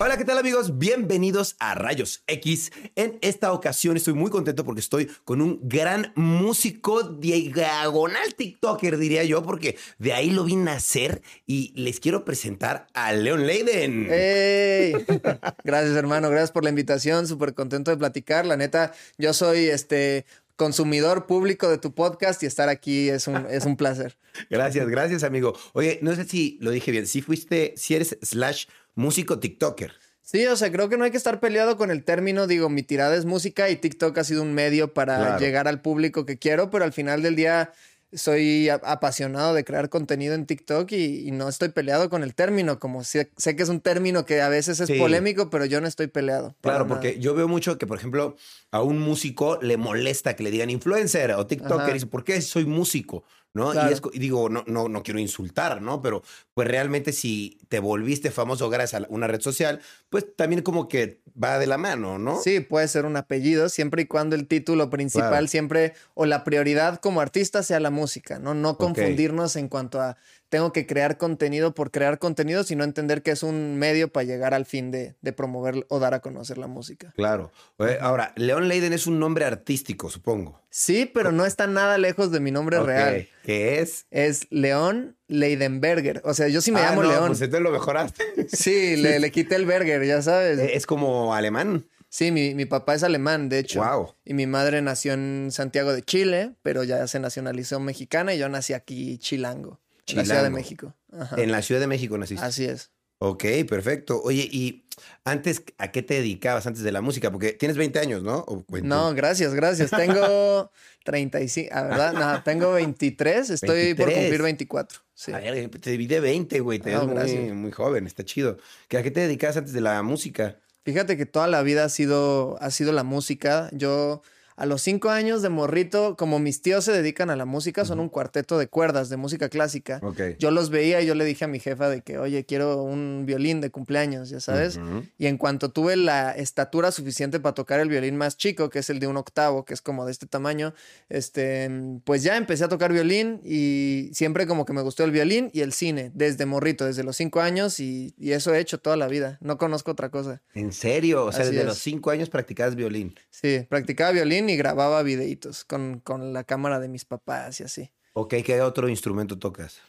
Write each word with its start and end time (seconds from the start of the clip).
Hola, 0.00 0.16
¿qué 0.16 0.24
tal 0.24 0.38
amigos? 0.38 0.78
Bienvenidos 0.78 1.56
a 1.58 1.74
Rayos 1.74 2.22
X. 2.28 2.70
En 2.94 3.18
esta 3.20 3.52
ocasión 3.52 3.96
estoy 3.96 4.14
muy 4.14 4.30
contento 4.30 4.64
porque 4.64 4.80
estoy 4.80 5.10
con 5.24 5.42
un 5.42 5.58
gran 5.64 6.12
músico 6.14 7.02
diagonal 7.02 8.36
TikToker, 8.36 8.96
diría 8.96 9.24
yo, 9.24 9.42
porque 9.42 9.76
de 9.98 10.12
ahí 10.12 10.30
lo 10.30 10.44
vi 10.44 10.54
nacer 10.54 11.20
y 11.46 11.72
les 11.74 11.98
quiero 11.98 12.24
presentar 12.24 12.86
a 12.94 13.12
Leon 13.12 13.44
Leiden. 13.44 14.06
¡Ey! 14.08 14.92
Gracias, 15.64 15.96
hermano. 15.96 16.30
Gracias 16.30 16.52
por 16.52 16.62
la 16.62 16.70
invitación. 16.70 17.26
Súper 17.26 17.54
contento 17.54 17.90
de 17.90 17.96
platicar. 17.96 18.46
La 18.46 18.56
neta, 18.56 18.92
yo 19.18 19.34
soy 19.34 19.66
este 19.66 20.26
consumidor 20.58 21.26
público 21.26 21.70
de 21.70 21.78
tu 21.78 21.94
podcast 21.94 22.42
y 22.42 22.46
estar 22.46 22.68
aquí 22.68 23.08
es 23.08 23.26
un, 23.28 23.46
es 23.48 23.64
un 23.64 23.76
placer. 23.78 24.18
Gracias, 24.50 24.86
gracias, 24.88 25.22
amigo. 25.24 25.56
Oye, 25.72 25.98
no 26.02 26.14
sé 26.14 26.24
si 26.26 26.58
lo 26.60 26.70
dije 26.70 26.90
bien. 26.90 27.06
Si 27.06 27.22
fuiste, 27.22 27.72
si 27.76 27.94
eres 27.94 28.18
slash 28.22 28.66
músico 28.94 29.38
TikToker. 29.38 29.92
Sí, 30.22 30.46
o 30.46 30.56
sea, 30.56 30.70
creo 30.70 30.88
que 30.90 30.98
no 30.98 31.04
hay 31.04 31.10
que 31.10 31.16
estar 31.16 31.40
peleado 31.40 31.76
con 31.78 31.90
el 31.90 32.04
término. 32.04 32.46
Digo, 32.46 32.68
mi 32.68 32.82
tirada 32.82 33.16
es 33.16 33.24
música 33.24 33.70
y 33.70 33.76
TikTok 33.76 34.18
ha 34.18 34.24
sido 34.24 34.42
un 34.42 34.52
medio 34.52 34.92
para 34.92 35.16
Claro. 35.16 35.38
llegar 35.40 35.66
al 35.68 35.80
público 35.80 36.26
que 36.26 36.38
quiero, 36.38 36.68
pero 36.70 36.84
al 36.84 36.92
final 36.92 37.22
del 37.22 37.34
día 37.34 37.72
soy 38.12 38.68
apasionado 38.68 39.54
de 39.54 39.64
crear 39.64 39.88
contenido 39.88 40.34
en 40.34 40.46
TikTok 40.46 40.90
y, 40.92 41.28
y 41.28 41.30
no 41.30 41.48
estoy 41.48 41.68
peleado 41.68 42.08
con 42.08 42.22
el 42.22 42.34
término, 42.34 42.78
como 42.78 43.04
sé, 43.04 43.30
sé 43.36 43.54
que 43.54 43.62
es 43.62 43.68
un 43.68 43.80
término 43.80 44.24
que 44.24 44.40
a 44.40 44.48
veces 44.48 44.80
es 44.80 44.86
Sí. 44.86 44.98
polémico, 44.98 45.50
pero 45.50 45.64
yo 45.66 45.80
no 45.80 45.86
estoy 45.86 46.06
peleado. 46.06 46.56
Claro, 46.62 46.84
nada. 46.84 46.88
porque 46.88 47.18
yo 47.20 47.34
veo 47.34 47.48
mucho 47.48 47.76
que, 47.78 47.86
por 47.86 47.98
ejemplo, 47.98 48.36
a 48.70 48.82
un 48.82 48.98
músico 48.98 49.58
le 49.60 49.76
molesta 49.76 50.34
que 50.36 50.42
le 50.42 50.50
digan 50.50 50.70
influencer 50.70 51.32
o 51.32 51.46
TikToker. 51.46 51.94
Dice, 51.94 52.06
¿por 52.06 52.24
qué 52.24 52.40
soy 52.40 52.64
músico? 52.64 53.24
¿No? 53.54 53.74
Y, 53.74 53.92
es 53.92 54.00
y 54.12 54.18
digo, 54.18 54.48
no, 54.48 54.62
no, 54.66 54.88
no 54.88 55.02
quiero 55.02 55.18
insultar, 55.18 55.82
¿no? 55.82 56.00
Pero 56.02 56.22
pues 56.54 56.68
realmente 56.68 57.12
si 57.12 57.58
te 57.68 57.80
volviste 57.80 58.30
famoso 58.30 58.68
gracias 58.68 59.02
a 59.02 59.06
una 59.08 59.26
red 59.26 59.40
social, 59.40 59.80
pues 60.10 60.26
también 60.36 60.62
como 60.62 60.88
que 60.88 61.22
va 61.42 61.58
de 61.58 61.66
la 61.66 61.78
mano, 61.78 62.18
¿no? 62.18 62.40
Sí, 62.40 62.60
puede 62.60 62.88
ser 62.88 63.04
un 63.04 63.16
apellido, 63.16 63.68
siempre 63.68 64.02
y 64.02 64.06
cuando 64.06 64.36
el 64.36 64.46
título 64.46 64.90
principal 64.90 65.28
Claro. 65.30 65.46
siempre 65.48 65.94
o 66.14 66.26
la 66.26 66.44
prioridad 66.44 67.00
como 67.00 67.20
artista 67.20 67.62
sea 67.62 67.80
la 67.80 67.90
música, 67.90 68.38
¿no? 68.38 68.54
No 68.54 68.76
confundirnos 68.76 69.56
en 69.56 69.68
cuanto 69.68 70.00
a 70.00 70.16
tengo 70.48 70.72
que 70.72 70.86
crear 70.86 71.18
contenido 71.18 71.74
por 71.74 71.90
crear 71.90 72.18
contenido, 72.18 72.64
sino 72.64 72.84
entender 72.84 73.22
que 73.22 73.30
es 73.32 73.42
un 73.42 73.76
medio 73.78 74.12
para 74.12 74.24
llegar 74.24 74.54
al 74.54 74.64
fin 74.66 74.90
de, 74.90 75.14
de 75.20 75.32
promover 75.32 75.84
o 75.88 75.98
dar 75.98 76.14
a 76.14 76.20
conocer 76.20 76.58
la 76.58 76.66
música. 76.66 77.12
Claro. 77.16 77.52
Ahora, 78.00 78.32
Leon 78.36 78.68
Leiden 78.68 78.92
es 78.92 79.06
un 79.06 79.18
nombre 79.18 79.44
artístico, 79.44 80.10
supongo. 80.10 80.62
Sí, 80.70 81.10
pero 81.12 81.32
no 81.32 81.44
está 81.46 81.66
nada 81.66 81.98
lejos 81.98 82.30
de 82.30 82.40
mi 82.40 82.50
nombre 82.50 82.80
real. 82.80 83.28
¿Qué 83.44 83.80
es? 83.80 84.06
Es 84.10 84.46
León 84.50 85.16
Leidenberger. 85.26 86.20
O 86.24 86.34
sea, 86.34 86.48
yo 86.48 86.60
sí 86.60 86.72
me 86.72 86.80
Ah, 86.80 86.90
llamo 86.90 87.02
no, 87.02 87.08
León. 87.10 87.26
Pues 87.28 87.40
entonces 87.42 87.62
lo 87.64 87.70
mejoraste. 87.70 88.24
Sí, 88.48 88.96
le, 88.96 89.18
le 89.20 89.30
quité 89.30 89.56
el 89.56 89.66
Berger, 89.66 90.04
ya 90.04 90.22
sabes. 90.22 90.58
es 90.58 90.86
como 90.86 91.34
alemán. 91.34 91.86
Sí, 92.10 92.30
mi, 92.32 92.54
mi 92.54 92.64
papá 92.64 92.94
es 92.94 93.02
alemán, 93.02 93.50
de 93.50 93.58
hecho. 93.58 93.82
Wow. 93.84 94.14
Y 94.24 94.32
mi 94.32 94.46
madre 94.46 94.80
nació 94.80 95.12
en 95.12 95.48
Santiago 95.52 95.92
de 95.92 96.02
Chile, 96.02 96.52
pero 96.62 96.82
ya 96.84 97.06
se 97.06 97.20
nacionalizó 97.20 97.80
mexicana 97.80 98.32
y 98.34 98.38
yo 98.38 98.48
nací 98.48 98.72
aquí 98.72 99.18
chilango, 99.18 99.78
en 100.08 100.16
la 100.16 100.24
Ciudad 100.24 100.42
de 100.42 100.48
Chilango. 100.48 100.56
México. 100.56 100.94
Ajá. 101.12 101.36
En 101.40 101.52
la 101.52 101.62
Ciudad 101.62 101.80
de 101.80 101.86
México 101.86 102.18
naciste. 102.18 102.44
Así 102.44 102.64
es. 102.64 102.90
Ok, 103.20 103.44
perfecto. 103.68 104.20
Oye, 104.22 104.48
y 104.50 104.86
antes, 105.24 105.64
¿a 105.78 105.90
qué 105.90 106.02
te 106.02 106.14
dedicabas 106.14 106.66
antes 106.68 106.84
de 106.84 106.92
la 106.92 107.00
música? 107.00 107.32
Porque 107.32 107.52
tienes 107.52 107.76
20 107.76 107.98
años, 107.98 108.22
¿no? 108.22 108.44
O 108.46 108.64
21. 108.68 108.82
No, 108.82 109.14
gracias, 109.14 109.54
gracias. 109.54 109.90
Tengo 109.90 110.70
35, 111.04 111.70
ah, 111.72 111.82
¿verdad? 111.82 112.12
No, 112.12 112.42
tengo 112.44 112.72
23, 112.72 113.50
estoy 113.50 113.94
por 113.94 114.06
23. 114.06 114.18
cumplir 114.18 114.42
24. 114.42 115.00
Sí. 115.14 115.32
A 115.32 115.38
ver, 115.38 115.68
te 115.68 115.90
divide 115.90 116.20
20, 116.20 116.60
güey. 116.60 116.78
Te 116.78 116.90
ves 116.90 117.02
muy, 117.02 117.14
gracias. 117.14 117.54
muy 117.54 117.72
joven, 117.72 118.06
está 118.06 118.24
chido. 118.24 118.56
¿Que 118.86 118.98
¿A 118.98 119.02
qué 119.02 119.10
te 119.10 119.20
dedicabas 119.20 119.56
antes 119.56 119.72
de 119.72 119.80
la 119.80 120.00
música? 120.02 120.60
Fíjate 120.84 121.16
que 121.16 121.26
toda 121.26 121.48
la 121.48 121.62
vida 121.62 121.84
ha 121.84 121.88
sido, 121.88 122.56
ha 122.60 122.70
sido 122.70 122.92
la 122.92 123.02
música. 123.02 123.68
Yo 123.72 124.22
a 124.58 124.66
los 124.66 124.82
cinco 124.82 125.10
años 125.10 125.40
de 125.40 125.48
morrito, 125.48 126.16
como 126.16 126.38
mis 126.38 126.60
tíos 126.62 126.84
se 126.84 126.92
dedican 126.92 127.30
a 127.30 127.36
la 127.36 127.44
música, 127.44 127.84
son 127.84 128.00
un 128.00 128.08
cuarteto 128.08 128.58
de 128.58 128.66
cuerdas 128.68 129.08
de 129.08 129.16
música 129.16 129.48
clásica. 129.48 130.00
Yo 130.38 130.50
los 130.50 130.70
veía 130.70 131.00
y 131.00 131.06
yo 131.06 131.14
le 131.14 131.24
dije 131.24 131.44
a 131.44 131.48
mi 131.48 131.60
jefa 131.60 131.88
de 131.88 132.02
que, 132.02 132.18
oye, 132.18 132.44
quiero 132.44 132.82
un 132.82 133.24
violín 133.24 133.60
de 133.60 133.70
cumpleaños, 133.70 134.30
ya 134.30 134.40
sabes. 134.40 134.78
Y 135.16 135.26
en 135.26 135.38
cuanto 135.38 135.70
tuve 135.70 135.96
la 135.96 136.32
estatura 136.32 136.90
suficiente 136.92 137.40
para 137.40 137.54
tocar 137.54 137.80
el 137.80 137.88
violín 137.88 138.16
más 138.16 138.36
chico, 138.36 138.68
que 138.68 138.80
es 138.80 138.90
el 138.90 138.98
de 138.98 139.06
un 139.06 139.16
octavo, 139.16 139.64
que 139.64 139.74
es 139.74 139.80
como 139.80 140.04
de 140.04 140.12
este 140.12 140.26
tamaño, 140.26 140.74
este, 141.08 141.70
pues 142.04 142.22
ya 142.22 142.36
empecé 142.36 142.64
a 142.64 142.68
tocar 142.68 142.92
violín 142.92 143.40
y 143.44 144.10
siempre 144.12 144.46
como 144.46 144.64
que 144.64 144.72
me 144.72 144.82
gustó 144.82 145.04
el 145.04 145.10
violín 145.10 145.50
y 145.52 145.60
el 145.60 145.72
cine, 145.72 146.10
desde 146.14 146.46
morrito, 146.46 146.84
desde 146.84 147.02
los 147.04 147.16
cinco 147.16 147.40
años 147.40 147.80
y, 147.80 148.14
y 148.18 148.32
eso 148.32 148.54
he 148.54 148.58
hecho 148.60 148.78
toda 148.78 148.96
la 148.96 149.08
vida. 149.08 149.38
No 149.40 149.58
conozco 149.58 149.92
otra 149.92 150.10
cosa. 150.10 150.42
¿En 150.54 150.72
serio? 150.72 151.24
O 151.26 151.32
sea, 151.32 151.42
Así 151.42 151.50
desde 151.50 151.62
es. 151.62 151.66
los 151.68 151.78
5 151.78 152.10
años 152.10 152.28
practicabas 152.30 152.74
violín. 152.74 153.14
Sí, 153.30 153.64
practicaba 153.68 154.10
violín 154.12 154.47
y 154.50 154.56
grababa 154.56 155.02
videitos 155.02 155.64
con, 155.64 156.00
con 156.00 156.32
la 156.32 156.44
cámara 156.44 156.80
de 156.80 156.88
mis 156.88 157.04
papás 157.04 157.60
y 157.60 157.64
así. 157.64 157.92
Ok, 158.14 158.34
¿qué 158.44 158.60
otro 158.62 158.88
instrumento 158.88 159.38
tocas? 159.38 159.80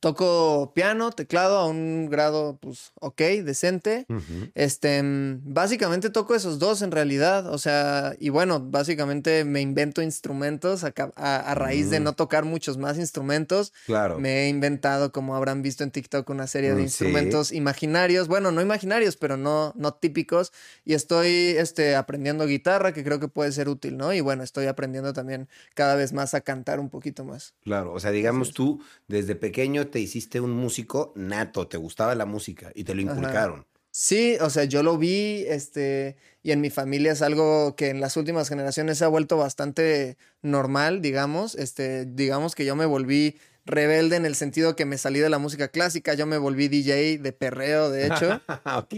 Toco 0.00 0.72
piano, 0.74 1.10
teclado 1.12 1.56
a 1.58 1.66
un 1.66 2.08
grado, 2.10 2.58
pues, 2.60 2.92
ok, 3.00 3.18
decente. 3.42 4.04
Ujú. 4.10 4.48
Este, 4.54 5.02
mm, 5.02 5.40
básicamente 5.52 6.10
toco 6.10 6.34
esos 6.34 6.58
dos 6.58 6.82
en 6.82 6.90
realidad, 6.92 7.46
o 7.52 7.56
sea, 7.58 8.14
y 8.20 8.28
bueno, 8.28 8.60
básicamente 8.60 9.44
me 9.44 9.60
invento 9.62 10.02
instrumentos 10.02 10.84
a, 10.84 10.92
a- 11.16 11.36
a 11.50 11.54
raíz 11.54 11.88
de 11.90 12.00
Mm. 12.00 12.04
no 12.04 12.12
tocar 12.12 12.44
muchos 12.44 12.76
más 12.76 12.98
instrumentos. 12.98 13.72
Claro. 13.86 14.18
Me 14.20 14.44
he 14.44 14.48
inventado, 14.50 15.10
como 15.10 15.34
habrán 15.34 15.62
visto 15.62 15.82
en 15.84 15.90
TikTok, 15.90 16.28
una 16.30 16.46
serie 16.46 16.72
Mm, 16.72 16.74
de 16.76 16.80
sí. 16.80 16.84
instrumentos 16.84 17.50
imaginarios, 17.50 18.28
bueno, 18.28 18.52
no 18.52 18.60
imaginarios, 18.60 19.16
pero 19.16 19.36
no, 19.38 19.72
no 19.74 19.94
típicos, 19.94 20.52
y 20.84 20.92
estoy 20.94 21.28
este, 21.56 21.96
aprendiendo 21.96 22.46
guitarra, 22.46 22.92
que 22.92 23.02
creo 23.02 23.18
que 23.20 23.28
puede 23.28 23.52
ser 23.52 23.68
útil, 23.70 23.96
¿no? 23.96 24.12
Y 24.12 24.20
bueno, 24.20 24.42
estoy 24.42 24.66
aprendiendo 24.66 25.12
también 25.14 25.48
cada 25.74 25.94
vez 25.94 26.12
más 26.12 26.34
a 26.34 26.42
cantar 26.42 26.78
un 26.78 26.90
poquito 26.90 27.24
más. 27.24 27.54
Claro, 27.64 27.94
o 27.94 28.00
sea, 28.00 28.10
digamos 28.10 28.52
tú 28.52 28.80
desde 29.08 29.34
pequeño 29.34 29.77
te 29.86 30.00
hiciste 30.00 30.40
un 30.40 30.50
músico 30.52 31.12
nato, 31.14 31.68
te 31.68 31.76
gustaba 31.76 32.14
la 32.16 32.26
música 32.26 32.72
y 32.74 32.84
te 32.84 32.94
lo 32.94 33.02
Ajá. 33.02 33.12
inculcaron. 33.12 33.66
Sí, 33.90 34.36
o 34.40 34.50
sea, 34.50 34.64
yo 34.64 34.82
lo 34.82 34.98
vi, 34.98 35.44
este, 35.48 36.16
y 36.42 36.52
en 36.52 36.60
mi 36.60 36.70
familia 36.70 37.12
es 37.12 37.22
algo 37.22 37.74
que 37.74 37.88
en 37.88 38.00
las 38.00 38.16
últimas 38.16 38.48
generaciones 38.48 38.98
se 38.98 39.04
ha 39.04 39.08
vuelto 39.08 39.36
bastante 39.36 40.18
normal, 40.42 41.00
digamos. 41.00 41.54
Este, 41.54 42.04
digamos 42.04 42.54
que 42.54 42.64
yo 42.64 42.76
me 42.76 42.86
volví 42.86 43.36
rebelde 43.64 44.16
en 44.16 44.24
el 44.24 44.34
sentido 44.34 44.76
que 44.76 44.84
me 44.84 44.98
salí 44.98 45.18
de 45.20 45.28
la 45.30 45.38
música 45.38 45.68
clásica, 45.68 46.14
yo 46.14 46.26
me 46.26 46.38
volví 46.38 46.68
DJ 46.68 47.18
de 47.18 47.32
perreo, 47.32 47.90
de 47.90 48.06
hecho, 48.06 48.40
ok. 48.76 48.94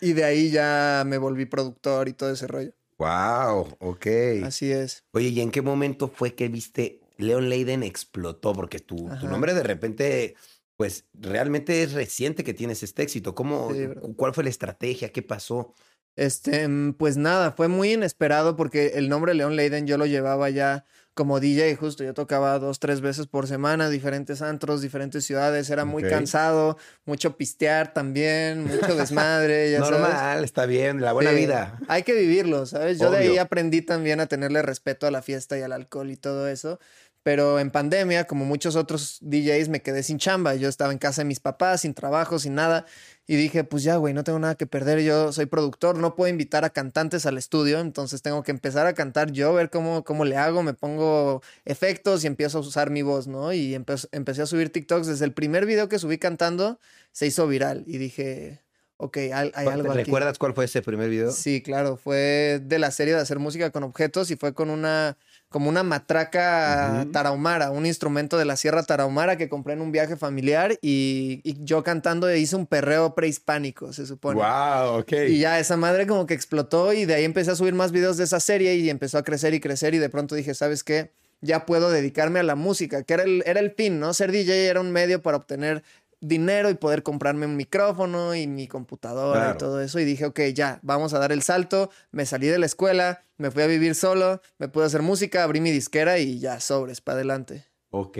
y 0.00 0.12
de 0.12 0.24
ahí 0.24 0.50
ya 0.50 1.04
me 1.06 1.18
volví 1.18 1.44
productor 1.46 2.08
y 2.08 2.12
todo 2.12 2.32
ese 2.32 2.46
rollo. 2.46 2.72
Wow, 2.98 3.76
ok. 3.80 4.06
Así 4.44 4.70
es. 4.72 5.04
Oye, 5.12 5.28
¿y 5.28 5.40
en 5.40 5.50
qué 5.50 5.60
momento 5.62 6.08
fue 6.08 6.34
que 6.34 6.48
viste 6.48 7.00
Leon 7.16 7.48
Leiden 7.48 7.82
explotó? 7.82 8.52
Porque 8.52 8.78
tu, 8.78 9.08
tu 9.20 9.28
nombre 9.28 9.54
de 9.54 9.62
repente, 9.62 10.34
pues 10.76 11.06
realmente 11.14 11.82
es 11.82 11.92
reciente 11.92 12.44
que 12.44 12.54
tienes 12.54 12.82
este 12.82 13.02
éxito. 13.02 13.34
¿Cómo, 13.34 13.72
Sí. 13.72 13.88
¿Cuál 14.16 14.34
fue 14.34 14.44
la 14.44 14.50
estrategia? 14.50 15.10
¿Qué 15.12 15.22
pasó? 15.22 15.74
Este, 16.16 16.68
mm, 16.68 16.94
pues 16.94 17.16
nada, 17.16 17.52
fue 17.52 17.68
muy 17.68 17.92
inesperado 17.92 18.56
porque 18.56 18.92
el 18.94 19.08
nombre 19.08 19.34
Leon 19.34 19.56
Leiden 19.56 19.86
yo 19.86 19.96
lo 19.96 20.06
llevaba 20.06 20.50
ya 20.50 20.84
como 21.14 21.40
DJ, 21.40 21.76
justo 21.76 22.04
yo 22.04 22.14
tocaba 22.14 22.58
dos, 22.58 22.78
tres 22.78 23.00
veces 23.00 23.26
por 23.26 23.46
semana, 23.46 23.90
diferentes 23.90 24.40
antros, 24.40 24.80
diferentes 24.80 25.24
ciudades, 25.24 25.68
era 25.68 25.84
muy 25.84 26.02
cansado, 26.02 26.78
mucho 27.04 27.36
pistear 27.36 27.92
también, 27.92 28.64
mucho 28.64 28.94
desmadre, 28.96 29.70
ya 29.70 29.80
sabes. 29.80 30.00
Normal, 30.00 30.44
está 30.44 30.66
bien, 30.66 31.00
la 31.00 31.12
buena 31.12 31.30
Sí, 31.30 31.36
vida. 31.36 31.78
Hay 31.88 32.02
que 32.02 32.14
vivirlo, 32.14 32.64
¿sabes? 32.66 32.98
Yo 32.98 33.10
de 33.10 33.18
ahí 33.18 33.38
aprendí 33.38 33.82
también 33.82 34.20
a 34.20 34.26
tenerle 34.26 34.62
respeto 34.62 35.06
a 35.06 35.10
la 35.10 35.22
fiesta 35.22 35.58
y 35.58 35.62
al 35.62 35.72
alcohol 35.72 36.10
y 36.10 36.16
todo 36.16 36.48
eso. 36.48 36.78
Pero 37.22 37.60
en 37.60 37.70
pandemia, 37.70 38.24
como 38.24 38.44
muchos 38.44 38.74
otros 38.74 39.18
DJs, 39.20 39.68
me 39.68 39.80
quedé 39.80 40.02
sin 40.02 40.18
chamba. 40.18 40.56
Yo 40.56 40.68
estaba 40.68 40.92
en 40.92 40.98
casa 40.98 41.20
de 41.20 41.26
mis 41.26 41.38
papás, 41.38 41.82
sin 41.82 41.94
trabajo, 41.94 42.40
sin 42.40 42.54
nada. 42.54 42.84
Y 43.28 43.36
dije, 43.36 43.62
pues 43.62 43.84
ya, 43.84 43.96
güey, 43.96 44.12
no 44.12 44.24
tengo 44.24 44.40
nada 44.40 44.56
que 44.56 44.66
perder. 44.66 45.00
Yo 45.02 45.32
soy 45.32 45.46
productor, 45.46 45.96
no 45.96 46.16
puedo 46.16 46.28
invitar 46.28 46.64
a 46.64 46.70
cantantes 46.70 47.24
al 47.24 47.38
estudio. 47.38 47.78
Entonces 47.78 48.22
tengo 48.22 48.42
que 48.42 48.50
empezar 48.50 48.88
a 48.88 48.94
cantar 48.94 49.30
yo, 49.30 49.54
ver 49.54 49.70
cómo, 49.70 50.02
cómo 50.02 50.24
le 50.24 50.36
hago. 50.36 50.64
Me 50.64 50.74
pongo 50.74 51.42
efectos 51.64 52.24
y 52.24 52.26
empiezo 52.26 52.58
a 52.58 52.62
usar 52.62 52.90
mi 52.90 53.02
voz, 53.02 53.28
¿no? 53.28 53.52
Y 53.52 53.74
empecé 53.74 54.42
a 54.42 54.46
subir 54.46 54.70
TikToks. 54.70 55.06
Desde 55.06 55.24
el 55.24 55.32
primer 55.32 55.64
video 55.64 55.88
que 55.88 56.00
subí 56.00 56.18
cantando, 56.18 56.80
se 57.12 57.28
hizo 57.28 57.46
viral. 57.46 57.84
Y 57.86 57.98
dije, 57.98 58.62
ok, 58.96 59.16
hay, 59.32 59.52
algo 59.54 59.92
aquí. 59.92 60.04
¿Recuerdas 60.04 60.38
cuál 60.38 60.54
fue 60.54 60.64
ese 60.64 60.82
primer 60.82 61.08
video? 61.08 61.30
Sí, 61.30 61.62
claro. 61.62 61.96
Fue 61.96 62.60
de 62.62 62.78
la 62.80 62.90
serie 62.90 63.14
de 63.14 63.20
hacer 63.20 63.38
música 63.38 63.70
con 63.70 63.84
objetos 63.84 64.30
y 64.32 64.36
fue 64.36 64.54
con 64.54 64.70
una 64.70 65.16
como 65.52 65.68
una 65.68 65.82
matraca 65.82 67.06
tarahumara, 67.12 67.70
un 67.70 67.86
instrumento 67.86 68.38
de 68.38 68.44
la 68.44 68.56
Sierra 68.56 68.82
Tarahumara 68.82 69.36
que 69.36 69.48
compré 69.48 69.74
en 69.74 69.80
un 69.80 69.92
viaje 69.92 70.16
familiar 70.16 70.78
y, 70.82 71.42
yo 71.64 71.82
cantando 71.84 72.34
hice 72.34 72.56
un 72.56 72.66
perreo 72.66 73.14
prehispánico, 73.14 73.92
se 73.92 74.06
supone. 74.06 74.40
Wow, 74.40 75.00
ok. 75.00 75.12
Y 75.28 75.38
ya 75.38 75.60
esa 75.60 75.76
madre 75.76 76.06
como 76.06 76.26
que 76.26 76.34
explotó 76.34 76.92
y 76.92 77.04
de 77.04 77.14
ahí 77.14 77.24
empecé 77.24 77.52
a 77.52 77.54
subir 77.54 77.74
más 77.74 77.92
videos 77.92 78.16
de 78.16 78.24
esa 78.24 78.40
serie 78.40 78.74
y 78.74 78.90
empezó 78.90 79.18
a 79.18 79.22
crecer 79.22 79.54
y 79.54 79.60
crecer 79.60 79.94
y 79.94 79.98
de 79.98 80.08
pronto 80.08 80.34
dije, 80.34 80.54
¿sabes 80.54 80.82
qué? 80.82 81.12
Ya 81.40 81.66
puedo 81.66 81.90
dedicarme 81.90 82.40
a 82.40 82.44
la 82.44 82.54
música, 82.54 83.02
que 83.02 83.14
era 83.14 83.24
el, 83.24 83.42
era 83.46 83.60
el 83.60 83.72
fin, 83.72 84.00
¿no? 84.00 84.14
Ser 84.14 84.32
DJ 84.32 84.68
era 84.68 84.80
un 84.80 84.92
medio 84.92 85.22
para 85.22 85.36
obtener 85.36 85.82
dinero 86.22 86.70
y 86.70 86.74
poder 86.74 87.02
comprarme 87.02 87.44
un 87.44 87.56
micrófono 87.56 88.34
y 88.34 88.46
mi 88.46 88.68
computadora 88.68 89.52
y 89.54 89.58
todo 89.58 89.82
eso. 89.82 89.98
Y 89.98 90.04
dije, 90.04 90.24
ok, 90.24 90.40
ya, 90.54 90.78
vamos 90.82 91.12
a 91.12 91.18
dar 91.18 91.32
el 91.32 91.42
salto. 91.42 91.90
Me 92.12 92.24
salí 92.24 92.46
de 92.46 92.58
la 92.58 92.66
escuela, 92.66 93.24
me 93.36 93.50
fui 93.50 93.62
a 93.62 93.66
vivir 93.66 93.94
solo, 93.94 94.40
me 94.58 94.68
pude 94.68 94.86
hacer 94.86 95.02
música, 95.02 95.42
abrí 95.42 95.60
mi 95.60 95.72
disquera 95.72 96.18
y 96.18 96.38
ya, 96.38 96.60
sobres, 96.60 97.00
para 97.00 97.16
adelante. 97.16 97.66
Ok, 97.90 98.16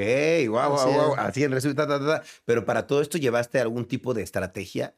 wow, 0.48 0.70
wow, 0.70 0.92
wow. 0.92 1.14
Así 1.16 1.44
en 1.44 1.52
resumen, 1.52 1.76
pero 2.44 2.66
para 2.66 2.86
todo 2.86 3.00
esto 3.00 3.16
llevaste 3.16 3.58
algún 3.58 3.86
tipo 3.86 4.12
de 4.12 4.22
estrategia. 4.22 4.94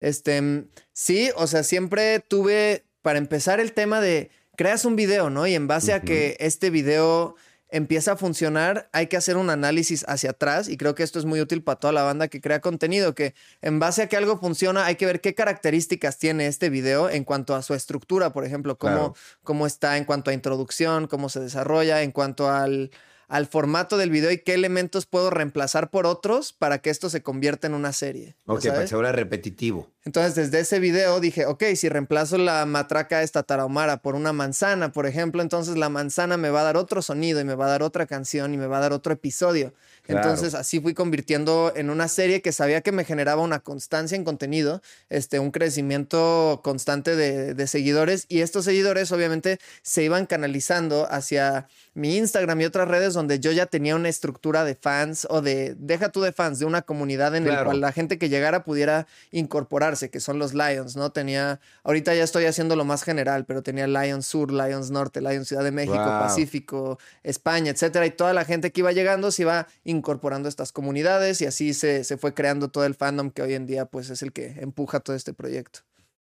Este, 0.00 0.66
sí, 0.92 1.30
o 1.36 1.46
sea, 1.46 1.62
siempre 1.62 2.20
tuve, 2.20 2.84
para 3.00 3.18
empezar, 3.18 3.60
el 3.60 3.72
tema 3.72 4.00
de 4.00 4.30
creas 4.56 4.84
un 4.84 4.96
video, 4.96 5.30
¿no? 5.30 5.46
Y 5.46 5.54
en 5.54 5.68
base 5.68 5.92
a 5.92 6.02
que 6.02 6.36
este 6.40 6.70
video 6.70 7.36
empieza 7.70 8.12
a 8.12 8.16
funcionar, 8.16 8.88
hay 8.92 9.08
que 9.08 9.16
hacer 9.16 9.36
un 9.36 9.50
análisis 9.50 10.04
hacia 10.08 10.30
atrás 10.30 10.68
y 10.68 10.76
creo 10.76 10.94
que 10.94 11.02
esto 11.02 11.18
es 11.18 11.24
muy 11.24 11.40
útil 11.40 11.62
para 11.62 11.78
toda 11.78 11.92
la 11.92 12.02
banda 12.02 12.28
que 12.28 12.40
crea 12.40 12.60
contenido, 12.60 13.14
que 13.14 13.34
en 13.60 13.78
base 13.78 14.02
a 14.02 14.08
que 14.08 14.16
algo 14.16 14.38
funciona 14.38 14.86
hay 14.86 14.96
que 14.96 15.06
ver 15.06 15.20
qué 15.20 15.34
características 15.34 16.18
tiene 16.18 16.46
este 16.46 16.70
video 16.70 17.10
en 17.10 17.24
cuanto 17.24 17.54
a 17.54 17.62
su 17.62 17.74
estructura, 17.74 18.32
por 18.32 18.44
ejemplo, 18.44 18.78
cómo, 18.78 19.14
cómo 19.42 19.66
está 19.66 19.96
en 19.96 20.04
cuanto 20.04 20.30
a 20.30 20.34
introducción, 20.34 21.06
cómo 21.06 21.28
se 21.28 21.40
desarrolla, 21.40 22.02
en 22.02 22.12
cuanto 22.12 22.50
al 22.50 22.90
al 23.28 23.46
formato 23.46 23.98
del 23.98 24.10
video 24.10 24.30
y 24.30 24.38
qué 24.38 24.54
elementos 24.54 25.06
puedo 25.06 25.30
reemplazar 25.30 25.90
por 25.90 26.06
otros 26.06 26.54
para 26.54 26.78
que 26.78 26.90
esto 26.90 27.10
se 27.10 27.22
convierta 27.22 27.66
en 27.66 27.74
una 27.74 27.92
serie. 27.92 28.36
Ok, 28.46 28.66
para 28.66 28.80
que 28.80 28.88
sea 28.88 29.12
repetitivo. 29.12 29.90
Entonces, 30.04 30.34
desde 30.34 30.60
ese 30.60 30.80
video 30.80 31.20
dije, 31.20 31.44
ok, 31.44 31.62
si 31.76 31.90
reemplazo 31.90 32.38
la 32.38 32.64
matraca 32.64 33.22
esta 33.22 33.42
tarahumara 33.42 33.98
por 33.98 34.14
una 34.14 34.32
manzana, 34.32 34.90
por 34.90 35.06
ejemplo, 35.06 35.42
entonces 35.42 35.76
la 35.76 35.90
manzana 35.90 36.38
me 36.38 36.48
va 36.48 36.62
a 36.62 36.64
dar 36.64 36.78
otro 36.78 37.02
sonido 37.02 37.40
y 37.40 37.44
me 37.44 37.54
va 37.54 37.66
a 37.66 37.68
dar 37.68 37.82
otra 37.82 38.06
canción 38.06 38.54
y 38.54 38.56
me 38.56 38.66
va 38.66 38.78
a 38.78 38.80
dar 38.80 38.94
otro 38.94 39.12
episodio. 39.12 39.74
Entonces, 40.06 40.54
así 40.54 40.80
fui 40.80 40.94
convirtiendo 40.94 41.74
en 41.76 41.90
una 41.90 42.08
serie 42.08 42.40
que 42.40 42.52
sabía 42.52 42.80
que 42.80 42.92
me 42.92 43.04
generaba 43.04 43.42
una 43.42 43.58
constancia 43.58 44.16
en 44.16 44.24
contenido, 44.24 44.80
este, 45.10 45.38
un 45.38 45.50
crecimiento 45.50 46.62
constante 46.64 47.14
de, 47.14 47.52
de 47.52 47.66
seguidores 47.66 48.24
y 48.30 48.40
estos 48.40 48.64
seguidores 48.64 49.12
obviamente 49.12 49.58
se 49.82 50.04
iban 50.04 50.24
canalizando 50.24 51.06
hacia 51.10 51.68
mi 51.92 52.16
Instagram 52.16 52.62
y 52.62 52.64
otras 52.64 52.88
redes 52.88 53.12
donde 53.18 53.40
yo 53.40 53.50
ya 53.50 53.66
tenía 53.66 53.96
una 53.96 54.08
estructura 54.08 54.62
de 54.64 54.76
fans 54.76 55.26
o 55.28 55.42
de, 55.42 55.74
deja 55.76 56.10
tú 56.10 56.20
de 56.20 56.30
fans, 56.30 56.60
de 56.60 56.66
una 56.66 56.82
comunidad 56.82 57.34
en 57.34 57.46
la 57.46 57.64
cual 57.64 57.80
la 57.80 57.90
gente 57.90 58.16
que 58.16 58.28
llegara 58.28 58.62
pudiera 58.62 59.08
incorporarse, 59.32 60.08
que 60.08 60.20
son 60.20 60.38
los 60.38 60.54
Lions, 60.54 60.94
¿no? 60.94 61.10
Tenía, 61.10 61.58
ahorita 61.82 62.14
ya 62.14 62.22
estoy 62.22 62.44
haciendo 62.44 62.76
lo 62.76 62.84
más 62.84 63.02
general, 63.02 63.44
pero 63.44 63.62
tenía 63.62 63.88
Lions 63.88 64.24
Sur, 64.24 64.52
Lions 64.52 64.92
Norte, 64.92 65.20
Lions 65.20 65.48
Ciudad 65.48 65.64
de 65.64 65.72
México, 65.72 65.96
Pacífico, 65.96 66.98
España, 67.24 67.72
etcétera, 67.72 68.06
y 68.06 68.12
toda 68.12 68.32
la 68.32 68.44
gente 68.44 68.70
que 68.70 68.80
iba 68.80 68.92
llegando 68.92 69.32
se 69.32 69.42
iba 69.42 69.66
incorporando 69.82 70.46
a 70.46 70.50
estas 70.50 70.70
comunidades 70.70 71.40
y 71.40 71.46
así 71.46 71.74
se, 71.74 72.04
se 72.04 72.16
fue 72.16 72.34
creando 72.34 72.68
todo 72.68 72.84
el 72.84 72.94
fandom 72.94 73.30
que 73.30 73.42
hoy 73.42 73.54
en 73.54 73.66
día 73.66 73.86
pues 73.86 74.10
es 74.10 74.22
el 74.22 74.32
que 74.32 74.60
empuja 74.60 75.00
todo 75.00 75.16
este 75.16 75.34
proyecto. 75.34 75.80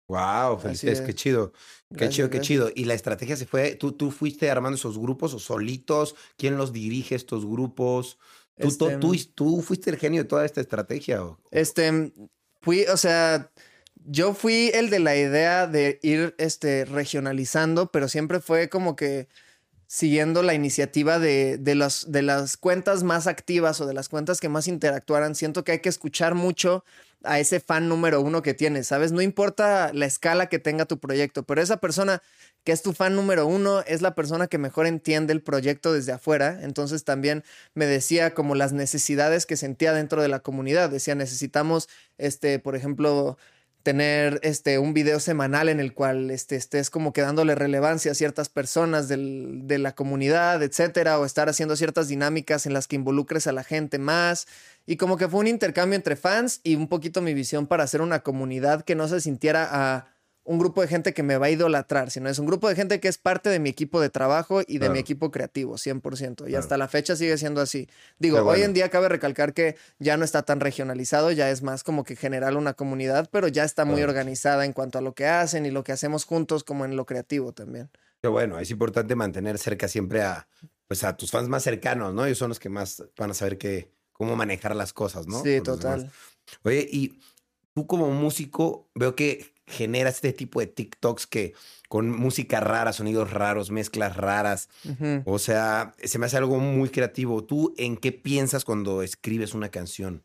Wow, 0.08 0.58
felicidades, 0.58 1.00
qué 1.00 1.14
chido. 1.14 1.52
Qué 1.96 2.08
chido, 2.08 2.31
qué 2.31 2.40
chido. 2.40 2.70
Y 2.75 2.84
la 2.84 2.94
estrategia 2.94 3.37
se 3.37 3.46
fue, 3.46 3.75
¿tú, 3.75 3.93
tú 3.93 4.10
fuiste 4.10 4.50
armando 4.50 4.76
esos 4.76 4.99
grupos 4.99 5.34
o 5.34 5.38
solitos, 5.38 6.14
¿quién 6.37 6.56
los 6.56 6.72
dirige 6.72 7.14
estos 7.14 7.46
grupos? 7.46 8.19
¿Tú, 8.58 8.69
este, 8.69 8.96
tú, 8.99 9.16
tú, 9.34 9.62
fuiste 9.62 9.90
el 9.90 9.96
genio 9.96 10.22
de 10.22 10.28
toda 10.28 10.44
esta 10.44 10.60
estrategia? 10.60 11.22
Este, 11.50 12.12
fui, 12.60 12.84
o 12.84 12.96
sea, 12.96 13.50
yo 14.04 14.34
fui 14.34 14.70
el 14.75 14.90
de 14.90 14.99
la 14.99 15.16
idea 15.16 15.66
de 15.66 15.99
ir 16.02 16.34
este, 16.38 16.84
regionalizando, 16.84 17.90
pero 17.90 18.08
siempre 18.08 18.40
fue 18.40 18.69
como 18.69 18.96
que 18.96 19.28
siguiendo 19.92 20.42
la 20.42 20.54
iniciativa 20.54 21.18
de, 21.18 21.58
de, 21.58 21.74
los, 21.74 22.10
de 22.10 22.22
las 22.22 22.56
cuentas 22.56 23.02
más 23.02 23.26
activas 23.26 23.78
o 23.82 23.86
de 23.86 23.92
las 23.92 24.08
cuentas 24.08 24.40
que 24.40 24.48
más 24.48 24.66
interactuaran. 24.66 25.34
Siento 25.34 25.64
que 25.64 25.72
hay 25.72 25.80
que 25.80 25.90
escuchar 25.90 26.34
mucho 26.34 26.82
a 27.24 27.38
ese 27.38 27.60
fan 27.60 27.90
número 27.90 28.22
uno 28.22 28.40
que 28.40 28.54
tienes, 28.54 28.86
¿sabes? 28.86 29.12
No 29.12 29.20
importa 29.20 29.90
la 29.92 30.06
escala 30.06 30.46
que 30.46 30.58
tenga 30.58 30.86
tu 30.86 30.98
proyecto, 30.98 31.42
pero 31.42 31.60
esa 31.60 31.76
persona 31.76 32.22
que 32.64 32.72
es 32.72 32.80
tu 32.80 32.94
fan 32.94 33.14
número 33.14 33.46
uno 33.46 33.82
es 33.86 34.00
la 34.00 34.14
persona 34.14 34.46
que 34.46 34.56
mejor 34.56 34.86
entiende 34.86 35.34
el 35.34 35.42
proyecto 35.42 35.92
desde 35.92 36.12
afuera. 36.12 36.60
Entonces 36.62 37.04
también 37.04 37.44
me 37.74 37.84
decía 37.84 38.32
como 38.32 38.54
las 38.54 38.72
necesidades 38.72 39.44
que 39.44 39.58
sentía 39.58 39.92
dentro 39.92 40.22
de 40.22 40.28
la 40.28 40.40
comunidad. 40.40 40.88
Decía, 40.88 41.14
necesitamos, 41.14 41.90
este, 42.16 42.58
por 42.58 42.76
ejemplo, 42.76 43.36
tener 43.82 44.40
este, 44.43 44.79
un 44.79 44.94
video 44.94 45.20
semanal 45.20 45.69
en 45.69 45.81
el 45.81 45.94
cual 45.94 46.31
este, 46.31 46.56
estés 46.56 46.90
como 46.90 47.12
que 47.12 47.20
dándole 47.20 47.55
relevancia 47.55 48.12
a 48.12 48.14
ciertas 48.14 48.49
personas 48.49 49.08
del, 49.08 49.62
de 49.64 49.79
la 49.79 49.94
comunidad, 49.94 50.62
etcétera, 50.62 51.19
o 51.19 51.25
estar 51.25 51.49
haciendo 51.49 51.76
ciertas 51.76 52.08
dinámicas 52.08 52.67
en 52.67 52.73
las 52.75 52.87
que 52.87 52.96
involucres 52.96 53.46
a 53.46 53.52
la 53.52 53.64
gente 53.64 53.99
más. 53.99 54.46
Y 54.87 54.96
como 54.96 55.17
que 55.17 55.29
fue 55.29 55.40
un 55.40 55.46
intercambio 55.46 55.96
entre 55.96 56.17
fans 56.17 56.61
y 56.62 56.76
un 56.76 56.88
poquito 56.88 57.23
mi 57.23 57.34
visión 57.34 57.67
para 57.67 57.84
hacer 57.84 58.00
una 58.00 58.20
comunidad 58.20 58.82
que 58.82 58.94
no 58.94 59.08
se 59.08 59.20
sintiera 59.20 59.69
a 59.70 60.12
un 60.44 60.58
grupo 60.58 60.80
de 60.80 60.88
gente 60.88 61.14
que 61.14 61.22
me 61.22 61.36
va 61.36 61.46
a 61.46 61.50
idolatrar, 61.50 62.10
sino 62.10 62.28
es 62.28 62.38
un 62.38 62.46
grupo 62.46 62.68
de 62.68 62.74
gente 62.74 62.98
que 62.98 63.08
es 63.08 63.16
parte 63.16 63.48
de 63.48 63.60
mi 63.60 63.70
equipo 63.70 64.00
de 64.00 64.10
trabajo 64.10 64.62
y 64.66 64.78
de 64.78 64.90
mi 64.90 64.98
equipo 64.98 65.30
creativo, 65.30 65.74
100%. 65.76 66.48
Y 66.50 66.56
hasta 66.56 66.76
la 66.76 66.88
fecha 66.88 67.14
sigue 67.14 67.38
siendo 67.38 67.60
así. 67.60 67.88
Digo, 68.18 68.38
hoy 68.38 68.62
en 68.62 68.72
día 68.72 68.88
cabe 68.88 69.08
recalcar 69.08 69.54
que 69.54 69.76
ya 69.98 70.16
no 70.16 70.24
está 70.24 70.42
tan 70.42 70.60
regionalizado, 70.60 71.30
ya 71.30 71.50
es 71.50 71.62
más 71.62 71.84
como 71.84 72.02
que 72.02 72.16
general 72.16 72.56
una 72.56 72.74
comunidad, 72.74 73.28
pero 73.30 73.46
ya 73.48 73.64
está 73.64 73.84
muy 73.84 74.02
organizada 74.02 74.64
en 74.64 74.72
cuanto 74.72 74.98
a 74.98 75.00
lo 75.00 75.14
que 75.14 75.26
hacen 75.26 75.64
y 75.64 75.70
lo 75.70 75.84
que 75.84 75.92
hacemos 75.92 76.24
juntos 76.24 76.64
como 76.64 76.84
en 76.84 76.96
lo 76.96 77.06
creativo 77.06 77.52
también. 77.52 77.88
Qué 78.20 78.28
bueno, 78.28 78.58
es 78.58 78.70
importante 78.70 79.14
mantener 79.14 79.58
cerca 79.58 79.88
siempre 79.88 80.22
a, 80.22 80.48
pues 80.88 81.04
a 81.04 81.16
tus 81.16 81.30
fans 81.30 81.48
más 81.48 81.62
cercanos, 81.62 82.14
¿no? 82.14 82.24
Ellos 82.24 82.38
son 82.38 82.48
los 82.48 82.58
que 82.58 82.68
más 82.68 83.02
van 83.16 83.30
a 83.30 83.34
saber 83.34 83.58
que, 83.58 83.90
cómo 84.12 84.36
manejar 84.36 84.76
las 84.76 84.92
cosas, 84.92 85.26
¿no? 85.26 85.42
Sí, 85.42 85.61
total. 85.61 86.11
Oye, 86.62 86.88
y 86.90 87.20
tú 87.75 87.87
como 87.87 88.11
músico 88.11 88.88
veo 88.94 89.16
que 89.16 89.51
generas 89.66 90.16
este 90.16 90.33
tipo 90.33 90.61
de 90.61 90.66
TikToks 90.66 91.26
que 91.26 91.54
con 91.88 92.11
música 92.11 92.61
rara, 92.61 92.92
sonidos 92.92 93.31
raros, 93.33 93.71
mezclas 93.71 94.16
raras. 94.16 94.69
O 95.25 95.38
sea, 95.38 95.95
se 96.02 96.19
me 96.19 96.26
hace 96.26 96.38
algo 96.38 96.59
muy 96.59 96.88
creativo. 96.88 97.45
¿Tú 97.45 97.75
en 97.76 97.97
qué 97.97 98.12
piensas 98.12 98.64
cuando 98.64 99.02
escribes 99.02 99.54
una 99.54 99.69
canción? 99.69 100.23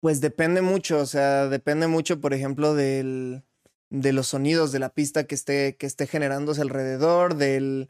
Pues 0.00 0.20
depende 0.20 0.62
mucho, 0.62 0.98
o 0.98 1.06
sea, 1.06 1.48
depende 1.48 1.86
mucho, 1.86 2.20
por 2.20 2.34
ejemplo, 2.34 2.74
del, 2.74 3.44
de 3.90 4.12
los 4.12 4.28
sonidos 4.28 4.72
de 4.72 4.80
la 4.80 4.88
pista 4.88 5.24
que 5.24 5.34
esté, 5.34 5.76
que 5.76 5.86
esté 5.86 6.06
generándose 6.06 6.60
alrededor, 6.60 7.36
del, 7.36 7.88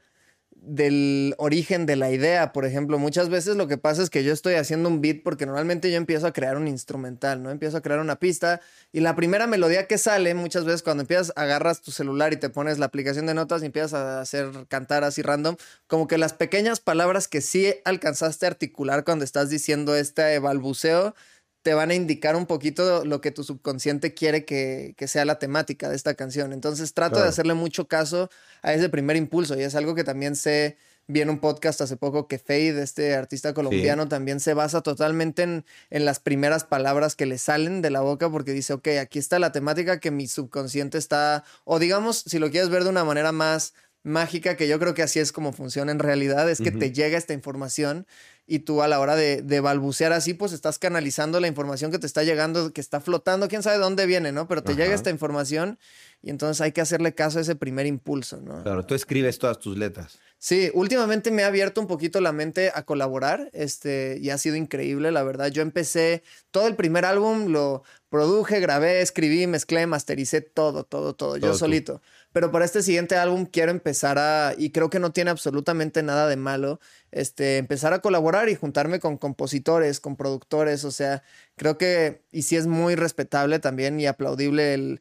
del 0.65 1.35
origen 1.39 1.87
de 1.87 1.97
la 1.97 2.13
idea, 2.13 2.53
por 2.53 2.65
ejemplo, 2.65 2.97
muchas 2.97 3.29
veces 3.29 3.57
lo 3.57 3.67
que 3.67 3.79
pasa 3.79 4.01
es 4.01 4.11
que 4.11 4.23
yo 4.23 4.33
estoy 4.33 4.55
haciendo 4.55 4.89
un 4.89 5.01
beat 5.01 5.25
porque 5.25 5.45
normalmente 5.45 5.91
yo 5.91 5.97
empiezo 5.97 6.29
a 6.29 6.33
crear 6.33 6.57
un 6.57 6.69
instrumental, 6.69 7.43
¿no? 7.43 7.51
Empiezo 7.51 7.79
a 7.79 7.81
crear 7.81 7.99
una 7.99 8.21
pista 8.21 8.61
y 8.93 9.01
la 9.01 9.17
primera 9.17 9.49
melodía 9.49 9.89
que 9.89 9.99
sale, 9.99 10.35
muchas 10.35 10.65
veces 10.65 10.83
cuando 10.85 11.01
empiezas, 11.01 11.33
agarras 11.35 11.81
tu 11.81 11.91
celular 11.91 12.33
y 12.33 12.37
te 12.37 12.49
pones 12.49 12.79
la 12.79 12.87
aplicación 12.87 13.27
de 13.27 13.35
notas 13.35 13.63
y 13.63 13.67
empiezas 13.67 13.95
a 13.95 14.21
hacer 14.21 14.51
cantar 14.69 15.03
así 15.03 15.21
random, 15.21 15.57
como 15.89 16.07
que 16.07 16.17
las 16.17 16.33
pequeñas 16.33 16.79
palabras 16.79 17.27
que 17.27 17.41
sí 17.41 17.75
alcanzaste 17.85 18.47
a 18.47 18.51
articular 18.51 19.05
cuando 19.05 19.25
estás 19.25 19.51
diciendo 19.51 19.97
este 19.97 20.39
balbuceo, 20.39 21.15
te 21.63 21.75
van 21.75 21.91
a 21.91 21.95
indicar 21.95 22.35
un 22.37 22.47
poquito 22.47 23.05
lo 23.05 23.21
que 23.21 23.31
tu 23.31 23.45
subconsciente 23.45 24.15
quiere 24.15 24.45
que, 24.45 24.95
sea 25.07 25.25
la 25.25 25.39
temática 25.39 25.89
de 25.89 25.97
esta 25.97 26.15
canción. 26.15 26.53
Entonces 26.53 26.93
trato 26.93 27.23
de 27.23 27.29
hacerle 27.29 27.55
mucho 27.55 27.87
caso 27.87 28.31
a 28.63 28.75
ese 28.75 28.89
primer 28.89 29.17
impulso 29.17 29.57
y 29.59 29.63
es 29.63 29.75
algo 29.75 29.95
que 29.95 30.03
también 30.03 30.35
sé, 30.35 30.77
vi 31.07 31.21
en 31.21 31.31
un 31.31 31.39
podcast 31.39 31.81
hace 31.81 31.97
poco 31.97 32.27
que 32.27 32.39
Fade, 32.39 32.83
este 32.83 33.15
artista 33.15 33.55
colombiano, 33.55 34.09
también 34.09 34.41
se 34.41 34.55
basa 34.55 34.81
totalmente 34.81 35.43
en, 35.43 35.65
en, 35.91 36.05
las 36.05 36.19
primeras 36.19 36.65
palabras 36.65 37.15
que 37.15 37.27
le 37.27 37.39
salen 37.39 37.81
de 37.81 37.91
la 37.91 38.01
boca 38.01 38.29
porque 38.29 38.53
dice, 38.53 38.73
ok, 38.73 38.89
aquí 39.01 39.19
está 39.19 39.39
la 39.39 39.53
temática 39.53 40.01
que 40.01 40.11
mi 40.11 40.27
subconsciente 40.27 40.99
está, 40.99 41.45
o 41.65 41.79
digamos, 41.79 42.25
si 42.27 42.39
lo 42.39 42.51
quieres 42.51 42.71
ver 42.71 42.83
de 42.83 42.91
una 42.91 43.05
manera 43.05 43.31
más 43.31 43.75
mágica 44.05 44.57
que 44.57 44.67
yo 44.67 44.79
creo 44.79 44.95
que 44.95 45.03
así 45.03 45.21
es 45.21 45.33
como 45.33 45.53
funciona 45.53 45.93
en 45.93 45.99
realidad, 45.99 46.51
es 46.51 46.61
que 46.61 46.73
te 46.73 46.93
llega 46.93 47.17
esta 47.17 47.35
información 47.35 48.07
y 48.47 48.61
tú 48.61 48.83
a 48.83 48.89
la 48.89 49.01
hora 49.01 49.17
de, 49.17 49.43
de, 49.43 49.61
balbucear 49.61 50.13
así, 50.13 50.35
pues 50.35 50.53
estás 50.53 50.79
canalizando 50.79 51.41
la 51.41 51.49
información 51.49 51.91
que 51.91 51.99
te 51.99 52.07
está 52.07 52.25
llegando, 52.25 52.73
que 52.73 52.81
está 52.81 53.01
flotando, 53.01 53.49
quién 53.49 53.63
sabe 53.63 53.77
de 53.77 53.83
dónde 53.83 54.07
viene, 54.07 54.33
¿no? 54.33 54.49
Pero 54.49 54.63
te 54.63 54.75
llega 54.75 54.95
esta 54.95 55.11
información 55.11 55.79
y 56.23 56.31
entonces 56.31 56.61
hay 56.61 56.73
que 56.73 56.81
hacerle 56.81 57.15
caso 57.15 57.39
a 57.39 57.43
ese 57.43 57.57
primer 57.57 57.87
impulso, 57.87 58.41
¿no? 58.41 58.63
Claro, 58.63 58.85
tú 58.85 58.95
escribes 58.95 59.39
todas 59.39 59.59
tus 59.59 59.77
letras. 59.77 60.19
Sí, 60.39 60.73
últimamente 60.75 61.31
me 61.31 61.45
ha 61.45 61.47
abierto 61.47 61.81
un 61.81 61.87
poquito 61.87 62.21
la 62.21 62.33
mente 62.33 62.73
a 62.75 62.83
colaborar, 62.85 63.49
este, 63.53 64.19
y 64.21 64.31
ha 64.31 64.39
sido 64.39 64.57
increíble, 64.57 65.13
la 65.13 65.23
verdad. 65.23 65.53
Yo 65.53 65.63
empecé 65.63 66.25
todo 66.51 66.67
el 66.67 66.75
primer 66.75 67.05
álbum, 67.05 67.47
lo 67.47 67.85
produje, 68.09 68.59
grabé, 68.59 69.03
escribí, 69.03 69.47
mezclé, 69.47 69.87
mastericé 69.87 70.41
todo, 70.41 70.83
todo, 70.83 71.15
todo, 71.15 71.37
yo 71.37 71.55
solito. 71.55 72.03
Pero 72.33 72.51
para 72.51 72.65
este 72.65 72.83
siguiente 72.83 73.17
álbum 73.17 73.47
quiero 73.47 73.71
empezar 73.71 74.19
a, 74.19 74.55
y 74.57 74.71
creo 74.71 74.91
que 74.91 74.99
no 74.99 75.13
tiene 75.13 75.31
absolutamente 75.31 76.03
nada 76.03 76.27
de 76.27 76.37
malo, 76.37 76.81
este, 77.11 77.59
empezar 77.59 77.93
a 77.93 78.01
colaborar 78.01 78.49
y 78.49 78.55
juntarme 78.55 79.01
con 79.01 79.19
compositores, 79.19 80.01
con 80.01 80.17
productores, 80.17 80.85
o 80.85 80.91
sea, 80.91 81.23
creo 81.57 81.79
que, 81.79 82.23
y 82.33 82.43
sí 82.43 82.57
es 82.57 82.67
muy 82.67 82.95
respetable 82.95 83.59
también 83.59 84.01
y 84.01 84.07
aplaudible 84.07 84.75
el, 84.75 85.01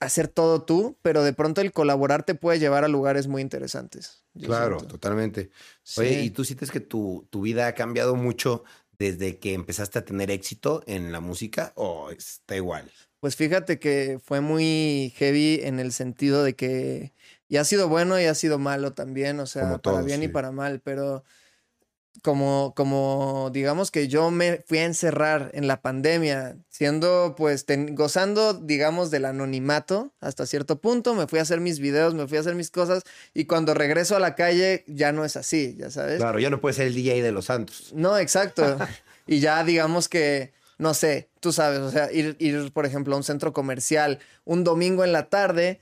hacer 0.00 0.28
todo 0.28 0.62
tú, 0.62 0.96
pero 1.02 1.22
de 1.22 1.34
pronto 1.34 1.60
el 1.60 1.72
colaborar 1.72 2.22
te 2.24 2.34
puede 2.34 2.58
llevar 2.58 2.84
a 2.84 2.88
lugares 2.88 3.26
muy 3.26 3.42
interesantes. 3.42 4.24
Claro, 4.40 4.78
totalmente. 4.78 5.50
Oye, 5.98 6.22
¿y 6.22 6.30
tú 6.30 6.44
sientes 6.44 6.70
que 6.70 6.80
tu, 6.80 7.26
tu 7.30 7.42
vida 7.42 7.66
ha 7.66 7.74
cambiado 7.74 8.16
mucho 8.16 8.64
desde 9.00 9.38
que 9.38 9.54
empezaste 9.54 9.98
a 9.98 10.04
tener 10.04 10.30
éxito 10.30 10.82
en 10.86 11.10
la 11.10 11.20
música 11.20 11.72
o 11.74 12.10
está 12.10 12.54
igual? 12.54 12.92
Pues 13.18 13.34
fíjate 13.34 13.78
que 13.78 14.20
fue 14.22 14.42
muy 14.42 15.14
heavy 15.16 15.60
en 15.62 15.80
el 15.80 15.92
sentido 15.92 16.44
de 16.44 16.54
que 16.54 17.14
ya 17.48 17.62
ha 17.62 17.64
sido 17.64 17.88
bueno 17.88 18.20
y 18.20 18.24
ha 18.26 18.34
sido 18.34 18.58
malo 18.58 18.92
también, 18.92 19.40
o 19.40 19.46
sea, 19.46 19.78
para 19.78 20.02
bien 20.02 20.22
y 20.22 20.28
para 20.28 20.52
mal, 20.52 20.80
pero 20.80 21.24
como, 22.22 22.74
como 22.76 23.50
digamos 23.52 23.90
que 23.90 24.08
yo 24.08 24.30
me 24.30 24.62
fui 24.66 24.78
a 24.78 24.84
encerrar 24.84 25.50
en 25.54 25.66
la 25.66 25.80
pandemia, 25.80 26.56
siendo 26.68 27.34
pues 27.36 27.64
gozando, 27.90 28.54
digamos, 28.54 29.10
del 29.10 29.24
anonimato 29.24 30.12
hasta 30.20 30.46
cierto 30.46 30.80
punto, 30.80 31.14
me 31.14 31.26
fui 31.26 31.38
a 31.38 31.42
hacer 31.42 31.60
mis 31.60 31.78
videos, 31.78 32.14
me 32.14 32.26
fui 32.26 32.36
a 32.36 32.40
hacer 32.40 32.54
mis 32.54 32.70
cosas 32.70 33.04
y 33.34 33.44
cuando 33.44 33.74
regreso 33.74 34.16
a 34.16 34.20
la 34.20 34.34
calle 34.34 34.84
ya 34.86 35.12
no 35.12 35.24
es 35.24 35.36
así, 35.36 35.76
ya 35.78 35.90
sabes. 35.90 36.18
Claro, 36.18 36.38
ya 36.38 36.50
no 36.50 36.60
puede 36.60 36.74
ser 36.74 36.88
el 36.88 36.94
DJ 36.94 37.22
de 37.22 37.32
los 37.32 37.46
santos. 37.46 37.92
No, 37.94 38.18
exacto. 38.18 38.76
y 39.26 39.40
ya 39.40 39.64
digamos 39.64 40.08
que 40.08 40.52
no 40.80 40.94
sé, 40.94 41.28
tú 41.40 41.52
sabes, 41.52 41.80
o 41.80 41.90
sea, 41.90 42.10
ir, 42.10 42.36
ir, 42.38 42.72
por 42.72 42.86
ejemplo, 42.86 43.14
a 43.14 43.18
un 43.18 43.22
centro 43.22 43.52
comercial 43.52 44.18
un 44.46 44.64
domingo 44.64 45.04
en 45.04 45.12
la 45.12 45.28
tarde, 45.28 45.78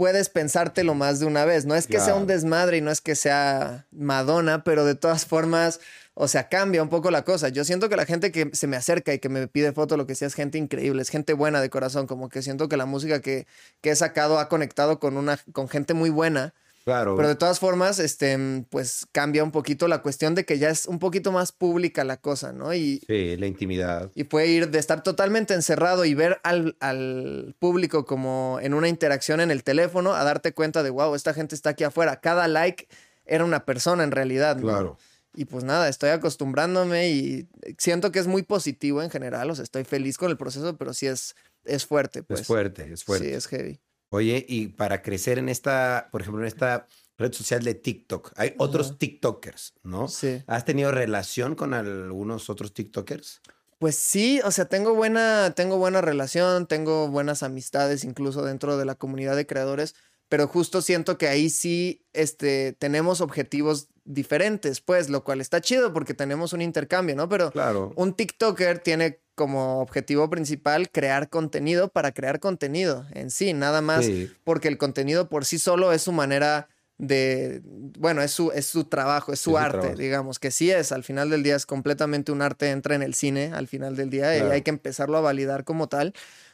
puedes 0.00 0.30
pensártelo 0.30 0.94
más 0.94 1.20
de 1.20 1.26
una 1.26 1.44
vez. 1.44 1.66
No 1.66 1.74
es 1.74 1.86
que 1.86 2.00
sea 2.00 2.14
un 2.14 2.26
desmadre 2.26 2.78
y 2.78 2.80
no 2.80 2.90
es 2.90 3.02
que 3.02 3.14
sea 3.14 3.86
Madonna, 3.90 4.64
pero 4.64 4.86
de 4.86 4.94
todas 4.94 5.26
formas, 5.26 5.78
o 6.14 6.26
sea, 6.26 6.48
cambia 6.48 6.82
un 6.82 6.88
poco 6.88 7.10
la 7.10 7.22
cosa. 7.22 7.50
Yo 7.50 7.66
siento 7.66 7.90
que 7.90 7.96
la 7.96 8.06
gente 8.06 8.32
que 8.32 8.48
se 8.54 8.66
me 8.66 8.78
acerca 8.78 9.12
y 9.12 9.18
que 9.18 9.28
me 9.28 9.46
pide 9.46 9.72
foto, 9.74 9.98
lo 9.98 10.06
que 10.06 10.14
sea, 10.14 10.26
es 10.26 10.32
gente 10.32 10.56
increíble, 10.56 11.02
es 11.02 11.10
gente 11.10 11.34
buena 11.34 11.60
de 11.60 11.68
corazón, 11.68 12.06
como 12.06 12.30
que 12.30 12.40
siento 12.40 12.66
que 12.66 12.78
la 12.78 12.86
música 12.86 13.20
que, 13.20 13.46
que 13.82 13.90
he 13.90 13.94
sacado 13.94 14.38
ha 14.38 14.48
conectado 14.48 14.98
con, 15.00 15.18
una, 15.18 15.38
con 15.52 15.68
gente 15.68 15.92
muy 15.92 16.08
buena 16.08 16.54
Claro. 16.84 17.14
Pero 17.16 17.28
de 17.28 17.34
todas 17.34 17.58
formas, 17.58 17.98
este, 17.98 18.64
pues 18.70 19.06
cambia 19.12 19.44
un 19.44 19.50
poquito 19.50 19.86
la 19.86 20.02
cuestión 20.02 20.34
de 20.34 20.44
que 20.44 20.58
ya 20.58 20.70
es 20.70 20.86
un 20.86 20.98
poquito 20.98 21.30
más 21.30 21.52
pública 21.52 22.04
la 22.04 22.16
cosa, 22.16 22.52
¿no? 22.52 22.72
Y, 22.74 23.02
sí, 23.06 23.36
la 23.36 23.46
intimidad. 23.46 24.10
Y 24.14 24.24
puede 24.24 24.48
ir 24.48 24.70
de 24.70 24.78
estar 24.78 25.02
totalmente 25.02 25.54
encerrado 25.54 26.04
y 26.04 26.14
ver 26.14 26.40
al, 26.42 26.76
al 26.80 27.54
público 27.58 28.06
como 28.06 28.58
en 28.62 28.74
una 28.74 28.88
interacción 28.88 29.40
en 29.40 29.50
el 29.50 29.62
teléfono 29.62 30.14
a 30.14 30.24
darte 30.24 30.52
cuenta 30.52 30.82
de, 30.82 30.90
wow, 30.90 31.14
esta 31.14 31.34
gente 31.34 31.54
está 31.54 31.70
aquí 31.70 31.84
afuera. 31.84 32.20
Cada 32.20 32.48
like 32.48 32.88
era 33.26 33.44
una 33.44 33.64
persona 33.66 34.02
en 34.02 34.10
realidad. 34.10 34.56
¿no? 34.56 34.62
Claro. 34.62 34.98
Y 35.34 35.44
pues 35.44 35.62
nada, 35.62 35.88
estoy 35.88 36.10
acostumbrándome 36.10 37.10
y 37.10 37.48
siento 37.78 38.10
que 38.10 38.18
es 38.18 38.26
muy 38.26 38.42
positivo 38.42 39.02
en 39.02 39.10
general. 39.10 39.50
O 39.50 39.54
sea, 39.54 39.62
estoy 39.62 39.84
feliz 39.84 40.18
con 40.18 40.30
el 40.30 40.36
proceso, 40.36 40.76
pero 40.76 40.92
sí 40.92 41.06
es, 41.06 41.36
es 41.64 41.86
fuerte. 41.86 42.22
Pues. 42.22 42.40
Es 42.40 42.46
fuerte, 42.46 42.92
es 42.92 43.04
fuerte. 43.04 43.28
Sí, 43.28 43.34
es 43.34 43.46
heavy. 43.46 43.80
Oye, 44.10 44.44
y 44.48 44.68
para 44.68 45.02
crecer 45.02 45.38
en 45.38 45.48
esta, 45.48 46.08
por 46.10 46.20
ejemplo, 46.20 46.42
en 46.42 46.48
esta 46.48 46.86
red 47.16 47.32
social 47.32 47.62
de 47.62 47.74
TikTok, 47.74 48.32
hay 48.36 48.54
otros 48.58 48.98
TikTokers, 48.98 49.74
¿no? 49.84 50.08
Sí. 50.08 50.42
¿Has 50.46 50.64
tenido 50.64 50.90
relación 50.90 51.54
con 51.54 51.74
algunos 51.74 52.50
otros 52.50 52.74
TikTokers? 52.74 53.40
Pues 53.78 53.94
sí, 53.94 54.40
o 54.44 54.50
sea, 54.50 54.66
tengo 54.66 54.94
buena, 54.94 55.52
tengo 55.54 55.78
buena 55.78 56.00
relación, 56.00 56.66
tengo 56.66 57.08
buenas 57.08 57.42
amistades 57.42 58.04
incluso 58.04 58.42
dentro 58.42 58.76
de 58.76 58.84
la 58.84 58.94
comunidad 58.94 59.36
de 59.36 59.46
creadores, 59.46 59.94
pero 60.28 60.48
justo 60.48 60.82
siento 60.82 61.16
que 61.16 61.28
ahí 61.28 61.48
sí 61.48 62.04
este, 62.12 62.72
tenemos 62.74 63.20
objetivos 63.20 63.88
diferentes, 64.04 64.80
pues, 64.80 65.08
lo 65.08 65.24
cual 65.24 65.40
está 65.40 65.60
chido 65.60 65.92
porque 65.92 66.14
tenemos 66.14 66.52
un 66.52 66.62
intercambio, 66.62 67.16
¿no? 67.16 67.28
Pero 67.28 67.50
claro. 67.52 67.92
un 67.96 68.14
TikToker 68.14 68.80
tiene 68.80 69.20
como 69.40 69.80
objetivo 69.80 70.28
principal 70.28 70.90
crear 70.90 71.30
contenido 71.30 71.88
para 71.88 72.12
crear 72.12 72.40
contenido 72.40 73.06
en 73.12 73.30
sí, 73.30 73.54
nada 73.54 73.80
más 73.80 74.04
porque 74.44 74.68
el 74.68 74.76
contenido 74.76 75.30
por 75.30 75.46
sí 75.46 75.58
solo 75.58 75.94
es 75.94 76.02
su 76.02 76.12
manera 76.12 76.68
de, 76.98 77.62
bueno, 77.64 78.20
es 78.20 78.32
su, 78.32 78.52
es 78.52 78.66
su 78.66 78.84
trabajo, 78.84 79.32
es 79.32 79.40
su 79.40 79.56
arte, 79.56 79.94
digamos, 79.94 80.38
que 80.38 80.50
sí 80.50 80.70
es, 80.70 80.92
al 80.92 81.04
final 81.04 81.30
del 81.30 81.42
día 81.42 81.56
es 81.56 81.64
completamente 81.64 82.32
un 82.32 82.42
arte, 82.42 82.68
entra 82.68 82.94
en 82.94 83.02
el 83.02 83.14
cine 83.14 83.52
al 83.54 83.66
final 83.66 83.96
del 83.96 84.10
día 84.10 84.36
y 84.36 84.42
hay 84.42 84.60
que 84.60 84.68
empezarlo 84.68 85.16
a 85.16 85.22
validar 85.22 85.64
como 85.64 85.88
tal. 85.88 86.12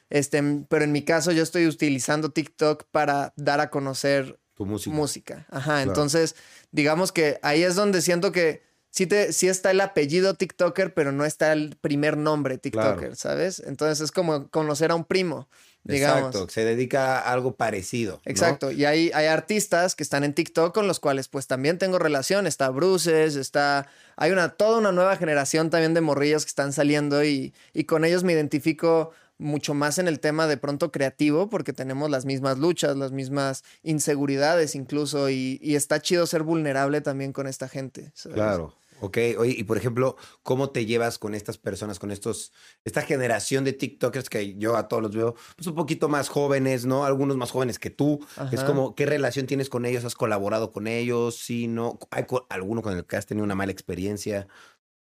Este, 0.08 0.40
pero 0.68 0.84
en 0.84 0.92
mi 0.92 1.02
caso 1.02 1.32
yo 1.32 1.42
estoy 1.42 1.66
utilizando 1.66 2.30
TikTok 2.30 2.84
para 2.92 3.32
dar 3.34 3.58
a 3.60 3.68
conocer 3.68 4.38
tu 4.54 4.64
música. 4.64 4.94
música. 4.94 5.46
Ajá, 5.50 5.82
entonces 5.82 6.36
digamos 6.70 7.10
que 7.10 7.40
ahí 7.42 7.64
es 7.64 7.74
donde 7.74 8.00
siento 8.00 8.30
que 8.30 8.62
sí, 8.96 9.06
te, 9.06 9.32
sí 9.34 9.46
está 9.46 9.70
el 9.70 9.80
apellido 9.82 10.34
TikToker, 10.34 10.94
pero 10.94 11.12
no 11.12 11.26
está 11.26 11.52
el 11.52 11.76
primer 11.78 12.16
nombre 12.16 12.56
TikToker, 12.56 13.14
¿sabes? 13.14 13.60
Entonces 13.60 14.00
es 14.00 14.10
como 14.10 14.48
conocer 14.48 14.90
a 14.90 14.94
un 14.94 15.04
primo. 15.04 15.48
Digamos. 15.84 16.34
Exacto, 16.34 16.48
se 16.48 16.64
dedica 16.64 17.20
a 17.20 17.32
algo 17.32 17.54
parecido. 17.54 18.20
Exacto, 18.24 18.72
y 18.72 18.86
hay, 18.86 19.12
hay 19.14 19.26
artistas 19.26 19.94
que 19.94 20.02
están 20.02 20.24
en 20.24 20.34
TikTok 20.34 20.74
con 20.74 20.88
los 20.88 20.98
cuales 20.98 21.28
pues 21.28 21.46
también 21.46 21.78
tengo 21.78 22.00
relación. 22.00 22.48
Está 22.48 22.70
Bruces, 22.70 23.36
está... 23.36 23.86
Hay 24.16 24.32
una, 24.32 24.48
toda 24.48 24.78
una 24.78 24.90
nueva 24.90 25.16
generación 25.16 25.70
también 25.70 25.94
de 25.94 26.00
morrillos 26.00 26.44
que 26.44 26.48
están 26.48 26.72
saliendo 26.72 27.22
y, 27.22 27.54
y 27.72 27.84
con 27.84 28.04
ellos 28.04 28.24
me 28.24 28.32
identifico 28.32 29.12
mucho 29.38 29.74
más 29.74 29.98
en 29.98 30.08
el 30.08 30.18
tema 30.18 30.48
de 30.48 30.56
pronto 30.56 30.90
creativo, 30.90 31.48
porque 31.48 31.72
tenemos 31.72 32.10
las 32.10 32.24
mismas 32.24 32.58
luchas, 32.58 32.96
las 32.96 33.12
mismas 33.12 33.62
inseguridades 33.84 34.74
incluso, 34.74 35.30
y, 35.30 35.60
y 35.62 35.76
está 35.76 36.00
chido 36.00 36.26
ser 36.26 36.42
vulnerable 36.42 37.00
también 37.00 37.32
con 37.32 37.46
esta 37.46 37.68
gente. 37.68 38.10
Claro. 38.32 38.74
Ok, 39.00 39.18
oye, 39.38 39.54
y 39.56 39.64
por 39.64 39.76
ejemplo, 39.76 40.16
¿cómo 40.42 40.70
te 40.70 40.86
llevas 40.86 41.18
con 41.18 41.34
estas 41.34 41.58
personas, 41.58 41.98
con 41.98 42.10
estos, 42.10 42.52
esta 42.84 43.02
generación 43.02 43.64
de 43.64 43.72
TikTokers 43.72 44.30
que 44.30 44.56
yo 44.56 44.76
a 44.76 44.88
todos 44.88 45.02
los 45.02 45.14
veo, 45.14 45.34
pues 45.56 45.66
un 45.66 45.74
poquito 45.74 46.08
más 46.08 46.28
jóvenes, 46.28 46.86
¿no? 46.86 47.04
Algunos 47.04 47.36
más 47.36 47.50
jóvenes 47.50 47.78
que 47.78 47.90
tú. 47.90 48.24
Es 48.52 48.64
como, 48.64 48.94
¿qué 48.94 49.06
relación 49.06 49.46
tienes 49.46 49.68
con 49.68 49.84
ellos? 49.84 50.04
¿Has 50.04 50.14
colaborado 50.14 50.72
con 50.72 50.86
ellos? 50.86 51.36
Sí, 51.36 51.68
no. 51.68 51.98
¿Hay 52.10 52.24
alguno 52.48 52.82
con 52.82 52.96
el 52.96 53.04
que 53.04 53.16
has 53.16 53.26
tenido 53.26 53.44
una 53.44 53.54
mala 53.54 53.72
experiencia? 53.72 54.48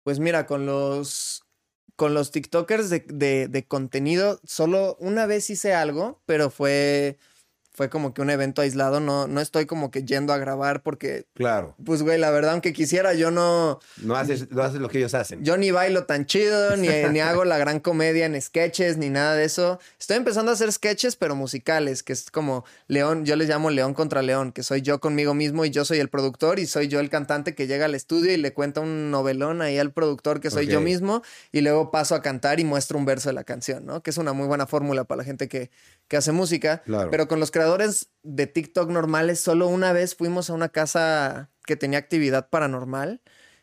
Pues 0.03 0.19
mira, 0.19 0.45
con 0.45 0.65
los, 0.65 1.43
con 1.95 2.13
los 2.13 2.31
TikTokers 2.31 2.89
de, 2.89 3.05
de, 3.07 3.48
de 3.48 3.67
contenido, 3.67 4.39
solo 4.43 4.98
una 5.00 5.25
vez 5.25 5.50
hice 5.50 5.74
algo, 5.74 6.21
pero 6.25 6.50
fue 6.50 7.19
fue 7.81 7.89
como 7.89 8.13
que 8.13 8.21
un 8.21 8.29
evento 8.29 8.61
aislado, 8.61 9.00
no, 9.00 9.25
no 9.25 9.41
estoy 9.41 9.65
como 9.65 9.89
que 9.89 10.03
yendo 10.03 10.33
a 10.33 10.38
grabar 10.38 10.83
porque... 10.83 11.25
Claro. 11.33 11.73
Pues, 11.83 12.03
güey, 12.03 12.19
la 12.19 12.29
verdad, 12.29 12.51
aunque 12.51 12.73
quisiera, 12.73 13.15
yo 13.15 13.31
no... 13.31 13.79
No 14.03 14.15
haces, 14.15 14.51
no 14.51 14.61
haces 14.61 14.79
lo 14.79 14.88
que 14.88 15.00
ellos 15.00 15.15
hacen. 15.15 15.43
Yo 15.43 15.57
ni 15.57 15.71
bailo 15.71 16.05
tan 16.05 16.27
chido, 16.27 16.77
ni, 16.77 16.89
ni 17.11 17.21
hago 17.21 17.43
la 17.43 17.57
gran 17.57 17.79
comedia 17.79 18.27
en 18.27 18.39
sketches, 18.39 18.97
ni 18.97 19.09
nada 19.09 19.33
de 19.33 19.45
eso. 19.45 19.79
Estoy 20.00 20.17
empezando 20.17 20.51
a 20.51 20.53
hacer 20.53 20.71
sketches, 20.71 21.15
pero 21.15 21.35
musicales, 21.35 22.03
que 22.03 22.13
es 22.13 22.29
como 22.29 22.65
León, 22.85 23.25
yo 23.25 23.35
les 23.35 23.50
llamo 23.50 23.71
León 23.71 23.95
contra 23.95 24.21
León, 24.21 24.51
que 24.51 24.61
soy 24.61 24.83
yo 24.83 25.00
conmigo 25.00 25.33
mismo 25.33 25.65
y 25.65 25.71
yo 25.71 25.83
soy 25.83 25.97
el 25.97 26.09
productor 26.09 26.59
y 26.59 26.67
soy 26.67 26.88
yo 26.88 27.00
el 27.00 27.09
cantante 27.09 27.55
que 27.55 27.65
llega 27.65 27.85
al 27.85 27.95
estudio 27.95 28.31
y 28.31 28.38
le 28.38 28.53
cuenta 28.53 28.81
un 28.81 29.09
novelón 29.09 29.63
ahí 29.63 29.79
al 29.79 29.91
productor 29.91 30.39
que 30.39 30.51
soy 30.51 30.67
yo 30.67 30.81
mismo 30.81 31.23
y 31.51 31.61
luego 31.61 31.89
paso 31.89 32.13
a 32.13 32.21
cantar 32.21 32.59
y 32.59 32.63
muestro 32.63 33.00
un 33.00 33.05
verso 33.05 33.29
de 33.29 33.33
la 33.33 33.43
canción, 33.43 33.88
¿no? 33.88 34.03
Que 34.03 34.11
es 34.11 34.17
una 34.19 34.33
muy 34.33 34.45
buena 34.45 34.67
fórmula 34.67 35.03
para 35.03 35.17
la 35.17 35.23
gente 35.23 35.47
que, 35.47 35.71
que 36.07 36.17
hace 36.17 36.31
música. 36.31 36.83
Claro. 36.85 37.09
Pero 37.09 37.27
con 37.27 37.39
los 37.39 37.50
creadores 37.50 37.70
de 38.23 38.47
TikTok 38.47 38.89
normales, 38.89 39.39
solo 39.39 39.67
una 39.67 39.93
vez 39.93 40.15
fuimos 40.15 40.49
a 40.49 40.53
una 40.53 40.69
casa 40.69 41.49
que 41.65 41.75
tenía 41.75 41.99
actividad 41.99 42.49
paranormal. 42.49 43.21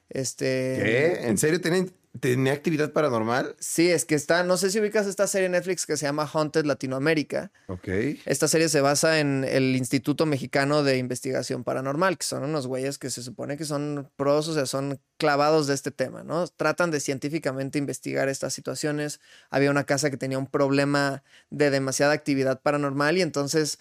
Este. 0.09 0.81
¿Qué? 0.83 1.29
¿En 1.29 1.39
serio 1.39 1.61
tienen 1.61 1.93
¿Tenía 2.21 2.53
actividad 2.53 2.93
paranormal? 2.93 3.55
Sí, 3.59 3.91
es 3.91 4.05
que 4.05 4.15
está, 4.15 4.43
no 4.43 4.57
sé 4.57 4.71
si 4.71 4.81
ubicas 4.81 5.07
esta 5.07 5.27
serie 5.27 5.47
en 5.47 5.53
Netflix 5.53 5.87
que 5.87 5.97
se 5.97 6.07
llama 6.07 6.29
Haunted 6.33 6.65
Latinoamérica. 6.65 7.53
Ok. 7.67 7.89
Esta 8.25 8.49
serie 8.49 8.69
se 8.69 8.81
basa 8.81 9.21
en 9.21 9.45
el 9.45 9.77
Instituto 9.77 10.27
Mexicano 10.27 10.83
de 10.83 10.99
Investigación 10.99 11.65
Paranormal, 11.65 12.19
que 12.19 12.27
son 12.27 12.43
unos 12.45 12.67
güeyes 12.67 12.99
que 12.99 13.11
se 13.11 13.23
supone 13.23 13.57
que 13.57 13.65
son 13.65 14.11
pros, 14.17 14.49
o 14.49 14.55
sea, 14.55 14.67
son 14.67 15.01
clavados 15.17 15.67
de 15.67 15.75
este 15.75 15.91
tema, 15.91 16.25
¿no? 16.25 16.47
Tratan 16.49 16.91
de 16.91 17.01
científicamente 17.01 17.79
investigar 17.79 18.29
estas 18.29 18.55
situaciones. 18.55 19.21
Había 19.51 19.71
una 19.71 19.85
casa 19.85 20.11
que 20.11 20.17
tenía 20.17 20.39
un 20.39 20.47
problema 20.47 21.23
de 21.51 21.71
demasiada 21.71 22.13
actividad 22.15 22.61
paranormal 22.63 23.19
y 23.19 23.23
entonces 23.23 23.79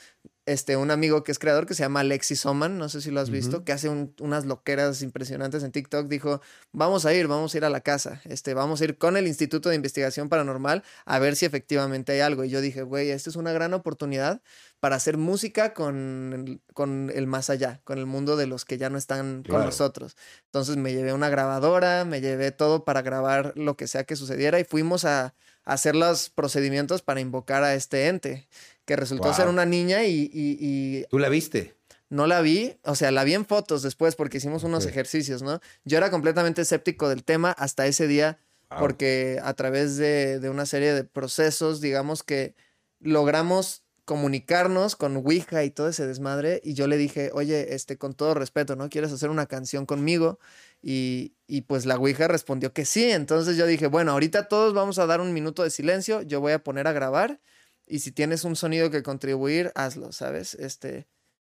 este, 0.47 0.77
un 0.77 0.91
amigo 0.91 1.25
que 1.25 1.33
es 1.33 1.39
creador 1.39 1.65
que 1.65 1.73
se 1.73 1.83
llama 1.83 1.99
Alexis 1.99 2.45
Oman, 2.45 2.77
no 2.77 2.87
sé 2.87 3.01
si 3.01 3.11
lo 3.11 3.19
has 3.19 3.29
visto, 3.29 3.65
que 3.65 3.73
hace 3.73 3.89
unas 3.89 4.45
loqueras 4.45 5.01
impresionantes 5.01 5.61
en 5.61 5.73
TikTok, 5.73 6.07
dijo, 6.07 6.41
vamos 6.71 7.05
a 7.05 7.13
ir, 7.13 7.27
vamos 7.27 7.53
a 7.53 7.57
ir 7.57 7.65
a 7.65 7.69
la 7.69 7.81
casa, 7.81 8.21
este, 8.23 8.53
vamos 8.53 8.79
a 8.79 8.85
ir 8.85 8.97
con 8.97 9.17
el 9.17 9.27
Instituto 9.27 9.67
de 9.67 9.75
Investigación 9.75 10.29
Paranormal 10.29 10.85
a 11.05 11.19
ver 11.19 11.35
si 11.35 11.45
efectivamente 11.45 12.13
hay 12.13 12.21
algo. 12.21 12.45
Y 12.45 12.49
yo 12.49 12.61
dije, 12.61 12.81
güey, 12.83 13.09
esta 13.11 13.29
es 13.29 13.35
una 13.35 13.51
gran 13.51 13.73
oportunidad 13.73 14.41
para 14.79 14.95
hacer 14.95 15.17
música 15.17 15.73
con 15.73 16.31
el, 16.33 16.61
con 16.73 17.11
el 17.13 17.27
más 17.27 17.49
allá, 17.49 17.81
con 17.83 17.97
el 17.97 18.05
mundo 18.05 18.37
de 18.37 18.47
los 18.47 18.63
que 18.63 18.77
ya 18.77 18.89
no 18.89 18.97
están 18.97 19.43
con 19.43 19.65
nosotros. 19.65 20.15
Entonces 20.45 20.77
me 20.77 20.93
llevé 20.93 21.11
una 21.11 21.27
grabadora, 21.27 22.05
me 22.05 22.21
llevé 22.21 22.53
todo 22.53 22.85
para 22.85 23.01
grabar 23.01 23.51
lo 23.57 23.75
que 23.75 23.87
sea 23.87 24.05
que 24.05 24.15
sucediera 24.15 24.61
y 24.61 24.63
fuimos 24.63 25.03
a 25.03 25.33
hacer 25.65 25.97
los 25.97 26.29
procedimientos 26.29 27.01
para 27.01 27.19
invocar 27.19 27.63
a 27.63 27.73
este 27.73 28.07
ente, 28.07 28.47
que 28.87 28.95
resultó 28.95 29.33
ser 29.33 29.49
una 29.49 29.65
niña 29.65 30.05
y, 30.05 31.05
¿Tú 31.09 31.19
la 31.19 31.27
viste? 31.27 31.75
No 32.09 32.25
la 32.25 32.39
vi, 32.39 32.79
o 32.83 32.95
sea, 32.95 33.11
la 33.11 33.25
vi 33.25 33.33
en 33.33 33.45
fotos 33.45 33.83
después 33.83 34.15
porque 34.15 34.37
hicimos 34.37 34.63
unos 34.63 34.85
ejercicios, 34.85 35.41
¿no? 35.41 35.59
Yo 35.83 35.97
era 35.97 36.09
completamente 36.09 36.61
escéptico 36.61 37.09
del 37.09 37.25
tema 37.25 37.51
hasta 37.51 37.85
ese 37.85 38.07
día 38.07 38.39
porque 38.79 39.39
a 39.43 39.53
través 39.55 39.97
de, 39.97 40.39
de 40.39 40.49
una 40.49 40.65
serie 40.65 40.93
de 40.93 41.03
procesos, 41.03 41.81
digamos 41.81 42.23
que 42.23 42.55
logramos 43.01 43.83
comunicarnos 44.05 44.95
con 44.95 45.17
Ouija 45.17 45.65
y 45.65 45.69
todo 45.69 45.89
ese 45.89 46.07
desmadre. 46.07 46.61
Y 46.63 46.73
yo 46.75 46.87
le 46.87 46.95
dije, 46.95 47.29
oye, 47.33 47.75
este, 47.75 47.97
con 47.97 48.13
todo 48.13 48.35
respeto, 48.35 48.77
¿no? 48.77 48.87
¿Quieres 48.87 49.11
hacer 49.11 49.29
una 49.29 49.47
canción 49.47 49.85
conmigo? 49.85 50.39
Y, 50.81 51.33
y, 51.45 51.63
pues 51.63 51.85
la 51.85 51.97
Ouija 51.97 52.29
respondió 52.29 52.71
que 52.71 52.85
sí. 52.85 53.11
Entonces 53.11 53.57
yo 53.57 53.65
dije, 53.65 53.87
bueno, 53.87 54.13
ahorita 54.13 54.47
todos 54.47 54.73
vamos 54.73 54.97
a 54.97 55.07
dar 55.07 55.19
un 55.19 55.33
minuto 55.33 55.61
de 55.63 55.71
silencio. 55.71 56.21
Yo 56.21 56.39
voy 56.39 56.53
a 56.53 56.63
poner 56.63 56.87
a 56.87 56.93
grabar. 56.93 57.41
Y 57.87 57.99
si 57.99 58.11
tienes 58.11 58.43
un 58.43 58.55
sonido 58.55 58.91
que 58.91 59.03
contribuir, 59.03 59.71
hazlo, 59.75 60.11
¿sabes? 60.11 60.53
Este. 60.55 61.07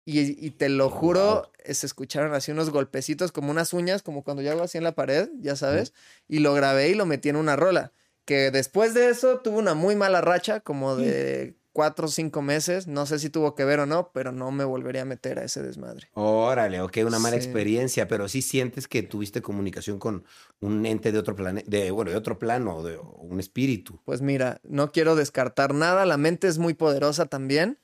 Y, 0.06 0.46
y 0.46 0.52
te 0.52 0.68
lo 0.68 0.90
juro, 0.90 1.50
se 1.64 1.86
escucharon 1.86 2.34
así 2.34 2.52
unos 2.52 2.72
golpecitos 2.72 3.32
como 3.32 3.52
unas 3.52 3.72
uñas, 3.72 4.04
como 4.04 4.24
cuando 4.24 4.44
yo 4.44 4.52
hago 4.52 4.64
así 4.64 4.78
en 4.78 4.84
la 4.84 4.96
pared, 4.96 5.30
ya 5.40 5.56
sabes. 5.56 5.94
Y 6.28 6.40
lo 6.40 6.54
grabé 6.54 6.90
y 6.90 6.94
lo 6.94 7.06
metí 7.06 7.30
en 7.30 7.38
una 7.38 7.56
rola. 7.56 7.94
Que 8.26 8.52
después 8.52 8.94
de 8.94 9.10
eso 9.10 9.40
tuve 9.40 9.58
una 9.58 9.76
muy 9.76 9.96
mala 9.96 10.20
racha, 10.20 10.60
como 10.60 10.98
de 10.98 11.56
cuatro 11.74 12.06
o 12.06 12.10
cinco 12.10 12.42
meses. 12.42 12.88
No 12.88 13.06
sé 13.06 13.20
si 13.20 13.30
tuvo 13.30 13.56
que 13.56 13.66
ver 13.66 13.80
o 13.80 13.86
no, 13.86 14.12
pero 14.14 14.32
no 14.32 14.52
me 14.52 14.64
volvería 14.64 15.02
a 15.02 15.06
meter 15.06 15.40
a 15.40 15.44
ese 15.44 15.62
desmadre. 15.62 16.10
Órale, 16.14 16.80
ok, 16.80 17.00
una 17.06 17.20
mala 17.20 17.36
experiencia, 17.36 18.08
pero 18.08 18.30
sí 18.30 18.42
sientes 18.42 18.88
que 18.88 19.04
tuviste 19.04 19.42
comunicación 19.42 20.00
con 20.00 20.24
un 20.62 20.86
ente 20.86 21.12
de 21.12 21.20
otro 21.20 21.36
planeta, 21.36 21.70
de, 21.70 21.92
bueno, 21.92 22.12
de 22.12 22.18
otro 22.18 22.40
plano, 22.40 22.84
de 22.84 22.98
un 22.98 23.40
espíritu. 23.40 24.00
Pues 24.06 24.22
mira, 24.22 24.62
no 24.64 24.92
quiero 24.92 25.16
descartar 25.16 25.74
nada, 25.74 26.06
la 26.06 26.18
mente 26.18 26.48
es 26.48 26.60
muy 26.60 26.76
poderosa 26.76 27.26
también. 27.26 27.80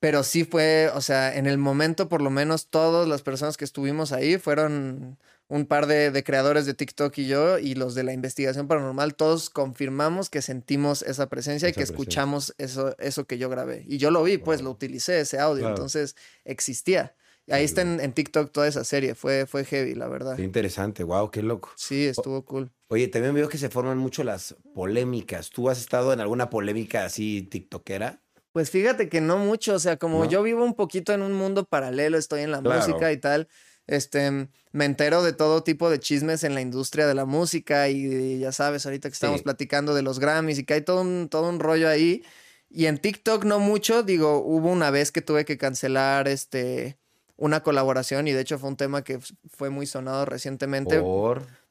Pero 0.00 0.22
sí 0.22 0.44
fue, 0.44 0.90
o 0.94 1.00
sea, 1.00 1.34
en 1.34 1.46
el 1.46 1.56
momento 1.56 2.10
por 2.10 2.20
lo 2.20 2.28
menos 2.28 2.68
todas 2.68 3.08
las 3.08 3.22
personas 3.22 3.56
que 3.56 3.64
estuvimos 3.64 4.12
ahí 4.12 4.36
fueron 4.36 5.18
un 5.54 5.66
par 5.66 5.86
de, 5.86 6.24
creadores 6.24 6.66
de 6.66 6.74
TikTok 6.74 7.16
y 7.18 7.28
yo, 7.28 7.60
y 7.60 7.76
los 7.76 7.94
de 7.94 8.02
la 8.02 8.12
investigación 8.12 8.66
paranormal, 8.66 9.14
todos 9.14 9.50
confirmamos 9.50 10.28
que 10.28 10.42
sentimos 10.42 11.02
esa 11.02 11.28
presencia 11.28 11.68
y 11.68 11.72
que 11.72 11.84
escuchamos 11.84 12.56
eso, 12.58 12.96
eso 12.98 13.24
que 13.24 13.38
yo 13.38 13.48
grabé. 13.48 13.84
Y 13.86 13.98
yo 13.98 14.10
lo 14.10 14.24
vi, 14.24 14.36
pues 14.36 14.62
lo 14.62 14.70
utilicé, 14.72 15.20
ese 15.20 15.38
audio, 15.38 15.68
entonces 15.68 16.16
existía. 16.44 17.14
Ahí 17.48 17.64
está 17.64 17.82
en, 17.82 18.12
TikTok 18.12 18.50
toda 18.50 18.66
esa 18.66 18.82
serie, 18.82 19.14
fue, 19.14 19.46
fue 19.46 19.64
heavy, 19.64 19.94
la 19.94 20.08
verdad. 20.08 20.34
Qué 20.34 20.42
interesante, 20.42 21.04
wow, 21.04 21.30
qué 21.30 21.40
loco. 21.40 21.70
Sí, 21.76 22.04
estuvo 22.04 22.44
cool. 22.44 22.72
Oye, 22.88 23.06
también 23.06 23.32
veo 23.32 23.48
que 23.48 23.58
se 23.58 23.68
forman 23.68 23.98
mucho 23.98 24.24
las 24.24 24.56
polémicas. 24.74 25.50
¿Tú 25.50 25.70
has 25.70 25.78
estado 25.78 26.12
en 26.12 26.18
alguna 26.18 26.50
polémica 26.50 27.04
así 27.04 27.42
tiktokera? 27.42 28.20
Pues 28.50 28.70
fíjate 28.70 29.08
que 29.08 29.20
no 29.20 29.38
mucho, 29.38 29.74
o 29.74 29.78
sea, 29.78 29.98
como 29.98 30.24
yo 30.24 30.42
vivo 30.42 30.64
un 30.64 30.74
poquito 30.74 31.12
en 31.12 31.22
un 31.22 31.32
mundo 31.32 31.64
paralelo, 31.64 32.18
estoy 32.18 32.42
en 32.42 32.50
la 32.50 32.60
música 32.60 33.12
y 33.12 33.18
tal, 33.18 33.48
este, 33.86 34.48
me 34.72 34.84
entero 34.84 35.22
de 35.22 35.32
todo 35.32 35.62
tipo 35.62 35.90
de 35.90 36.00
chismes 36.00 36.44
en 36.44 36.54
la 36.54 36.60
industria 36.60 37.06
de 37.06 37.14
la 37.14 37.24
música 37.24 37.88
y, 37.88 38.38
ya 38.38 38.52
sabes, 38.52 38.86
ahorita 38.86 39.08
que 39.08 39.14
estamos 39.14 39.42
platicando 39.42 39.94
de 39.94 40.02
los 40.02 40.18
Grammys 40.18 40.58
y 40.58 40.64
que 40.64 40.74
hay 40.74 40.82
todo 40.82 41.02
un, 41.02 41.28
todo 41.28 41.48
un 41.48 41.60
rollo 41.60 41.88
ahí. 41.88 42.24
Y 42.70 42.86
en 42.86 42.98
TikTok 42.98 43.44
no 43.44 43.60
mucho, 43.60 44.02
digo, 44.02 44.38
hubo 44.38 44.68
una 44.68 44.90
vez 44.90 45.12
que 45.12 45.22
tuve 45.22 45.44
que 45.44 45.58
cancelar 45.58 46.28
este 46.28 46.98
una 47.36 47.62
colaboración 47.62 48.28
y 48.28 48.32
de 48.32 48.40
hecho 48.40 48.58
fue 48.58 48.68
un 48.68 48.76
tema 48.76 49.02
que 49.02 49.18
fue 49.50 49.70
muy 49.70 49.86
sonado 49.86 50.24
recientemente. 50.24 51.02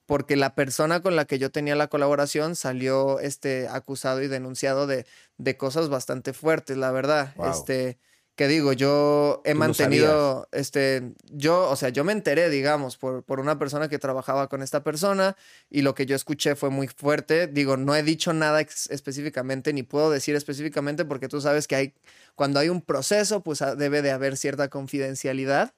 Porque 0.05 0.35
la 0.35 0.53
persona 0.53 1.01
con 1.01 1.15
la 1.15 1.23
que 1.23 1.39
yo 1.39 1.49
tenía 1.49 1.75
la 1.75 1.87
colaboración 1.87 2.57
salió 2.57 3.19
este 3.19 3.69
acusado 3.69 4.21
y 4.21 4.27
denunciado 4.27 4.85
de, 4.85 5.05
de 5.37 5.55
cosas 5.55 5.87
bastante 5.87 6.33
fuertes, 6.33 6.75
la 6.75 6.91
verdad. 6.91 7.33
Este 7.49 7.97
que 8.35 8.47
digo, 8.47 8.73
yo 8.73 9.41
he 9.45 9.53
mantenido, 9.53 10.47
este, 10.51 11.13
yo, 11.31 11.69
o 11.69 11.75
sea, 11.75 11.89
yo 11.89 12.03
me 12.03 12.13
enteré, 12.13 12.49
digamos, 12.49 12.97
por, 12.97 13.23
por 13.23 13.39
una 13.39 13.59
persona 13.59 13.89
que 13.89 13.99
trabajaba 13.99 14.49
con 14.49 14.63
esta 14.63 14.83
persona 14.83 15.37
y 15.69 15.83
lo 15.83 15.93
que 15.93 16.07
yo 16.07 16.15
escuché 16.15 16.55
fue 16.55 16.71
muy 16.71 16.87
fuerte. 16.87 17.45
Digo, 17.45 17.77
no 17.77 17.95
he 17.95 18.01
dicho 18.01 18.33
nada 18.33 18.61
específicamente, 18.61 19.71
ni 19.71 19.83
puedo 19.83 20.09
decir 20.09 20.35
específicamente 20.35 21.05
porque 21.05 21.27
tú 21.27 21.41
sabes 21.41 21.67
que 21.67 21.75
hay, 21.75 21.93
cuando 22.33 22.59
hay 22.59 22.69
un 22.69 22.81
proceso, 22.81 23.43
pues 23.43 23.61
ah, 23.61 23.75
debe 23.75 24.01
de 24.01 24.11
haber 24.11 24.35
cierta 24.35 24.67
confidencialidad. 24.69 25.73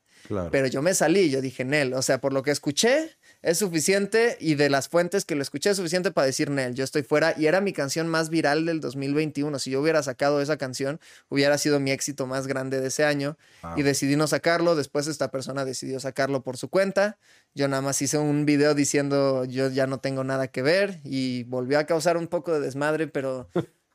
Pero 0.52 0.66
yo 0.66 0.82
me 0.82 0.96
salí, 0.96 1.30
yo 1.30 1.40
dije, 1.40 1.66
Nel, 1.66 1.94
o 1.94 2.02
sea, 2.02 2.20
por 2.20 2.34
lo 2.34 2.42
que 2.42 2.50
escuché, 2.50 3.16
es 3.46 3.60
suficiente 3.60 4.38
y 4.40 4.56
de 4.56 4.72
las 4.72 4.90
fuentes 4.90 5.24
que 5.24 5.36
lo 5.36 5.44
escuché 5.44 5.70
es 5.70 5.78
suficiente 5.78 6.10
para 6.10 6.26
decir, 6.26 6.50
Nel, 6.50 6.74
yo 6.74 6.84
estoy 6.84 7.04
fuera 7.04 7.36
y 7.38 7.46
era 7.46 7.62
mi 7.62 7.74
canción 7.74 8.08
más 8.08 8.32
viral 8.32 8.66
del 8.66 8.82
2021. 8.82 9.60
Si 9.60 9.70
yo 9.70 9.82
hubiera 9.82 10.02
sacado 10.02 10.42
esa 10.42 10.58
canción, 10.58 11.00
hubiera 11.30 11.60
sido 11.60 11.80
mi 11.80 11.92
éxito 11.92 12.26
más 12.26 12.48
grande 12.48 12.82
de 12.82 12.88
ese 12.88 13.06
año 13.06 13.38
y 13.76 13.84
decidí 13.84 14.16
no 14.16 14.26
sacarlo. 14.26 14.76
Después 14.76 15.06
esta 15.06 15.30
persona 15.30 15.64
decidió 15.64 16.00
sacarlo 16.00 16.42
por 16.42 16.58
su 16.58 16.70
cuenta. 16.70 17.20
Yo 17.54 17.68
nada 17.68 17.84
más 17.84 18.02
hice 18.02 18.18
un 18.18 18.48
video 18.48 18.74
diciendo 18.74 19.46
yo 19.46 19.70
ya 19.70 19.86
no 19.86 20.00
tengo 20.00 20.24
nada 20.24 20.48
que 20.48 20.64
ver 20.64 21.00
y 21.04 21.44
volvió 21.44 21.78
a 21.78 21.84
causar 21.84 22.18
un 22.18 22.28
poco 22.28 22.52
de 22.52 22.62
desmadre, 22.62 23.08
pero 23.08 23.48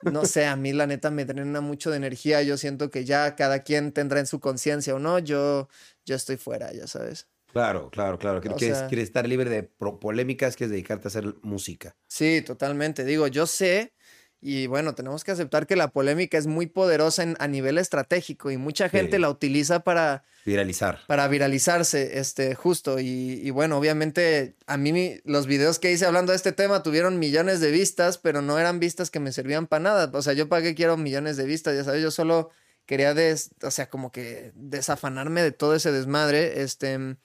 no 0.03 0.27
sé, 0.27 0.47
a 0.47 0.55
mí 0.55 0.73
la 0.73 0.87
neta 0.87 1.11
me 1.11 1.25
drena 1.25 1.61
mucho 1.61 1.91
de 1.91 1.97
energía. 1.97 2.41
Yo 2.43 2.57
siento 2.57 2.93
que 2.93 3.05
ya 3.05 3.35
cada 3.35 3.65
quien 3.65 3.91
tendrá 3.91 4.21
en 4.21 4.29
su 4.29 4.39
conciencia 4.39 4.95
o 4.95 5.01
no. 5.01 5.19
Yo, 5.19 5.69
yo 6.05 6.15
estoy 6.15 6.37
fuera, 6.37 6.73
ya 6.73 6.87
sabes. 6.87 7.27
Claro, 7.53 7.91
claro, 7.91 8.19
claro. 8.19 8.41
Quieres, 8.41 8.83
estar 8.93 9.29
libre 9.29 9.51
de 9.51 9.63
polémicas, 9.63 10.57
quieres 10.57 10.71
dedicarte 10.71 11.09
a 11.09 11.11
hacer 11.11 11.35
música. 11.43 11.97
Sí, 12.07 12.43
totalmente. 12.43 13.05
Digo, 13.05 13.27
yo 13.27 13.47
sé, 13.47 13.93
y 14.41 14.67
bueno, 14.69 14.95
tenemos 14.95 15.25
que 15.25 15.33
aceptar 15.33 15.67
que 15.67 15.77
la 15.77 15.89
polémica 15.89 16.39
es 16.39 16.47
muy 16.47 16.67
poderosa 16.67 17.23
en, 17.25 17.37
a 17.41 17.49
nivel 17.49 17.77
estratégico 17.77 18.51
y 18.51 18.57
mucha 18.57 18.89
gente 18.89 19.19
la 19.19 19.29
utiliza 19.29 19.81
para... 19.81 20.23
Viralizar. 20.47 21.01
Para 21.07 21.29
viralizarse, 21.29 22.19
este, 22.19 22.55
justo. 22.55 22.99
Y, 22.99 23.41
y, 23.43 23.51
bueno, 23.51 23.77
obviamente 23.77 24.57
a 24.67 24.79
mí 24.79 25.19
los 25.25 25.47
videos 25.47 25.79
que 25.79 25.93
hice 25.93 26.07
hablando 26.07 26.33
de 26.33 26.37
este 26.37 26.53
tema 26.53 26.83
tuvieron 26.83 27.19
millones 27.19 27.61
de 27.61 27.71
vistas, 27.71 28.17
pero 28.17 28.41
no 28.41 28.59
eran 28.59 28.81
vistas 28.81 29.11
que 29.11 29.21
me 29.21 29.33
servían 29.33 29.67
para 29.67 29.83
nada. 29.83 30.11
O 30.15 30.23
sea, 30.23 30.33
yo 30.33 30.49
para 30.49 30.63
qué 30.63 30.75
quiero 30.75 30.97
millones 30.97 31.37
de 31.37 31.45
vistas, 31.45 31.77
ya 31.77 31.85
sabes, 31.85 32.03
yo 32.03 32.11
solo 32.11 32.51
quería, 32.87 33.13
des, 33.13 33.51
o 33.63 33.71
sea, 33.71 33.91
como 33.91 34.11
que 34.11 34.53
desafanarme 34.55 35.43
de 35.43 35.53
todo 35.53 35.75
ese 35.75 35.93
desmadre, 35.93 36.63
este... 36.63 37.17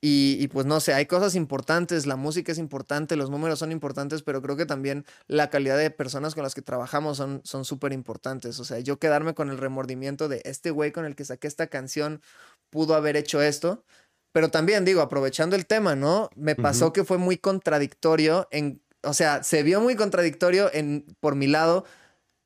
Y, 0.00 0.46
pues 0.48 0.64
no 0.64 0.78
sé, 0.78 0.94
hay 0.94 1.06
cosas 1.06 1.34
importantes, 1.34 2.06
la 2.06 2.14
música 2.14 2.52
es 2.52 2.58
importante, 2.58 3.16
los 3.16 3.30
números 3.30 3.58
son 3.58 3.72
importantes, 3.72 4.22
pero 4.22 4.40
creo 4.40 4.56
que 4.56 4.64
también 4.64 5.04
la 5.26 5.50
calidad 5.50 5.76
de 5.76 5.90
personas 5.90 6.34
con 6.36 6.44
las 6.44 6.54
que 6.54 6.62
trabajamos 6.62 7.16
son 7.16 7.64
súper 7.64 7.92
importantes. 7.92 8.60
O 8.60 8.64
sea, 8.64 8.78
yo 8.78 9.00
quedarme 9.00 9.34
con 9.34 9.50
el 9.50 9.58
remordimiento 9.58 10.28
de 10.28 10.40
este 10.44 10.70
güey 10.70 10.92
con 10.92 11.04
el 11.04 11.16
que 11.16 11.24
saqué 11.24 11.48
esta 11.48 11.66
canción 11.66 12.22
pudo 12.70 12.94
haber 12.94 13.16
hecho 13.16 13.42
esto. 13.42 13.84
Pero 14.30 14.50
también 14.50 14.84
digo, 14.84 15.00
aprovechando 15.00 15.56
el 15.56 15.66
tema, 15.66 15.96
¿no? 15.96 16.30
Me 16.36 16.54
pasó 16.54 16.92
que 16.92 17.02
fue 17.02 17.18
muy 17.18 17.38
contradictorio 17.38 18.46
en, 18.52 18.80
o 19.02 19.14
sea, 19.14 19.42
se 19.42 19.62
vio 19.62 19.80
muy 19.80 19.96
contradictorio 19.96 20.70
en, 20.72 21.06
por 21.18 21.34
mi 21.34 21.48
lado, 21.48 21.84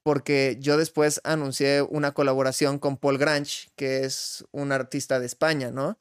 porque 0.02 0.56
yo 0.60 0.76
después 0.76 1.20
anuncié 1.24 1.82
una 1.82 2.12
colaboración 2.12 2.78
con 2.78 2.96
Paul 2.96 3.18
Grange, 3.18 3.68
que 3.76 4.04
es 4.04 4.44
un 4.50 4.72
artista 4.72 5.20
de 5.20 5.26
España, 5.26 5.70
¿no? 5.70 5.98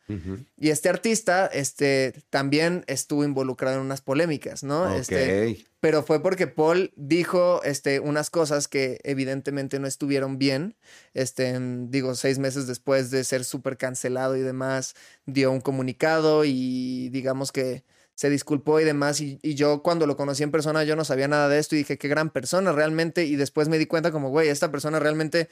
Y 0.57 0.69
este 0.69 0.89
artista, 0.89 1.45
este, 1.47 2.13
también 2.29 2.83
estuvo 2.87 3.23
involucrado 3.23 3.77
en 3.77 3.83
unas 3.83 4.01
polémicas, 4.01 4.63
¿no? 4.63 4.93
Este, 4.93 5.65
pero 5.79 6.03
fue 6.03 6.21
porque 6.21 6.47
Paul 6.47 6.91
dijo, 6.95 7.61
este, 7.63 7.99
unas 7.99 8.29
cosas 8.29 8.67
que 8.67 8.99
evidentemente 9.03 9.79
no 9.79 9.87
estuvieron 9.87 10.37
bien. 10.37 10.75
Este, 11.13 11.57
digo, 11.59 12.15
seis 12.15 12.39
meses 12.39 12.67
después 12.67 13.11
de 13.11 13.23
ser 13.23 13.43
súper 13.43 13.77
cancelado 13.77 14.35
y 14.35 14.41
demás, 14.41 14.95
dio 15.25 15.51
un 15.51 15.61
comunicado 15.61 16.43
y 16.45 17.09
digamos 17.09 17.51
que 17.51 17.83
se 18.15 18.29
disculpó 18.29 18.79
y 18.79 18.83
demás. 18.83 19.21
Y, 19.21 19.39
yo 19.41 19.81
cuando 19.83 20.07
lo 20.07 20.17
conocí 20.17 20.43
en 20.43 20.51
persona, 20.51 20.83
yo 20.83 20.95
no 20.95 21.05
sabía 21.05 21.27
nada 21.27 21.49
de 21.49 21.59
esto 21.59 21.75
y 21.75 21.79
dije, 21.79 21.97
qué 21.97 22.07
gran 22.07 22.29
persona 22.29 22.71
realmente. 22.71 23.25
Y 23.25 23.35
después 23.35 23.69
me 23.69 23.77
di 23.77 23.85
cuenta 23.85 24.11
como, 24.11 24.29
güey, 24.29 24.49
esta 24.49 24.71
persona 24.71 24.99
realmente 24.99 25.49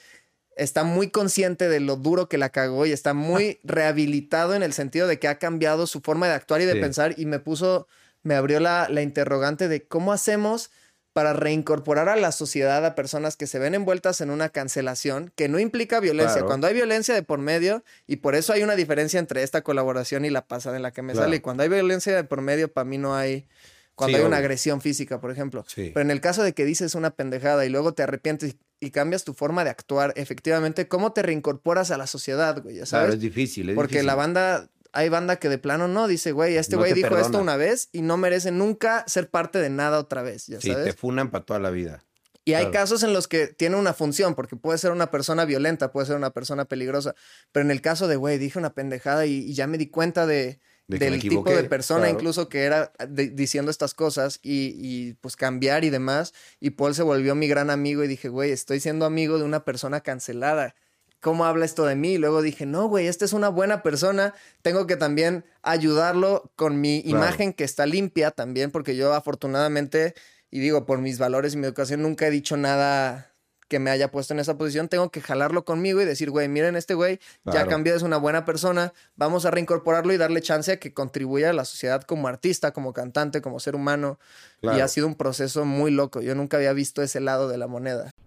está 0.56 0.84
muy 0.84 1.10
consciente 1.10 1.70
de 1.70 1.80
lo 1.80 1.96
duro 1.96 2.28
que 2.28 2.38
la 2.38 2.50
cagó 2.50 2.86
y 2.86 2.92
está 2.92 3.14
muy 3.14 3.60
rehabilitado 3.64 4.54
en 4.54 4.64
el 4.64 4.74
sentido 4.74 5.08
de 5.08 5.20
que 5.20 5.28
ha 5.28 5.40
cambiado 5.40 5.88
su 5.88 6.02
forma 6.02 6.28
de 6.28 6.34
actuar 6.34 6.62
y 6.62 6.66
de 6.66 6.76
pensar 6.76 7.16
y 7.18 7.26
me 7.26 7.40
puso, 7.40 7.88
me 8.24 8.36
abrió 8.36 8.60
la, 8.60 8.88
la 8.90 9.02
interrogante 9.02 9.68
de 9.68 9.88
cómo 9.88 10.12
hacemos 10.12 10.70
para 11.14 11.34
reincorporar 11.34 12.08
a 12.08 12.16
la 12.16 12.32
sociedad 12.32 12.86
a 12.86 12.96
personas 12.96 13.36
que 13.36 13.48
se 13.48 13.60
ven 13.60 13.74
envueltas 13.76 14.22
en 14.22 14.30
una 14.30 14.50
cancelación 14.50 15.32
que 15.36 15.50
no 15.50 15.60
implica 15.60 16.00
violencia. 16.00 16.34
Claro. 16.36 16.48
Cuando 16.48 16.68
hay 16.68 16.74
violencia 16.74 17.14
de 17.16 17.24
por 17.24 17.40
medio, 17.40 17.84
y 18.08 18.18
por 18.18 18.36
eso 18.36 18.54
hay 18.54 18.64
una 18.64 18.76
diferencia 18.76 19.20
entre 19.20 19.44
esta 19.44 19.62
colaboración 19.62 20.24
y 20.26 20.30
la 20.30 20.46
pasada 20.48 20.76
en 20.78 20.84
la 20.84 20.92
que 20.92 21.02
me 21.02 21.14
Claro. 21.14 21.26
sale, 21.26 21.38
y 21.38 21.40
cuando 21.40 21.64
hay 21.64 21.70
violencia 21.70 22.16
de 22.16 22.24
por 22.24 22.42
medio, 22.42 22.72
para 22.72 22.86
mí 22.86 22.98
no 22.98 23.16
hay... 23.16 23.48
Cuando 23.96 24.18
Sí, 24.18 24.22
hay 24.22 24.28
una 24.28 24.38
agresión 24.38 24.80
física, 24.80 25.20
por 25.20 25.30
ejemplo. 25.30 25.66
Sí. 25.68 25.92
Pero 25.94 26.02
en 26.02 26.12
el 26.12 26.22
caso 26.22 26.42
de 26.42 26.54
que 26.54 26.64
dices 26.64 26.96
una 26.96 27.10
pendejada 27.12 27.66
y 27.66 27.70
luego 27.70 27.94
te 27.94 28.02
arrepientes 28.02 28.56
y, 28.80 28.92
cambias 28.92 29.26
tu 29.26 29.34
forma 29.34 29.66
de 29.66 29.72
actuar, 29.72 30.14
efectivamente, 30.16 30.88
¿cómo 30.88 31.12
te 31.12 31.22
reincorporas 31.22 31.92
a 31.92 31.98
la 31.98 32.08
sábad, 32.08 32.62
güey? 32.64 32.76
Ya 32.76 32.86
Claro, 32.86 33.06
¿Sabes? 33.08 33.16
es 33.16 33.20
difícil. 33.20 33.70
Es 33.72 33.76
Porque 33.76 33.96
difícil. 33.96 34.08
la 34.08 34.16
banda, 34.16 34.70
hay 34.94 35.10
banda 35.10 35.38
que 35.38 35.50
de 35.50 35.58
plano 35.58 35.88
no 35.88 36.08
dice, 36.08 36.32
güey, 36.32 36.58
este 36.58 36.76
No 36.76 36.82
güey 36.82 36.94
dijo 36.94 37.08
perdona. 37.10 37.26
esto 37.26 37.40
una 37.40 37.56
vez 37.58 37.90
y 37.92 38.02
no 38.02 38.18
merece 38.18 38.52
nunca 38.52 39.04
ser 39.08 39.30
parte 39.30 39.60
de 39.60 39.70
nada 39.70 40.00
otra 40.00 40.22
vez, 40.24 40.48
ya 40.48 40.60
Sí, 40.60 40.72
sabes. 40.72 40.86
te 40.86 40.94
funan 40.94 41.30
para 41.32 41.46
toda 41.46 41.60
la 41.60 41.70
vida. 41.70 42.04
Y 42.46 42.54
hay 42.56 42.72
casos 42.72 43.04
en 43.04 43.14
los 43.14 43.28
que 43.28 43.48
tiene 43.48 43.76
una 43.76 43.94
función, 43.94 44.34
porque 44.34 44.56
puede 44.56 44.80
ser 44.80 44.90
una 44.92 45.12
persona 45.12 45.46
violenta, 45.46 45.92
puede 45.92 46.08
ser 46.08 46.16
una 46.16 46.32
persona 46.32 46.66
peligrosa, 46.66 47.14
pero 47.52 47.64
en 47.64 47.70
el 47.70 47.82
caso 47.82 48.08
de, 48.08 48.16
güey, 48.16 48.40
dije 48.40 48.58
una 48.58 48.74
pendejada 48.74 49.28
y, 49.28 49.36
y 49.46 49.54
ya 49.54 49.68
me 49.68 49.78
di 49.78 49.88
cuenta 49.88 50.26
de, 50.26 50.60
del 50.88 51.20
tipo 51.20 51.44
de 51.48 51.64
persona 51.66 52.06
claro. 52.06 52.16
incluso 52.16 52.50
que 52.50 52.64
era 52.64 52.92
de- 53.08 53.30
diciendo 53.30 53.70
estas 53.70 53.94
cosas 53.94 54.40
y, 54.42 54.74
y, 54.78 55.14
pues 55.22 55.36
cambiar 55.36 55.84
y 55.84 55.92
demás. 55.92 56.34
Y 56.60 56.72
Paul 56.72 56.96
se 56.96 57.04
volvió 57.04 57.36
mi 57.36 57.48
gran 57.48 57.70
amigo 57.70 58.04
y 58.04 58.08
dije, 58.08 58.30
güey, 58.30 58.50
estoy 58.50 58.80
siendo 58.80 59.06
amigo 59.06 59.38
de 59.38 59.44
una 59.44 59.64
persona 59.64 60.02
cancelada. 60.02 60.74
¿Cómo 61.22 61.46
habla 61.46 61.66
esto 61.66 61.86
de 61.86 61.96
mí? 61.96 62.14
Y 62.14 62.18
luego 62.18 62.42
dije, 62.42 62.66
no, 62.66 62.88
güey, 62.88 63.08
esta 63.08 63.26
es 63.26 63.34
una 63.34 63.50
buena 63.50 63.84
persona. 63.84 64.34
Tengo 64.62 64.88
que 64.88 64.96
también 64.96 65.44
ayudarlo 65.62 66.52
con 66.56 66.80
mi 66.80 67.02
Claro. 67.04 67.18
imagen 67.18 67.54
que 67.54 67.64
está 67.66 67.86
limpia 67.86 68.32
también, 68.32 68.72
porque 68.72 68.96
yo 68.96 69.14
afortunadamente, 69.14 70.14
y 70.50 70.60
digo, 70.60 70.86
por 70.86 71.00
mis 71.00 71.20
valores 71.20 71.54
y 71.54 71.58
mi 71.58 71.66
educación, 71.66 72.02
nunca 72.02 72.28
he 72.28 72.32
dicho 72.32 72.56
nada 72.58 73.26
que 73.68 73.78
me 73.80 73.92
haya 73.92 74.10
puesto 74.10 74.34
en 74.34 74.40
esa 74.40 74.58
posición. 74.58 74.88
Tengo 74.88 75.12
que 75.12 75.22
jalarlo 75.22 75.64
conmigo 75.64 76.02
y 76.02 76.06
decir, 76.06 76.32
güey, 76.32 76.48
miren, 76.48 76.76
este 76.76 76.96
güey 76.96 77.20
ya 77.46 77.68
cambió, 77.68 77.96
es 77.96 78.02
una 78.02 78.18
buena 78.18 78.44
persona. 78.44 78.94
Vamos 79.16 79.46
a 79.46 79.52
reincorporarlo 79.52 80.12
y 80.12 80.18
darle 80.18 80.42
chance 80.42 80.72
a 80.72 80.80
que 80.80 80.92
contribuya 80.94 81.52
a 81.52 81.54
la 81.54 81.66
sociedad 81.66 82.02
como 82.02 82.28
artista, 82.28 82.72
como 82.72 82.94
cantante, 82.94 83.42
como 83.42 83.60
ser 83.60 83.76
humano. 83.76 84.18
Y 84.64 84.70
ha 84.80 84.88
sido 84.88 85.06
un 85.06 85.14
proceso 85.16 85.66
muy 85.66 85.92
loco. 85.92 86.20
Yo 86.22 86.34
nunca 86.34 86.58
había 86.58 86.74
visto 86.74 87.04
ese 87.04 87.20
lado 87.20 87.48
de 87.48 87.58
la 87.60 87.68
moneda. 87.68 88.10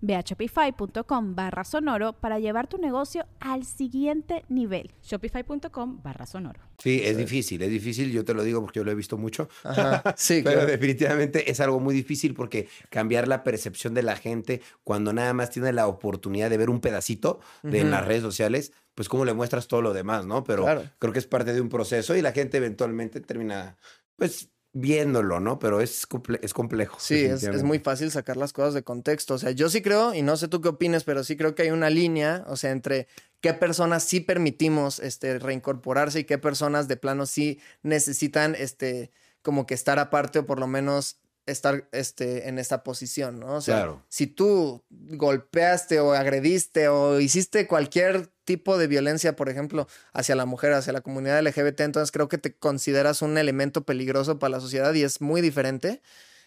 Ve 0.00 0.14
a 0.16 0.20
shopify.com 0.22 1.34
barra 1.34 1.64
sonoro 1.64 2.12
para 2.14 2.38
llevar 2.38 2.66
tu 2.66 2.78
negocio 2.78 3.26
al 3.40 3.64
siguiente 3.64 4.44
nivel. 4.48 4.90
Shopify.com 5.02 6.02
barra 6.02 6.26
sonoro. 6.26 6.60
Sí, 6.78 7.00
es 7.04 7.16
difícil, 7.16 7.60
es 7.62 7.70
difícil, 7.70 8.10
yo 8.10 8.24
te 8.24 8.32
lo 8.34 8.42
digo 8.42 8.60
porque 8.60 8.80
yo 8.80 8.84
lo 8.84 8.90
he 8.90 8.94
visto 8.94 9.18
mucho. 9.18 9.48
Ajá. 9.64 10.02
Sí, 10.16 10.40
Pero 10.42 10.56
claro. 10.60 10.70
definitivamente 10.70 11.50
es 11.50 11.60
algo 11.60 11.78
muy 11.80 11.94
difícil 11.94 12.34
porque 12.34 12.68
cambiar 12.88 13.28
la 13.28 13.42
percepción 13.44 13.94
de 13.94 14.02
la 14.02 14.16
gente 14.16 14.60
cuando 14.84 15.12
nada 15.12 15.32
más 15.34 15.50
tiene 15.50 15.72
la 15.72 15.86
oportunidad 15.86 16.50
de 16.50 16.56
ver 16.58 16.70
un 16.70 16.80
pedacito 16.80 17.40
de 17.62 17.80
en 17.80 17.86
Ujú. 17.86 17.90
las 17.96 18.06
redes 18.06 18.22
sociales, 18.22 18.72
pues 18.94 19.08
cómo 19.08 19.24
le 19.24 19.34
muestras 19.34 19.68
todo 19.68 19.82
lo 19.82 19.92
demás, 19.92 20.26
¿no? 20.26 20.42
Pero 20.44 20.62
Claro. 20.64 20.84
creo 20.98 21.12
que 21.12 21.18
es 21.18 21.26
parte 21.26 21.52
de 21.52 21.60
un 21.60 21.68
proceso 21.68 22.16
y 22.16 22.22
la 22.22 22.32
gente 22.32 22.56
eventualmente 22.58 23.20
termina, 23.20 23.76
pues, 24.16 24.48
viéndolo, 24.72 25.40
¿no? 25.40 25.58
Pero 25.58 25.80
es, 25.80 26.08
comple- 26.08 26.38
es 26.42 26.54
complejo. 26.54 26.96
Sí, 27.00 27.24
es, 27.24 27.42
es 27.42 27.62
muy 27.62 27.78
fácil 27.80 28.10
sacar 28.10 28.36
las 28.36 28.52
cosas 28.52 28.74
de 28.74 28.82
contexto. 28.84 29.34
O 29.34 29.38
sea, 29.38 29.50
yo 29.50 29.68
sí 29.68 29.82
creo, 29.82 30.14
y 30.14 30.22
no 30.22 30.36
sé 30.36 30.48
tú 30.48 30.60
qué 30.60 30.68
opines, 30.68 31.04
pero 31.04 31.24
sí 31.24 31.36
creo 31.36 31.54
que 31.54 31.62
hay 31.62 31.70
una 31.70 31.90
línea, 31.90 32.44
o 32.46 32.56
sea, 32.56 32.70
entre 32.70 33.08
qué 33.40 33.52
personas 33.54 34.04
sí 34.04 34.20
permitimos 34.20 35.00
este, 35.00 35.38
reincorporarse 35.38 36.20
y 36.20 36.24
qué 36.24 36.38
personas 36.38 36.86
de 36.88 36.96
plano 36.96 37.26
sí 37.26 37.58
necesitan 37.82 38.54
este, 38.54 39.10
como 39.42 39.66
que 39.66 39.74
estar 39.74 39.98
aparte 39.98 40.40
o 40.40 40.46
por 40.46 40.60
lo 40.60 40.66
menos 40.66 41.16
estar 41.46 41.88
este, 41.90 42.48
en 42.48 42.58
esta 42.60 42.84
posición, 42.84 43.40
¿no? 43.40 43.54
O 43.56 43.60
sea, 43.60 43.76
Claro. 43.78 44.04
si 44.08 44.26
tú 44.28 44.84
golpeaste 44.90 45.98
o 45.98 46.12
agrediste 46.12 46.88
o 46.88 47.18
hiciste 47.18 47.66
cualquier 47.66 48.30
tipo 48.50 48.76
de 48.78 48.88
violencia, 48.88 49.36
por 49.36 49.48
ejemplo, 49.48 49.86
hacia 50.12 50.34
la 50.34 50.44
mujer, 50.44 50.72
hacia 50.72 50.92
la 50.92 51.02
comunidad 51.02 51.38
LGBT, 51.38 51.80
entonces 51.84 52.10
creo 52.10 52.28
que 52.28 52.36
te 52.38 52.52
consideras 52.56 53.22
un 53.22 53.38
elemento 53.38 53.84
peligroso 53.84 54.40
para 54.40 54.50
la 54.50 54.60
sociedad 54.60 54.92
y 54.94 55.02
es 55.04 55.20
muy 55.20 55.40
diferente. 55.40 56.02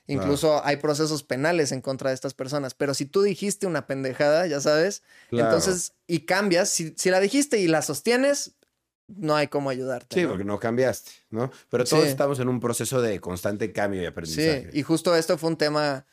Incluso 0.05 0.65
hay 0.65 0.77
procesos 0.77 1.23
penales 1.23 1.71
en 1.71 1.79
contra 1.79 2.09
de 2.09 2.13
estas 2.15 2.33
personas. 2.33 2.73
Pero 2.73 2.93
si 2.93 3.05
tú 3.05 3.21
dijiste 3.21 3.67
una 3.67 3.87
pendejada, 3.87 4.45
ya 4.47 4.59
sabes, 4.59 5.01
Claro. 5.29 5.45
entonces, 5.45 5.93
y 6.07 6.25
cambias, 6.25 6.67
si, 6.69 6.93
si 6.97 7.09
la 7.09 7.21
dijiste 7.21 7.57
y 7.59 7.67
la 7.67 7.81
sostienes, 7.81 8.51
no 9.07 9.35
hay 9.37 9.47
cómo 9.47 9.69
ayudarte. 9.69 10.15
Sí, 10.15 10.23
¿no? 10.23 10.29
porque 10.29 10.43
no 10.43 10.59
cambiaste, 10.59 11.11
¿no? 11.29 11.51
Pero 11.69 11.85
todos 11.85 12.03
Sí. 12.03 12.09
estamos 12.09 12.39
en 12.39 12.49
un 12.49 12.59
proceso 12.59 13.01
de 13.01 13.19
constante 13.21 13.71
cambio 13.71 14.01
y 14.01 14.03
Sí, 14.03 14.09
aprendizaje. 14.09 14.69
y 14.73 14.81
justo 14.83 15.15
esto 15.15 15.37
fue 15.37 15.49
un 15.51 15.57
tema, 15.57 16.05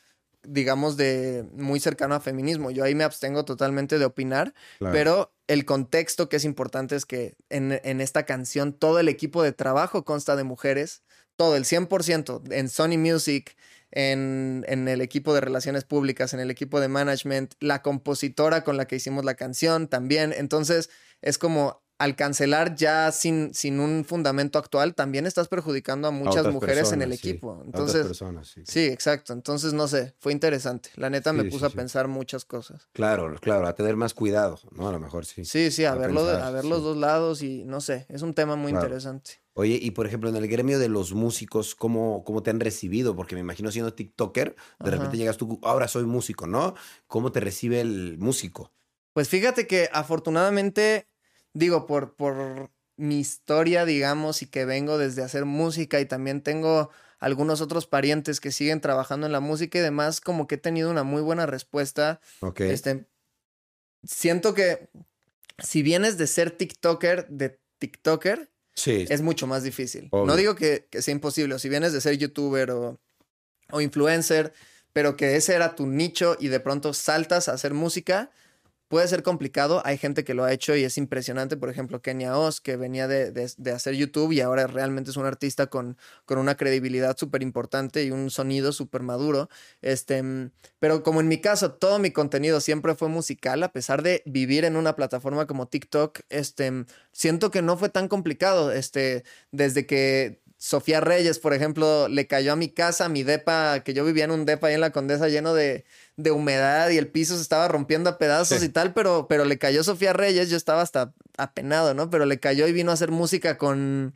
digamos, 0.42 0.96
de 0.96 1.44
muy 1.54 1.80
cercano 1.80 2.14
a 2.14 2.20
feminismo. 2.20 2.70
Yo 2.70 2.84
ahí 2.84 2.94
me 2.94 3.04
abstengo 3.04 3.44
totalmente 3.44 3.98
de 3.98 4.04
opinar, 4.04 4.54
Claro. 4.78 4.92
pero 4.94 5.32
el 5.46 5.64
contexto 5.64 6.28
que 6.28 6.36
es 6.36 6.44
importante 6.44 6.96
es 6.96 7.04
que 7.06 7.34
en, 7.48 7.80
en 7.84 8.00
esta 8.00 8.24
canción 8.24 8.72
todo 8.72 8.98
el 9.00 9.08
equipo 9.08 9.42
de 9.42 9.52
trabajo 9.52 10.04
consta 10.04 10.36
de 10.36 10.44
mujeres, 10.44 11.02
todo, 11.36 11.56
el 11.56 11.64
100%, 11.64 12.42
en 12.52 12.68
Sony 12.68 12.98
Music, 12.98 13.56
en, 13.92 14.64
en 14.68 14.86
el 14.88 15.00
equipo 15.00 15.34
de 15.34 15.40
relaciones 15.40 15.84
públicas, 15.84 16.32
en 16.34 16.40
el 16.40 16.50
equipo 16.50 16.80
de 16.80 16.88
management, 16.88 17.54
la 17.60 17.82
compositora 17.82 18.62
con 18.62 18.76
la 18.76 18.86
que 18.86 18.96
hicimos 18.96 19.24
la 19.24 19.34
canción 19.34 19.88
también. 19.88 20.32
Entonces, 20.36 20.90
es 21.22 21.38
como 21.38 21.82
al 22.00 22.16
cancelar 22.16 22.74
ya 22.74 23.12
sin, 23.12 23.52
sin 23.52 23.78
un 23.78 24.04
fundamento 24.06 24.58
actual, 24.58 24.94
también 24.94 25.26
estás 25.26 25.48
perjudicando 25.48 26.08
a 26.08 26.10
muchas 26.10 26.46
mujeres 26.46 26.92
en 26.92 27.02
el 27.02 27.12
sí. 27.12 27.18
equipo. 27.30 27.50
Otras 27.52 27.66
Entonces, 27.66 28.06
personas, 28.06 28.48
sí. 28.48 28.62
Sí, 28.64 28.84
exacto. 28.86 29.32
Entonces, 29.34 29.74
no 29.74 29.86
sé, 29.86 30.14
fue 30.18 30.32
interesante. 30.32 30.90
La 30.96 31.10
neta 31.10 31.32
me 31.32 31.44
Sí, 31.44 31.50
puso 31.50 31.66
sí, 31.66 31.66
a 31.66 31.70
sí. 31.70 31.76
pensar 31.76 32.08
muchas 32.08 32.44
cosas. 32.46 32.88
Claro, 32.94 33.34
claro, 33.40 33.66
a 33.68 33.74
tener 33.74 33.96
más 33.96 34.14
cuidado, 34.14 34.58
¿no? 34.72 34.88
A 34.88 34.92
lo 34.92 34.98
mejor 34.98 35.26
sí. 35.26 35.44
Sí, 35.44 35.70
sí, 35.70 35.84
a, 35.84 35.92
A 35.92 35.98
pensar, 36.00 36.42
a 36.42 36.50
ver 36.50 36.64
los 36.64 36.78
sí. 36.78 36.84
dos 36.84 36.96
lados 36.96 37.42
y 37.42 37.64
no 37.64 37.80
sé, 37.82 38.06
es 38.08 38.22
un 38.22 38.32
tema 38.32 38.56
muy 38.56 38.72
Claro. 38.72 38.86
interesante. 38.86 39.32
Oye, 39.54 39.78
y 39.82 39.90
por 39.90 40.06
ejemplo, 40.06 40.30
en 40.30 40.36
el 40.36 40.48
gremio 40.48 40.78
de 40.78 40.88
los 40.88 41.12
músicos, 41.12 41.74
¿cómo, 41.74 42.24
cómo 42.24 42.42
te 42.42 42.48
han 42.50 42.60
recibido? 42.60 43.14
Porque 43.14 43.34
me 43.34 43.42
imagino 43.42 43.70
siendo 43.70 43.92
TikToker, 43.92 44.54
de 44.54 44.54
Ajá. 44.78 44.90
repente 44.90 45.18
llegas 45.18 45.36
tú, 45.36 45.58
ahora 45.62 45.86
soy 45.86 46.04
músico, 46.04 46.46
¿no? 46.46 46.74
¿Cómo 47.08 47.30
te 47.30 47.40
recibe 47.40 47.80
el 47.82 48.16
músico? 48.18 48.72
Pues 49.12 49.28
fíjate 49.28 49.66
que 49.66 49.90
afortunadamente, 49.92 51.09
digo, 51.54 51.86
por, 51.86 52.14
por 52.14 52.70
mi 52.96 53.18
historia, 53.18 53.84
digamos, 53.84 54.42
y 54.42 54.46
que 54.46 54.64
vengo 54.64 54.98
desde 54.98 55.22
hacer 55.22 55.44
música 55.44 56.00
y 56.00 56.06
también 56.06 56.42
tengo 56.42 56.90
algunos 57.18 57.60
otros 57.60 57.86
parientes 57.86 58.40
que 58.40 58.52
siguen 58.52 58.80
trabajando 58.80 59.26
en 59.26 59.32
la 59.32 59.40
música 59.40 59.78
y 59.78 59.82
demás, 59.82 60.20
como 60.20 60.46
que 60.46 60.56
he 60.56 60.58
tenido 60.58 60.90
una 60.90 61.02
muy 61.02 61.22
buena 61.22 61.46
respuesta. 61.46 62.20
Ok. 62.40 62.60
Este, 62.60 63.06
siento 64.04 64.54
que 64.54 64.88
si 65.58 65.82
vienes 65.82 66.18
de 66.18 66.26
ser 66.26 66.50
TikToker, 66.50 67.28
de 67.28 67.60
TikToker, 67.78 68.50
sí. 68.74 69.06
es 69.08 69.20
mucho 69.20 69.46
más 69.46 69.62
difícil. 69.62 70.08
Obvio. 70.10 70.26
No 70.26 70.36
digo 70.36 70.54
que, 70.54 70.86
que 70.90 71.02
sea 71.02 71.12
imposible, 71.12 71.54
o 71.54 71.58
si 71.58 71.68
vienes 71.68 71.92
de 71.92 72.00
ser 72.00 72.16
youtuber 72.16 72.70
o, 72.70 73.00
o 73.70 73.80
influencer, 73.80 74.52
pero 74.92 75.16
que 75.16 75.36
ese 75.36 75.54
era 75.54 75.74
tu 75.74 75.86
nicho 75.86 76.36
y 76.40 76.48
de 76.48 76.60
pronto 76.60 76.94
saltas 76.94 77.48
a 77.48 77.52
hacer 77.52 77.74
música, 77.74 78.30
puede 78.90 79.06
ser 79.06 79.22
complicado. 79.22 79.82
Hay 79.84 79.98
gente 79.98 80.24
que 80.24 80.34
lo 80.34 80.42
ha 80.42 80.52
hecho 80.52 80.74
y 80.74 80.82
es 80.82 80.98
impresionante. 80.98 81.56
Por 81.56 81.70
ejemplo, 81.70 82.02
Kenia 82.02 82.36
Oz, 82.36 82.60
que 82.60 82.76
venía 82.76 83.06
de, 83.06 83.30
de, 83.30 83.70
hacer 83.70 83.94
YouTube 83.94 84.32
y 84.32 84.40
ahora 84.40 84.66
realmente 84.66 85.12
es 85.12 85.16
un 85.16 85.26
artista 85.26 85.68
con, 85.68 85.96
con 86.24 86.38
una 86.38 86.56
credibilidad 86.56 87.16
súper 87.16 87.42
importante 87.44 88.02
y 88.02 88.10
un 88.10 88.30
sonido 88.30 88.72
súper 88.72 89.02
maduro. 89.02 89.48
Este, 89.80 90.50
pero 90.80 91.04
como 91.04 91.20
en 91.20 91.28
mi 91.28 91.40
caso, 91.40 91.72
todo 91.72 92.00
mi 92.00 92.10
contenido 92.10 92.60
siempre 92.60 92.96
fue 92.96 93.08
musical, 93.08 93.62
a 93.62 93.72
pesar 93.72 94.02
de 94.02 94.24
vivir 94.26 94.64
en 94.64 94.74
una 94.74 94.96
plataforma 94.96 95.46
como 95.46 95.68
TikTok, 95.68 96.22
este, 96.28 96.84
siento 97.12 97.52
que 97.52 97.62
no 97.62 97.76
fue 97.76 97.90
tan 97.90 98.08
complicado. 98.08 98.72
Este, 98.72 99.22
desde 99.52 99.86
que 99.86 100.40
Sofía 100.62 101.00
Reyes, 101.00 101.38
por 101.38 101.54
ejemplo, 101.54 102.06
le 102.08 102.26
cayó 102.26 102.52
a 102.52 102.56
mi 102.56 102.68
casa, 102.68 103.06
a 103.06 103.08
mi 103.08 103.22
depa, 103.22 103.80
que 103.80 103.94
yo 103.94 104.04
vivía 104.04 104.24
en 104.24 104.30
un 104.30 104.44
depa 104.44 104.66
ahí 104.66 104.74
en 104.74 104.82
la 104.82 104.90
Condesa 104.90 105.28
lleno 105.28 105.54
de, 105.54 105.86
de 106.22 106.30
humedad 106.30 106.90
y 106.90 106.98
el 106.98 107.08
piso 107.08 107.36
se 107.36 107.42
estaba 107.42 107.68
rompiendo 107.68 108.10
a 108.10 108.18
pedazos 108.18 108.62
y 108.62 108.68
tal, 108.68 108.92
pero, 108.92 109.26
pero 109.28 109.44
le 109.44 109.58
cayó 109.58 109.84
Sofía 109.84 110.12
Reyes, 110.12 110.50
yo 110.50 110.56
estaba 110.56 110.82
hasta 110.82 111.14
apenado, 111.36 111.94
¿no? 111.94 112.10
Pero 112.10 112.26
le 112.26 112.40
cayó 112.40 112.66
y 112.66 112.72
vino 112.72 112.90
a 112.90 112.94
hacer 112.94 113.10
música 113.10 113.58
con, 113.58 114.14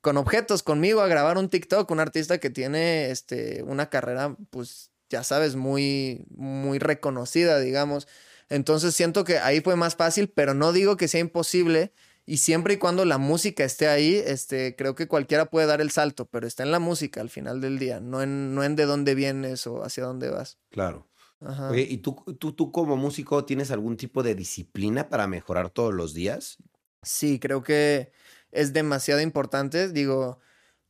con 0.00 0.16
objetos 0.16 0.62
conmigo, 0.62 1.00
a 1.00 1.08
grabar 1.08 1.38
un 1.38 1.48
TikTok, 1.48 1.90
un 1.90 2.00
artista 2.00 2.38
que 2.38 2.50
tiene 2.50 3.10
este, 3.10 3.62
una 3.62 3.90
carrera, 3.90 4.36
pues, 4.50 4.90
ya 5.08 5.22
sabes, 5.22 5.56
muy, 5.56 6.26
muy 6.30 6.78
reconocida, 6.78 7.58
digamos. 7.60 8.08
Entonces 8.48 8.94
siento 8.94 9.24
que 9.24 9.38
ahí 9.38 9.60
fue 9.60 9.76
más 9.76 9.96
fácil, 9.96 10.28
pero 10.28 10.54
no 10.54 10.72
digo 10.72 10.96
que 10.96 11.08
sea 11.08 11.20
imposible 11.20 11.92
y 12.28 12.38
siempre 12.38 12.74
y 12.74 12.76
cuando 12.76 13.04
la 13.04 13.18
música 13.18 13.64
esté 13.64 13.86
ahí, 13.86 14.16
este, 14.16 14.74
creo 14.74 14.96
que 14.96 15.06
cualquiera 15.06 15.46
puede 15.46 15.68
dar 15.68 15.80
el 15.80 15.92
salto, 15.92 16.26
pero 16.26 16.48
está 16.48 16.64
en 16.64 16.72
la 16.72 16.80
música 16.80 17.20
al 17.20 17.30
final 17.30 17.60
del 17.60 17.78
día, 17.78 18.00
no 18.00 18.20
en, 18.20 18.52
no 18.52 18.64
en 18.64 18.74
de 18.74 18.84
dónde 18.84 19.14
vienes 19.14 19.64
o 19.68 19.84
hacia 19.84 20.04
dónde 20.04 20.28
vas. 20.30 20.58
Claro. 20.70 21.06
Oye, 21.40 21.82
¿y 21.82 21.98
tú, 21.98 22.16
tú, 22.38 22.52
tú 22.52 22.72
como 22.72 22.96
músico 22.96 23.44
tienes 23.44 23.70
algún 23.70 23.96
tipo 23.96 24.22
de 24.22 24.34
disciplina 24.34 25.08
para 25.08 25.26
mejorar 25.26 25.70
todos 25.70 25.92
los 25.94 26.14
días? 26.14 26.58
Sí, 27.02 27.38
creo 27.38 27.62
que 27.62 28.10
es 28.50 28.72
demasiado 28.72 29.20
importante. 29.20 29.88
Digo, 29.88 30.40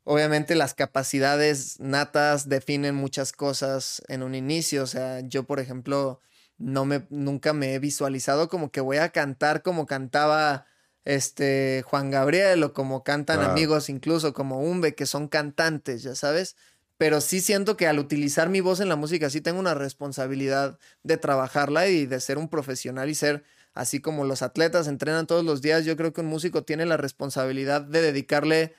obviamente 0.04 0.54
las 0.54 0.74
capacidades 0.74 1.80
natas 1.80 2.48
definen 2.48 2.94
muchas 2.94 3.32
cosas 3.32 4.02
en 4.08 4.22
un 4.22 4.34
inicio. 4.34 4.84
O 4.84 4.86
sea, 4.86 5.20
yo, 5.20 5.44
por 5.44 5.60
ejemplo, 5.60 6.20
no 6.58 6.84
me, 6.84 7.06
nunca 7.10 7.52
me 7.52 7.74
he 7.74 7.78
visualizado 7.78 8.48
como 8.48 8.70
que 8.70 8.80
voy 8.80 8.98
a 8.98 9.10
cantar 9.10 9.62
como 9.62 9.86
cantaba 9.86 10.66
este 11.04 11.84
Juan 11.86 12.10
Gabriel 12.10 12.62
o 12.64 12.72
como 12.72 13.04
cantan 13.04 13.40
amigos 13.40 13.88
incluso 13.88 14.32
como 14.32 14.60
Umbe 14.60 14.94
que 14.94 15.06
son 15.06 15.28
cantantes, 15.28 16.02
ya 16.02 16.14
sabes. 16.14 16.56
Pero 16.98 17.20
sí 17.20 17.40
siento 17.40 17.76
que 17.76 17.86
al 17.86 17.98
utilizar 17.98 18.48
mi 18.48 18.60
voz 18.60 18.80
en 18.80 18.88
la 18.88 18.96
música 18.96 19.28
sí 19.30 19.40
tengo 19.40 19.60
una 19.60 19.74
responsabilidad 19.74 20.78
de 21.02 21.16
trabajarla 21.16 21.88
y 21.88 22.06
de 22.06 22.20
ser 22.20 22.38
un 22.38 22.48
profesional 22.48 23.10
y 23.10 23.14
ser 23.14 23.44
así 23.74 24.00
como 24.00 24.24
los 24.24 24.40
atletas 24.40 24.88
entrenan 24.88 25.26
todos 25.26 25.44
los 25.44 25.60
días, 25.60 25.84
yo 25.84 25.96
creo 25.96 26.12
que 26.12 26.22
un 26.22 26.28
músico 26.28 26.64
tiene 26.64 26.86
la 26.86 26.96
responsabilidad 26.96 27.82
de 27.82 28.00
dedicarle 28.00 28.74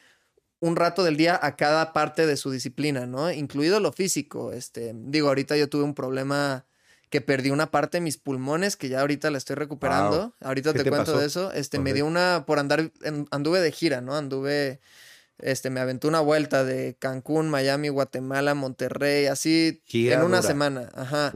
un 0.60 0.75
rato 0.75 1.03
del 1.03 1.17
día 1.17 1.39
a 1.41 1.56
cada 1.56 1.93
parte 1.93 2.25
de 2.25 2.36
su 2.36 2.49
disciplina, 2.49 3.06
¿no? 3.06 3.32
Incluido 3.32 3.80
lo 3.80 3.91
físico. 3.91 4.51
Este, 4.51 4.93
digo, 4.95 5.27
ahorita 5.27 5.56
yo 5.56 5.69
tuve 5.69 5.84
un 5.84 5.93
problema 5.93 6.65
que 7.10 7.21
perdí 7.21 7.51
una 7.51 7.71
parte 7.71 7.97
de 7.97 8.01
mis 8.01 8.17
pulmones, 8.17 8.75
que 8.75 8.89
ya 8.89 9.01
ahorita 9.01 9.30
la 9.32 9.38
estoy 9.38 9.56
recuperando. 9.56 10.34
Ahorita 10.41 10.73
te, 10.73 10.84
cuento 10.84 11.17
de 11.17 11.27
eso. 11.27 11.51
Este, 11.51 11.80
me 11.80 11.93
dio 11.93 12.06
una, 12.06 12.45
por 12.45 12.60
andar, 12.60 12.91
anduve 13.32 13.62
de 13.62 13.71
gira, 13.71 14.01
¿no? 14.01 14.15
Anduve, 14.15 14.82
este, 15.39 15.69
me 15.69 15.80
aventé 15.80 16.08
una 16.08 16.19
vuelta 16.19 16.63
de 16.63 16.95
Cancún, 16.97 17.50
Miami, 17.50 17.89
Guatemala, 17.89 18.56
Monterrey, 18.56 19.28
así, 19.28 19.82
en 19.91 20.21
una 20.21 20.41
semana. 20.41 20.89
Ajá. 20.93 21.34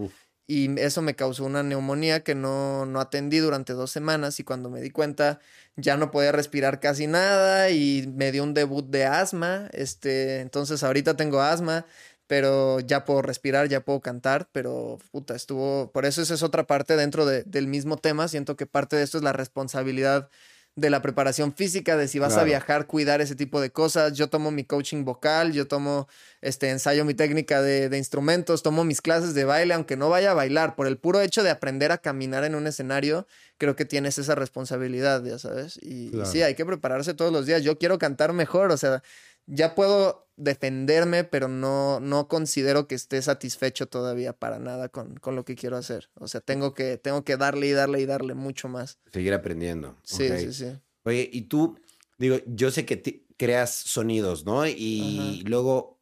Y 0.48 0.78
eso 0.82 1.02
me 1.02 1.16
causó 1.16 1.46
una 1.46 1.64
neumonía 1.64 2.24
que 2.24 2.36
no, 2.36 2.86
no 2.86 3.00
atendí 3.00 3.38
durante 3.38 3.72
dos 3.72 3.90
semanas 3.90 4.40
y 4.40 4.44
cuando 4.44 4.70
me 4.70 4.82
di 4.82 4.90
cuenta 4.90 5.40
ya 5.78 5.96
no 5.96 6.12
podía 6.12 6.34
respirar 6.34 6.82
casi 6.82 7.08
nada 7.08 7.70
y 7.70 8.12
me 8.14 8.34
dio 8.34 8.44
un 8.44 8.54
debut 8.54 8.86
de 8.86 9.06
asma. 9.06 9.70
Este, 9.72 10.42
entonces 10.42 10.84
ahorita 10.84 11.16
tengo 11.16 11.40
asma 11.42 11.86
pero 12.32 12.80
ya 12.80 13.04
puedo 13.04 13.22
respirar, 13.22 13.68
ya 13.68 13.82
puedo 13.82 14.00
cantar, 14.00 14.48
pero 14.54 15.00
puta, 15.12 15.36
estuvo, 15.36 15.92
por 15.92 16.06
eso 16.06 16.22
esa 16.22 16.34
es 16.34 16.44
otra 16.44 16.66
parte 16.66 16.96
dentro 16.96 17.26
del 17.26 17.68
mismo 17.68 17.98
tema, 17.98 18.30
siento 18.30 18.56
que 18.56 18.66
parte 18.66 18.96
de 18.96 19.04
esto 19.04 19.18
es 19.18 19.24
la 19.26 19.34
responsabilidad 19.34 20.30
de 20.76 20.90
la 20.90 21.02
preparación 21.02 21.54
física, 21.54 21.98
de 21.98 22.08
si 22.08 22.18
vas 22.18 22.38
a 22.38 22.44
viajar, 22.46 22.88
cuidar 22.88 23.20
ese 23.20 23.36
tipo 23.36 23.60
de 23.60 23.72
cosas. 23.72 24.14
Yo 24.14 24.30
tomo 24.30 24.52
mi 24.52 24.64
coaching 24.64 25.04
vocal, 25.04 25.52
yo 25.52 25.68
tomo, 25.68 26.08
este, 26.42 26.70
ensayo 26.70 27.04
mi 27.04 27.14
técnica 27.14 27.62
de, 27.62 27.96
instrumentos, 27.98 28.64
tomo 28.64 28.86
mis 28.86 29.02
clases 29.02 29.34
de 29.34 29.44
baile, 29.44 29.74
aunque 29.74 29.98
no 29.98 30.10
vaya 30.10 30.32
a 30.32 30.34
bailar, 30.34 30.76
por 30.76 30.88
el 30.88 30.98
puro 30.98 31.20
hecho 31.20 31.44
de 31.44 31.50
aprender 31.50 31.92
a 31.92 31.98
caminar 31.98 32.46
en 32.46 32.56
un 32.56 32.68
escenario, 32.68 33.28
creo 33.58 33.76
que 33.76 33.84
tienes 33.84 34.18
esa 34.18 34.34
responsabilidad, 34.36 35.24
ya 35.26 35.38
sabes. 35.38 35.78
y 35.82 36.12
sí, 36.26 36.42
hay 36.42 36.56
que 36.56 36.66
prepararse 36.66 37.14
todos 37.14 37.34
los 37.34 37.46
días. 37.46 37.64
Yo 37.64 37.78
quiero 37.78 38.00
cantar 38.00 38.32
mejor, 38.32 38.72
o 38.72 38.78
sea, 38.78 39.04
ya 39.48 39.76
puedo 39.76 40.28
defenderme, 40.38 41.24
pero 41.24 41.48
no, 41.48 42.00
no 42.00 42.28
considero 42.28 42.88
que 42.88 42.96
esté 42.96 43.22
satisfecho 43.22 43.88
todavía 43.88 44.34
para 44.34 44.60
nada 44.60 44.90
con, 44.90 45.16
con, 45.16 45.36
lo 45.36 45.46
que 45.46 45.56
quiero 45.56 45.78
hacer. 45.78 46.10
O 46.16 46.28
sea, 46.28 46.42
tengo 46.42 46.74
que, 46.74 46.98
tengo 46.98 47.24
que 47.24 47.38
darle 47.38 47.68
y 47.68 47.72
darle 47.72 48.02
y 48.02 48.06
darle 48.06 48.34
mucho 48.34 48.68
más. 48.68 48.98
Seguir 49.12 49.34
aprendiendo. 49.34 49.98
Sí, 50.04 50.30
sí, 50.38 50.54
sí. 50.54 50.72
Oye, 51.04 51.30
y 51.32 51.44
tú, 51.44 51.80
digo, 52.18 52.38
yo 52.48 52.72
sé 52.72 52.86
que 52.86 53.24
creas 53.38 53.74
sonidos, 53.74 54.46
¿no? 54.46 54.66
Y 54.68 55.44
luego 55.46 56.00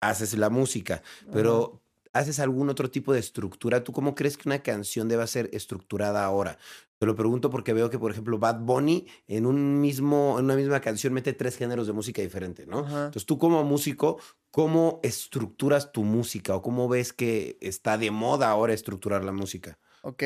haces 0.00 0.36
la 0.36 0.50
música, 0.50 1.02
pero 1.32 1.82
¿haces 2.12 2.38
algún 2.38 2.68
otro 2.68 2.90
tipo 2.90 3.12
de 3.12 3.20
estructura? 3.20 3.82
¿Tú 3.84 3.92
cómo 3.92 4.14
crees 4.14 4.36
que 4.36 4.48
una 4.48 4.62
canción 4.62 5.08
deba 5.08 5.26
ser 5.26 5.50
estructurada 5.52 6.24
ahora? 6.24 6.58
Te 6.98 7.06
lo 7.06 7.14
pregunto 7.14 7.50
porque 7.50 7.74
veo 7.74 7.90
que, 7.90 7.98
por 7.98 8.10
ejemplo, 8.10 8.38
Bad 8.38 8.60
Bunny 8.60 9.06
en 9.26 9.44
un 9.44 9.80
mismo, 9.80 10.36
en 10.38 10.46
una 10.46 10.56
misma 10.56 10.80
canción 10.80 11.12
mete 11.12 11.34
tres 11.34 11.56
géneros 11.56 11.86
de 11.86 11.92
música 11.92 12.22
diferente, 12.22 12.66
¿no? 12.66 12.80
Entonces, 12.80 13.26
tú 13.26 13.38
como 13.38 13.62
músico, 13.64 14.18
¿cómo 14.50 15.00
estructuras 15.02 15.92
tu 15.92 16.04
música 16.04 16.54
o 16.54 16.62
cómo 16.62 16.88
ves 16.88 17.12
que 17.12 17.58
está 17.60 17.98
de 17.98 18.10
moda 18.10 18.48
ahora 18.48 18.72
estructurar 18.72 19.24
la 19.24 19.32
música? 19.32 19.78
Ok. 20.02 20.22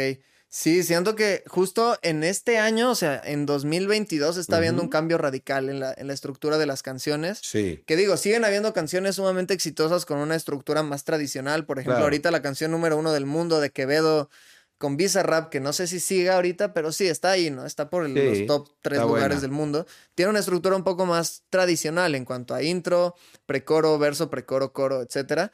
Sí, 0.53 0.83
siento 0.83 1.15
que 1.15 1.45
justo 1.47 1.97
en 2.03 2.25
este 2.25 2.59
año, 2.59 2.91
o 2.91 2.95
sea, 2.97 3.23
en 3.25 3.47
2022 3.47 4.37
está 4.37 4.57
habiendo 4.57 4.83
un 4.83 4.89
cambio 4.89 5.17
radical 5.17 5.69
en 5.69 5.79
la, 5.79 5.95
en 5.97 6.09
la, 6.09 6.13
estructura 6.13 6.59
de 6.59 6.67
las 6.67 6.83
canciones. 6.83 7.39
Sí. 7.41 7.85
Que 7.87 7.95
digo, 7.95 8.17
siguen 8.17 8.45
habiendo 8.45 8.73
canciones 8.73 9.15
sumamente 9.15 9.55
exitosas 9.55 10.05
con 10.05 10.19
una 10.19 10.35
estructura 10.35 10.83
más 10.83 11.05
tradicional. 11.05 11.67
Por 11.67 11.79
ejemplo, 11.79 12.03
ahorita 12.03 12.33
la 12.33 12.43
canción 12.43 12.73
número 12.73 12.97
uno 12.97 13.13
del 13.13 13.27
mundo 13.27 13.61
de 13.61 13.71
Quevedo 13.71 14.29
con 14.81 14.97
Rap, 14.97 15.51
que 15.51 15.61
no 15.61 15.75
sé 15.75 15.87
si 15.87 16.01
siga 16.01 16.37
ahorita, 16.37 16.73
pero 16.73 16.90
sí, 16.90 17.07
está 17.07 17.33
ahí, 17.33 17.51
¿no? 17.51 17.66
Está 17.66 17.90
por 17.90 18.09
los 18.09 18.47
top 18.47 18.66
tres 18.81 19.03
lugares 19.03 19.43
del 19.43 19.51
mundo. 19.51 19.87
Tiene 20.14 20.31
una 20.31 20.38
estructura 20.38 20.75
un 20.75 20.85
poco 20.85 21.05
más 21.05 21.43
tradicional 21.51 22.14
en 22.14 22.25
cuanto 22.25 22.55
a 22.55 22.62
intro, 22.62 23.14
precoro, 23.45 23.99
verso, 23.99 24.31
precoro, 24.31 24.73
coro, 24.73 25.03
etcétera. 25.03 25.53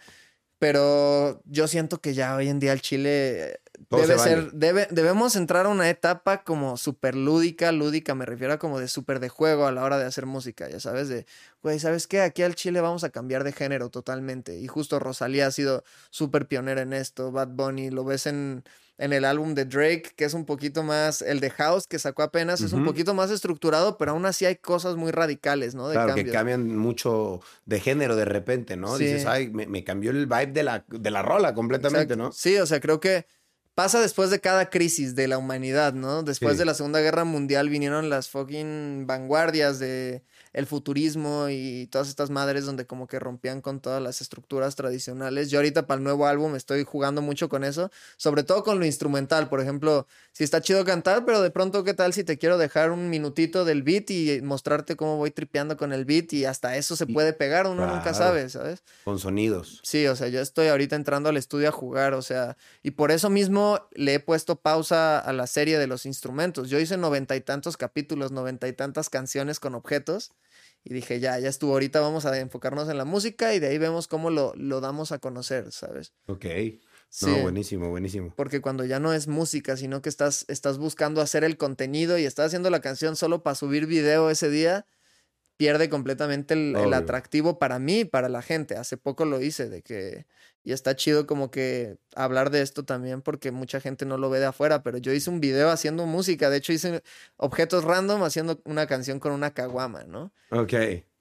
Pero 0.60 1.42
yo 1.44 1.66
siento 1.66 2.00
que 2.00 2.14
ya 2.14 2.36
hoy 2.36 2.48
en 2.48 2.60
día 2.60 2.72
el 2.72 2.80
Chile 2.80 3.58
debe 3.90 4.16
ser, 4.16 4.52
debe, 4.52 4.86
debemos 4.92 5.34
entrar 5.34 5.66
a 5.66 5.70
una 5.70 5.90
etapa 5.90 6.44
como 6.44 6.76
súper 6.76 7.16
lúdica, 7.16 7.72
lúdica 7.72 8.14
me 8.14 8.26
refiero 8.26 8.54
a 8.54 8.58
como 8.60 8.78
de 8.78 8.86
súper 8.86 9.18
de 9.18 9.28
juego 9.28 9.66
a 9.66 9.72
la 9.72 9.82
hora 9.82 9.98
de 9.98 10.04
hacer 10.04 10.24
música, 10.24 10.68
ya 10.70 10.78
sabes, 10.78 11.08
de, 11.08 11.26
güey, 11.64 11.80
¿sabes 11.80 12.06
qué? 12.06 12.20
Aquí 12.20 12.42
al 12.42 12.54
Chile 12.54 12.80
vamos 12.80 13.02
a 13.02 13.10
cambiar 13.10 13.42
de 13.42 13.50
género 13.50 13.90
totalmente. 13.90 14.56
Y 14.56 14.68
justo 14.68 15.00
Rosalía 15.00 15.48
ha 15.48 15.50
sido 15.50 15.82
súper 16.10 16.46
pionera 16.46 16.82
en 16.82 16.92
esto, 16.92 17.32
Bad 17.32 17.48
Bunny, 17.48 17.90
lo 17.90 18.04
ves 18.04 18.26
en 18.26 18.62
en 18.98 19.12
el 19.12 19.24
álbum 19.24 19.54
de 19.54 19.64
Drake, 19.64 20.12
que 20.16 20.24
es 20.24 20.34
un 20.34 20.44
poquito 20.44 20.82
más, 20.82 21.20
el 21.20 21.40
de 21.40 21.50
House 21.50 21.86
que 21.86 21.98
sacó 21.98 22.22
apenas, 22.22 22.60
es 22.60 22.72
un 22.72 22.84
poquito 22.84 23.12
más 23.14 23.30
estructurado, 23.30 23.98
pero 23.98 24.12
aún 24.12 24.24
así 24.24 24.46
hay 24.46 24.56
cosas 24.56 24.96
muy 24.96 25.10
radicales, 25.10 25.74
¿no? 25.74 25.90
claro, 25.90 26.14
que 26.14 26.24
cambian 26.30 26.76
mucho 26.76 27.40
de 27.66 27.80
género 27.80 28.16
de 28.16 28.24
repente, 28.24 28.76
¿no? 28.76 28.96
Dices, 28.96 29.26
ay, 29.26 29.50
me, 29.50 29.84
cambió 29.84 30.10
el 30.10 30.26
vibe 30.26 30.46
de 30.46 30.62
la, 30.62 30.84
de 30.88 31.10
la 31.10 31.22
rola 31.22 31.54
completamente, 31.54 32.16
¿no? 32.16 32.32
Sí, 32.32 32.56
o 32.56 32.66
sea, 32.66 32.80
creo 32.80 33.00
que 33.00 33.26
pasa 33.74 34.00
después 34.00 34.30
de 34.30 34.40
cada 34.40 34.70
crisis 34.70 35.14
de 35.14 35.28
la 35.28 35.36
humanidad, 35.36 35.92
¿no? 35.92 36.22
Después 36.22 36.56
de 36.56 36.64
la 36.64 36.72
Segunda 36.72 37.00
Guerra 37.00 37.24
Mundial 37.24 37.68
vinieron 37.68 38.08
las 38.08 38.30
fucking 38.30 39.06
vanguardias 39.06 39.78
de 39.78 40.22
el 40.56 40.64
futurismo 40.64 41.50
y 41.50 41.86
todas 41.88 42.08
estas 42.08 42.30
madres 42.30 42.64
donde 42.64 42.86
como 42.86 43.06
que 43.06 43.18
rompían 43.18 43.60
con 43.60 43.78
todas 43.78 44.02
las 44.02 44.22
estructuras 44.22 44.74
tradicionales. 44.74 45.50
Yo 45.50 45.58
ahorita 45.58 45.86
para 45.86 45.98
el 45.98 46.04
nuevo 46.04 46.26
álbum 46.26 46.56
estoy 46.56 46.82
jugando 46.82 47.20
mucho 47.20 47.50
con 47.50 47.62
eso, 47.62 47.90
sobre 48.16 48.42
todo 48.42 48.64
con 48.64 48.78
lo 48.78 48.86
instrumental, 48.86 49.50
por 49.50 49.60
ejemplo, 49.60 50.06
si 50.32 50.44
está 50.44 50.62
chido 50.62 50.82
cantar, 50.86 51.26
pero 51.26 51.42
de 51.42 51.50
pronto 51.50 51.84
qué 51.84 51.92
tal 51.92 52.14
si 52.14 52.24
te 52.24 52.38
quiero 52.38 52.56
dejar 52.56 52.90
un 52.90 53.10
minutito 53.10 53.66
del 53.66 53.82
beat 53.82 54.10
y 54.10 54.40
mostrarte 54.40 54.96
cómo 54.96 55.18
voy 55.18 55.30
tripeando 55.30 55.76
con 55.76 55.92
el 55.92 56.06
beat 56.06 56.32
y 56.32 56.46
hasta 56.46 56.78
eso 56.78 56.96
se 56.96 57.06
puede 57.06 57.34
pegar, 57.34 57.66
uno 57.66 57.86
nunca 57.86 58.14
sabe, 58.14 58.48
¿sabes? 58.48 58.82
Con 59.04 59.18
sonidos. 59.18 59.80
Sí, 59.82 60.06
o 60.06 60.16
sea, 60.16 60.28
yo 60.28 60.40
estoy 60.40 60.68
ahorita 60.68 60.96
entrando 60.96 61.28
al 61.28 61.36
estudio 61.36 61.68
a 61.68 61.72
jugar, 61.72 62.14
o 62.14 62.22
sea, 62.22 62.56
y 62.82 62.92
por 62.92 63.10
eso 63.10 63.28
mismo 63.28 63.86
le 63.92 64.14
he 64.14 64.20
puesto 64.20 64.56
pausa 64.56 65.18
a 65.18 65.34
la 65.34 65.46
serie 65.46 65.78
de 65.78 65.86
los 65.86 66.06
instrumentos. 66.06 66.70
Yo 66.70 66.80
hice 66.80 66.96
noventa 66.96 67.36
y 67.36 67.42
tantos 67.42 67.76
capítulos, 67.76 68.32
noventa 68.32 68.68
y 68.68 68.72
tantas 68.72 69.10
canciones 69.10 69.60
con 69.60 69.74
objetos 69.74 70.32
y 70.88 70.94
dije, 70.94 71.18
ya, 71.18 71.36
ya 71.40 71.48
estuvo, 71.48 71.72
ahorita 71.72 71.98
vamos 71.98 72.26
a 72.26 72.38
enfocarnos 72.38 72.88
en 72.88 72.96
la 72.96 73.04
música 73.04 73.52
y 73.52 73.58
de 73.58 73.66
ahí 73.66 73.76
vemos 73.76 74.06
cómo 74.06 74.30
lo, 74.30 74.52
lo 74.54 74.80
damos 74.80 75.10
a 75.10 75.18
conocer, 75.18 75.72
¿sabes? 75.72 76.12
Ok. 76.28 76.46
Sí. 77.08 77.26
No, 77.26 77.42
buenísimo, 77.42 77.90
buenísimo. 77.90 78.32
Porque 78.36 78.60
cuando 78.60 78.84
ya 78.84 79.00
no 79.00 79.12
es 79.12 79.26
música, 79.26 79.76
sino 79.76 80.00
que 80.00 80.08
estás, 80.08 80.44
estás 80.46 80.78
buscando 80.78 81.20
hacer 81.20 81.42
el 81.42 81.56
contenido 81.56 82.18
y 82.18 82.24
estás 82.24 82.46
haciendo 82.46 82.70
la 82.70 82.80
canción 82.80 83.16
solo 83.16 83.42
para 83.42 83.56
subir 83.56 83.86
video 83.86 84.30
ese 84.30 84.48
día, 84.48 84.86
pierde 85.56 85.88
completamente 85.88 86.54
el, 86.54 86.92
atractivo 86.92 87.58
para 87.58 87.78
mí 87.78 88.04
para 88.04 88.28
la 88.28 88.42
gente. 88.42 88.76
Hace 88.76 88.96
poco 88.96 89.24
lo 89.24 89.40
hice, 89.40 89.68
de 89.68 89.82
que. 89.82 90.26
Y 90.62 90.72
está 90.72 90.96
chido 90.96 91.28
como 91.28 91.50
que 91.52 91.96
hablar 92.16 92.50
de 92.50 92.60
esto 92.60 92.84
también, 92.84 93.22
porque 93.22 93.52
mucha 93.52 93.80
gente 93.80 94.04
no 94.04 94.18
lo 94.18 94.30
ve 94.30 94.40
de 94.40 94.46
afuera, 94.46 94.82
pero 94.82 94.98
yo 94.98 95.12
hice 95.12 95.30
un 95.30 95.40
video 95.40 95.70
haciendo 95.70 96.06
música. 96.06 96.50
De 96.50 96.56
hecho, 96.56 96.72
hice 96.72 97.02
objetos 97.36 97.84
random 97.84 98.24
haciendo 98.24 98.60
una 98.64 98.88
canción 98.88 99.20
con 99.20 99.30
una 99.30 99.54
caguama, 99.54 100.04
¿no? 100.04 100.32
Ok. 100.50 100.74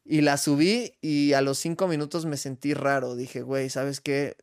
Y 0.03 0.21
la 0.21 0.37
subí 0.37 0.93
y 0.99 1.33
a 1.33 1.41
los 1.41 1.59
cinco 1.59 1.87
minutos 1.87 2.25
me 2.25 2.37
sentí 2.37 2.73
raro. 2.73 3.15
Dije, 3.15 3.43
güey, 3.43 3.69
¿sabes 3.69 4.01
qué? 4.01 4.35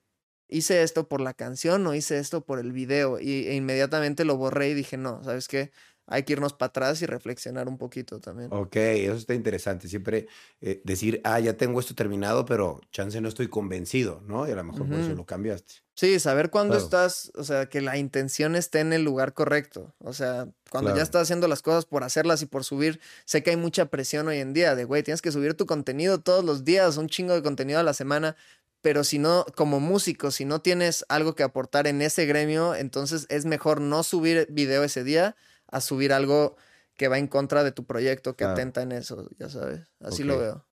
Hice 0.48 0.83
esto 0.83 1.09
por 1.09 1.20
la 1.20 1.35
canción 1.35 1.85
o 1.87 1.94
hice 1.94 2.18
esto 2.18 2.44
por 2.44 2.61
el 2.61 2.72
video. 2.72 3.18
Y 3.18 3.48
e 3.48 3.55
inmediatamente 3.55 4.24
lo 4.24 4.37
borré 4.37 4.68
y 4.68 4.74
dije, 4.74 4.96
no, 4.96 5.22
¿sabes 5.24 5.48
qué? 5.48 5.72
Hay 6.12 6.25
que 6.25 6.35
irnos 6.35 6.53
para 6.53 6.68
atrás 6.68 7.01
y 7.03 7.07
reflexionar 7.07 7.68
un 7.68 7.79
poquito 7.79 8.20
también. 8.20 8.48
Ok, 8.53 8.77
eso 8.77 9.14
está 9.14 9.35
interesante. 9.35 9.88
Siempre 9.88 10.27
eh, 10.61 10.81
decir, 10.85 11.20
ah, 11.25 11.40
ya 11.40 11.57
tengo 11.57 11.81
esto 11.81 11.94
terminado, 11.94 12.44
pero 12.44 12.81
chance 12.90 13.20
no 13.20 13.29
estoy 13.29 13.48
convencido, 13.48 14.22
¿no? 14.27 14.46
Y 14.46 14.53
a 14.53 14.55
lo 14.57 14.64
mejor 14.64 14.87
por 14.88 14.98
eso 14.98 15.14
lo 15.14 15.25
cambiaste. 15.25 15.75
Sí, 15.94 16.18
saber 16.20 16.51
cuándo 16.51 16.72
Claro. 16.75 16.85
estás, 16.85 17.33
o 17.35 17.44
sea, 17.44 17.66
que 17.66 17.81
la 17.81 17.96
intención 17.96 18.57
esté 18.57 18.81
en 18.81 18.92
el 18.92 19.03
lugar 19.05 19.33
correcto. 19.35 19.94
O 19.98 20.12
sea, 20.12 20.48
cuando 20.70 20.88
Claro. 20.90 20.96
ya 20.98 21.03
estás 21.03 21.22
haciendo 21.22 21.48
las 21.48 21.62
cosas 21.62 21.85
por 21.87 22.03
hacerlas 22.05 22.42
y 22.42 22.46
por 22.46 22.64
subir, 22.64 23.01
sé 23.25 23.42
que 23.42 23.51
hay 23.51 23.57
mucha 23.57 23.87
presión 23.87 24.29
hoy 24.29 24.38
en 24.38 24.53
día 24.53 24.75
de, 24.75 24.85
güey, 24.85 25.03
tienes 25.03 25.22
que 25.22 25.33
subir 25.33 25.55
tu 25.55 25.66
contenido 25.66 26.20
todos 26.20 26.44
los 26.44 26.64
días, 26.64 26.96
un 26.98 27.09
chingo 27.09 27.35
de 27.35 27.42
contenido 27.42 27.79
a 27.79 27.83
la 27.83 27.94
semana. 27.94 28.37
Pero 28.81 29.05
si 29.05 29.18
no, 29.18 29.46
como 29.55 29.79
músico, 29.81 30.31
si 30.33 30.44
no 30.44 30.61
tienes 30.61 31.05
algo 31.09 31.35
que 31.37 31.44
aportar 31.44 31.87
en 31.87 32.03
ese 32.03 32.27
gremio, 32.27 32.75
entonces 32.75 33.27
es 33.29 33.44
mejor 33.44 33.81
no 33.81 34.03
subir 34.03 34.46
video 34.51 34.83
ese 34.83 35.05
día 35.05 35.37
a 35.72 35.80
subir 35.80 36.12
algo 36.12 36.56
que 36.94 37.08
va 37.08 37.18
en 37.18 37.26
contra 37.26 37.64
de 37.64 37.72
tu 37.72 37.85
proyecto, 37.85 38.37
que 38.37 38.44
Claro. 38.44 38.52
atenta 38.52 38.82
en 38.82 38.92
eso, 38.92 39.28
ya 39.38 39.48
sabes. 39.48 39.80
Así 40.00 40.22
lo 40.22 40.38
veo. 40.38 40.66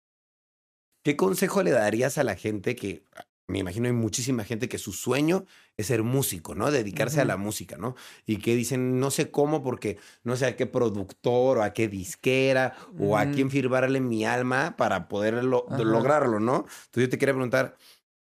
¿Qué 1.04 1.16
consejo 1.16 1.64
le 1.64 1.72
darías 1.72 2.18
a 2.18 2.24
la 2.24 2.36
gente 2.36 2.76
que, 2.76 3.06
me 3.48 3.60
imagino 3.60 3.86
hay 3.88 3.94
muchísima 3.94 4.44
gente 4.44 4.68
que 4.68 4.78
su 4.78 4.92
sueño 4.92 5.46
es 5.78 5.88
ser 5.88 6.04
músico, 6.04 6.54
¿no? 6.54 6.70
Dedicarse 6.70 7.22
a 7.22 7.26
la 7.26 7.38
música, 7.38 7.78
¿no? 7.78 7.96
Y 8.26 8.38
que 8.40 8.56
dicen, 8.56 9.00
no 9.00 9.10
sé 9.10 9.32
cómo, 9.32 9.64
porque 9.64 10.00
no 10.24 10.36
sé 10.36 10.48
a 10.48 10.56
qué 10.58 10.66
productor 10.66 11.60
o 11.60 11.64
a 11.64 11.72
qué 11.72 11.88
disquera 11.88 12.76
o 13.00 13.18
a 13.18 13.24
Ujú. 13.24 13.32
quién 13.32 13.50
firmarle 13.52 14.02
mi 14.02 14.26
alma 14.26 14.76
para 14.76 15.08
poder 15.08 15.46
lo- 15.46 15.66
Ajá. 15.70 15.82
lograrlo, 15.84 16.42
¿no? 16.42 16.66
Entonces 16.86 17.04
yo 17.04 17.10
te 17.10 17.18
quería 17.18 17.36
preguntar, 17.36 17.78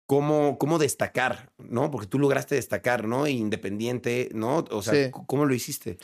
¿cómo, 0.06 0.60
cómo 0.60 0.78
destacar, 0.78 1.52
¿no? 1.58 1.90
Porque 1.90 2.08
tú 2.08 2.20
lograste 2.20 2.54
destacar, 2.56 3.08
¿no? 3.08 3.28
Independiente, 3.28 4.30
¿no? 4.34 4.66
O 4.70 4.82
sea, 4.84 4.94
Sí. 4.94 5.12
¿cómo 5.12 5.46
lo 5.46 5.54
hiciste? 5.56 5.98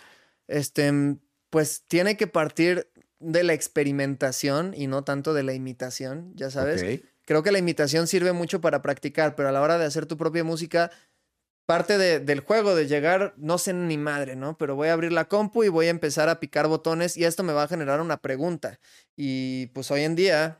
Este, 0.48 0.92
mm, 0.92 1.20
pues 1.50 1.84
tiene 1.88 2.18
que 2.18 2.28
partir 2.28 2.90
de 3.20 3.44
la 3.44 3.54
experimentación 3.54 4.74
y 4.76 4.88
no 4.88 5.04
tanto 5.04 5.34
de 5.34 5.44
la 5.44 5.54
imitación, 5.54 6.34
ya 6.36 6.50
sabes. 6.52 6.82
Creo 7.26 7.42
que 7.44 7.52
la 7.52 7.60
imitación 7.60 8.08
sirve 8.08 8.34
mucho 8.34 8.60
para 8.60 8.82
practicar, 8.82 9.36
pero 9.36 9.50
a 9.50 9.52
la 9.52 9.62
hora 9.62 9.78
de 9.78 9.86
hacer 9.86 10.06
tu 10.06 10.18
propia 10.18 10.44
música, 10.44 10.92
parte 11.66 11.98
de- 11.98 12.20
del 12.20 12.42
juego 12.42 12.76
de 12.76 12.88
llegar, 12.88 13.34
no 13.38 13.58
sé 13.58 13.74
ni 13.74 13.98
madre, 13.98 14.36
¿no? 14.36 14.58
Pero 14.58 14.76
voy 14.76 14.90
a 14.90 14.94
abrir 14.94 15.14
la 15.14 15.30
compu 15.30 15.64
y 15.64 15.70
voy 15.70 15.88
a 15.88 15.92
empezar 15.92 16.28
a 16.28 16.42
picar 16.42 16.68
botones 16.68 17.16
y 17.16 17.24
esto 17.24 17.44
me 17.44 17.54
va 17.54 17.64
a 17.64 17.68
generar 17.70 18.02
una 18.02 18.18
pregunta. 18.18 18.80
Y 19.16 19.68
pues 19.68 19.90
hoy 19.90 20.02
en 20.02 20.16
día, 20.16 20.60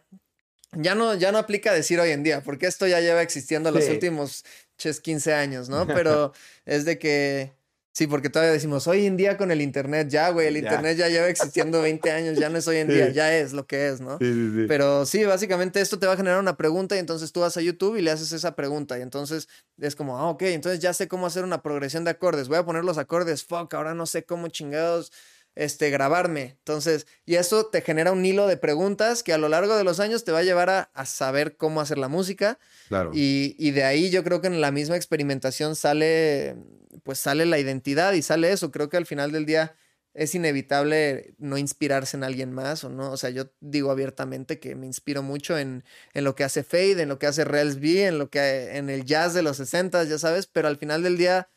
ya 0.72 0.96
no, 0.96 1.14
ya 1.16 1.34
no 1.34 1.40
aplica 1.40 1.74
decir 1.74 2.00
hoy 2.00 2.12
en 2.12 2.24
día, 2.24 2.42
porque 2.42 2.68
esto 2.68 2.88
ya 2.88 3.02
lleva 3.02 3.22
existiendo 3.22 3.70
los 3.72 3.84
últimos 3.92 4.46
ches 4.78 5.02
15 5.02 5.34
años, 5.34 5.68
¿no? 5.68 5.86
Pero 5.98 6.32
es 6.66 6.86
de 6.86 6.98
que, 6.98 7.52
sí, 7.94 8.08
porque 8.08 8.30
todavía 8.30 8.52
decimos, 8.52 8.86
hoy 8.88 9.06
en 9.06 9.16
día 9.16 9.38
con 9.38 9.50
el 9.52 9.62
Internet, 9.62 10.10
ya, 10.10 10.30
güey, 10.32 10.48
el 10.48 10.56
Ya. 10.56 10.60
Internet 10.62 10.98
ya 10.98 11.08
lleva 11.08 11.28
existiendo 11.30 11.82
20 11.82 12.12
años, 12.12 12.38
ya 12.38 12.50
no 12.50 12.58
es 12.58 12.68
hoy 12.68 12.78
en 12.78 12.90
día, 12.90 13.10
ya 13.12 13.34
es 13.38 13.54
lo 13.54 13.66
que 13.66 13.88
es, 13.88 14.02
¿no? 14.02 14.18
Sí, 14.18 14.26
sí, 14.34 14.52
sí. 14.56 14.66
Pero 14.68 15.06
sí, 15.06 15.24
básicamente 15.24 15.80
esto 15.80 15.98
te 16.00 16.06
va 16.08 16.14
a 16.14 16.18
generar 16.18 16.40
una 16.40 16.58
pregunta 16.58 16.96
y 16.96 17.00
entonces 17.00 17.32
tú 17.32 17.40
vas 17.40 17.56
a 17.56 17.62
YouTube 17.62 17.96
y 17.96 18.02
le 18.02 18.12
haces 18.12 18.34
esa 18.34 18.56
pregunta 18.56 19.00
y 19.00 19.02
entonces 19.02 19.48
es 19.80 19.96
como, 19.96 20.18
ah, 20.18 20.30
ok, 20.30 20.42
entonces 20.44 20.82
ya 20.82 20.94
sé 20.94 21.08
cómo 21.08 21.26
hacer 21.28 21.44
una 21.46 21.62
progresión 21.62 22.04
de 22.04 22.12
acordes, 22.12 22.50
voy 22.50 22.58
a 22.58 22.66
poner 22.66 22.84
los 22.84 22.98
acordes, 22.98 23.44
fuck, 23.46 23.74
ahora 23.74 23.94
no 23.94 24.06
sé 24.06 24.24
cómo 24.26 24.50
chingados 24.50 25.12
este, 25.56 25.92
grabarme. 25.92 26.56
Entonces, 26.58 27.06
y 27.28 27.36
eso 27.36 27.68
te 27.68 27.82
genera 27.82 28.12
un 28.12 28.26
hilo 28.26 28.48
de 28.48 28.58
preguntas 28.58 29.22
que 29.22 29.34
a 29.34 29.38
lo 29.38 29.50
largo 29.50 29.78
de 29.78 29.84
los 29.84 30.00
años 30.00 30.24
te 30.24 30.32
va 30.32 30.40
a 30.40 30.44
llevar 30.44 30.72
a, 30.72 30.90
a 30.96 31.06
saber 31.06 31.58
cómo 31.58 31.80
hacer 31.80 32.00
la 32.00 32.08
música 32.08 32.58
Claro. 32.88 33.12
y, 33.14 33.56
y 33.60 33.70
de 33.70 33.84
ahí 33.84 34.10
yo 34.10 34.24
creo 34.24 34.42
que 34.42 34.48
en 34.48 34.62
la 34.62 34.72
misma 34.72 34.96
experimentación 34.96 35.76
sale, 35.76 36.56
pues 37.04 37.20
sale 37.20 37.46
la 37.46 37.60
identidad 37.60 38.14
y 38.14 38.22
sale 38.22 38.52
eso. 38.52 38.72
Creo 38.72 38.90
que 38.90 38.98
al 38.98 39.06
final 39.06 39.32
del 39.32 39.46
día 39.46 39.76
es 40.14 40.36
inevitable 40.36 41.36
no 41.40 41.58
inspirarse 41.58 42.18
en 42.18 42.24
alguien 42.24 42.52
más 42.54 42.84
o 42.84 42.90
no. 42.90 43.12
O 43.12 43.18
sea, 43.18 43.30
yo 43.32 43.52
digo 43.60 43.92
abiertamente 43.92 44.60
que 44.60 44.76
me 44.76 44.86
inspiro 44.86 45.24
mucho 45.24 45.58
en, 45.58 45.84
en 46.14 46.24
lo 46.24 46.36
que 46.36 46.44
hace 46.44 46.64
Fade, 46.64 47.02
en 47.02 47.10
lo 47.10 47.20
que 47.20 47.28
hace 47.28 47.46
Rels 47.46 47.80
B, 47.80 48.06
en 48.06 48.20
lo 48.20 48.30
que 48.30 48.78
en 48.78 48.90
el 48.90 49.06
jazz 49.06 49.34
de 49.34 49.42
los 49.42 49.58
60, 49.58 50.04
ya 50.04 50.20
sabes, 50.20 50.48
pero 50.48 50.68
al 50.68 50.78
final 50.78 51.04
del 51.04 51.18
día 51.18 51.50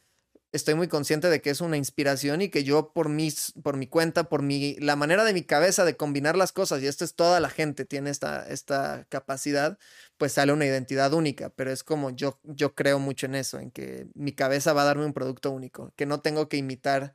estoy 0.52 0.74
muy 0.74 0.88
consciente 0.88 1.28
de 1.28 1.40
que 1.40 1.50
es 1.50 1.60
una 1.60 1.76
inspiración 1.76 2.42
y 2.42 2.48
que 2.48 2.64
yo 2.64 2.92
por 2.92 3.08
mis, 3.08 3.52
por 3.62 3.76
mi 3.76 3.86
cuenta, 3.86 4.28
por 4.28 4.42
mi, 4.42 4.76
la 4.76 4.96
manera 4.96 5.24
de 5.24 5.34
mi 5.34 5.42
cabeza 5.42 5.84
de 5.84 5.96
combinar 5.96 6.36
las 6.36 6.52
cosas, 6.52 6.82
y 6.82 6.86
esto 6.86 7.04
es 7.04 7.14
toda 7.14 7.40
la 7.40 7.50
gente 7.50 7.84
tiene 7.84 8.10
esta, 8.10 8.46
esta 8.48 9.06
capacidad, 9.08 9.78
pues 10.18 10.32
sale 10.32 10.52
una 10.52 10.66
identidad 10.66 11.12
única, 11.12 11.50
pero 11.50 11.70
es 11.70 11.84
como 11.84 12.10
yo, 12.10 12.40
yo 12.44 12.74
creo 12.74 12.98
mucho 12.98 13.26
en 13.26 13.34
eso, 13.34 13.58
en 13.58 13.70
que 13.70 14.08
mi 14.14 14.32
cabeza 14.32 14.72
va 14.72 14.82
a 14.82 14.86
darme 14.86 15.04
un 15.04 15.12
producto 15.12 15.50
único, 15.50 15.92
que 15.96 16.06
no 16.06 16.20
tengo 16.20 16.48
que 16.48 16.56
imitar 16.56 17.14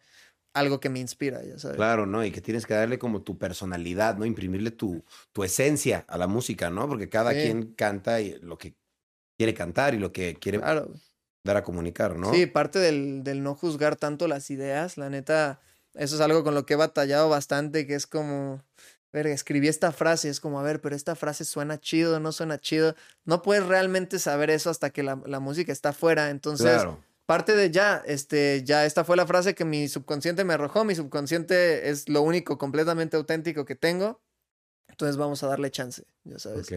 algo 0.53 0.79
que 0.79 0.89
me 0.89 0.99
inspira, 0.99 1.43
ya 1.43 1.57
sabes. 1.57 1.77
Claro, 1.77 2.05
¿no? 2.05 2.23
Y 2.25 2.31
que 2.31 2.41
tienes 2.41 2.65
que 2.65 2.73
darle 2.73 2.99
como 2.99 3.23
tu 3.23 3.37
personalidad, 3.37 4.17
¿no? 4.17 4.25
Imprimirle 4.25 4.71
tu, 4.71 5.03
tu 5.33 5.43
esencia 5.43 6.05
a 6.07 6.17
la 6.17 6.27
música, 6.27 6.69
¿no? 6.69 6.87
Porque 6.87 7.09
cada 7.09 7.33
Sí. 7.33 7.39
quien 7.41 7.73
canta 7.73 8.21
y 8.21 8.39
lo 8.39 8.57
que 8.57 8.75
quiere 9.37 9.53
cantar 9.53 9.93
y 9.95 9.99
lo 9.99 10.11
que 10.11 10.35
quiere 10.35 10.59
Claro. 10.59 10.93
dar 11.43 11.57
a 11.57 11.63
comunicar, 11.63 12.15
¿no? 12.17 12.31
Sí, 12.31 12.45
parte 12.45 12.79
del, 12.79 13.23
del 13.23 13.41
no 13.43 13.55
juzgar 13.55 13.95
tanto 13.95 14.27
las 14.27 14.51
ideas, 14.51 14.97
la 14.97 15.09
neta, 15.09 15.59
eso 15.95 16.15
es 16.15 16.21
algo 16.21 16.43
con 16.43 16.53
lo 16.53 16.65
que 16.65 16.73
he 16.73 16.77
batallado 16.77 17.29
bastante, 17.29 17.87
que 17.87 17.95
es 17.95 18.05
como, 18.07 18.63
ver, 19.17 19.27
escribí 19.27 19.67
esta 19.67 19.91
frase, 19.91 20.29
es 20.29 20.39
como, 20.39 20.59
a 20.59 20.63
ver, 20.63 20.81
pero 20.81 20.95
esta 20.95 21.15
frase 21.15 21.43
suena 21.45 21.79
chido, 21.79 22.19
no 22.19 22.31
suena 22.31 22.59
chido. 22.59 22.95
No 23.25 23.41
puedes 23.41 23.65
realmente 23.65 24.19
saber 24.19 24.49
eso 24.49 24.69
hasta 24.69 24.89
que 24.89 25.03
la, 25.03 25.21
la 25.25 25.39
música 25.39 25.71
está 25.71 25.89
afuera, 25.89 26.29
entonces... 26.29 26.67
Claro. 26.67 27.03
parte 27.25 27.55
de 27.55 27.71
ya, 27.71 28.01
este, 28.05 28.61
ya 28.65 28.85
esta 28.85 29.03
fue 29.05 29.15
la 29.15 29.25
frase 29.25 29.55
que 29.55 29.63
mi 29.63 29.87
subconsciente 29.87 30.43
me 30.43 30.53
arrojó, 30.53 30.83
mi 30.83 30.95
subconsciente 30.95 31.89
es 31.89 32.09
lo 32.09 32.21
único 32.23 32.57
completamente 32.57 33.15
auténtico 33.15 33.63
que 33.63 33.75
tengo, 33.75 34.19
entonces 34.89 35.15
vamos 35.15 35.41
a 35.43 35.47
darle 35.47 35.71
chance, 35.71 36.03
ya 36.25 36.39
sabes. 36.39 36.67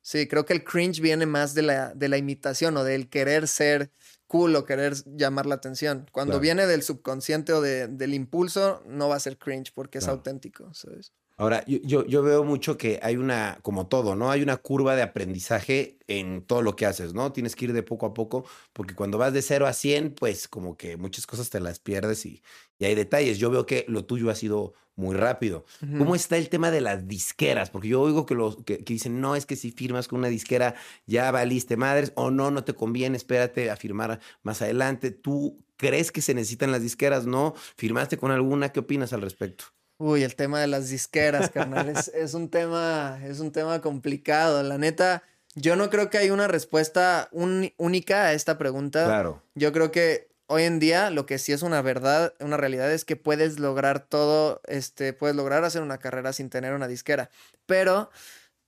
Sí, 0.00 0.26
creo 0.26 0.44
que 0.44 0.54
el 0.54 0.64
cringe 0.64 1.00
viene 1.00 1.26
más 1.26 1.54
de 1.54 1.62
la, 1.62 1.94
de 1.94 2.08
la 2.08 2.16
imitación 2.16 2.76
o 2.76 2.82
del 2.82 3.08
querer 3.08 3.46
ser 3.46 3.92
cool 4.26 4.56
o 4.56 4.64
querer 4.64 4.94
llamar 5.16 5.46
la 5.46 5.54
atención. 5.54 6.08
Cuando 6.10 6.32
Claro. 6.32 6.40
viene 6.40 6.66
del 6.66 6.82
subconsciente 6.82 7.52
o 7.52 7.60
de- 7.60 7.86
del 7.86 8.14
impulso, 8.14 8.82
no 8.86 9.08
va 9.08 9.14
a 9.16 9.20
ser 9.20 9.38
cringe 9.38 9.70
porque 9.72 9.98
es 9.98 10.08
auténtico, 10.08 10.74
¿sabes? 10.74 11.12
Ahora, 11.36 11.64
yo, 11.66 11.78
yo, 11.82 12.06
yo 12.06 12.22
veo 12.22 12.44
mucho 12.44 12.76
que 12.76 13.00
hay 13.02 13.16
una, 13.16 13.58
como 13.62 13.86
todo, 13.86 14.14
¿no? 14.14 14.30
Hay 14.30 14.42
una 14.42 14.56
curva 14.56 14.96
de 14.96 15.02
aprendizaje 15.02 15.98
en 16.06 16.42
todo 16.42 16.62
lo 16.62 16.76
que 16.76 16.86
haces, 16.86 17.14
¿no? 17.14 17.32
Tienes 17.32 17.56
que 17.56 17.66
ir 17.66 17.72
de 17.72 17.82
poco 17.82 18.06
a 18.06 18.14
poco, 18.14 18.44
porque 18.72 18.94
cuando 18.94 19.18
vas 19.18 19.32
de 19.32 19.42
0 19.42 19.66
a 19.66 19.72
100, 19.72 20.14
pues 20.14 20.48
como 20.48 20.76
que 20.76 20.96
muchas 20.96 21.26
cosas 21.26 21.50
te 21.50 21.60
las 21.60 21.78
pierdes 21.78 22.26
y, 22.26 22.42
y 22.78 22.84
hay 22.84 22.94
detalles. 22.94 23.38
Yo 23.38 23.50
veo 23.50 23.66
que 23.66 23.84
lo 23.88 24.04
tuyo 24.04 24.30
ha 24.30 24.34
sido 24.34 24.74
muy 24.94 25.16
rápido. 25.16 25.64
¿Cómo 25.98 26.14
está 26.14 26.36
el 26.36 26.48
tema 26.48 26.70
de 26.70 26.80
las 26.80 27.08
disqueras? 27.08 27.70
Porque 27.70 27.88
yo 27.88 28.00
oigo 28.00 28.26
que, 28.26 28.34
los, 28.34 28.62
que, 28.64 28.84
que 28.84 28.92
dicen, 28.92 29.20
no, 29.20 29.36
es 29.36 29.46
que 29.46 29.56
si 29.56 29.70
firmas 29.70 30.06
con 30.06 30.18
una 30.18 30.28
disquera 30.28 30.74
ya 31.06 31.30
valiste 31.30 31.76
madres, 31.76 32.12
o 32.14 32.30
no, 32.30 32.50
no 32.50 32.64
te 32.64 32.74
conviene, 32.74 33.16
espérate 33.16 33.70
a 33.70 33.76
firmar 33.76 34.20
más 34.42 34.60
adelante. 34.60 35.10
¿Tú 35.10 35.64
crees 35.76 36.12
que 36.12 36.20
se 36.20 36.34
necesitan 36.34 36.72
las 36.72 36.82
disqueras? 36.82 37.26
¿No? 37.26 37.54
¿Firmaste 37.76 38.18
con 38.18 38.30
alguna? 38.30 38.70
¿Qué 38.70 38.80
opinas 38.80 39.12
al 39.12 39.22
respecto? 39.22 39.64
Uy, 39.98 40.22
el 40.24 40.34
tema 40.34 40.60
de 40.60 40.66
las 40.66 40.88
disqueras, 40.88 41.50
carnal, 41.50 41.88
es, 41.88 42.08
es 42.08 42.34
un 42.34 42.48
tema, 42.48 43.20
es 43.24 43.40
un 43.40 43.52
tema 43.52 43.80
complicado. 43.80 44.62
La 44.62 44.78
neta, 44.78 45.22
yo 45.54 45.76
no 45.76 45.90
creo 45.90 46.10
que 46.10 46.18
hay 46.18 46.30
una 46.30 46.48
respuesta 46.48 47.28
un- 47.30 47.72
única 47.76 48.24
a 48.24 48.32
esta 48.32 48.58
pregunta. 48.58 49.04
Claro. 49.04 49.42
Yo 49.54 49.72
creo 49.72 49.92
que 49.92 50.28
hoy 50.46 50.64
en 50.64 50.80
día 50.80 51.10
lo 51.10 51.24
que 51.24 51.38
sí 51.38 51.52
es 51.52 51.62
una 51.62 51.82
verdad, 51.82 52.34
una 52.40 52.56
realidad 52.56 52.90
es 52.92 53.04
que 53.04 53.16
puedes 53.16 53.58
lograr 53.60 54.00
todo, 54.00 54.60
este, 54.66 55.12
puedes 55.12 55.36
lograr 55.36 55.62
hacer 55.64 55.82
una 55.82 55.98
carrera 55.98 56.32
sin 56.32 56.50
tener 56.50 56.74
una 56.74 56.88
disquera, 56.88 57.30
pero 57.66 58.10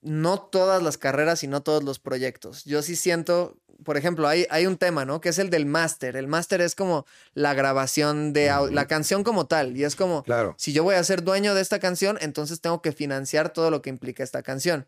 no 0.01 0.39
todas 0.39 0.81
las 0.83 0.97
carreras 0.97 1.43
y 1.43 1.47
no 1.47 1.63
todos 1.63 1.83
los 1.83 1.99
proyectos. 1.99 2.63
Yo 2.65 2.81
sí 2.81 2.95
siento, 2.95 3.57
por 3.83 3.97
ejemplo, 3.97 4.27
hay, 4.27 4.47
hay 4.49 4.65
un 4.65 4.77
tema, 4.77 5.05
¿no? 5.05 5.21
Que 5.21 5.29
es 5.29 5.39
el 5.39 5.49
del 5.49 5.65
máster. 5.65 6.15
El 6.15 6.27
máster 6.27 6.61
es 6.61 6.75
como 6.75 7.05
la 7.33 7.53
grabación 7.53 8.33
de 8.33 8.51
la 8.71 8.87
canción 8.87 9.23
como 9.23 9.47
tal 9.47 9.75
y 9.77 9.83
es 9.83 9.95
como 9.95 10.23
Claro. 10.23 10.55
si 10.57 10.73
yo 10.73 10.83
voy 10.83 10.95
a 10.95 11.03
ser 11.03 11.23
dueño 11.23 11.53
de 11.53 11.61
esta 11.61 11.79
canción, 11.79 12.17
entonces 12.21 12.61
tengo 12.61 12.81
que 12.81 12.91
financiar 12.91 13.49
todo 13.49 13.69
lo 13.71 13.81
que 13.81 13.89
implica 13.89 14.23
esta 14.23 14.43
canción. 14.43 14.87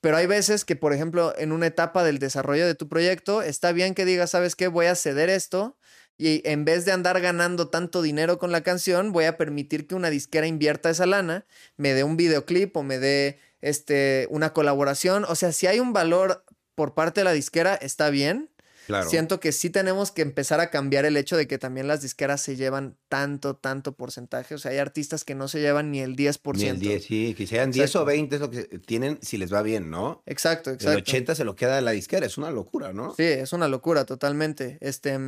Pero 0.00 0.18
hay 0.18 0.26
veces 0.26 0.64
que, 0.64 0.76
por 0.76 0.92
ejemplo, 0.92 1.34
en 1.38 1.50
una 1.50 1.66
etapa 1.66 2.04
del 2.04 2.18
desarrollo 2.18 2.66
de 2.66 2.74
tu 2.74 2.88
proyecto, 2.88 3.42
está 3.42 3.72
bien 3.72 3.94
que 3.94 4.04
digas, 4.04 4.30
¿sabes 4.30 4.54
qué? 4.54 4.68
Voy 4.68 4.86
a 4.86 4.94
ceder 4.94 5.30
esto 5.30 5.76
y 6.16 6.42
en 6.48 6.64
vez 6.64 6.84
de 6.84 6.92
andar 6.92 7.20
ganando 7.20 7.68
tanto 7.68 8.02
dinero 8.02 8.38
con 8.38 8.52
la 8.52 8.62
canción, 8.62 9.12
voy 9.12 9.24
a 9.24 9.36
permitir 9.36 9.86
que 9.86 9.94
una 9.94 10.10
disquera 10.10 10.46
invierta 10.46 10.90
esa 10.90 11.06
lana, 11.06 11.46
me 11.76 11.94
dé 11.94 12.04
un 12.04 12.16
videoclip 12.16 12.76
o 12.76 12.82
me 12.82 12.98
dé 12.98 13.38
este, 13.62 14.28
una 14.30 14.52
colaboración. 14.52 15.24
O 15.24 15.34
sea, 15.34 15.52
si 15.52 15.66
hay 15.66 15.80
un 15.80 15.92
valor 15.92 16.44
por 16.74 16.94
parte 16.94 17.20
de 17.20 17.24
la 17.24 17.32
disquera, 17.32 17.74
está 17.74 18.10
bien. 18.10 18.50
Siento 19.08 19.40
que 19.40 19.52
sí 19.52 19.70
tenemos 19.70 20.10
que 20.10 20.22
empezar 20.22 20.60
a 20.60 20.70
cambiar 20.70 21.04
el 21.04 21.16
hecho 21.16 21.36
de 21.36 21.46
que 21.46 21.58
también 21.58 21.88
las 21.88 22.02
disqueras 22.02 22.40
se 22.40 22.56
llevan 22.56 22.96
tanto, 23.08 23.56
tanto 23.56 23.92
porcentaje. 23.92 24.54
O 24.54 24.58
sea, 24.58 24.72
hay 24.72 24.78
artistas 24.78 25.24
que 25.24 25.34
no 25.34 25.48
se 25.48 25.60
llevan 25.60 25.90
ni 25.90 26.00
el 26.00 26.16
10%. 26.16 26.56
Ni 26.56 26.64
el 26.64 26.78
10, 26.78 27.04
sí, 27.04 27.34
que 27.36 27.46
sean 27.46 27.70
10 27.70 27.96
o 27.96 28.04
20 28.04 28.34
es 28.34 28.40
lo 28.40 28.50
que 28.50 28.64
tienen 28.78 29.18
si 29.22 29.38
les 29.38 29.52
va 29.52 29.62
bien, 29.62 29.90
¿no? 29.90 30.22
Exacto, 30.26 30.70
exacto. 30.70 30.92
El 30.92 30.98
80 30.98 31.34
se 31.34 31.44
lo 31.44 31.56
queda 31.56 31.76
de 31.76 31.82
la 31.82 31.92
disquera, 31.92 32.26
es 32.26 32.36
una 32.36 32.50
locura, 32.50 32.92
¿no? 32.92 33.14
Sí, 33.14 33.24
es 33.24 33.52
una 33.52 33.68
locura 33.68 34.04
totalmente. 34.04 34.78
Este, 34.80 35.18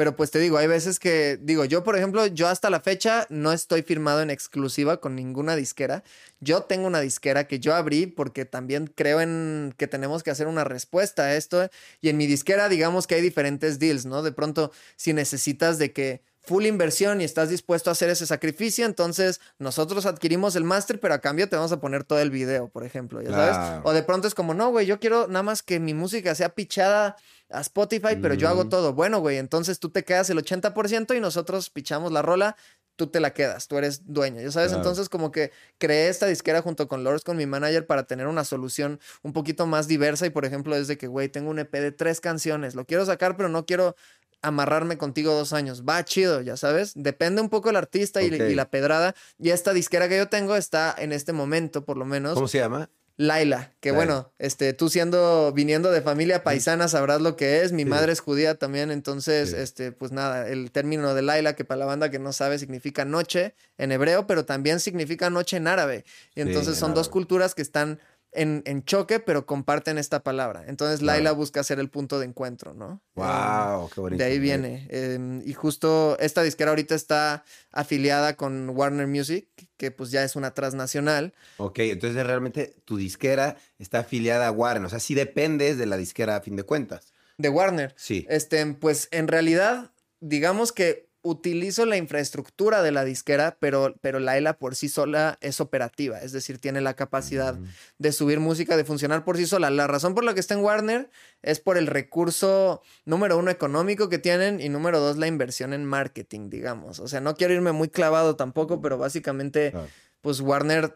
pero 0.00 0.16
pues 0.16 0.30
te 0.30 0.38
digo, 0.38 0.56
hay 0.56 0.66
veces 0.66 0.98
que, 0.98 1.38
digo, 1.42 1.66
yo 1.66 1.84
por 1.84 1.94
ejemplo, 1.94 2.24
yo 2.26 2.48
hasta 2.48 2.70
la 2.70 2.80
fecha 2.80 3.26
no 3.28 3.52
estoy 3.52 3.82
firmado 3.82 4.22
en 4.22 4.30
exclusiva 4.30 4.98
con 4.98 5.14
ninguna 5.14 5.56
disquera. 5.56 6.04
Yo 6.40 6.62
tengo 6.62 6.86
una 6.86 7.02
disquera 7.02 7.46
que 7.46 7.60
yo 7.60 7.74
abrí 7.74 8.06
porque 8.06 8.46
también 8.46 8.86
creo 8.86 9.20
en 9.20 9.74
que 9.76 9.88
tenemos 9.88 10.22
que 10.22 10.30
hacer 10.30 10.46
una 10.46 10.64
respuesta 10.64 11.24
a 11.24 11.36
esto. 11.36 11.68
Y 12.00 12.08
en 12.08 12.16
mi 12.16 12.26
disquera, 12.26 12.70
digamos 12.70 13.06
que 13.06 13.16
hay 13.16 13.20
diferentes 13.20 13.78
deals, 13.78 14.06
¿no? 14.06 14.22
De 14.22 14.32
pronto, 14.32 14.72
si 14.96 15.12
necesitas 15.12 15.76
de 15.76 15.92
que 15.92 16.22
full 16.42 16.64
inversión 16.64 17.20
y 17.20 17.24
estás 17.24 17.50
dispuesto 17.50 17.90
a 17.90 17.92
hacer 17.92 18.08
ese 18.08 18.26
sacrificio, 18.26 18.86
entonces 18.86 19.40
nosotros 19.58 20.06
adquirimos 20.06 20.56
el 20.56 20.64
máster, 20.64 20.98
pero 20.98 21.14
a 21.14 21.20
cambio 21.20 21.48
te 21.48 21.56
vamos 21.56 21.72
a 21.72 21.80
poner 21.80 22.04
todo 22.04 22.18
el 22.18 22.30
video, 22.30 22.68
por 22.68 22.84
ejemplo, 22.84 23.20
ya 23.20 23.30
sabes. 23.30 23.80
O 23.84 23.92
de 23.92 24.02
pronto 24.02 24.26
es 24.26 24.34
como, 24.34 24.54
no, 24.54 24.70
güey, 24.70 24.86
yo 24.86 24.98
quiero 25.00 25.28
nada 25.28 25.42
más 25.42 25.62
que 25.62 25.80
mi 25.80 25.94
música 25.94 26.34
sea 26.34 26.50
pichada 26.50 27.16
a 27.50 27.60
Spotify, 27.60 28.16
pero 28.20 28.34
yo 28.34 28.48
hago 28.48 28.68
todo. 28.68 28.94
Bueno, 28.94 29.20
güey, 29.20 29.36
entonces 29.36 29.78
tú 29.80 29.90
te 29.90 30.04
quedas 30.04 30.30
el 30.30 30.38
80% 30.38 31.16
y 31.16 31.20
nosotros 31.20 31.68
pichamos 31.68 32.12
la 32.12 32.22
rola, 32.22 32.56
tú 32.96 33.06
te 33.06 33.18
la 33.18 33.32
quedas, 33.32 33.66
tú 33.66 33.78
eres 33.78 34.12
dueño, 34.12 34.42
¿ya 34.42 34.50
sabes? 34.50 34.72
Entonces 34.72 35.08
como 35.08 35.32
que 35.32 35.52
creé 35.78 36.08
esta 36.08 36.26
disquera 36.26 36.60
junto 36.60 36.86
con 36.86 37.02
Lords, 37.02 37.24
con 37.24 37.36
mi 37.36 37.46
manager, 37.46 37.86
para 37.86 38.04
tener 38.04 38.26
una 38.26 38.44
solución 38.44 39.00
un 39.22 39.32
poquito 39.32 39.66
más 39.66 39.88
diversa 39.88 40.26
y 40.26 40.30
por 40.30 40.44
ejemplo 40.44 40.76
es 40.76 40.86
de 40.86 40.98
que, 40.98 41.06
güey, 41.06 41.30
tengo 41.30 41.50
un 41.50 41.58
EP 41.58 41.72
de 41.72 41.92
tres 41.92 42.20
canciones, 42.20 42.74
lo 42.74 42.84
quiero 42.84 43.06
sacar, 43.06 43.36
pero 43.38 43.48
no 43.48 43.64
quiero 43.64 43.96
amarrarme 44.42 44.98
contigo 44.98 45.32
dos 45.34 45.52
años. 45.52 45.84
Va 45.88 46.04
chido, 46.04 46.40
ya 46.40 46.56
sabes. 46.56 46.92
Depende 46.94 47.42
un 47.42 47.48
poco 47.48 47.70
el 47.70 47.76
artista 47.76 48.22
y, 48.22 48.26
y, 48.26 48.54
la 48.54 48.70
pedrada. 48.70 49.14
Y 49.38 49.50
esta 49.50 49.72
disquera 49.72 50.08
que 50.08 50.16
yo 50.16 50.28
tengo 50.28 50.56
está 50.56 50.94
en 50.96 51.12
este 51.12 51.32
momento, 51.32 51.84
por 51.84 51.96
lo 51.96 52.04
menos. 52.04 52.34
¿Cómo 52.34 52.48
se 52.48 52.58
llama? 52.58 52.90
Laila, 53.20 53.74
que 53.80 53.90
bueno, 53.90 54.32
este, 54.38 54.72
tú 54.72 54.88
siendo, 54.88 55.52
viniendo 55.52 55.90
de 55.90 56.00
familia 56.00 56.42
paisana, 56.42 56.88
sabrás 56.88 57.20
lo 57.20 57.36
que 57.36 57.60
es. 57.60 57.70
Mi 57.70 57.84
madre 57.84 58.12
es 58.12 58.20
judía 58.20 58.54
también, 58.54 58.90
entonces, 58.90 59.52
este, 59.52 59.92
pues 59.92 60.10
nada, 60.10 60.48
el 60.48 60.70
término 60.70 61.12
de 61.12 61.20
Laila, 61.20 61.54
que 61.54 61.66
para 61.66 61.80
la 61.80 61.84
banda 61.84 62.10
que 62.10 62.18
no 62.18 62.32
sabe, 62.32 62.58
significa 62.58 63.04
noche 63.04 63.54
en 63.76 63.92
hebreo, 63.92 64.26
pero 64.26 64.46
también 64.46 64.80
significa 64.80 65.28
noche 65.28 65.58
en 65.58 65.66
árabe. 65.66 66.06
Y 66.34 66.40
entonces 66.40 66.78
son 66.78 66.94
dos 66.94 67.10
culturas 67.10 67.54
que 67.54 67.60
están 67.60 68.00
en, 68.32 68.84
choque, 68.84 69.20
pero 69.20 69.46
comparten 69.46 69.98
esta 69.98 70.22
palabra. 70.22 70.64
Entonces 70.66 71.02
Laila 71.02 71.32
busca 71.32 71.62
ser 71.64 71.78
el 71.80 71.90
punto 71.90 72.18
de 72.18 72.26
encuentro, 72.26 72.74
¿no? 72.74 73.02
¡Wow! 73.14 73.90
¡Qué 73.94 74.00
bonito! 74.00 74.22
De 74.22 74.30
ahí 74.30 74.38
viene. 74.38 74.86
Em, 74.90 75.42
y 75.44 75.52
justo 75.52 76.16
esta 76.20 76.42
disquera 76.42 76.70
ahorita 76.70 76.94
está 76.94 77.44
afiliada 77.72 78.36
con 78.36 78.70
Warner 78.70 79.06
Music, 79.06 79.48
que 79.76 79.90
pues 79.90 80.10
ya 80.10 80.22
es 80.22 80.36
una 80.36 80.54
transnacional. 80.54 81.34
Ok, 81.56 81.80
entonces 81.80 82.24
realmente 82.24 82.76
tu 82.84 82.96
disquera 82.96 83.56
está 83.78 84.00
afiliada 84.00 84.46
a 84.46 84.52
Warner, 84.52 84.86
o 84.86 84.90
sea, 84.90 85.00
sí 85.00 85.14
dependes 85.14 85.78
de 85.78 85.86
la 85.86 85.96
disquera 85.96 86.36
a 86.36 86.40
fin 86.40 86.56
de 86.56 86.62
cuentas. 86.62 87.12
De 87.36 87.48
Warner. 87.48 87.94
Sí. 87.96 88.26
Este, 88.28 88.64
pues 88.74 89.08
en 89.10 89.26
realidad, 89.26 89.92
digamos 90.20 90.72
que 90.72 91.09
utilizo 91.22 91.84
la 91.86 91.96
infraestructura 91.96 92.82
de 92.82 92.92
la 92.92 93.04
disquera, 93.04 93.56
pero, 93.60 93.94
pero 94.00 94.20
la 94.20 94.38
ELA 94.38 94.54
por 94.58 94.74
sí 94.74 94.88
sola 94.88 95.38
es 95.40 95.60
operativa, 95.60 96.18
es 96.18 96.32
decir, 96.32 96.58
tiene 96.58 96.80
la 96.80 96.94
capacidad 96.94 97.56
mm. 97.56 97.66
de 97.98 98.12
subir 98.12 98.40
música, 98.40 98.76
de 98.76 98.84
funcionar 98.84 99.24
por 99.24 99.36
sí 99.36 99.46
sola. 99.46 99.70
La 99.70 99.86
razón 99.86 100.14
por 100.14 100.24
la 100.24 100.34
que 100.34 100.40
está 100.40 100.54
en 100.54 100.60
Warner 100.60 101.10
es 101.42 101.60
por 101.60 101.76
el 101.76 101.86
recurso 101.86 102.82
número 103.04 103.38
uno 103.38 103.50
económico 103.50 104.08
que 104.08 104.18
tienen 104.18 104.60
y 104.60 104.68
número 104.68 105.00
dos 105.00 105.18
la 105.18 105.26
inversión 105.26 105.72
en 105.72 105.84
marketing, 105.84 106.48
digamos. 106.48 107.00
O 107.00 107.08
sea, 107.08 107.20
no 107.20 107.34
quiero 107.34 107.54
irme 107.54 107.72
muy 107.72 107.88
clavado 107.88 108.36
tampoco, 108.36 108.80
pero 108.80 108.96
básicamente, 108.96 109.74
pues 110.22 110.40
Warner 110.40 110.94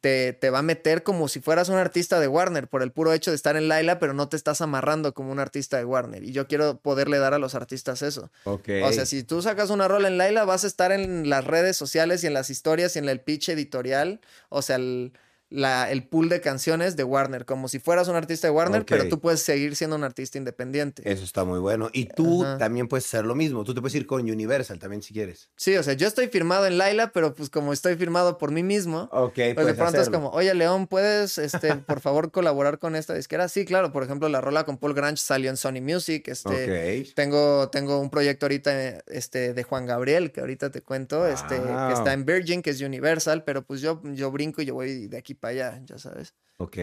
te, 0.00 0.32
te, 0.32 0.50
va 0.50 0.60
a 0.60 0.62
meter 0.62 1.02
como 1.02 1.28
si 1.28 1.40
fueras 1.40 1.68
un 1.68 1.76
artista 1.76 2.20
de 2.20 2.28
Warner 2.28 2.68
por 2.68 2.82
el 2.82 2.92
puro 2.92 3.12
hecho 3.12 3.30
de 3.30 3.36
estar 3.36 3.56
en 3.56 3.68
Laila, 3.68 3.98
pero 3.98 4.14
no 4.14 4.28
te 4.28 4.36
estás 4.36 4.60
amarrando 4.60 5.14
como 5.14 5.32
un 5.32 5.40
artista 5.40 5.76
de 5.76 5.84
Warner. 5.84 6.22
Y 6.22 6.32
yo 6.32 6.46
quiero 6.46 6.78
poderle 6.78 7.18
dar 7.18 7.34
a 7.34 7.38
los 7.38 7.54
artistas 7.54 8.02
eso. 8.02 8.30
O 8.44 8.60
sea, 8.92 9.06
si 9.06 9.24
tú 9.24 9.42
sacas 9.42 9.70
una 9.70 9.88
rola 9.88 10.08
en 10.08 10.18
Laila, 10.18 10.44
vas 10.44 10.64
a 10.64 10.68
estar 10.68 10.92
en 10.92 11.28
las 11.28 11.44
redes 11.44 11.76
sociales 11.76 12.22
y 12.22 12.28
en 12.28 12.34
las 12.34 12.50
historias 12.50 12.94
y 12.96 13.00
en 13.00 13.08
el 13.08 13.20
pitch 13.20 13.48
editorial. 13.48 14.20
O 14.48 14.62
sea, 14.62 14.76
el, 14.76 15.12
la, 15.54 15.90
el 15.90 16.02
pool 16.06 16.28
de 16.28 16.40
canciones 16.40 16.96
de 16.96 17.04
Warner, 17.04 17.44
como 17.44 17.68
si 17.68 17.78
fueras 17.78 18.08
un 18.08 18.16
artista 18.16 18.48
de 18.48 18.50
Warner, 18.50 18.84
pero 18.84 19.08
tú 19.08 19.20
puedes 19.20 19.40
seguir 19.40 19.76
siendo 19.76 19.94
un 19.94 20.02
artista 20.02 20.36
independiente. 20.36 21.02
Eso 21.10 21.22
está 21.22 21.44
muy 21.44 21.60
bueno. 21.60 21.90
Y 21.92 22.06
tú 22.06 22.44
también 22.58 22.88
puedes 22.88 23.06
hacer 23.06 23.24
lo 23.24 23.34
mismo. 23.34 23.62
Tú 23.64 23.72
te 23.72 23.80
puedes 23.80 23.94
ir 23.94 24.06
con 24.06 24.22
Universal 24.22 24.78
también 24.78 25.02
si 25.02 25.14
quieres. 25.14 25.50
Sí, 25.56 25.76
o 25.76 25.82
sea, 25.82 25.94
yo 25.94 26.08
estoy 26.08 26.28
firmado 26.28 26.66
en 26.66 26.76
Laila, 26.76 27.12
pero 27.12 27.34
pues 27.34 27.50
como 27.50 27.72
estoy 27.72 27.94
firmado 27.96 28.36
por 28.36 28.50
mí 28.50 28.62
mismo, 28.62 29.08
pues 29.10 29.36
de 29.66 29.74
pronto 29.74 30.00
es 30.00 30.10
como, 30.10 30.30
oye 30.30 30.52
León, 30.54 30.88
¿puedes, 30.88 31.38
este, 31.38 31.76
por 31.76 32.00
favor, 32.00 32.32
colaborar 32.32 32.78
con 32.78 32.96
esta 32.96 33.14
disquera? 33.14 33.48
Sí, 33.48 33.64
claro. 33.64 33.92
Por 33.92 34.02
ejemplo, 34.02 34.28
la 34.28 34.40
rola 34.40 34.64
con 34.64 34.78
Paul 34.78 34.94
Grange 34.94 35.22
salió 35.22 35.50
en 35.50 35.56
Sony 35.56 35.80
Music. 35.80 36.26
Este, 36.26 37.12
tengo, 37.14 37.68
tengo 37.70 38.00
un 38.00 38.10
proyecto 38.10 38.46
ahorita 38.46 38.98
este, 39.06 39.54
de 39.54 39.62
Juan 39.62 39.86
Gabriel, 39.86 40.32
que 40.32 40.40
ahorita 40.40 40.70
te 40.70 40.82
cuento, 40.82 41.26
este, 41.28 41.56
que 41.56 41.92
está 41.92 42.12
en 42.12 42.24
Virgin, 42.24 42.60
que 42.60 42.70
es 42.70 42.80
Universal, 42.80 43.44
pero 43.44 43.62
pues 43.62 43.80
yo, 43.80 44.02
yo 44.14 44.32
brinco 44.32 44.60
y 44.60 44.64
yo 44.64 44.74
voy 44.74 45.06
de 45.06 45.16
aquí 45.16 45.34
para 45.44 45.50
allá, 45.50 45.82
ya 45.84 45.98
sabes. 45.98 46.32
Ok. 46.56 46.78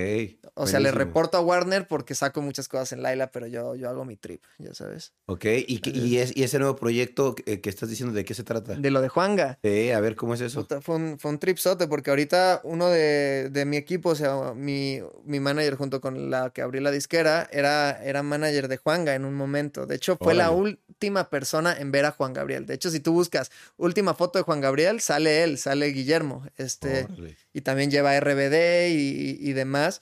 O 0.53 0.67
sea, 0.67 0.79
le 0.79 0.91
reporto 0.91 1.37
a 1.37 1.41
Warner 1.41 1.87
porque 1.87 2.13
saco 2.13 2.41
muchas 2.41 2.67
cosas 2.67 2.91
en 2.91 3.01
Laila, 3.01 3.31
pero 3.31 3.47
yo, 3.47 3.73
yo 3.75 3.89
hago 3.89 4.03
mi 4.03 4.17
trip, 4.17 4.43
ya 4.59 4.73
sabes. 4.73 5.13
Ok, 5.27 5.45
¿y, 5.45 5.81
y, 5.89 6.17
es, 6.17 6.35
y 6.35 6.43
ese 6.43 6.59
nuevo 6.59 6.75
proyecto 6.75 7.33
que, 7.35 7.59
estás 7.63 7.89
diciendo, 7.89 8.13
¿de 8.13 8.25
qué 8.25 8.33
se 8.33 8.43
trata? 8.43 8.75
De 8.75 8.91
lo 8.91 9.01
de 9.01 9.07
Juanga. 9.07 9.57
Sí, 9.63 9.91
a 9.91 9.99
ver, 10.01 10.15
¿cómo 10.17 10.33
es 10.33 10.41
eso? 10.41 10.67
fue, 10.81 10.95
un, 10.95 11.17
fue 11.17 11.31
un 11.31 11.39
tripsote 11.39 11.87
porque 11.87 12.09
ahorita 12.09 12.61
uno 12.65 12.89
de, 12.89 13.49
de, 13.49 13.65
mi 13.65 13.77
equipo, 13.77 14.09
o 14.09 14.15
sea, 14.15 14.53
mi, 14.53 14.99
mi 15.23 15.39
manager 15.39 15.75
junto 15.75 16.01
con 16.01 16.29
la 16.29 16.49
que 16.49 16.61
abrí 16.61 16.81
la 16.81 16.91
disquera, 16.91 17.49
era, 17.51 18.03
era 18.03 18.23
manager 18.23 18.67
de 18.67 18.77
Juanga 18.77 19.15
en 19.15 19.23
un 19.23 19.33
momento. 19.33 19.85
De 19.85 19.95
hecho, 19.95 20.17
fue 20.17 20.33
la 20.33 20.51
última 20.51 21.29
persona 21.29 21.73
en 21.75 21.91
ver 21.91 22.05
a 22.05 22.11
Juan 22.11 22.33
Gabriel. 22.33 22.65
De 22.65 22.73
hecho, 22.73 22.91
si 22.91 22.99
tú 22.99 23.13
buscas 23.13 23.49
última 23.77 24.13
foto 24.13 24.37
de 24.37 24.43
Juan 24.43 24.59
Gabriel, 24.59 24.99
sale 24.99 25.43
él, 25.43 25.57
sale 25.57 25.87
Guillermo. 25.87 26.45
Este, 26.57 27.07
y 27.53 27.61
también 27.61 27.91
lleva 27.91 28.19
RBD 28.19 28.89
y, 28.89 29.37
y 29.39 29.53
demás. 29.53 30.01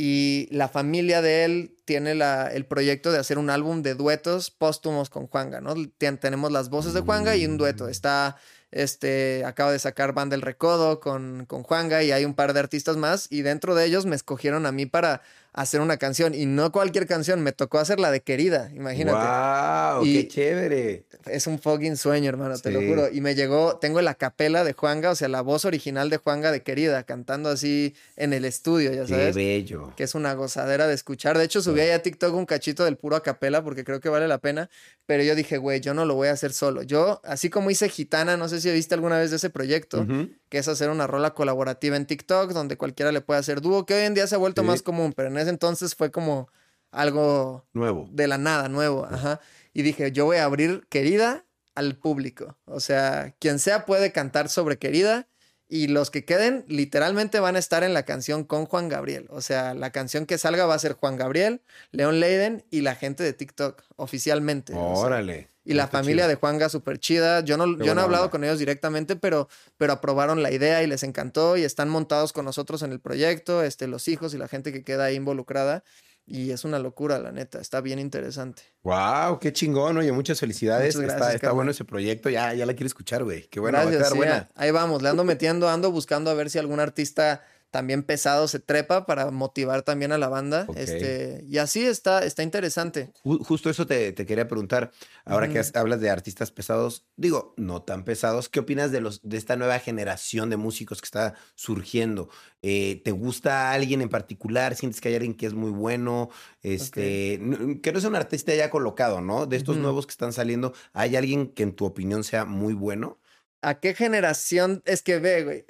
Y 0.00 0.46
la 0.52 0.68
familia 0.68 1.22
de 1.22 1.44
él 1.44 1.76
tiene 1.84 2.14
la, 2.14 2.46
el 2.52 2.64
proyecto 2.66 3.10
de 3.10 3.18
hacer 3.18 3.36
un 3.36 3.50
álbum 3.50 3.82
de 3.82 3.94
duetos 3.94 4.52
póstumos 4.52 5.10
con 5.10 5.26
Juanga, 5.26 5.60
¿no? 5.60 5.74
tenemos 5.98 6.52
las 6.52 6.70
voces 6.70 6.94
de 6.94 7.00
Juanga 7.00 7.34
y 7.34 7.44
un 7.44 7.56
dueto. 7.56 7.86
Mm. 7.86 7.88
Está, 7.88 8.36
este, 8.70 9.44
acaba 9.44 9.72
de 9.72 9.80
sacar 9.80 10.12
Banda 10.12 10.36
El 10.36 10.42
Recodo 10.42 11.00
con, 11.00 11.46
con 11.46 11.64
Juanga 11.64 12.04
y 12.04 12.12
hay 12.12 12.24
un 12.24 12.34
par 12.34 12.52
de 12.52 12.60
artistas 12.60 12.96
más. 12.96 13.26
Y 13.28 13.42
dentro 13.42 13.74
de 13.74 13.86
ellos 13.86 14.06
me 14.06 14.14
escogieron 14.14 14.66
a 14.66 14.72
mí 14.72 14.86
para 14.86 15.22
hacer 15.52 15.80
una 15.80 15.96
canción. 15.96 16.34
Y 16.34 16.46
no 16.46 16.72
cualquier 16.72 17.06
canción, 17.06 17.40
me 17.42 17.52
tocó 17.52 17.78
hacer 17.78 18.00
la 18.00 18.10
de 18.10 18.20
Querida, 18.20 18.70
imagínate. 18.74 19.18
¡Wow! 19.18 20.04
¡Qué 20.04 20.28
chévere! 20.28 21.04
Es 21.26 21.46
un 21.46 21.58
fucking 21.58 21.96
sueño, 21.96 22.28
hermano, 22.28 22.58
te 22.58 22.70
lo 22.70 22.80
juro. 22.80 23.08
Y 23.12 23.20
me 23.20 23.34
llegó, 23.34 23.76
tengo 23.76 24.00
la 24.00 24.14
capela 24.14 24.64
de 24.64 24.72
Juanga, 24.72 25.10
o 25.10 25.14
sea, 25.14 25.28
la 25.28 25.40
voz 25.40 25.64
original 25.64 26.10
de 26.10 26.18
Juanga 26.18 26.52
de 26.52 26.62
Querida, 26.62 27.02
cantando 27.02 27.48
así 27.48 27.94
en 28.16 28.32
el 28.32 28.44
estudio, 28.44 28.92
ya 28.92 29.06
sabes. 29.06 29.34
¡Qué 29.34 29.42
bello! 29.42 29.92
Que 29.96 30.04
es 30.04 30.14
una 30.14 30.34
gozadera 30.34 30.86
de 30.86 30.94
escuchar. 30.94 31.38
De 31.38 31.44
hecho, 31.44 31.60
subí 31.60 31.80
ahí 31.80 31.90
a 31.90 32.02
TikTok 32.02 32.34
un 32.34 32.46
cachito 32.46 32.84
del 32.84 32.96
puro 32.96 33.16
a 33.16 33.22
capela 33.22 33.62
porque 33.62 33.84
creo 33.84 34.00
que 34.00 34.08
vale 34.08 34.28
la 34.28 34.38
pena. 34.38 34.70
Pero 35.06 35.22
yo 35.22 35.34
dije, 35.34 35.56
güey, 35.56 35.80
yo 35.80 35.94
no 35.94 36.04
lo 36.04 36.14
voy 36.14 36.28
a 36.28 36.32
hacer 36.32 36.52
solo. 36.52 36.82
Yo, 36.82 37.20
así 37.24 37.48
como 37.48 37.70
hice 37.70 37.88
Gitana, 37.88 38.36
no 38.36 38.48
sé 38.48 38.60
si 38.60 38.70
viste 38.70 38.94
alguna 38.94 39.18
vez 39.18 39.30
de 39.30 39.36
ese 39.36 39.48
proyecto, 39.48 40.06
que 40.50 40.58
es 40.58 40.68
hacer 40.68 40.90
una 40.90 41.06
rola 41.06 41.32
colaborativa 41.32 41.96
en 41.96 42.04
TikTok 42.04 42.52
donde 42.52 42.76
cualquiera 42.76 43.10
le 43.10 43.22
puede 43.22 43.40
hacer 43.40 43.62
dúo, 43.62 43.86
que 43.86 43.94
hoy 43.94 44.02
en 44.02 44.14
día 44.14 44.26
se 44.26 44.34
ha 44.34 44.38
vuelto 44.38 44.62
más 44.62 44.82
común, 44.82 45.14
pero 45.16 45.28
en 45.28 45.37
ese 45.38 45.50
entonces 45.50 45.94
fue 45.94 46.10
como 46.10 46.48
algo 46.90 47.66
nuevo. 47.72 48.08
De 48.12 48.26
la 48.26 48.38
nada, 48.38 48.68
nuevo, 48.68 49.04
ajá. 49.04 49.40
Y 49.72 49.82
dije, 49.82 50.12
yo 50.12 50.24
voy 50.24 50.38
a 50.38 50.44
abrir 50.44 50.86
Querida 50.88 51.44
al 51.74 51.96
público. 51.96 52.56
O 52.64 52.80
sea, 52.80 53.34
quien 53.38 53.58
sea 53.58 53.86
puede 53.86 54.12
cantar 54.12 54.48
sobre 54.48 54.78
Querida 54.78 55.28
Y 55.68 55.88
los 55.88 56.10
que 56.10 56.24
queden 56.24 56.64
literalmente 56.66 57.40
van 57.40 57.56
a 57.56 57.58
estar 57.58 57.84
en 57.84 57.92
la 57.92 58.04
canción 58.04 58.44
con 58.44 58.64
Juan 58.64 58.88
Gabriel. 58.88 59.26
O 59.28 59.42
sea, 59.42 59.74
la 59.74 59.90
canción 59.90 60.24
que 60.24 60.38
salga 60.38 60.64
va 60.64 60.74
a 60.74 60.78
ser 60.78 60.94
Juan 60.94 61.16
Gabriel, 61.16 61.60
León 61.92 62.20
Leiden 62.20 62.64
y 62.70 62.80
la 62.80 62.94
gente 62.94 63.22
de 63.22 63.34
TikTok 63.34 63.82
oficialmente. 63.96 64.72
Órale. 64.74 65.48
Y 65.68 65.74
la 65.74 65.86
familia 65.86 66.26
de 66.26 66.36
Juanga 66.36 66.70
súper 66.70 66.98
chida. 66.98 67.40
Yo 67.40 67.58
no, 67.58 67.76
yo 67.84 67.94
no 67.94 68.00
he 68.00 68.04
hablado 68.04 68.30
con 68.30 68.42
ellos 68.42 68.58
directamente, 68.58 69.16
pero, 69.16 69.50
pero 69.76 69.92
aprobaron 69.92 70.42
la 70.42 70.50
idea 70.50 70.82
y 70.82 70.86
les 70.86 71.02
encantó 71.02 71.58
y 71.58 71.62
están 71.62 71.90
montados 71.90 72.32
con 72.32 72.46
nosotros 72.46 72.80
en 72.80 72.90
el 72.90 73.00
proyecto, 73.00 73.62
este, 73.62 73.86
los 73.86 74.08
hijos 74.08 74.32
y 74.32 74.38
la 74.38 74.48
gente 74.48 74.72
que 74.72 74.82
queda 74.82 75.04
ahí 75.04 75.16
involucrada. 75.16 75.84
Y 76.30 76.50
es 76.50 76.64
una 76.64 76.78
locura, 76.78 77.18
la 77.18 77.32
neta. 77.32 77.58
Está 77.58 77.80
bien 77.80 77.98
interesante. 77.98 78.62
Wow, 78.82 79.38
qué 79.40 79.50
chingón, 79.50 79.96
oye, 79.96 80.12
muchas 80.12 80.38
felicidades. 80.38 80.94
está, 80.94 81.52
bueno 81.52 81.70
ese 81.70 81.86
proyecto. 81.86 82.28
Ya, 82.28 82.52
ya 82.52 82.66
la 82.66 82.74
quiero 82.74 82.86
escuchar, 82.86 83.24
güey. 83.24 83.48
Qué 83.48 83.60
bueno, 83.60 83.78
va 83.78 83.84
a 83.84 84.14
buena. 84.14 84.48
Ahí 84.54 84.70
vamos, 84.70 85.00
le 85.00 85.08
ando 85.08 85.24
metiendo, 85.24 85.70
ando 85.70 85.90
buscando 85.90 86.30
a 86.30 86.34
ver 86.34 86.50
si 86.50 86.58
algún 86.58 86.80
artista 86.80 87.42
también 87.70 88.02
pesado 88.02 88.48
se 88.48 88.60
trepa 88.60 89.04
para 89.04 89.30
motivar 89.30 89.82
también 89.82 90.12
a 90.12 90.18
la 90.18 90.28
banda. 90.28 90.66
Este, 90.76 91.44
y 91.46 91.58
así 91.58 91.84
está, 91.84 92.24
está 92.24 92.42
interesante. 92.42 93.10
Justo 93.22 93.68
eso 93.68 93.86
te, 93.86 94.14
quería 94.14 94.48
preguntar. 94.48 94.90
Ahora 95.24 95.48
que 95.48 95.62
hablas 95.74 96.00
de 96.00 96.08
artistas 96.08 96.50
pesados, 96.50 97.04
digo, 97.16 97.54
no 97.56 97.82
tan 97.82 98.04
pesados, 98.04 98.48
¿qué 98.48 98.60
opinas 98.60 98.90
de 98.90 99.00
los 99.00 99.20
de 99.22 99.36
esta 99.36 99.56
nueva 99.56 99.78
generación 99.78 100.48
de 100.48 100.56
músicos 100.56 101.00
que 101.00 101.06
está 101.06 101.34
surgiendo? 101.54 102.30
Eh, 102.62 103.02
¿Te 103.04 103.12
gusta 103.12 103.72
alguien 103.72 104.00
en 104.00 104.08
particular? 104.08 104.74
¿Sientes 104.74 105.00
que 105.00 105.08
hay 105.08 105.16
alguien 105.16 105.34
que 105.34 105.46
es 105.46 105.54
muy 105.54 105.70
bueno? 105.70 106.30
Este, 106.62 107.38
que 107.82 107.92
no 107.92 107.98
es 107.98 108.04
un 108.04 108.16
artista 108.16 108.54
ya 108.54 108.70
colocado, 108.70 109.20
¿no? 109.20 109.46
De 109.46 109.56
estos 109.56 109.76
nuevos 109.76 110.06
que 110.06 110.12
están 110.12 110.32
saliendo, 110.32 110.72
¿hay 110.92 111.16
alguien 111.16 111.48
que 111.48 111.62
en 111.62 111.74
tu 111.74 111.84
opinión 111.84 112.24
sea 112.24 112.46
muy 112.46 112.72
bueno? 112.72 113.18
¿A 113.60 113.80
qué 113.80 113.94
generación 113.94 114.82
es 114.84 115.02
que 115.02 115.18
ve, 115.18 115.42
güey? 115.44 115.64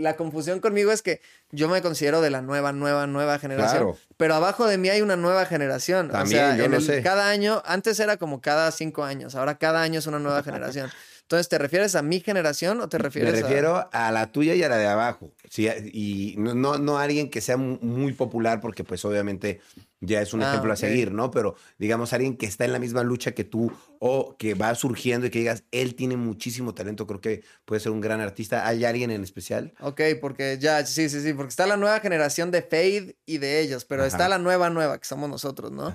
la 0.00 0.16
confusión 0.16 0.60
conmigo 0.60 0.90
es 0.90 1.02
que 1.02 1.20
yo 1.50 1.68
me 1.68 1.82
considero 1.82 2.22
de 2.22 2.30
la 2.30 2.40
nueva, 2.40 2.72
nueva, 2.72 3.06
nueva 3.06 3.38
generación. 3.38 3.94
Pero 4.16 4.34
abajo 4.34 4.66
de 4.66 4.78
mí 4.78 4.88
hay 4.88 5.02
una 5.02 5.16
nueva 5.16 5.44
generación. 5.44 6.08
También, 6.08 6.44
o 6.44 6.56
sea, 6.56 6.66
yo 6.66 6.80
sé. 6.80 7.02
cada 7.02 7.28
año, 7.28 7.62
antes 7.66 8.00
era 8.00 8.16
como 8.16 8.40
cada 8.40 8.70
cinco 8.72 9.04
años, 9.04 9.34
ahora 9.34 9.58
cada 9.58 9.82
año 9.82 9.98
es 9.98 10.06
una 10.06 10.18
nueva 10.18 10.42
generación. 10.42 10.90
Entonces, 11.26 11.48
¿te 11.48 11.58
refieres 11.58 11.96
a 11.96 12.02
mi 12.02 12.20
generación 12.20 12.80
o 12.80 12.88
te 12.88 12.98
refieres 12.98 13.34
Me 13.34 13.40
refiero 13.40 13.88
a... 13.92 14.12
la 14.12 14.30
tuya 14.30 14.54
y 14.54 14.62
a 14.62 14.68
la 14.68 14.76
de 14.76 14.86
abajo. 14.86 15.32
Sí, 15.50 15.68
y 15.92 16.36
no, 16.38 16.54
no, 16.54 16.78
no 16.78 16.98
alguien 16.98 17.30
que 17.30 17.40
sea 17.40 17.56
muy 17.56 18.12
popular, 18.12 18.60
porque 18.60 18.84
pues 18.84 19.04
obviamente 19.04 19.60
ya 20.00 20.20
es 20.20 20.34
un 20.34 20.42
ah, 20.42 20.48
ejemplo 20.50 20.72
a 20.72 20.76
seguir, 20.76 21.12
¿no? 21.12 21.30
Pero 21.30 21.56
digamos, 21.78 22.12
alguien 22.12 22.36
que 22.36 22.46
está 22.46 22.64
en 22.64 22.72
la 22.72 22.78
misma 22.78 23.02
lucha 23.02 23.32
que 23.32 23.44
tú 23.44 23.72
o 23.98 24.36
que 24.36 24.54
va 24.54 24.74
surgiendo 24.74 25.26
y 25.26 25.30
que 25.30 25.38
digas, 25.38 25.64
él 25.70 25.94
tiene 25.94 26.16
muchísimo 26.16 26.74
talento, 26.74 27.06
creo 27.06 27.20
que 27.20 27.42
puede 27.64 27.80
ser 27.80 27.92
un 27.92 28.00
gran 28.00 28.20
artista. 28.20 28.66
¿Hay 28.66 28.84
alguien 28.84 29.10
en 29.10 29.22
especial? 29.22 29.72
Ok, 29.80 30.00
porque 30.20 30.58
ya, 30.60 30.84
sí, 30.84 31.08
sí, 31.08 31.20
sí, 31.20 31.32
porque 31.32 31.50
está 31.50 31.66
la 31.66 31.76
nueva 31.76 32.00
generación 32.00 32.50
de 32.50 32.62
Fade 32.62 33.16
y 33.26 33.38
de 33.38 33.60
ellos, 33.60 33.84
pero 33.84 34.04
está 34.04 34.28
la 34.28 34.38
nueva, 34.38 34.70
nueva, 34.70 34.98
que 34.98 35.06
somos 35.06 35.30
nosotros, 35.30 35.72
¿no? 35.72 35.94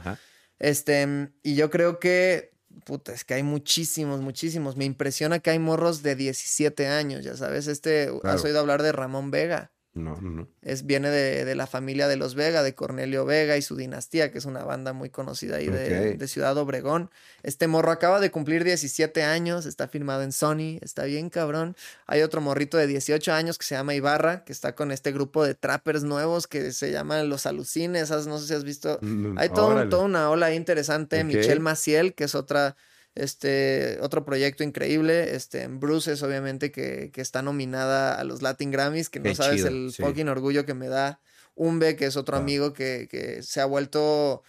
Este, 0.60 1.32
y 1.43 1.56
yo 1.56 1.70
creo 1.70 1.99
que 1.99 2.52
puta, 2.86 3.14
es 3.14 3.24
que 3.24 3.34
hay 3.34 3.43
muchísimos, 3.43 4.22
muchísimos. 4.22 4.78
Me 4.78 4.86
impresiona 4.86 5.39
que 5.39 5.49
hay 5.49 5.60
morros 5.60 6.04
de 6.04 6.16
17 6.16 6.88
años, 6.88 7.24
ya 7.24 7.36
sabes. 7.36 7.68
Este, 7.68 8.10
¿has 8.24 8.43
oído 8.43 8.60
hablar 8.60 8.82
de 8.82 8.91
Ramón 8.91 9.32
Vega? 9.32 9.72
No, 9.93 10.15
no, 10.21 10.29
no. 10.29 10.47
Es, 10.61 10.85
viene 10.85 11.09
de, 11.09 11.53
la 11.53 11.67
familia 11.67 12.07
de 12.07 12.15
los 12.15 12.33
Vega, 12.33 12.63
de 12.63 12.75
Cornelio 12.75 13.25
Vega 13.25 13.57
y 13.57 13.61
su 13.61 13.75
dinastía, 13.75 14.31
que 14.31 14.37
es 14.37 14.45
una 14.45 14.63
banda 14.63 14.93
muy 14.93 15.09
conocida 15.09 15.57
ahí 15.57 15.67
de, 15.67 16.27
Ciudad 16.27 16.57
Obregón. 16.57 17.09
Este 17.43 17.67
morro 17.67 17.91
acaba 17.91 18.21
de 18.21 18.31
cumplir 18.31 18.63
17 18.63 19.23
años, 19.23 19.65
está 19.65 19.89
firmado 19.89 20.23
en 20.23 20.31
Sony, 20.31 20.77
está 20.81 21.03
bien 21.03 21.29
cabrón. 21.29 21.75
Hay 22.07 22.21
otro 22.21 22.39
morrito 22.39 22.77
de 22.77 22.87
18 22.87 23.33
años 23.33 23.57
que 23.57 23.65
se 23.65 23.75
llama 23.75 23.93
Ibarra, 23.93 24.45
que 24.45 24.53
está 24.53 24.75
con 24.75 24.93
este 24.93 25.11
grupo 25.11 25.43
de 25.43 25.55
trappers 25.55 26.03
nuevos 26.03 26.47
que 26.47 26.71
se 26.71 26.91
llaman 26.91 27.27
Los 27.27 27.45
Alucines, 27.45 28.09
no 28.11 28.37
sé 28.39 28.47
si 28.47 28.53
has 28.53 28.63
visto. 28.63 28.97
Mm, 29.01 29.37
Hay 29.37 29.49
todo, 29.49 29.89
toda 29.89 30.05
una 30.05 30.29
ola 30.29 30.53
interesante. 30.53 31.21
Michelle 31.25 31.59
Maciel, 31.59 32.13
que 32.13 32.23
es 32.23 32.35
otra 32.35 32.77
este, 33.16 33.97
otro 34.01 34.24
proyecto 34.24 34.64
increíble, 34.64 35.36
este, 35.36 35.68
Bruces, 35.68 36.24
obviamente, 36.24 36.72
que, 36.72 37.12
que 37.12 37.22
está 37.22 37.41
nominada 37.41 38.16
a 38.20 38.24
los 38.24 38.41
Latin 38.41 38.72
Grammys, 38.72 39.09
que 39.09 39.20
no 39.20 39.36
sabes 39.36 39.66
el 39.66 39.91
fucking 39.91 40.30
orgullo 40.30 40.66
que 40.66 40.74
me 40.74 40.88
da. 40.88 41.20
Umbe, 41.55 41.95
que 41.95 42.05
es 42.05 42.16
otro 42.16 42.38
amigo 42.38 42.74
que, 42.74 43.07
que 43.12 43.43
se 43.43 43.59
ha 43.59 43.66
vuelto 43.66 44.41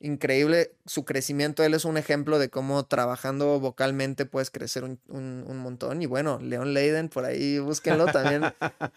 increíble 0.00 0.72
su 0.86 1.04
crecimiento. 1.04 1.62
Él 1.62 1.74
es 1.74 1.84
un 1.84 1.96
ejemplo 1.96 2.38
de 2.38 2.48
cómo 2.48 2.84
trabajando 2.86 3.60
vocalmente 3.60 4.26
puedes 4.26 4.50
crecer 4.50 4.84
un, 4.84 4.98
un, 5.08 5.58
montón. 5.58 6.02
Y 6.02 6.06
bueno, 6.06 6.38
Leon 6.40 6.74
Leiden, 6.74 7.08
por 7.08 7.24
ahí 7.24 7.58
búsquenlo 7.58 8.06
también. 8.06 8.42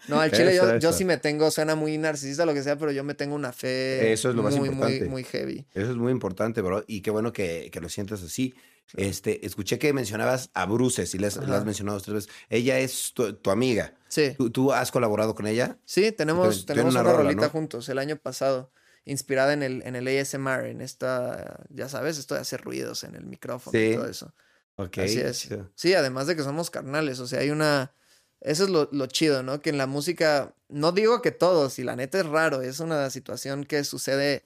No, 0.08 0.20
al 0.20 0.30
chile 0.32 0.54
yo, 0.54 0.78
yo, 0.78 0.92
sí 0.92 1.04
me 1.04 1.16
tengo, 1.16 1.50
suena 1.50 1.74
muy 1.74 1.96
narcisista 1.98 2.46
lo 2.46 2.54
que 2.54 2.62
sea, 2.62 2.76
pero 2.76 2.92
yo 2.92 3.04
me 3.04 3.14
tengo 3.14 3.34
una 3.34 3.52
fe 3.52 4.12
eso 4.12 4.30
es 4.30 4.34
lo 4.34 4.42
muy, 4.42 4.52
más 4.52 4.60
importante. 4.60 5.00
muy, 5.00 5.08
muy 5.08 5.24
heavy. 5.24 5.66
Eso 5.74 5.90
es 5.90 5.96
muy 5.96 6.12
importante, 6.12 6.60
bro. 6.60 6.84
Y 6.86 7.00
qué 7.00 7.10
bueno 7.10 7.32
que, 7.32 7.70
que 7.72 7.80
lo 7.80 7.88
sientas 7.88 8.22
así. 8.22 8.54
Este, 8.96 9.44
escuché 9.44 9.78
que 9.78 9.92
mencionabas 9.92 10.50
a 10.54 10.66
Bruces 10.66 11.14
y 11.14 11.18
la 11.18 11.28
has 11.28 11.64
mencionado 11.64 12.00
tres 12.00 12.14
veces. 12.14 12.30
Ella 12.48 12.78
es 12.78 13.12
tu, 13.12 13.50
amiga. 13.50 13.94
Sí. 14.08 14.36
¿Tú, 14.52 14.72
has 14.72 14.92
colaborado 14.92 15.34
con 15.34 15.46
ella? 15.46 15.78
Sí, 15.84 16.12
tenemos, 16.12 16.66
tenemos 16.66 16.94
una, 16.94 17.02
rolita 17.02 17.48
juntos 17.48 17.88
el 17.88 17.98
año 17.98 18.16
pasado, 18.16 18.70
inspirada 19.04 19.52
en 19.52 19.62
el, 19.62 19.82
en 19.84 19.96
el 19.96 20.08
ASMR, 20.08 20.66
en 20.68 20.80
esta, 20.80 21.64
ya 21.70 21.88
sabes, 21.88 22.18
esto 22.18 22.34
de 22.34 22.40
hacer 22.40 22.60
ruidos 22.62 23.04
en 23.04 23.14
el 23.14 23.26
micrófono 23.26 23.78
y 23.78 23.94
todo 23.94 24.08
eso. 24.08 24.34
Ok. 24.76 24.98
Así 24.98 25.20
es. 25.20 25.48
Sí, 25.74 25.94
además 25.94 26.26
de 26.26 26.36
que 26.36 26.42
somos 26.42 26.70
carnales, 26.70 27.20
o 27.20 27.26
sea, 27.26 27.40
hay 27.40 27.50
una... 27.50 27.94
Eso 28.40 28.64
es 28.64 28.70
lo, 28.70 28.88
lo, 28.92 29.06
chido, 29.06 29.42
¿no? 29.42 29.62
Que 29.62 29.70
en 29.70 29.78
la 29.78 29.86
música, 29.86 30.54
no 30.68 30.92
digo 30.92 31.22
que 31.22 31.30
todos, 31.30 31.78
y 31.78 31.84
la 31.84 31.96
neta 31.96 32.18
es 32.18 32.26
raro, 32.26 32.60
es 32.60 32.78
una 32.80 33.08
situación 33.08 33.64
que 33.64 33.84
sucede 33.84 34.44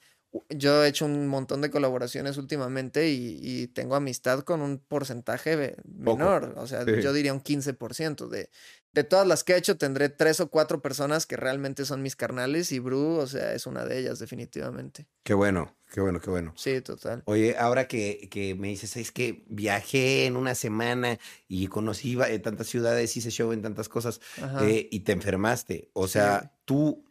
yo 0.49 0.84
he 0.84 0.89
hecho 0.89 1.05
un 1.05 1.28
montón 1.28 1.61
de 1.61 1.70
colaboraciones 1.70 2.36
últimamente 2.36 3.09
y, 3.11 3.68
tengo 3.68 3.97
amistad 3.97 4.41
con 4.41 4.62
un 4.62 4.78
porcentaje 4.78 5.76
menor, 5.84 6.55
o 6.57 6.66
sea, 6.66 6.84
yo 6.84 7.12
diría 7.12 7.32
un 7.32 7.43
15%. 7.43 8.28
De, 8.28 8.51
de 8.93 9.05
todas 9.05 9.26
las 9.26 9.45
que 9.45 9.53
he 9.53 9.57
hecho, 9.57 9.76
tendré 9.76 10.09
tres 10.09 10.41
o 10.41 10.51
cuatro 10.51 10.80
personas 10.80 11.26
que 11.26 11.36
realmente 11.36 11.84
son 11.84 12.03
mis 12.03 12.16
carnales 12.16 12.72
y 12.72 12.78
Bru, 12.78 13.18
o 13.18 13.26
sea, 13.26 13.53
es 13.53 13.66
una 13.66 13.84
de 13.84 13.99
ellas 13.99 14.18
definitivamente. 14.18 15.07
Qué 15.22 15.34
bueno, 15.34 15.76
qué 15.93 16.01
bueno, 16.01 16.20
qué 16.20 16.30
bueno. 16.30 16.53
Sí, 16.57 16.80
total. 16.80 17.22
Oye, 17.26 17.57
ahora 17.59 17.86
que, 17.86 18.28
que 18.30 18.55
me 18.55 18.68
dices, 18.68 18.97
es 18.97 19.12
que 19.12 19.45
viajé 19.49 20.26
en 20.26 20.36
una 20.36 20.55
semana 20.55 21.18
y 21.47 21.68
conocí 21.68 22.16
tantas 22.43 22.66
ciudades, 22.66 23.16
hice 23.16 23.30
show 23.30 23.53
en 23.53 23.62
tantas 23.62 23.89
cosas 23.89 24.20
eh, 24.62 24.89
y 24.91 25.01
te 25.01 25.12
enfermaste, 25.12 25.91
o 25.93 26.09
sea, 26.09 26.57
tú 26.64 27.05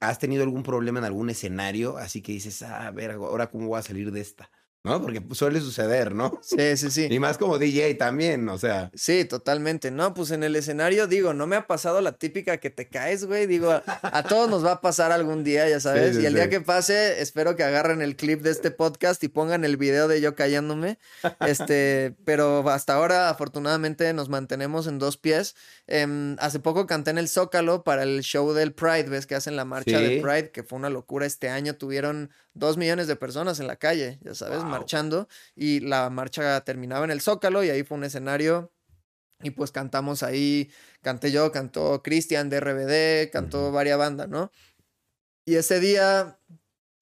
¿Has 0.00 0.18
tenido 0.18 0.42
algún 0.44 0.62
problema 0.62 0.98
en 1.00 1.04
algún 1.04 1.30
escenario? 1.30 1.98
Así 1.98 2.22
que 2.22 2.32
dices, 2.32 2.62
ah, 2.62 2.86
a 2.86 2.90
ver, 2.90 3.12
ahora 3.12 3.50
cómo 3.50 3.68
voy 3.68 3.78
a 3.78 3.82
salir 3.82 4.12
de 4.12 4.20
esta. 4.20 4.50
¿No? 4.88 5.02
Porque 5.02 5.22
suele 5.32 5.60
suceder, 5.60 6.14
¿no? 6.14 6.40
Sí, 6.42 6.76
sí, 6.76 6.90
sí. 6.90 7.08
Y 7.18 7.18
más 7.20 7.38
como 7.38 7.58
DJ 7.58 7.94
también, 7.94 8.48
o 8.48 8.58
sea. 8.58 8.90
Sí, 8.94 9.24
totalmente. 9.24 9.90
No, 9.90 10.14
pues 10.14 10.30
en 10.30 10.42
el 10.42 10.56
escenario, 10.56 11.06
digo, 11.06 11.34
no 11.34 11.46
me 11.46 11.56
ha 11.56 11.66
pasado 11.66 12.00
la 12.00 12.12
típica 12.12 12.56
que 12.58 12.70
te 12.70 12.88
caes, 12.88 13.24
güey. 13.24 13.46
Digo, 13.46 13.70
a, 13.72 14.22
todos 14.24 14.48
nos 14.48 14.64
va 14.64 14.72
a 14.72 14.80
pasar 14.80 15.12
algún 15.12 15.44
día, 15.44 15.68
ya 15.68 15.80
sabes. 15.80 16.18
y 16.18 16.26
el 16.26 16.34
día 16.34 16.48
que 16.48 16.60
pase, 16.60 17.20
espero 17.20 17.56
que 17.56 17.64
agarren 17.64 18.02
el 18.02 18.16
clip 18.16 18.40
de 18.42 18.50
este 18.50 18.70
podcast 18.70 19.22
y 19.24 19.28
pongan 19.28 19.64
el 19.64 19.76
video 19.76 20.08
de 20.08 20.20
yo 20.20 20.34
cayéndome. 20.34 20.98
Este, 21.40 22.14
pero 22.24 22.68
hasta 22.70 22.94
ahora, 22.94 23.28
afortunadamente, 23.28 24.12
nos 24.12 24.28
mantenemos 24.28 24.86
en 24.86 24.98
dos 24.98 25.16
pies. 25.16 25.54
Em, 25.86 26.36
hace 26.38 26.60
poco 26.60 26.86
canté 26.86 27.10
en 27.10 27.18
el 27.18 27.28
Zócalo 27.28 27.84
para 27.84 28.02
el 28.02 28.22
show 28.22 28.52
del 28.52 28.72
Pride, 28.72 29.04
ves 29.04 29.26
que 29.26 29.34
hacen 29.34 29.56
la 29.56 29.64
marcha 29.64 30.00
del 30.00 30.20
Pride, 30.20 30.50
que 30.50 30.62
fue 30.62 30.78
una 30.78 30.90
locura 30.90 31.26
este 31.26 31.48
año. 31.48 31.74
Tuvieron 31.74 32.30
dos 32.58 32.76
millones 32.76 33.06
de 33.06 33.16
personas 33.16 33.60
en 33.60 33.66
la 33.66 33.76
calle, 33.76 34.18
ya 34.22 34.34
sabes, 34.34 34.62
marchando. 34.64 35.28
Y 35.54 35.80
la 35.80 36.10
marcha 36.10 36.60
terminaba 36.62 37.04
en 37.04 37.10
el 37.10 37.20
Zócalo 37.20 37.64
y 37.64 37.70
ahí 37.70 37.82
fue 37.82 37.96
un 37.96 38.04
escenario. 38.04 38.72
Y 39.40 39.50
pues 39.50 39.70
cantamos 39.70 40.22
ahí, 40.24 40.70
canté 41.00 41.30
yo, 41.30 41.52
cantó 41.52 42.02
Cristian 42.02 42.50
de 42.50 42.58
RBD, 42.58 43.30
cantó 43.30 43.70
varias 43.70 43.96
bandas, 43.96 44.28
¿no? 44.28 44.50
Y 45.44 45.54
ese 45.54 45.78
día 45.78 46.38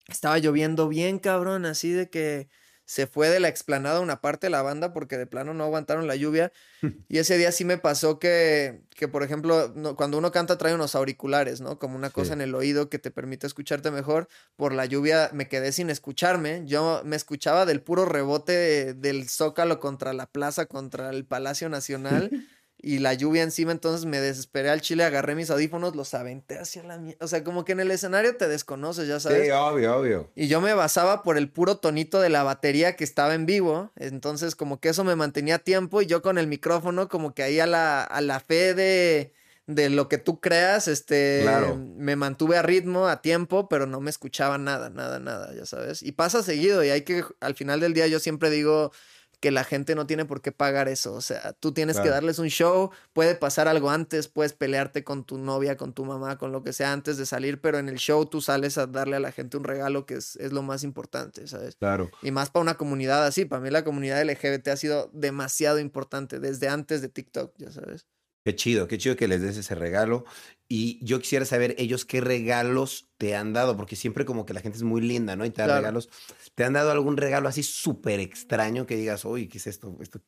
estaba 0.07 0.39
lloviendo 0.39 0.89
bien 0.89 1.19
cabrón, 1.19 1.65
así 1.65 1.91
de 1.91 2.11
que 2.11 2.49
se 2.87 3.09
fue 3.09 3.29
de 3.29 3.41
la 3.41 3.49
explanada 3.49 4.01
una 4.01 4.21
parte 4.21 4.47
de 4.47 4.53
la 4.53 4.63
banda 4.63 4.93
porque 4.93 5.19
de 5.19 5.27
plano 5.27 5.53
no 5.53 5.65
aguantaron 5.65 6.07
la 6.07 6.15
lluvia. 6.15 6.53
y 7.09 7.19
ese 7.19 7.37
día 7.37 7.51
sí 7.51 7.65
me 7.65 7.79
pasó 7.79 8.21
que, 8.21 8.81
que 8.95 9.09
por 9.09 9.25
ejemplo, 9.25 9.75
cuando 9.97 10.17
uno 10.17 10.31
canta 10.31 10.57
trae 10.57 10.73
unos 10.73 10.95
auriculares, 10.95 11.61
¿no? 11.61 11.81
Como 11.81 11.97
una 11.97 12.11
cosa 12.11 12.33
en 12.33 12.41
el 12.41 12.55
oído 12.55 12.89
que 12.89 13.01
te 13.01 13.11
permite 13.11 13.47
escucharte 13.47 13.91
mejor. 13.91 14.29
Por 14.55 14.73
la 14.73 14.87
lluvia 14.87 15.31
me 15.33 15.49
quedé 15.49 15.73
sin 15.73 15.91
escucharme. 15.91 16.63
Yo 16.65 17.03
me 17.05 17.17
escuchaba 17.17 17.67
del 17.67 17.83
puro 17.83 18.05
rebote 18.05 18.95
del 18.95 19.29
zócalo 19.29 19.81
contra 19.81 20.13
la 20.13 20.27
plaza, 20.27 20.67
contra 20.67 21.11
el 21.11 21.25
Palacio 21.25 21.69
Nacional. 21.69 22.31
y 22.79 22.99
la 22.99 23.15
lluvia 23.15 23.43
encima, 23.43 23.73
entonces 23.73 24.05
me 24.07 24.21
desesperé 24.21 24.71
al 24.71 24.81
chile, 24.81 25.03
agarré 25.05 25.35
mis 25.35 25.51
audífonos, 25.51 25.97
los 25.97 26.13
aventé 26.15 26.59
hacia 26.59 26.83
la 26.83 26.99
mierda. 26.99 27.25
O 27.25 27.29
sea, 27.29 27.43
como 27.43 27.65
que 27.65 27.73
en 27.73 27.81
el 27.81 27.91
escenario 27.91 28.37
te 28.37 28.49
desconoces, 28.49 29.09
ya 29.09 29.19
sabes. 29.19 29.45
Sí, 29.47 29.51
obvio, 29.51 29.97
obvio. 29.97 30.31
Y 30.35 30.49
yo 30.49 30.61
me 30.61 30.75
basaba 30.75 31.23
por 31.23 31.39
el 31.39 31.49
puro 31.51 31.79
tonito 31.79 32.21
de 32.21 32.29
la 32.29 32.43
batería 32.43 32.95
que 32.95 33.05
estaba 33.05 33.35
en 33.35 33.47
vivo. 33.47 33.91
Entonces, 33.97 34.55
como 34.55 34.79
que 34.79 34.91
eso 34.91 35.05
me 35.05 35.17
mantenía 35.17 35.59
tiempo 35.59 36.03
y 36.03 36.07
yo 36.07 36.23
con 36.23 36.39
el 36.39 36.47
micrófono, 36.47 37.09
como 37.09 37.35
que 37.35 37.43
ahí 37.43 37.61
a 37.61 37.67
la, 37.67 38.05
a 38.05 38.21
la 38.21 38.41
fe 38.41 38.75
de, 38.75 39.33
de 39.67 39.91
lo 39.91 40.09
que 40.09 40.19
tú 40.19 40.41
creas, 40.41 40.87
este, 40.87 41.41
Claro. 41.43 41.77
me 41.77 42.15
mantuve 42.15 42.57
a 42.59 42.63
ritmo, 42.63 43.09
a 43.09 43.21
tiempo, 43.23 43.69
pero 43.69 43.87
no 43.87 44.01
me 44.01 44.11
escuchaba 44.11 44.59
nada, 44.59 44.91
nada, 44.91 45.19
nada, 45.19 45.53
ya 45.55 45.67
sabes. 45.67 46.03
Y 46.03 46.13
pasa 46.13 46.43
seguido 46.43 46.85
y 46.85 46.91
hay 46.91 47.03
que, 47.03 47.25
al 47.41 47.55
final 47.55 47.81
del 47.81 47.95
día 47.95 48.07
yo 48.07 48.21
siempre 48.21 48.51
digo 48.51 48.93
que 49.41 49.51
la 49.51 49.65
gente 49.65 49.95
no 49.95 50.07
tiene 50.07 50.25
por 50.25 50.41
qué 50.41 50.53
pagar 50.53 50.89
eso, 50.89 51.13
o 51.15 51.21
sea, 51.21 51.53
tú 51.55 51.73
tienes 51.73 52.01
que 52.01 52.09
darles 52.09 52.39
un 52.39 52.49
show, 52.49 52.91
puede 53.13 53.35
pasar 53.35 53.69
algo 53.69 53.91
antes, 53.91 54.29
puedes 54.29 54.53
pelearte 54.53 55.05
con 55.05 55.25
tu 55.25 55.39
novia, 55.39 55.77
con 55.77 55.93
tu 55.93 56.05
mamá, 56.05 56.39
con 56.39 56.53
lo 56.53 56.63
que 56.63 56.73
sea 56.73 56.93
antes 56.93 57.17
de 57.17 57.27
salir, 57.27 57.61
pero 57.61 57.79
en 57.79 57.89
el 57.89 57.97
show 57.97 58.25
tú 58.27 58.41
sales 58.41 58.79
a 58.79 58.87
darle 58.87 59.17
a 59.17 59.21
la 59.21 59.33
gente 59.33 59.57
un 59.57 59.65
regalo 59.65 60.07
que 60.07 60.15
es, 60.15 60.37
es 60.37 60.53
lo 60.53 60.63
más 60.63 60.85
importante, 60.85 61.47
¿sabes? 61.47 61.77
Claro. 61.77 62.11
Y 62.23 62.31
más 62.31 62.51
para 62.51 62.63
una 62.63 62.77
comunidad 62.77 63.27
así, 63.27 63.45
para 63.45 63.61
mí 63.61 63.71
la 63.71 63.85
comunidad 63.85 64.23
LGBT 64.25 64.69
ha 64.69 64.77
sido 64.77 65.11
demasiado 65.13 65.79
importante 65.79 66.41
desde 66.41 66.69
antes 66.69 67.03
de 67.03 67.09
TikTok, 67.09 67.53
ya 67.59 67.71
sabes. 67.71 68.07
Qué 68.47 68.55
chido, 68.55 68.87
qué 68.87 68.97
chido 68.97 69.17
que 69.17 69.27
les 69.27 69.43
des 69.43 69.57
ese 69.57 69.75
regalo. 69.75 70.25
Y 70.69 71.05
yo 71.05 71.19
quisiera 71.19 71.45
saber 71.45 71.75
ellos 71.79 72.05
qué 72.05 72.21
regalos 72.21 73.09
te 73.19 73.35
han 73.35 73.53
dado, 73.53 73.77
porque 73.77 73.97
siempre 73.97 74.25
como 74.25 74.47
que 74.47 74.55
la 74.55 74.61
gente 74.61 74.77
es 74.79 74.85
muy 74.85 75.01
linda, 75.01 75.35
¿no? 75.35 75.45
Y 75.45 75.51
te 75.51 75.63
da 75.63 75.67
Claro. 75.67 75.81
regalos. 75.81 76.09
¿Te 76.55 76.63
han 76.63 76.75
dado 76.75 76.93
algún 76.93 77.17
regalo 77.17 77.49
así 77.49 77.65
súper 77.65 78.21
extraño 78.21 78.87
que 78.87 78.95
digas, 78.95 79.25
uy, 79.25 79.49
¿qué 79.49 79.59
es 79.59 79.67
esto? 79.67 79.97
Esto 80.01 80.21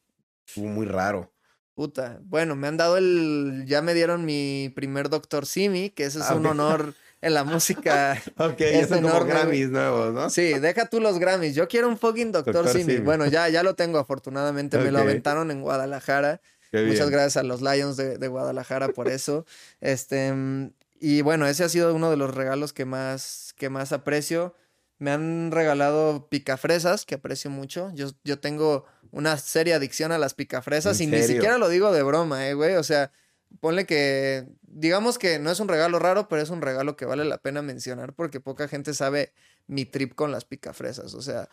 estuvo 0.44 0.66
muy 0.66 0.84
raro. 0.84 1.32
Puta. 1.74 2.18
Bueno, 2.24 2.56
me 2.56 2.66
han 2.66 2.76
dado 2.76 2.96
el. 2.96 3.62
Ya 3.68 3.82
me 3.82 3.94
dieron 3.94 4.24
mi 4.24 4.72
primer 4.74 5.10
Doctor 5.10 5.46
Simi, 5.46 5.90
que 5.90 6.02
ese 6.06 6.18
es 6.18 6.24
Ah, 6.24 6.34
un 6.34 6.46
honor 6.46 6.94
en 7.20 7.34
la 7.34 7.44
música. 7.44 8.20
Ok, 8.36 8.60
Es 8.62 8.88
son 8.88 9.02
como 9.02 9.10
enorme, 9.10 9.30
güey. 9.32 9.42
Grammys 9.60 9.70
nuevos, 9.70 10.12
¿no? 10.12 10.28
Sí, 10.28 10.58
deja 10.58 10.86
tú 10.86 10.98
los 10.98 11.20
Grammys. 11.20 11.54
Yo 11.54 11.68
quiero 11.68 11.88
un 11.88 11.96
fucking 11.96 12.32
Doctor, 12.32 12.52
Doctor 12.52 12.72
Simi. 12.72 12.94
Simi. 12.94 13.04
Bueno, 13.04 13.26
ya, 13.28 13.48
ya 13.48 13.62
lo 13.62 13.76
tengo, 13.76 13.98
afortunadamente. 14.00 14.76
Me 14.78 14.90
lo 14.90 14.98
aventaron 14.98 15.52
en 15.52 15.62
Guadalajara. 15.62 16.40
Qué 16.70 16.82
Muchas 16.82 17.08
bien. 17.08 17.12
gracias 17.12 17.36
a 17.38 17.42
los 17.42 17.62
Lions 17.62 17.96
de, 17.96 18.18
de 18.18 18.28
Guadalajara 18.28 18.88
por 18.88 19.08
eso. 19.08 19.44
Este, 19.80 20.32
mm, 20.32 20.70
y 21.00 21.22
bueno, 21.22 21.46
ese 21.46 21.64
ha 21.64 21.68
sido 21.68 21.94
uno 21.94 22.10
de 22.10 22.16
los 22.16 22.34
regalos 22.34 22.72
que 22.72 22.84
más, 22.84 23.54
que 23.56 23.70
más 23.70 23.92
aprecio. 23.92 24.54
Me 24.98 25.12
han 25.12 25.52
regalado 25.52 26.28
picafresas, 26.28 27.06
que 27.06 27.14
aprecio 27.14 27.50
mucho. 27.50 27.90
Yo, 27.94 28.08
yo 28.24 28.40
tengo 28.40 28.84
una 29.12 29.36
seria 29.38 29.76
adicción 29.76 30.10
a 30.10 30.18
las 30.18 30.34
picafresas 30.34 31.00
y 31.00 31.04
¿En 31.04 31.12
ni 31.12 31.22
siquiera 31.22 31.56
lo 31.56 31.68
digo 31.68 31.92
de 31.92 32.02
broma, 32.02 32.48
eh, 32.48 32.54
güey. 32.54 32.74
O 32.74 32.82
sea, 32.82 33.12
ponle 33.60 33.86
que, 33.86 34.46
digamos 34.62 35.18
que 35.18 35.38
no 35.38 35.50
es 35.50 35.60
un 35.60 35.68
regalo 35.68 35.98
raro, 35.98 36.28
pero 36.28 36.42
es 36.42 36.50
un 36.50 36.62
regalo 36.62 36.96
que 36.96 37.04
vale 37.04 37.24
la 37.24 37.38
pena 37.38 37.62
mencionar 37.62 38.12
porque 38.12 38.40
poca 38.40 38.68
gente 38.68 38.94
sabe 38.94 39.32
mi 39.68 39.84
trip 39.84 40.14
con 40.14 40.32
las 40.32 40.44
picafresas. 40.44 41.14
O 41.14 41.22
sea, 41.22 41.48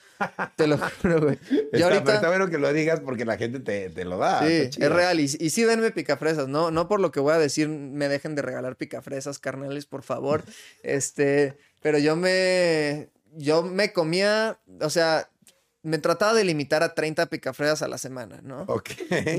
te 0.56 0.68
lo 0.68 0.78
juro, 1.02 1.22
güey. 1.22 1.40
Yo 1.50 1.68
pero 1.72 1.86
ahorita... 1.86 2.16
está 2.16 2.30
bueno 2.30 2.50
que 2.50 2.58
lo 2.58 2.72
digas 2.74 3.02
porque 3.02 3.26
la 3.26 3.38
gente 3.38 3.60
te, 3.60 3.90
te 3.90 4.06
lo 4.06 4.18
da. 4.18 4.48
Sí, 4.48 4.70
es 4.78 4.92
real. 4.92 5.20
Y, 5.20 5.24
y 5.24 5.50
sí, 5.50 5.64
denme 5.64 5.92
picafresas. 5.92 6.48
No, 6.48 6.72
no 6.72 6.88
por 6.88 7.00
lo 7.00 7.12
que 7.12 7.20
voy 7.20 7.34
a 7.34 7.38
decir, 7.38 7.68
me 7.70 8.08
dejen 8.08 8.36
de 8.36 8.42
regalar 8.42 8.78
picafresas, 8.78 9.38
carnales, 9.38 9.86
por 9.86 10.02
favor. 10.02 10.44
Este, 10.84 11.58
pero 11.82 11.98
yo 11.98 12.16
me. 12.16 13.10
Yo 13.34 13.64
me 13.64 13.92
comía. 13.92 14.60
O 14.80 14.90
sea, 14.90 15.30
me 15.86 15.98
trataba 16.00 16.34
de 16.34 16.44
limitar 16.44 16.84
a 16.84 16.94
30 16.94 17.28
picafresas 17.28 17.82
a 17.82 17.88
la 17.88 17.98
semana, 17.98 18.42
¿no? 18.44 18.64
Ok. 18.68 18.90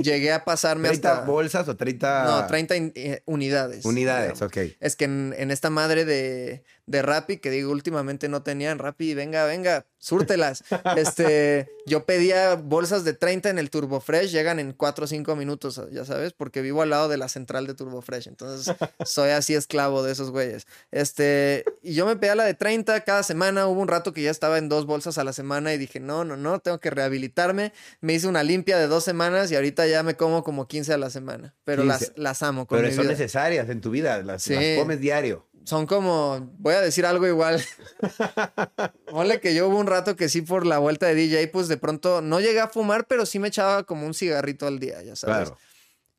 Llegué 0.03 0.33
a 0.33 0.45
pasarme 0.45 0.89
30 0.89 1.13
hasta. 1.13 1.25
bolsas 1.27 1.69
o 1.69 1.77
30 1.77 2.25
No, 2.25 2.47
30 2.47 2.77
in- 2.77 2.93
eh, 2.95 3.23
unidades. 3.27 3.85
unidades. 3.85 4.35
digamos. 4.39 4.43
Ok. 4.43 4.77
Es 4.81 4.97
que 4.97 5.05
en, 5.07 5.35
en 5.37 5.51
esta 5.51 5.71
madre 5.71 6.05
de, 6.05 6.63
de 6.87 7.03
Rappi, 7.03 7.39
que 7.39 7.51
digo, 7.51 7.73
últimamente 7.73 8.29
no 8.29 8.43
tenían 8.43 8.79
Rappi, 8.79 9.15
venga, 9.15 9.45
venga, 9.45 9.87
súrtelas. 9.99 10.63
Este, 10.97 11.69
yo 11.87 12.05
pedía 12.07 12.55
bolsas 12.55 13.05
de 13.05 13.13
30 13.13 13.51
en 13.51 13.59
el 13.59 13.71
Turbo 13.71 14.01
Fresh, 14.01 14.31
llegan 14.31 14.59
en 14.59 14.73
4 14.73 15.05
o 15.05 15.09
5 15.09 15.37
minutos, 15.37 15.81
ya 15.93 16.05
sabes, 16.05 16.33
porque 16.33 16.63
vivo 16.63 16.83
al 16.83 16.91
lado 16.91 17.09
de 17.09 17.17
la 17.17 17.29
central 17.29 17.67
de 17.67 17.75
Turbo 17.75 18.03
Fresh, 18.03 18.29
entonces 18.29 18.75
soy 19.05 19.31
así 19.31 19.55
esclavo 19.55 20.03
de 20.03 20.13
esos 20.13 20.31
güeyes. 20.31 20.67
Este, 20.91 21.65
y 21.83 21.95
yo 21.95 22.07
me 22.07 22.17
pedía 22.17 22.35
la 22.35 22.45
de 22.45 22.55
30 22.55 23.01
cada 23.03 23.23
semana, 23.23 23.67
hubo 23.67 23.81
un 23.81 23.89
rato 23.89 24.13
que 24.13 24.23
ya 24.23 24.31
estaba 24.31 24.59
en 24.59 24.69
dos 24.69 24.87
bolsas 24.87 25.19
a 25.19 25.25
la 25.25 25.33
semana 25.33 25.75
y 25.75 25.79
dije, 25.79 26.01
no, 26.01 26.25
no, 26.25 26.37
no, 26.37 26.61
tengo 26.61 26.79
que 26.81 26.91
rehabilitarme. 26.91 27.73
Me 28.01 28.15
hice 28.15 28.29
una 28.29 28.43
limpia 28.43 28.79
de 28.79 28.87
dos 28.87 29.05
semanas 29.05 29.51
y 29.51 29.57
ahorita 29.57 29.87
ya 29.87 30.03
me 30.03 30.17
como 30.17 30.43
como 30.45 30.67
15 30.69 30.93
a 30.95 30.99
la 30.99 31.11
semana, 31.11 31.55
pero 31.65 31.83
15. 31.83 32.07
las, 32.07 32.13
las 32.19 32.43
amo 32.43 32.67
con 32.67 32.79
Pero 32.79 32.89
mi 32.89 32.95
son 32.95 33.03
vida. 33.05 33.13
necesarias 33.13 33.69
en 33.69 33.81
tu 33.81 33.91
vida. 33.91 34.23
Las, 34.23 34.43
Sí. 34.43 34.55
las 34.55 34.79
comes 34.79 35.01
diario. 35.01 35.47
Son 35.67 35.87
como, 35.87 36.49
voy 36.59 36.75
a 36.75 36.81
decir 36.81 37.05
algo 37.05 37.27
igual. 37.27 37.61
Ponle 39.11 39.41
que 39.41 39.53
yo 39.53 39.67
hubo 39.67 39.79
un 39.79 39.89
rato 39.89 40.15
que 40.15 40.29
sí 40.29 40.41
por 40.41 40.65
la 40.65 40.79
vuelta 40.79 41.07
de 41.07 41.17
DJ, 41.17 41.49
pues 41.49 41.67
de 41.67 41.77
pronto 41.77 42.23
no 42.23 42.39
llegué 42.39 42.61
a 42.61 42.69
fumar, 42.69 43.09
pero 43.09 43.27
sí 43.27 43.41
me 43.41 43.49
echaba 43.49 43.83
como 43.83 44.07
un 44.07 44.15
cigarrito 44.15 44.69
al 44.69 44.79
día, 44.79 45.03
ya 45.03 45.17
sabes. 45.17 45.49
Claro. 45.49 45.59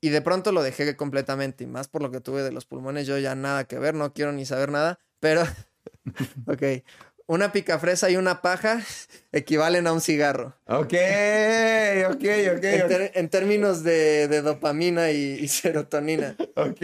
Y 0.01 0.09
de 0.09 0.21
pronto 0.21 0.51
lo 0.51 0.61
dejé 0.61 0.97
completamente, 0.97 1.63
y 1.63 1.67
más 1.67 1.87
por 1.87 2.01
lo 2.01 2.11
que 2.11 2.19
tuve 2.19 2.43
de 2.43 2.51
los 2.51 2.65
pulmones, 2.65 3.07
yo 3.07 3.17
ya 3.19 3.35
nada 3.35 3.63
que 3.63 3.79
ver, 3.79 3.95
no 3.95 4.13
quiero 4.13 4.33
ni 4.33 4.45
saber 4.45 4.69
nada, 4.69 4.99
pero, 5.21 5.43
ok, 6.45 6.63
una 7.27 7.51
picafresa 7.51 8.09
y 8.09 8.15
una 8.17 8.41
paja 8.41 8.81
equivalen 9.31 9.85
a 9.87 9.93
un 9.93 10.01
cigarro. 10.01 10.55
Ok, 10.65 10.93
ok, 12.09 12.15
ok. 12.15 12.63
En, 12.63 12.81
ok. 12.81 12.87
ter- 12.87 13.11
en 13.15 13.29
términos 13.29 13.83
de, 13.83 14.27
de 14.27 14.41
dopamina 14.41 15.11
y, 15.11 15.33
y 15.41 15.47
serotonina. 15.47 16.35
Ok, 16.55 16.81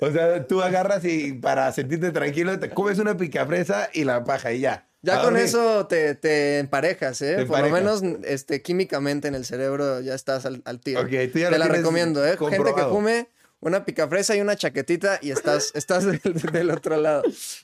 o 0.00 0.10
sea, 0.10 0.46
tú 0.46 0.62
agarras 0.62 1.04
y 1.04 1.34
para 1.34 1.70
sentirte 1.72 2.10
tranquilo 2.10 2.58
te 2.58 2.70
comes 2.70 2.98
una 2.98 3.16
picafresa 3.16 3.88
y 3.92 4.04
la 4.04 4.24
paja 4.24 4.52
y 4.52 4.60
ya. 4.60 4.88
Ya 5.04 5.14
A 5.14 5.16
con 5.16 5.34
dormir. 5.34 5.42
eso 5.42 5.86
te, 5.88 6.14
te 6.14 6.58
emparejas, 6.60 7.20
¿eh? 7.22 7.34
Te 7.36 7.46
Por 7.46 7.58
lo 7.60 7.70
menos 7.70 8.02
este, 8.24 8.62
químicamente 8.62 9.26
en 9.26 9.34
el 9.34 9.44
cerebro 9.44 10.00
ya 10.00 10.14
estás 10.14 10.46
al, 10.46 10.62
al 10.64 10.78
tiro. 10.80 11.00
Ok, 11.00 11.08
tú 11.32 11.40
ya 11.40 11.50
te 11.50 11.58
la 11.58 11.64
tienes 11.66 11.78
recomiendo, 11.78 12.24
¿eh? 12.24 12.36
Gente 12.38 12.72
que 12.74 12.82
fume 12.82 13.28
una 13.62 13.84
picafresa 13.84 14.36
y 14.36 14.40
una 14.40 14.56
chaquetita 14.56 15.18
y 15.22 15.30
estás, 15.30 15.70
estás 15.74 16.04
del, 16.04 16.20
del 16.52 16.70
otro 16.70 16.96
lado. 16.96 17.22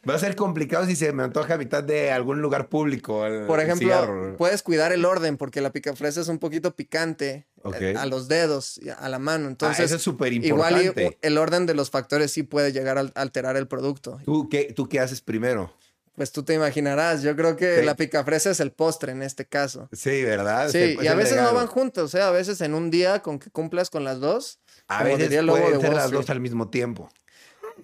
Va 0.09 0.15
a 0.15 0.19
ser 0.19 0.37
complicado 0.37 0.87
si 0.87 0.97
se 0.97 1.13
me 1.13 1.25
antoja 1.25 1.55
a 1.55 1.59
mitad 1.59 1.83
de 1.85 2.11
algún 2.13 2.41
lugar 2.41 2.69
público. 2.69 3.27
el- 3.27 3.47
Por 3.47 3.61
ejemplo, 3.61 3.89
cigarro. 3.89 4.37
puedes 4.37 4.63
cuidar 4.63 4.93
el 4.93 5.05
orden 5.05 5.37
porque 5.37 5.61
la 5.61 5.71
picafresa 5.73 6.21
es 6.21 6.29
un 6.29 6.39
poquito 6.39 6.75
picante 6.75 7.47
eh, 7.81 7.95
a 7.99 8.07
los 8.07 8.29
dedos, 8.29 8.81
a- 8.99 9.09
la 9.09 9.19
mano. 9.19 9.47
Ah, 9.47 9.51
Entonces, 9.51 9.85
eso 9.87 9.97
es 9.97 10.03
súper 10.03 10.33
igual 10.33 10.81
importante. 10.87 11.19
el 11.21 11.37
orden 11.37 11.67
de 11.67 11.75
los 11.75 11.91
factores 11.91 12.31
sí 12.33 12.45
puede 12.45 12.73
llegar 12.73 12.97
a 12.99 13.01
alterar 13.15 13.57
el 13.57 13.67
producto. 13.67 14.19
¿Tú 14.25 14.49
qué, 14.49 14.73
¿Tú 14.75 14.89
qué 14.89 15.01
haces 15.01 15.21
primero? 15.21 15.75
Pues 16.19 16.33
tú 16.33 16.43
te 16.43 16.53
imaginarás, 16.53 17.23
yo 17.23 17.37
creo 17.37 17.55
que 17.55 17.79
Sí. 17.79 17.85
la 17.87 17.95
picafresa 17.95 18.51
es 18.51 18.59
el 18.59 18.73
postre 18.73 19.13
en 19.13 19.23
este 19.23 19.47
caso. 19.47 19.89
Sí, 19.93 20.25
¿verdad? 20.25 20.69
Sí, 20.69 20.79
Es 20.79 20.99
el- 20.99 21.05
y 21.05 21.07
a 21.07 21.15
veces 21.15 21.37
no 21.41 21.55
van 21.55 21.69
juntos, 21.69 22.13
¿eh? 22.17 22.21
A 22.23 22.31
veces 22.33 22.61
en 22.61 22.75
un 22.75 22.91
día 22.91 23.21
con 23.23 23.39
que 23.39 23.51
cumplas 23.51 23.89
con 23.89 24.03
las 24.03 24.19
dos. 24.19 24.59
A 24.89 25.05
veces 25.05 25.29
pueden 25.47 25.73
de 25.75 25.81
ser 25.81 25.95
las 25.95 26.11
dos 26.11 26.29
al 26.29 26.41
mismo 26.41 26.71
tiempo. 26.71 27.09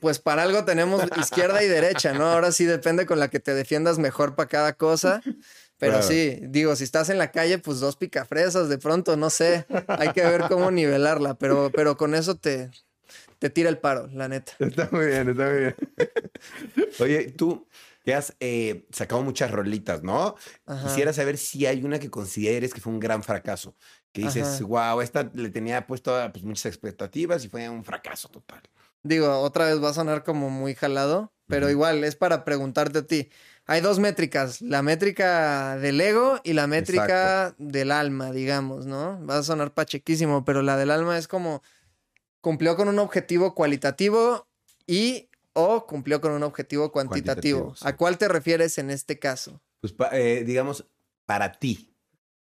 Pues 0.00 0.18
para 0.18 0.42
algo 0.42 0.64
tenemos 0.64 1.00
izquierda 1.16 1.62
y 1.62 1.68
derecha, 1.68 2.12
¿no? 2.12 2.26
Ahora 2.26 2.50
sí 2.50 2.64
depende 2.64 3.06
con 3.06 3.20
la 3.20 3.28
que 3.30 3.38
te 3.38 3.54
defiendas 3.54 3.98
mejor 3.98 4.34
para 4.34 4.48
cada 4.48 4.72
cosa. 4.72 5.22
Pero 5.78 5.92
Claro. 5.94 6.08
sí, 6.08 6.40
digo, 6.48 6.74
si 6.74 6.82
estás 6.82 7.10
en 7.10 7.18
la 7.18 7.30
calle, 7.30 7.58
pues 7.58 7.78
dos 7.78 7.94
picafresas 7.94 8.68
de 8.68 8.78
pronto, 8.78 9.16
no 9.16 9.30
sé. 9.30 9.64
Hay 9.86 10.10
que 10.12 10.22
ver 10.22 10.46
cómo 10.48 10.72
nivelarla, 10.72 11.34
pero, 11.34 11.70
pero 11.72 11.96
con 11.96 12.16
eso 12.16 12.34
te, 12.36 12.70
te 13.38 13.48
tira 13.48 13.68
el 13.70 13.78
paro, 13.78 14.08
la 14.12 14.26
neta. 14.28 14.54
Está 14.58 14.88
muy 14.90 15.06
bien, 15.06 15.28
está 15.28 15.44
muy 15.50 15.58
bien. 15.60 15.76
Oye, 16.98 17.30
tú 17.32 17.66
que 18.04 18.14
has 18.14 18.36
eh, 18.40 18.86
sacado 18.92 19.22
muchas 19.22 19.50
rolitas, 19.50 20.02
¿no? 20.02 20.34
Ajá. 20.66 20.88
Quisiera 20.88 21.12
saber 21.12 21.38
si 21.38 21.64
hay 21.66 21.82
una 21.82 21.98
que 21.98 22.10
consideres 22.10 22.74
que 22.74 22.80
fue 22.80 22.92
un 22.92 23.00
gran 23.00 23.22
fracaso. 23.22 23.76
Que 24.12 24.22
dices, 24.22 24.60
Ajá. 24.60 24.64
wow, 24.66 25.00
esta 25.00 25.30
le 25.34 25.50
tenía 25.50 25.86
puesto 25.86 26.12
pues, 26.32 26.44
muchas 26.44 26.66
expectativas 26.66 27.44
y 27.44 27.48
fue 27.48 27.68
un 27.68 27.82
fracaso 27.82 28.28
total. 28.28 28.62
Digo, 29.02 29.38
otra 29.40 29.66
vez 29.66 29.82
va 29.82 29.90
a 29.90 29.94
sonar 29.94 30.22
como 30.22 30.50
muy 30.50 30.74
jalado, 30.74 31.32
pero 31.46 31.66
Ujú. 31.66 31.72
igual 31.72 32.04
es 32.04 32.14
para 32.14 32.44
preguntarte 32.44 32.98
a 32.98 33.06
ti. 33.06 33.30
Hay 33.66 33.80
dos 33.80 33.98
métricas, 33.98 34.60
la 34.60 34.82
métrica 34.82 35.76
del 35.78 36.00
ego 36.00 36.40
y 36.44 36.52
la 36.52 36.66
métrica 36.66 37.54
del 37.58 37.90
alma, 37.90 38.30
digamos, 38.32 38.86
¿no? 38.86 39.24
Va 39.26 39.38
a 39.38 39.42
sonar 39.42 39.72
pachequísimo, 39.72 40.44
pero 40.44 40.60
la 40.60 40.76
del 40.76 40.90
alma 40.90 41.16
es 41.16 41.26
como 41.28 41.62
cumplió 42.42 42.76
con 42.76 42.88
un 42.88 42.98
objetivo 42.98 43.54
cualitativo 43.54 44.46
y 44.86 45.30
o 45.54 45.86
cumplió 45.86 46.20
con 46.20 46.32
un 46.32 46.42
objetivo 46.42 46.92
cuantitativo. 46.92 47.60
Cuantitativo, 47.62 47.76
sí. 47.76 47.84
¿A 47.88 47.96
cuál 47.96 48.18
te 48.18 48.28
refieres 48.28 48.76
en 48.78 48.90
este 48.90 49.18
caso? 49.18 49.62
Pues, 49.80 49.94
eh, 50.12 50.44
digamos, 50.46 50.86
para 51.26 51.52
ti. 51.52 51.90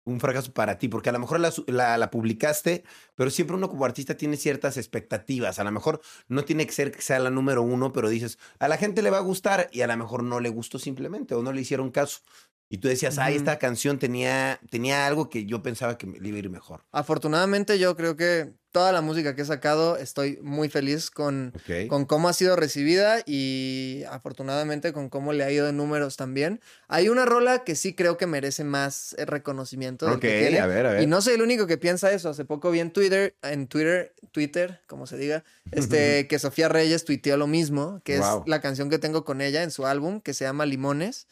Un 0.06 0.20
fracaso 0.20 0.52
para 0.54 0.78
ti, 0.78 0.90
porque 0.90 1.08
a 1.08 1.14
lo 1.14 1.20
mejor 1.20 1.40
la, 1.40 1.54
la- 1.68 1.98
la 1.98 2.12
publicaste, 2.12 2.84
pero 3.16 3.30
siempre 3.30 3.56
uno 3.56 3.70
como 3.70 3.86
artista 3.86 4.18
tiene 4.18 4.36
ciertas 4.36 4.76
expectativas. 4.76 5.60
A 5.60 5.64
lo 5.64 5.72
mejor 5.72 6.02
no 6.28 6.44
tiene 6.44 6.66
que 6.68 6.74
ser 6.74 6.92
que 6.92 7.02
sea 7.02 7.20
la 7.20 7.30
número 7.30 7.62
uno, 7.62 7.94
pero 7.94 8.10
dices, 8.10 8.38
a 8.60 8.68
la 8.68 8.76
gente 8.76 9.02
le 9.02 9.12
va 9.12 9.20
a 9.20 9.22
gustar 9.22 9.70
y 9.72 9.80
a 9.80 9.88
lo 9.88 9.96
mejor 9.96 10.24
no 10.24 10.42
le 10.42 10.50
gustó 10.50 10.78
simplemente 10.78 11.36
o 11.36 11.42
no 11.42 11.54
le 11.54 11.62
hicieron 11.62 11.90
caso. 11.90 12.20
Y 12.68 12.80
tú 12.80 12.90
decías, 12.90 13.18
ay, 13.18 13.36
Ujú. 13.36 13.44
esta 13.44 13.60
canción 13.60 13.98
tenía, 13.98 14.60
tenía 14.70 15.08
algo 15.08 15.30
que 15.30 15.46
yo 15.46 15.64
pensaba 15.64 15.98
que 15.98 16.06
le 16.08 16.28
iba 16.28 16.36
a 16.36 16.40
ir 16.40 16.50
mejor. 16.50 16.84
Afortunadamente 16.92 17.80
yo 17.80 17.96
creo 17.96 18.18
que 18.18 18.52
toda 18.74 18.92
la 18.92 19.02
música 19.02 19.36
que 19.36 19.44
he 19.44 19.46
sacado, 19.46 19.98
estoy 19.98 20.40
muy 20.42 20.68
feliz 20.68 21.12
con, 21.12 21.54
con 21.88 22.06
cómo 22.06 22.28
ha 22.28 22.34
sido 22.34 22.56
recibida 22.56 23.20
y 23.24 24.02
afortunadamente 24.10 24.92
con 24.94 25.10
cómo 25.10 25.32
le 25.32 25.44
ha 25.44 25.52
ido 25.52 25.70
en 25.70 25.78
números 25.78 26.18
también. 26.18 26.60
Hay 26.88 27.08
una 27.08 27.24
rola 27.24 27.64
que 27.64 27.76
sí 27.76 27.94
creo 27.94 28.18
que 28.18 28.26
merece 28.26 28.64
más 28.64 29.16
eh, 29.20 29.26
reconocimiento. 29.26 30.08
Ok, 30.08 30.26
a 30.26 30.66
ver, 30.66 30.86
a 30.88 30.92
ver. 30.94 31.04
Y 31.04 31.06
no 31.06 31.22
soy 31.22 31.36
el 31.36 31.44
único 31.44 31.68
que 31.68 31.78
piensa 31.78 32.12
eso. 32.12 32.30
Hace 32.30 32.46
poco 32.46 32.72
vi 32.72 32.80
en 32.80 32.90
Twitter, 32.90 33.36
en 33.44 33.68
Twitter, 33.68 34.16
Twitter, 34.32 34.82
como 34.88 35.06
se 35.06 35.18
diga, 35.18 35.44
este, 35.72 36.28
que 36.28 36.40
Sofía 36.40 36.68
Reyes 36.68 37.06
tuiteó 37.06 37.38
lo 37.38 37.46
mismo, 37.46 38.02
que 38.04 38.16
es 38.16 38.26
la 38.48 38.60
canción 38.60 38.90
que 38.90 38.98
tengo 38.98 39.24
con 39.24 39.40
ella 39.42 39.62
en 39.62 39.70
su 39.70 39.86
álbum, 39.86 40.20
que 40.20 40.34
se 40.34 40.46
llama 40.46 40.66
Limones. 40.66 41.28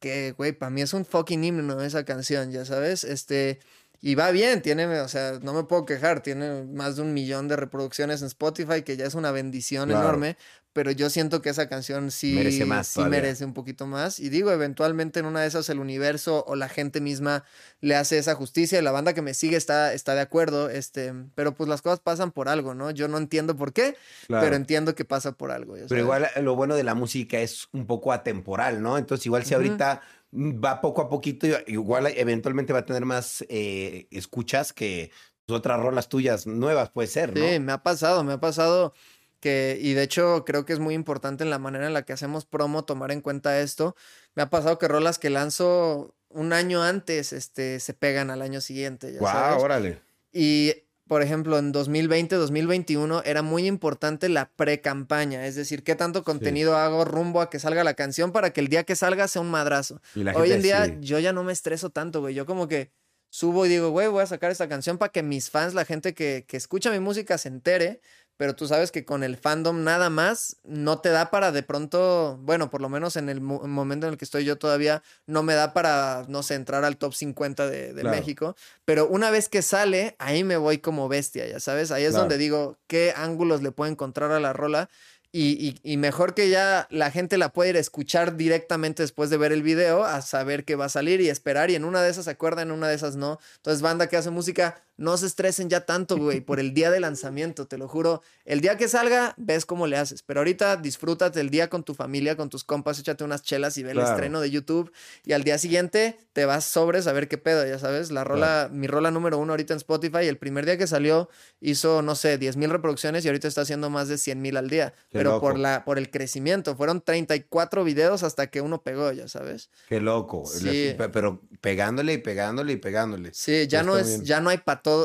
Que, 0.00 0.32
güey, 0.32 0.52
para 0.52 0.70
mí 0.70 0.82
es 0.82 0.92
un 0.92 1.04
fucking 1.04 1.44
himno 1.44 1.80
esa 1.82 2.04
canción, 2.04 2.50
ya 2.50 2.64
sabes. 2.64 3.04
Este. 3.04 3.60
Y 4.02 4.14
va 4.14 4.30
bien, 4.30 4.62
tiene, 4.62 4.86
o 5.00 5.08
sea, 5.08 5.38
no 5.42 5.52
me 5.52 5.64
puedo 5.64 5.84
quejar, 5.84 6.22
tiene 6.22 6.64
más 6.64 6.96
de 6.96 7.02
un 7.02 7.12
millón 7.12 7.48
de 7.48 7.56
reproducciones 7.56 8.22
en 8.22 8.28
Spotify, 8.28 8.82
que 8.82 8.96
ya 8.96 9.04
es 9.04 9.14
una 9.14 9.30
bendición 9.30 9.90
enorme, 9.90 10.38
pero 10.72 10.90
yo 10.92 11.10
siento 11.10 11.42
que 11.42 11.50
esa 11.50 11.68
canción 11.68 12.10
sí 12.10 12.32
merece, 12.32 12.64
más 12.64 12.86
sí 12.86 13.02
merece 13.04 13.44
un 13.44 13.54
poquito 13.54 13.86
más. 13.86 14.20
Y 14.20 14.28
digo, 14.28 14.52
eventualmente 14.52 15.20
en 15.20 15.26
una 15.26 15.40
de 15.40 15.48
esas 15.48 15.68
el 15.68 15.80
universo 15.80 16.44
o 16.46 16.54
la 16.54 16.68
gente 16.68 17.00
misma 17.00 17.44
le 17.80 17.96
hace 17.96 18.18
esa 18.18 18.36
justicia 18.36 18.78
y 18.78 18.82
la 18.82 18.92
banda 18.92 19.12
que 19.12 19.20
me 19.20 19.34
sigue 19.34 19.56
está, 19.56 19.92
está 19.92 20.14
de 20.14 20.20
acuerdo, 20.20 20.70
este, 20.70 21.12
pero 21.34 21.54
pues 21.54 21.68
las 21.68 21.82
cosas 21.82 21.98
pasan 21.98 22.30
por 22.30 22.48
algo, 22.48 22.72
¿no? 22.74 22.90
Yo 22.92 23.08
no 23.08 23.18
entiendo 23.18 23.56
por 23.56 23.72
qué, 23.72 23.96
pero 24.28 24.54
entiendo 24.54 24.94
que 24.94 25.04
pasa 25.04 25.32
por 25.32 25.50
algo. 25.50 25.74
Pero 25.88 26.00
igual 26.00 26.28
lo 26.40 26.54
bueno 26.54 26.76
de 26.76 26.84
la 26.84 26.94
música 26.94 27.40
es 27.40 27.68
un 27.72 27.86
poco 27.86 28.12
atemporal, 28.12 28.80
¿no? 28.80 28.96
Entonces 28.96 29.26
igual 29.26 29.44
si 29.44 29.54
ahorita 29.54 30.02
va 30.32 30.80
poco 30.80 31.02
a 31.02 31.08
poquito, 31.08 31.46
igual 31.66 32.06
eventualmente 32.06 32.72
va 32.72 32.80
a 32.80 32.86
tener 32.86 33.04
más 33.04 33.44
eh, 33.48 34.06
escuchas 34.10 34.72
que 34.72 35.10
otras 35.48 35.80
rolas 35.80 36.08
tuyas 36.08 36.46
nuevas, 36.46 36.90
puede 36.90 37.08
ser, 37.08 37.36
¿no? 37.36 37.44
Sí, 37.44 37.58
me 37.58 37.72
ha 37.72 37.82
pasado, 37.82 38.22
me 38.22 38.34
ha 38.34 38.40
pasado 38.40 38.94
que, 39.40 39.78
y 39.80 39.94
de 39.94 40.02
hecho 40.02 40.44
creo 40.44 40.64
que 40.64 40.72
es 40.72 40.78
muy 40.78 40.94
importante 40.94 41.44
en 41.44 41.50
la 41.50 41.58
manera 41.58 41.86
en 41.86 41.94
la 41.94 42.04
que 42.04 42.12
hacemos 42.12 42.44
promo 42.44 42.84
tomar 42.84 43.10
en 43.10 43.20
cuenta 43.20 43.60
esto. 43.60 43.96
Me 44.34 44.42
ha 44.42 44.50
pasado 44.50 44.78
que 44.78 44.86
rolas 44.86 45.18
que 45.18 45.30
lanzo 45.30 46.14
un 46.28 46.52
año 46.52 46.82
antes, 46.82 47.32
este, 47.32 47.80
se 47.80 47.94
pegan 47.94 48.30
al 48.30 48.42
año 48.42 48.60
siguiente. 48.60 49.12
Ya 49.12 49.56
órale. 49.56 50.00
Y 50.32 50.74
por 51.10 51.22
ejemplo, 51.22 51.58
en 51.58 51.72
2020, 51.72 52.36
2021 52.36 53.22
era 53.24 53.42
muy 53.42 53.66
importante 53.66 54.28
la 54.28 54.48
pre-campaña, 54.48 55.44
es 55.44 55.56
decir, 55.56 55.82
qué 55.82 55.96
tanto 55.96 56.22
contenido 56.22 56.76
hago 56.76 57.04
rumbo 57.04 57.40
a 57.40 57.50
que 57.50 57.58
salga 57.58 57.82
la 57.82 57.94
canción 57.94 58.30
para 58.30 58.52
que 58.52 58.60
el 58.60 58.68
día 58.68 58.84
que 58.84 58.94
salga 58.94 59.26
sea 59.26 59.42
un 59.42 59.50
madrazo. 59.50 60.00
Hoy 60.36 60.52
en 60.52 60.62
día 60.62 61.00
yo 61.00 61.18
ya 61.18 61.32
no 61.32 61.42
me 61.42 61.52
estreso 61.52 61.90
tanto, 61.90 62.20
güey. 62.20 62.36
Yo 62.36 62.46
como 62.46 62.68
que 62.68 62.92
subo 63.28 63.66
y 63.66 63.68
digo, 63.68 63.90
güey, 63.90 64.06
voy 64.06 64.22
a 64.22 64.26
sacar 64.26 64.52
esta 64.52 64.68
canción 64.68 64.98
para 64.98 65.10
que 65.10 65.24
mis 65.24 65.50
fans, 65.50 65.74
la 65.74 65.84
gente 65.84 66.14
que, 66.14 66.44
que 66.46 66.56
escucha 66.56 66.92
mi 66.92 67.00
música 67.00 67.38
se 67.38 67.48
entere 67.48 68.00
pero 68.40 68.56
tú 68.56 68.66
sabes 68.66 68.90
que 68.90 69.04
con 69.04 69.22
el 69.22 69.36
fandom 69.36 69.84
nada 69.84 70.08
más 70.08 70.56
no 70.64 70.98
te 71.02 71.10
da 71.10 71.30
para 71.30 71.52
de 71.52 71.62
pronto, 71.62 72.38
bueno, 72.40 72.70
por 72.70 72.80
lo 72.80 72.88
menos 72.88 73.16
en 73.16 73.28
el 73.28 73.42
momento 73.42 74.06
en 74.06 74.14
el 74.14 74.18
que 74.18 74.24
estoy 74.24 74.46
yo 74.46 74.56
todavía, 74.56 75.02
no 75.26 75.42
me 75.42 75.52
da 75.52 75.74
para, 75.74 76.24
no 76.26 76.42
sé, 76.42 76.54
entrar 76.54 76.86
al 76.86 76.96
top 76.96 77.12
50 77.12 77.68
de, 77.68 78.02
México, 78.02 78.56
pero 78.86 79.06
una 79.06 79.30
vez 79.30 79.50
que 79.50 79.60
sale, 79.60 80.16
ahí 80.18 80.42
me 80.42 80.56
voy 80.56 80.78
como 80.78 81.06
bestia, 81.06 81.46
ya 81.48 81.60
sabes, 81.60 81.90
ahí 81.90 82.04
es 82.04 82.14
donde 82.14 82.38
digo 82.38 82.78
qué 82.86 83.12
ángulos 83.14 83.60
le 83.60 83.72
puedo 83.72 83.90
encontrar 83.90 84.30
a 84.32 84.40
la 84.40 84.54
rola 84.54 84.88
y, 85.32 85.78
y, 85.84 85.96
mejor 85.96 86.34
que 86.34 86.50
ya 86.50 86.88
la 86.90 87.12
gente 87.12 87.38
la 87.38 87.52
pueda 87.52 87.70
ir 87.70 87.76
a 87.76 87.80
escuchar 87.80 88.36
directamente 88.36 89.04
después 89.04 89.30
de 89.30 89.36
ver 89.36 89.52
el 89.52 89.62
video, 89.62 90.04
a 90.04 90.22
saber 90.22 90.64
que 90.64 90.74
va 90.74 90.86
a 90.86 90.88
salir 90.88 91.20
y 91.20 91.28
esperar. 91.28 91.70
Y 91.70 91.76
en 91.76 91.84
una 91.84 92.02
de 92.02 92.10
esas 92.10 92.24
se 92.24 92.32
acuerdan, 92.32 92.68
en 92.68 92.74
una 92.74 92.88
de 92.88 92.96
esas 92.96 93.14
no. 93.14 93.38
Entonces, 93.58 93.80
banda 93.80 94.08
que 94.08 94.16
hace 94.16 94.30
música, 94.30 94.82
no 95.00 95.16
se 95.16 95.24
estresen 95.24 95.70
ya 95.70 95.86
tanto, 95.86 96.18
güey, 96.18 96.42
por 96.42 96.60
el 96.60 96.74
día 96.74 96.90
de 96.90 97.00
lanzamiento, 97.00 97.66
te 97.66 97.78
lo 97.78 97.88
juro. 97.88 98.20
El 98.44 98.60
día 98.60 98.76
que 98.76 98.86
salga, 98.86 99.32
ves 99.38 99.64
cómo 99.64 99.86
le 99.86 99.96
haces. 99.96 100.22
Pero 100.22 100.40
ahorita 100.40 100.76
disfrútate 100.76 101.40
el 101.40 101.48
día 101.48 101.70
con 101.70 101.84
tu 101.84 101.94
familia, 101.94 102.36
con 102.36 102.50
tus 102.50 102.64
compas, 102.64 102.98
échate 102.98 103.24
unas 103.24 103.42
chelas 103.42 103.78
y 103.78 103.82
ve 103.82 103.92
el 103.92 103.98
estreno 103.98 104.42
de 104.42 104.50
YouTube. 104.50 104.92
Y 105.24 105.32
al 105.32 105.42
día 105.42 105.56
siguiente 105.56 106.18
te 106.34 106.44
vas 106.44 106.66
sobres 106.66 107.06
a 107.06 107.14
ver 107.14 107.28
qué 107.28 107.38
pedo, 107.38 107.66
ya 107.66 107.78
sabes. 107.78 108.10
La 108.10 108.24
rola, 108.24 108.68
mi 108.70 108.88
rola 108.88 109.10
número 109.10 109.38
uno 109.38 109.54
ahorita 109.54 109.72
en 109.72 109.78
Spotify, 109.78 110.26
el 110.26 110.36
primer 110.36 110.66
día 110.66 110.76
que 110.76 110.86
salió 110.86 111.30
hizo, 111.62 112.02
no 112.02 112.14
sé, 112.14 112.36
10 112.36 112.58
mil 112.58 112.68
reproducciones 112.68 113.24
y 113.24 113.28
ahorita 113.28 113.48
está 113.48 113.62
haciendo 113.62 113.88
más 113.88 114.08
de 114.08 114.18
100 114.18 114.42
mil 114.42 114.58
al 114.58 114.68
día. 114.68 114.92
pero 115.10 115.40
por, 115.40 115.58
la, 115.58 115.86
por 115.86 115.96
el 115.96 116.10
crecimiento. 116.10 116.76
Fueron 116.76 117.00
34 117.00 117.84
videos 117.84 118.22
hasta 118.22 118.48
que 118.48 118.60
uno 118.60 118.82
pegó, 118.82 119.12
ya 119.12 119.28
sabes. 119.28 119.70
Qué 119.88 119.98
loco. 119.98 120.44
Sí. 120.44 120.94
Pero 120.98 121.40
pegándole 121.62 122.12
y 122.12 122.18
pegándole 122.18 122.74
y 122.74 122.76
pegándole. 122.76 123.30
Sí, 123.32 123.66
ya, 123.66 123.82
no 123.82 123.96
es, 123.96 124.24
ya 124.24 124.42
no 124.42 124.50
hay 124.50 124.58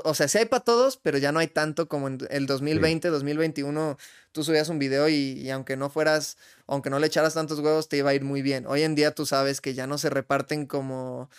o 0.04 0.14
sea, 0.14 0.28
sí 0.28 0.38
hay 0.38 0.46
para 0.46 0.64
todos, 0.64 0.98
pero 0.98 1.18
ya 1.18 1.32
no 1.32 1.40
hay 1.40 1.48
tanto 1.48 1.88
como 1.88 2.08
en 2.08 2.20
el 2.30 2.46
2020, 2.46 3.10
2021. 3.10 3.98
Tú 4.32 4.44
subías 4.44 4.70
un 4.70 4.80
video 4.80 5.08
y, 5.10 5.50
aunque 5.50 5.78
no 5.78 5.90
fueras, 5.90 6.38
aunque 6.68 6.90
no 6.90 7.00
le 7.00 7.08
echaras 7.08 7.34
tantos 7.34 7.60
huevos, 7.60 7.88
te 7.90 7.98
iba 7.98 8.10
a 8.10 8.14
ir 8.14 8.24
muy 8.24 8.42
bien. 8.42 8.66
Hoy 8.68 8.84
en 8.84 8.96
día 8.96 9.12
tú 9.12 9.26
sabes 9.26 9.62
que 9.62 9.74
ya 9.74 9.88
no 9.88 9.98
se 9.98 10.10
reparten 10.10 10.66
como 10.66 11.30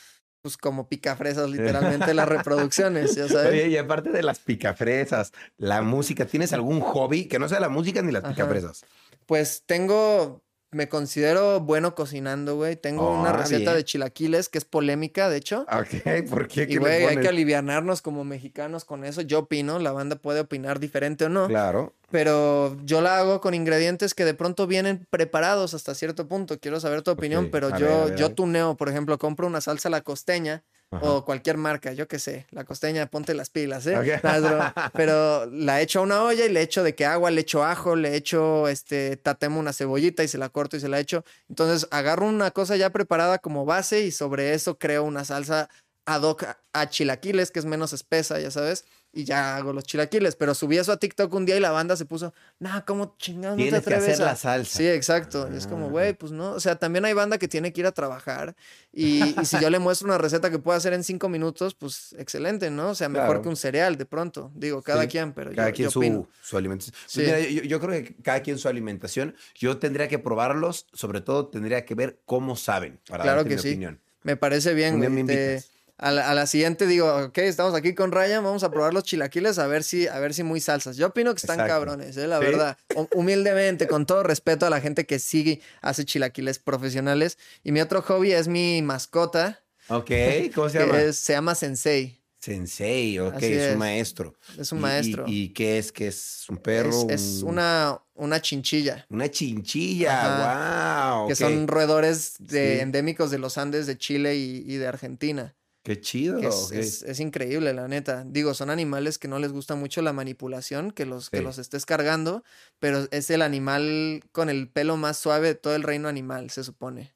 pues 0.42 0.56
como 0.56 0.88
picafresas 0.88 1.50
literalmente 1.50 2.14
las 2.14 2.28
reproducciones, 2.28 3.16
ya 3.16 3.26
sabes. 3.28 3.50
Oye, 3.50 3.66
y 3.66 3.76
aparte 3.76 4.10
de 4.10 4.22
las 4.22 4.38
picafresas, 4.38 5.32
la 5.56 5.82
música, 5.82 6.24
¿tienes 6.24 6.52
algún 6.52 6.80
hobby 6.80 7.26
que 7.26 7.40
no 7.40 7.48
sea 7.48 7.58
la 7.58 7.68
música 7.68 8.00
ni 8.00 8.12
las 8.12 8.22
picafresas? 8.22 8.84
Pues 9.26 9.64
tengo 9.66 10.45
me 10.70 10.88
considero 10.88 11.60
bueno 11.60 11.94
cocinando, 11.94 12.56
güey. 12.56 12.76
Tengo 12.76 13.18
una 13.18 13.30
ah, 13.30 13.36
receta 13.36 13.74
de 13.74 13.84
chilaquiles 13.84 14.48
que 14.48 14.58
es 14.58 14.64
polémica, 14.64 15.28
de 15.28 15.38
hecho. 15.38 15.66
Ok, 15.70 16.28
¿por 16.30 16.48
qué? 16.48 16.66
Y, 16.68 16.76
güey, 16.76 17.04
hay 17.04 17.16
que 17.18 17.28
alivianarnos 17.28 18.02
como 18.02 18.24
mexicanos 18.24 18.84
con 18.84 19.04
eso. 19.04 19.22
Yo 19.22 19.40
opino, 19.40 19.78
la 19.78 19.92
banda 19.92 20.16
puede 20.16 20.40
opinar 20.40 20.80
diferente 20.80 21.24
o 21.24 21.28
no. 21.28 21.48
Claro. 21.48 21.94
Pero 22.10 22.76
yo 22.84 23.00
la 23.00 23.18
hago 23.18 23.40
con 23.40 23.54
ingredientes 23.54 24.14
que 24.14 24.24
de 24.24 24.34
pronto 24.34 24.66
vienen 24.66 25.06
preparados 25.10 25.74
hasta 25.74 25.94
cierto 25.94 26.28
punto. 26.28 26.58
Quiero 26.60 26.78
saber 26.78 27.02
tu 27.02 27.10
opinión, 27.10 27.48
pero 27.50 27.76
yo, 27.76 28.14
yo 28.14 28.32
tuneo, 28.32 28.76
por 28.76 28.88
ejemplo, 28.88 29.18
compro 29.18 29.46
una 29.46 29.60
salsa 29.60 29.90
la 29.90 30.02
costeña 30.02 30.62
o 30.90 31.24
cualquier 31.24 31.56
marca, 31.56 31.92
yo 31.92 32.06
qué 32.06 32.18
sé, 32.18 32.46
la 32.50 32.64
costeña, 32.64 33.06
ponte 33.06 33.34
las 33.34 33.50
pilas, 33.50 33.86
¿eh? 33.86 33.96
pero 34.94 35.46
la 35.46 35.80
echo 35.80 35.98
a 35.98 36.02
una 36.02 36.22
olla 36.22 36.44
y 36.44 36.48
le 36.48 36.62
echo 36.62 36.82
de 36.82 36.94
que 36.94 37.04
agua, 37.04 37.30
le 37.30 37.40
echo 37.40 37.64
ajo, 37.64 37.96
le 37.96 38.14
echo, 38.14 38.68
este, 38.68 39.16
tatemo 39.16 39.58
una 39.58 39.72
cebollita 39.72 40.22
y 40.22 40.28
se 40.28 40.38
la 40.38 40.48
corto 40.48 40.76
y 40.76 40.80
se 40.80 40.88
la 40.88 41.00
echo. 41.00 41.24
Entonces 41.48 41.88
agarro 41.90 42.26
una 42.26 42.52
cosa 42.52 42.76
ya 42.76 42.90
preparada 42.90 43.38
como 43.38 43.64
base 43.64 44.02
y 44.02 44.12
sobre 44.12 44.54
eso 44.54 44.78
creo 44.78 45.02
una 45.02 45.24
salsa 45.24 45.68
ad 46.06 46.22
hoc 46.22 46.44
a 46.72 46.88
chilaquiles, 46.88 47.50
que 47.50 47.58
es 47.58 47.64
menos 47.64 47.92
espesa, 47.92 48.38
ya 48.38 48.52
sabes 48.52 48.84
y 49.16 49.24
ya 49.24 49.56
hago 49.56 49.72
los 49.72 49.84
chilaquiles. 49.84 50.36
Pero 50.36 50.54
subí 50.54 50.76
eso 50.76 50.92
a 50.92 50.98
TikTok 50.98 51.32
un 51.32 51.46
día 51.46 51.56
y 51.56 51.60
la 51.60 51.70
banda 51.70 51.96
se 51.96 52.04
puso, 52.04 52.34
nah, 52.58 52.82
¿cómo 52.82 53.16
chingados 53.16 53.58
no 53.58 53.64
te 53.64 53.76
atreves 53.76 54.04
que 54.04 54.12
hacer 54.12 54.24
la 54.26 54.36
salsa. 54.36 54.78
Sí, 54.78 54.86
exacto. 54.86 55.48
Y 55.52 55.56
es 55.56 55.66
como, 55.66 55.88
güey, 55.88 56.12
pues 56.12 56.32
no. 56.32 56.52
O 56.52 56.60
sea, 56.60 56.76
también 56.76 57.06
hay 57.06 57.14
banda 57.14 57.38
que 57.38 57.48
tiene 57.48 57.72
que 57.72 57.80
ir 57.80 57.86
a 57.86 57.92
trabajar. 57.92 58.54
Y, 58.92 59.34
si 59.44 59.58
yo 59.58 59.70
le 59.70 59.78
muestro 59.78 60.06
una 60.06 60.18
receta 60.18 60.50
que 60.50 60.58
puedo 60.58 60.76
hacer 60.76 60.92
en 60.92 61.02
cinco 61.02 61.30
minutos, 61.30 61.74
pues 61.74 62.14
excelente, 62.18 62.70
¿no? 62.70 62.90
O 62.90 62.94
sea, 62.94 63.08
mejor 63.08 63.40
que 63.40 63.48
un 63.48 63.56
cereal 63.56 63.96
de 63.96 64.04
pronto. 64.04 64.52
Digo, 64.54 64.82
cada 64.82 65.06
quien, 65.06 65.32
pero 65.32 65.52
cada 65.54 65.72
quien 65.72 65.90
su, 65.90 66.28
su, 66.42 66.56
alimentación. 66.58 66.94
Pues 67.14 67.62
yo, 67.66 67.80
creo 67.80 67.90
que 68.02 68.14
cada 68.16 68.42
quien 68.42 68.58
su 68.58 68.68
alimentación. 68.68 69.34
Yo 69.54 69.78
tendría 69.78 70.08
que 70.08 70.18
probarlos, 70.18 70.86
sobre 70.92 71.22
todo 71.22 71.48
tendría 71.48 71.86
que 71.86 71.94
ver 71.94 72.20
cómo 72.26 72.54
saben. 72.54 73.00
Para 73.08 73.24
claro 73.24 73.44
que 73.46 73.56
sí. 73.56 73.70
Opinión. 73.70 74.00
Me 74.22 74.36
parece 74.36 74.74
bien, 74.74 74.98
güey. 74.98 75.62
A 75.98 76.12
la, 76.12 76.46
siguiente 76.46 76.86
digo, 76.86 77.24
ok, 77.24 77.38
estamos 77.38 77.74
aquí 77.74 77.94
con 77.94 78.12
Ryan, 78.12 78.44
vamos 78.44 78.62
a 78.64 78.70
probar 78.70 78.92
los 78.92 79.04
chilaquiles 79.04 79.58
a 79.58 79.66
ver 79.66 79.82
si, 79.82 80.06
a 80.06 80.18
ver 80.18 80.34
si 80.34 80.42
muy 80.42 80.60
salsas. 80.60 80.98
Yo 80.98 81.06
opino 81.06 81.32
que 81.32 81.38
están 81.38 81.56
cabrones, 81.56 82.18
eh, 82.18 82.26
la 82.26 82.38
verdad. 82.38 82.76
Humildemente, 83.14 83.86
con 83.88 84.04
todo 84.04 84.22
respeto 84.22 84.66
a 84.66 84.70
la 84.70 84.82
gente 84.82 85.06
que 85.06 85.18
sigue, 85.18 85.62
hace 85.80 86.04
chilaquiles 86.04 86.58
profesionales. 86.58 87.38
Y 87.64 87.72
mi 87.72 87.80
otro 87.80 88.02
hobby 88.02 88.32
es 88.32 88.46
mi 88.46 88.82
mascota. 88.82 89.62
Ok, 89.88 90.10
¿cómo 90.54 90.68
se 90.68 90.78
llama? 90.86 91.12
se 91.12 91.32
llama 91.32 91.54
Sensei. 91.54 92.20
Sensei, 92.38 93.18
ok, 93.18 93.42
es, 93.42 93.72
un 93.72 93.78
maestro. 93.78 94.34
Es 94.58 94.72
un 94.72 94.80
maestro. 94.80 95.24
¿Y, 95.26 95.48
qué 95.54 95.78
es? 95.78 95.92
¿Qué 95.92 96.08
es? 96.08 96.44
¿Un 96.50 96.58
perro? 96.58 97.08
Es, 97.08 97.42
una, 97.42 98.02
una 98.12 98.42
chinchilla. 98.42 99.06
Una 99.08 99.30
chinchilla, 99.30 101.14
wow. 101.16 101.28
Que 101.28 101.34
son 101.34 101.66
roedores 101.66 102.34
de, 102.38 102.82
endémicos 102.82 103.30
de 103.30 103.38
los 103.38 103.56
Andes 103.56 103.86
de 103.86 103.96
Chile 103.96 104.36
y 104.36 104.76
de 104.76 104.86
Argentina. 104.86 105.56
Qué 105.86 106.00
chido. 106.00 106.40
Es, 106.40 107.20
increíble, 107.20 107.72
la 107.72 107.86
neta. 107.86 108.24
Digo, 108.26 108.54
son 108.54 108.70
animales 108.70 109.18
que 109.18 109.28
no 109.28 109.38
les 109.38 109.52
gusta 109.52 109.76
mucho 109.76 110.02
la 110.02 110.12
manipulación, 110.12 110.90
que 110.90 111.06
los, 111.06 111.30
que 111.30 111.42
los 111.42 111.58
estés 111.58 111.86
cargando, 111.86 112.42
pero 112.80 113.06
es 113.12 113.30
el 113.30 113.40
animal 113.40 114.24
con 114.32 114.50
el 114.50 114.68
pelo 114.68 114.96
más 114.96 115.16
suave 115.16 115.46
de 115.46 115.54
todo 115.54 115.76
el 115.76 115.84
reino 115.84 116.08
animal, 116.08 116.50
se 116.50 116.64
supone. 116.64 117.15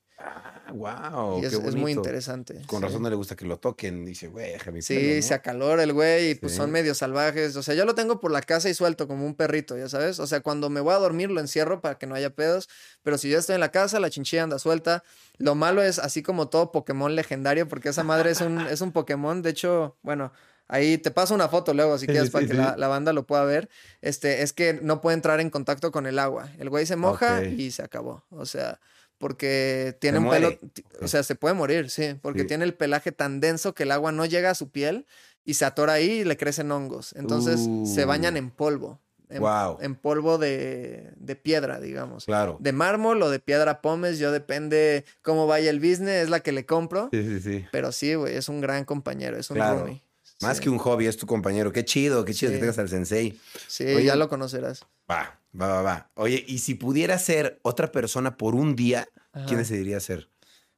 Wow. 0.73 1.43
Y 1.43 1.47
es, 1.47 1.75
muy 1.75 1.93
interesante. 1.93 2.63
Con 2.67 2.83
razón 2.83 3.03
no 3.03 3.11
le 3.11 3.17
gusta 3.17 3.35
que 3.37 3.45
lo 3.45 3.59
toquen. 3.59 4.05
Dice, 4.05 4.29
güey, 4.29 4.53
déjame 4.53 4.83
Sí, 4.83 5.23
se 5.23 5.35
acalora 5.35 5.83
el 5.83 5.93
güey 5.93 6.31
y 6.31 6.35
pues 6.37 6.55
son 6.55 6.71
medio 6.71 6.95
salvajes. 6.95 7.57
O 7.57 7.63
sea, 7.63 7.75
yo 7.75 7.85
lo 7.85 7.95
tengo 7.95 8.21
por 8.21 8.31
la 8.31 8.41
casa 8.41 8.69
y 8.69 8.75
suelto 8.75 9.09
como 9.09 9.27
un 9.27 9.35
perrito, 9.35 9.77
ya 9.77 9.89
sabes. 9.89 10.21
O 10.21 10.27
sea, 10.27 10.41
cuando 10.41 10.71
me 10.71 10.81
voy 10.81 10.95
a 10.95 10.99
dormir 10.99 11.31
lo 11.31 11.41
encierro 11.41 11.81
para 11.81 11.99
que 11.99 12.07
no 12.07 12.15
haya 12.15 12.31
pedos. 12.31 12.69
Pero 13.03 13.19
si 13.19 13.29
yo 13.29 13.39
estoy 13.39 13.55
en 13.55 13.61
la 13.61 13.73
casa, 13.73 13.99
la 14.01 14.11
chinchilla 14.11 14.45
anda 14.45 14.59
suelta. 14.59 15.03
Lo 15.39 15.55
malo 15.55 15.83
es 15.83 15.99
así 15.99 16.23
como 16.23 16.49
todo 16.49 16.71
Pokémon 16.73 17.15
legendario, 17.17 17.67
porque 17.67 17.89
esa 17.89 18.05
madre 18.05 18.31
es 18.31 18.41
un, 18.41 18.61
es 18.61 18.81
un 18.81 18.93
Pokémon. 18.93 19.43
De 19.43 19.51
hecho, 19.51 19.97
bueno, 20.03 20.33
Ahí 20.73 20.99
te 20.99 21.11
paso 21.11 21.35
una 21.35 21.49
foto 21.49 21.75
luego 21.75 21.99
si 21.99 22.07
quieres 22.07 22.27
Sí, 22.27 22.31
para 22.31 22.43
sí, 22.45 22.53
que 22.53 22.57
sí. 22.57 22.63
la, 22.63 22.77
la 22.77 22.87
banda 22.87 23.13
lo 23.13 23.27
pueda 23.27 23.43
ver. 23.43 23.69
Este, 24.03 24.43
es 24.43 24.53
que 24.53 24.75
no 24.81 25.01
puede 25.01 25.17
entrar 25.17 25.41
en 25.41 25.51
contacto 25.51 25.91
con 25.91 26.07
el 26.07 26.17
agua. 26.17 26.49
El 26.61 26.71
güey 26.71 26.87
se 26.87 26.95
moja 26.95 27.41
Ok. 27.41 27.47
y 27.59 27.73
se 27.73 27.83
acabó. 27.83 28.23
O 28.31 28.47
sea, 28.47 28.79
porque 29.21 29.97
tiene 30.01 30.17
Se 30.17 30.19
un 30.21 30.25
muere. 30.25 30.59
pelo, 30.59 30.73
o 31.03 31.07
sea, 31.09 31.23
se 31.23 31.35
puede 31.37 31.55
morir, 31.55 31.91
sí, 31.91 32.15
porque 32.21 32.41
Sí. 32.43 32.47
tiene 32.49 32.65
el 32.65 32.75
pelaje 32.75 33.13
tan 33.13 33.39
denso 33.39 33.75
que 33.75 33.83
el 33.85 33.93
agua 33.93 34.11
no 34.13 34.25
llega 34.25 34.51
a 34.51 34.55
su 34.55 34.71
piel 34.71 35.07
y 35.45 35.55
se 35.55 35.67
atora 35.67 35.93
ahí 35.93 36.11
y 36.21 36.25
le 36.25 36.37
crecen 36.39 36.73
hongos. 36.73 37.13
Entonces 37.17 37.61
se 37.95 38.05
bañan 38.07 38.35
Uh. 38.35 38.39
en 38.39 38.51
polvo. 38.51 38.99
En, 39.29 39.39
Guau. 39.39 39.79
en 39.81 39.95
polvo 39.95 40.39
de, 40.39 41.13
de 41.17 41.37
piedra, 41.37 41.79
digamos. 41.79 42.25
Claro. 42.25 42.57
De 42.59 42.73
mármol 42.73 43.23
o 43.23 43.31
de 43.31 43.39
piedra 43.39 43.81
pómez, 43.81 44.19
yo 44.19 44.33
depende 44.33 45.05
cómo 45.23 45.47
vaya 45.47 45.71
el 45.71 45.79
business, 45.79 46.25
es 46.25 46.31
la 46.31 46.41
que 46.41 46.51
le 46.51 46.67
compro. 46.67 47.11
Sí, 47.13 47.23
sí, 47.23 47.41
sí. 47.41 47.65
Pero 47.71 47.93
sí, 47.93 48.15
güey, 48.15 48.35
es 48.37 48.49
un 48.49 48.61
gran 48.61 48.85
compañero, 48.85 49.37
es 49.39 49.49
un 49.51 49.57
Claro. 49.57 49.81
roomie. 49.81 50.03
Más 50.41 50.57
Sí. 50.57 50.65
que 50.65 50.71
un 50.71 50.79
hobby, 50.79 51.07
es 51.07 51.17
tu 51.19 51.27
compañero. 51.27 51.71
Qué 51.73 51.85
chido, 51.85 52.25
qué 52.25 52.33
chido 52.35 52.51
Sí. 52.51 52.57
que 52.57 52.61
tengas 52.61 52.79
al 52.79 52.89
sensei. 52.89 53.39
Sí, 53.69 53.85
Oye, 53.85 54.05
ya 54.05 54.17
lo 54.17 54.29
conocerás. 54.29 54.85
Va, 55.09 55.39
va, 55.59 55.69
va, 55.69 55.83
va. 55.83 56.11
Oye, 56.15 56.45
y 56.47 56.59
si 56.59 56.75
pudiera 56.75 57.19
ser 57.19 57.61
otra 57.63 57.93
persona 57.93 58.37
por 58.37 58.55
un 58.55 58.77
día, 58.77 59.07
Ajá. 59.33 59.47
¿quién 59.47 59.59
decidiría 59.59 60.01
ser? 60.01 60.31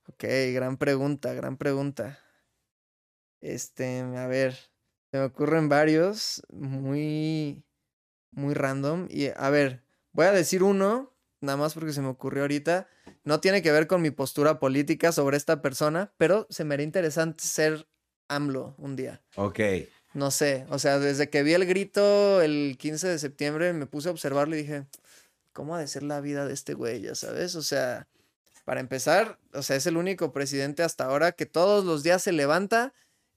Ok, 0.08 0.24
gran 0.52 0.76
pregunta, 0.76 1.32
gran 1.32 1.56
pregunta. 1.56 2.18
Este, 3.40 4.00
a 4.00 4.26
ver, 4.26 4.52
se 5.10 5.18
me 5.18 5.24
ocurren 5.24 5.68
varios 5.68 6.42
muy, 6.50 7.64
muy 8.30 8.54
random. 8.54 9.08
Y 9.10 9.28
a 9.28 9.50
ver, 9.50 9.84
voy 10.12 10.26
a 10.26 10.32
decir 10.32 10.62
uno, 10.62 11.16
nada 11.40 11.56
más 11.56 11.74
porque 11.74 11.92
se 11.92 12.02
me 12.02 12.08
ocurrió 12.08 12.42
ahorita. 12.42 12.88
No 13.24 13.40
tiene 13.40 13.62
que 13.62 13.72
ver 13.72 13.86
con 13.86 14.02
mi 14.02 14.10
postura 14.10 14.58
política 14.58 15.12
sobre 15.12 15.36
esta 15.36 15.60
persona, 15.60 16.14
pero 16.18 16.46
se 16.50 16.64
me 16.64 16.74
haría 16.74 16.84
interesante 16.84 17.44
ser 17.44 17.88
AMLO 18.28 18.74
un 18.78 18.96
día. 18.96 19.22
Ok. 19.36 19.60
No 20.14 20.30
sé, 20.30 20.66
o 20.68 20.78
sea, 20.78 20.98
desde 20.98 21.30
que 21.30 21.42
vi 21.42 21.54
el 21.54 21.64
grito 21.64 22.42
el 22.42 22.76
15 22.78 23.08
de 23.08 23.18
septiembre 23.18 23.72
me 23.72 23.86
puse 23.86 24.08
a 24.08 24.12
observarlo 24.12 24.54
y 24.54 24.58
dije, 24.58 24.86
¿cómo 25.52 25.74
ha 25.74 25.80
de 25.80 25.86
ser 25.86 26.02
la 26.02 26.20
vida 26.20 26.46
de 26.46 26.52
este 26.52 26.74
güey? 26.74 27.00
Ya 27.00 27.14
sabes, 27.14 27.54
o 27.54 27.62
sea, 27.62 28.08
para 28.64 28.80
empezar, 28.80 29.38
o 29.54 29.62
sea, 29.62 29.76
es 29.76 29.86
el 29.86 29.96
único 29.96 30.32
presidente 30.32 30.82
hasta 30.82 31.04
ahora 31.04 31.32
que 31.32 31.46
todos 31.46 31.84
los 31.84 32.02
días 32.02 32.22
se 32.22 32.32
levanta 32.32 32.92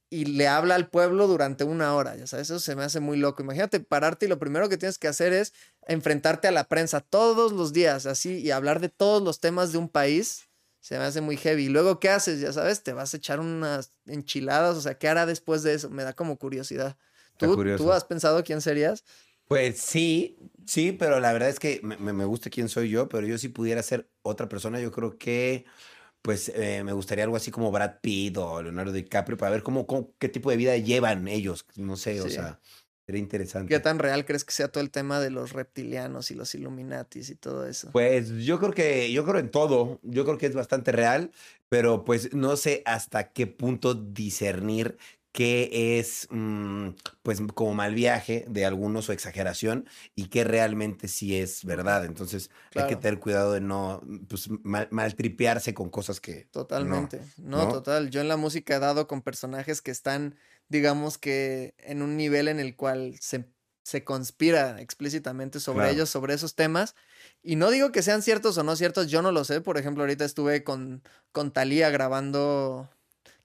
y 0.09 0.25
le 0.25 0.47
habla 0.47 0.75
al 0.75 0.89
pueblo 0.89 1.27
durante 1.27 1.63
una 1.63 1.95
hora, 1.95 2.15
ya 2.15 2.27
sabes, 2.27 2.49
eso 2.49 2.59
se 2.59 2.75
me 2.75 2.83
hace 2.83 2.99
muy 2.99 3.17
loco. 3.17 3.41
Imagínate 3.41 3.79
pararte 3.79 4.25
y 4.25 4.29
lo 4.29 4.39
primero 4.39 4.69
que 4.69 4.77
tienes 4.77 4.97
que 4.99 5.07
hacer 5.07 5.33
es 5.33 5.53
enfrentarte 5.87 6.47
a 6.47 6.51
la 6.51 6.65
prensa 6.65 7.01
todos 7.01 7.53
los 7.53 7.73
días, 7.73 8.05
así, 8.05 8.39
y 8.39 8.51
hablar 8.51 8.81
de 8.81 8.89
todos 8.89 9.23
los 9.23 9.39
temas 9.39 9.71
de 9.71 9.77
un 9.77 9.89
país. 9.89 10.44
Se 10.85 10.99
me 10.99 11.03
hace 11.03 11.19
muy 11.19 11.35
heavy. 11.35 11.65
Y 11.65 11.69
luego, 11.69 11.99
¿qué 11.99 12.09
haces? 12.09 12.39
Ya 12.41 12.53
sabes, 12.53 12.83
te 12.83 12.93
vas 12.93 13.11
a 13.11 13.17
echar 13.17 13.39
unas 13.39 13.89
enchiladas. 14.05 14.77
O 14.77 14.81
sea, 14.81 14.99
¿qué 14.99 15.07
hará 15.07 15.25
después 15.25 15.63
de 15.63 15.73
eso? 15.73 15.89
Me 15.89 16.03
da 16.03 16.13
como 16.13 16.37
curiosidad. 16.37 16.95
¿Tú. 17.37 17.55
¿Tú 17.75 17.91
has 17.91 18.03
pensado 18.03 18.43
quién 18.43 18.61
serías? 18.61 19.03
Pues 19.47 19.79
sí, 19.79 20.37
sí, 20.67 20.91
pero 20.91 21.19
la 21.19 21.33
verdad 21.33 21.49
es 21.49 21.59
que 21.59 21.79
me, 21.81 21.97
me- 21.97 22.25
gusta 22.25 22.51
quién 22.51 22.69
soy 22.69 22.89
yo, 22.91 23.09
pero 23.09 23.25
yo 23.25 23.39
si 23.39 23.49
pudiera 23.49 23.81
ser 23.81 24.11
otra 24.21 24.47
persona, 24.47 24.79
yo 24.79 24.91
creo 24.91 25.17
que, 25.17 25.65
pues, 26.21 26.49
eh, 26.49 26.83
me 26.83 26.93
gustaría 26.93 27.23
algo 27.23 27.35
así 27.35 27.49
como 27.49 27.71
Brad 27.71 27.99
Pitt 28.01 28.37
o 28.37 28.61
Leonardo 28.61 28.91
DiCaprio 28.91 29.37
para 29.37 29.49
ver 29.53 29.63
cómo, 29.63 29.87
cómo- 29.87 30.13
qué 30.19 30.29
tipo 30.29 30.51
de 30.51 30.57
vida 30.57 30.77
llevan 30.77 31.27
ellos. 31.27 31.65
No 31.77 31.95
sé, 31.97 32.21
o 32.21 32.29
sea, 32.29 32.59
sería 33.05 33.21
interesante. 33.21 33.73
¿Qué 33.73 33.79
tan 33.79 33.99
real 33.99 34.25
crees 34.25 34.43
que 34.43 34.51
sea 34.51 34.67
todo 34.67 34.83
el 34.83 34.91
tema 34.91 35.19
de 35.19 35.29
los 35.29 35.53
reptilianos 35.53 36.31
y 36.31 36.35
los 36.35 36.53
Illuminatis 36.55 37.29
y 37.29 37.35
todo 37.35 37.67
eso? 37.67 37.89
Pues 37.91 38.29
yo 38.43 38.59
creo 38.59 38.73
que, 38.73 39.11
yo 39.11 39.25
creo 39.25 39.39
en 39.39 39.51
todo, 39.51 39.99
yo 40.03 40.25
creo 40.25 40.37
que 40.37 40.47
es 40.47 40.55
bastante 40.55 40.91
real, 40.91 41.31
pero 41.69 42.05
pues 42.05 42.33
no 42.33 42.57
sé 42.57 42.81
hasta 42.85 43.31
qué 43.31 43.47
punto 43.47 43.93
discernir 43.93 44.97
qué 45.35 45.99
es, 45.99 46.29
mm, 46.31 46.91
pues 47.21 47.41
como 47.53 47.73
mal 47.73 47.93
viaje 47.93 48.45
de 48.47 48.65
algunos 48.65 49.09
o 49.09 49.11
exageración 49.11 49.85
y 50.15 50.27
qué 50.29 50.45
realmente 50.45 51.09
sí 51.09 51.37
es 51.37 51.65
verdad. 51.65 52.05
Entonces 52.05 52.49
hay 52.73 52.87
que 52.87 52.95
tener 52.95 53.19
cuidado 53.19 53.51
de 53.51 53.59
no, 53.59 54.01
pues 54.29 54.49
mal, 54.63 54.87
maltripearse 54.91 55.73
con 55.73 55.89
cosas 55.89 56.21
que... 56.21 56.47
Totalmente. 56.51 57.19
No, 57.35 57.65
¿no? 57.65 57.67
total. 57.67 58.11
Yo 58.11 58.21
en 58.21 58.29
la 58.29 58.37
música 58.37 58.77
he 58.77 58.79
dado 58.79 59.07
con 59.07 59.21
personajes 59.21 59.81
que 59.81 59.91
están, 59.91 60.35
digamos 60.69 61.17
que, 61.17 61.73
en 61.79 62.01
un 62.01 62.17
nivel 62.17 62.47
en 62.47 62.59
el 62.59 62.75
cual 62.75 63.15
se, 63.19 63.45
se 63.83 64.03
conspira 64.03 64.81
explícitamente 64.81 65.59
sobre 65.59 65.79
Claro. 65.79 65.93
ellos, 65.93 66.09
sobre 66.09 66.33
esos 66.33 66.55
temas. 66.55 66.95
Y 67.43 67.55
no 67.55 67.69
digo 67.69 67.91
que 67.91 68.01
sean 68.01 68.21
ciertos 68.23 68.57
o 68.57 68.63
no 68.63 68.75
ciertos, 68.75 69.07
yo 69.07 69.21
no 69.21 69.31
lo 69.31 69.43
sé. 69.43 69.61
Por 69.61 69.77
ejemplo, 69.77 70.03
ahorita 70.03 70.25
estuve 70.25 70.63
con, 70.63 71.03
con 71.31 71.51
Thalía 71.51 71.91
grabando, 71.91 72.89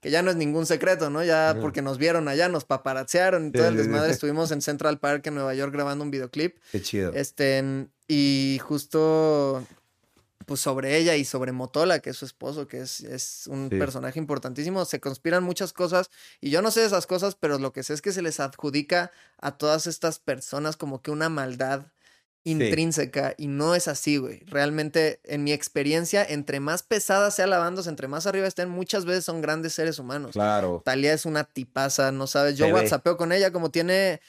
que 0.01 0.11
ya 0.11 0.23
no 0.23 0.31
es 0.31 0.37
ningún 0.37 0.65
secreto, 0.65 1.11
¿no? 1.11 1.23
Ya 1.23 1.59
porque 1.61 1.83
nos 1.83 1.99
vieron 1.99 2.27
allá, 2.29 2.49
nos 2.49 2.65
paparazziaron 2.65 3.49
y 3.49 3.53
todo 3.53 3.69
el 3.69 3.77
desmadre. 3.77 4.11
Estuvimos 4.13 4.51
en 4.51 4.63
Central 4.63 4.99
Park 4.99 5.27
en 5.27 5.35
Nueva 5.35 5.55
York 5.55 5.73
grabando 5.75 6.05
un 6.05 6.11
videoclip. 6.11 6.57
Qué 6.73 6.81
chido. 6.81 7.13
Este, 7.13 7.89
y 8.09 8.59
justo, 8.63 9.67
pues 10.51 10.59
sobre 10.63 10.97
ella 10.97 11.15
y 11.15 11.25
sobre 11.25 11.53
Motola, 11.53 12.01
que 12.01 12.11
es 12.11 12.17
su 12.17 12.25
esposo, 12.25 12.67
que 12.67 12.81
es, 12.81 13.03
es 13.03 13.47
un 13.47 13.69
Sí. 13.71 13.79
personaje 13.79 14.19
importantísimo, 14.19 14.85
se 14.85 14.99
conspiran 14.99 15.45
muchas 15.45 15.73
cosas 15.73 16.11
y 16.41 16.51
yo 16.51 16.61
no 16.61 16.73
sé 16.73 16.85
esas 16.85 17.07
cosas, 17.07 17.37
pero 17.37 17.61
lo 17.61 17.73
que 17.73 17.85
sé 17.85 17.95
es 17.95 18.03
que 18.03 18.11
se 18.11 18.21
les 18.21 18.41
adjudica 18.41 19.13
a 19.39 19.57
todas 19.57 19.87
estas 19.87 20.19
personas 20.19 20.77
como 20.77 21.03
que 21.03 21.13
una 21.13 21.29
maldad 21.29 21.87
intrínseca 22.43 23.35
y 23.39 23.47
no 23.47 23.77
es 23.77 23.87
así, 23.87 24.17
güey. 24.17 24.41
Realmente, 24.47 25.21
en 25.23 25.45
mi 25.45 25.53
experiencia, 25.53 26.25
entre 26.25 26.59
más 26.59 26.83
pesada 26.83 27.31
sea 27.31 27.47
la 27.47 27.59
banda, 27.59 27.83
entre 27.87 28.09
más 28.09 28.27
arriba 28.27 28.49
estén, 28.49 28.69
muchas 28.71 29.05
veces 29.05 29.25
son 29.27 29.43
grandes 29.43 29.75
seres 29.75 30.01
humanos. 30.01 30.33
Claro. 30.33 30.83
Talía 30.85 31.13
es 31.13 31.27
una 31.27 31.45
tipaza, 31.45 32.11
no 32.11 32.27
sabes. 32.27 32.57
Yo 32.57 32.67
ve. 32.67 32.73
whatsappeo 32.73 33.17
con 33.17 33.31
ella, 33.31 33.53
como 33.53 33.71
tiene, 33.71 34.21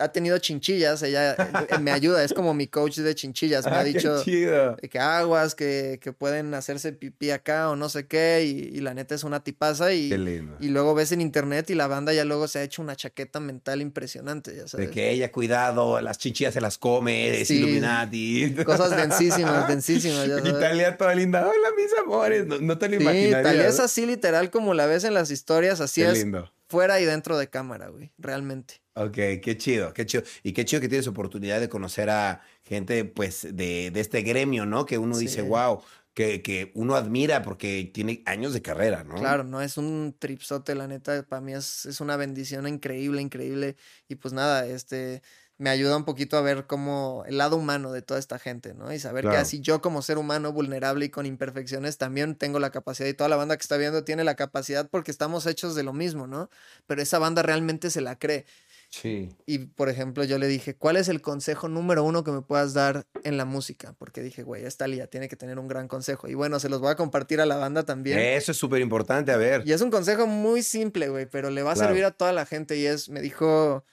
ha 0.00 0.12
tenido 0.12 0.38
chinchillas, 0.38 1.02
ella 1.02 1.34
eh, 1.34 1.78
me 1.78 1.90
ayuda, 1.92 2.24
es 2.24 2.32
como 2.32 2.54
mi 2.54 2.66
coach 2.66 2.98
de 2.98 3.14
chinchillas. 3.14 3.64
Me 3.66 3.72
ha 3.72 3.80
Ah, 3.80 3.84
dicho 3.84 4.22
de 4.24 4.88
que 4.90 4.98
aguas, 4.98 5.54
que, 5.54 5.98
que 6.02 6.12
pueden 6.12 6.52
hacerse 6.54 6.92
pipí 6.92 7.30
acá 7.30 7.70
o 7.70 7.76
no 7.76 7.88
sé 7.88 8.06
qué, 8.06 8.42
y, 8.44 8.76
y 8.76 8.80
la 8.80 8.94
neta 8.94 9.14
es 9.14 9.24
una 9.24 9.44
tipaza. 9.44 9.92
Y, 9.92 10.12
y 10.60 10.68
luego 10.68 10.94
ves 10.94 11.12
en 11.12 11.20
internet 11.20 11.70
y 11.70 11.74
la 11.74 11.86
banda 11.86 12.12
ya 12.12 12.24
luego 12.24 12.48
se 12.48 12.58
ha 12.58 12.62
hecho 12.62 12.82
una 12.82 12.96
chaqueta 12.96 13.40
mental 13.40 13.80
impresionante, 13.82 14.56
ya 14.56 14.66
sabes. 14.68 14.88
De 14.88 14.92
que 14.92 15.10
ella, 15.10 15.30
cuidado, 15.30 16.00
las 16.00 16.18
chinchillas 16.18 16.54
se 16.54 16.60
las 16.60 16.78
come, 16.78 17.40
es 17.40 17.48
Sí. 17.48 17.58
Illuminati. 17.58 18.54
Cosas 18.64 18.96
densísimas, 18.96 19.68
densísimas, 19.68 20.26
ya 20.28 20.38
sabes. 20.38 20.52
Italia 20.54 20.96
toda 20.96 21.14
linda. 21.14 21.40
Hola, 21.46 21.68
mis 21.76 21.90
amores. 21.98 22.46
No, 22.46 22.58
no 22.58 22.78
te 22.78 22.88
lo 22.88 22.96
Sí, 22.96 23.02
imaginarías. 23.02 23.42
Talía 23.42 23.66
es 23.68 23.80
así 23.80 24.06
literal 24.06 24.50
como 24.50 24.74
la 24.74 24.86
ves 24.86 25.04
en 25.04 25.14
las 25.14 25.30
historias, 25.30 25.80
así 25.80 26.02
Qué 26.02 26.08
es 26.08 26.18
lindo. 26.18 26.50
Fuera 26.70 27.00
y 27.00 27.04
dentro 27.04 27.36
de 27.36 27.50
cámara, 27.50 27.88
güey, 27.88 28.12
realmente. 28.16 28.80
Ok, 28.94 29.14
qué 29.42 29.56
chido, 29.58 29.92
qué 29.92 30.06
chido. 30.06 30.22
Y 30.44 30.52
qué 30.52 30.64
chido 30.64 30.80
que 30.80 30.88
tienes 30.88 31.08
oportunidad 31.08 31.60
de 31.60 31.68
conocer 31.68 32.08
a 32.08 32.42
gente, 32.62 33.04
pues, 33.04 33.42
de, 33.42 33.90
de 33.90 34.00
este 34.00 34.22
gremio, 34.22 34.66
¿no? 34.66 34.86
Que 34.86 34.96
uno 34.96 35.18
dice, 35.18 35.42
wow, 35.42 35.82
que, 36.14 36.42
que 36.42 36.70
uno 36.74 36.94
admira 36.94 37.42
porque 37.42 37.90
tiene 37.92 38.22
años 38.24 38.52
de 38.52 38.62
carrera, 38.62 39.02
¿no? 39.02 39.16
Claro, 39.16 39.42
no 39.42 39.60
es 39.60 39.76
un 39.76 40.14
tripsote, 40.16 40.76
la 40.76 40.86
neta, 40.86 41.24
para 41.24 41.40
mí 41.40 41.52
es, 41.52 41.86
es 41.86 42.00
una 42.00 42.16
bendición 42.16 42.68
increíble, 42.68 43.20
increíble. 43.20 43.76
Y 44.08 44.14
pues 44.14 44.32
nada, 44.32 44.64
este, 44.66 45.22
me 45.60 45.68
ayuda 45.68 45.94
un 45.94 46.06
poquito 46.06 46.38
a 46.38 46.40
ver 46.40 46.66
como 46.66 47.22
el 47.26 47.36
lado 47.36 47.56
humano 47.56 47.92
de 47.92 48.00
toda 48.00 48.18
esta 48.18 48.38
gente, 48.38 48.72
¿no? 48.72 48.90
Y 48.94 48.98
saber 48.98 49.28
que 49.28 49.36
así 49.36 49.60
yo 49.60 49.82
como 49.82 50.00
ser 50.00 50.16
humano 50.16 50.52
vulnerable 50.54 51.04
y 51.04 51.10
con 51.10 51.26
imperfecciones 51.26 51.98
también 51.98 52.34
tengo 52.34 52.58
la 52.58 52.70
capacidad 52.70 53.06
y 53.06 53.12
toda 53.12 53.28
la 53.28 53.36
banda 53.36 53.58
que 53.58 53.60
está 53.62 53.76
viendo 53.76 54.02
tiene 54.02 54.24
la 54.24 54.36
capacidad 54.36 54.88
porque 54.88 55.10
estamos 55.10 55.44
hechos 55.44 55.74
de 55.74 55.82
lo 55.82 55.92
mismo, 55.92 56.26
¿no? 56.26 56.48
Pero 56.86 57.02
esa 57.02 57.18
banda 57.18 57.42
realmente 57.42 57.90
se 57.90 58.00
la 58.00 58.18
cree. 58.18 58.46
Sí. 58.88 59.36
Y 59.44 59.58
por 59.58 59.90
ejemplo, 59.90 60.24
yo 60.24 60.38
le 60.38 60.48
dije, 60.48 60.74
¿cuál 60.74 60.96
es 60.96 61.08
el 61.08 61.20
consejo 61.20 61.68
número 61.68 62.04
uno 62.04 62.24
que 62.24 62.32
me 62.32 62.40
puedas 62.40 62.72
dar 62.72 63.06
en 63.22 63.36
la 63.36 63.44
música? 63.44 63.94
Porque 63.98 64.22
dije, 64.22 64.42
güey, 64.42 64.64
esta 64.64 64.86
Lía 64.88 65.08
tiene 65.08 65.28
que 65.28 65.36
tener 65.36 65.58
un 65.58 65.68
gran 65.68 65.88
consejo. 65.88 66.26
Y 66.26 66.32
bueno, 66.34 66.58
se 66.58 66.70
los 66.70 66.80
voy 66.80 66.90
a 66.90 66.96
compartir 66.96 67.40
a 67.42 67.46
la 67.46 67.56
banda 67.56 67.82
también. 67.84 68.18
Eso 68.18 68.50
es 68.52 68.58
súper 68.58 68.80
importante, 68.80 69.30
a 69.30 69.36
ver. 69.36 69.62
Y 69.66 69.72
es 69.72 69.82
un 69.82 69.90
consejo 69.90 70.26
muy 70.26 70.62
simple, 70.62 71.10
güey, 71.10 71.26
pero 71.26 71.50
le 71.50 71.62
va 71.62 71.72
a 71.72 71.74
Claro. 71.74 71.90
servir 71.90 72.04
a 72.06 72.12
toda 72.12 72.32
la 72.32 72.46
gente. 72.46 72.78
Y 72.78 72.86
es, 72.86 73.10
me 73.10 73.20
dijo, 73.20 73.84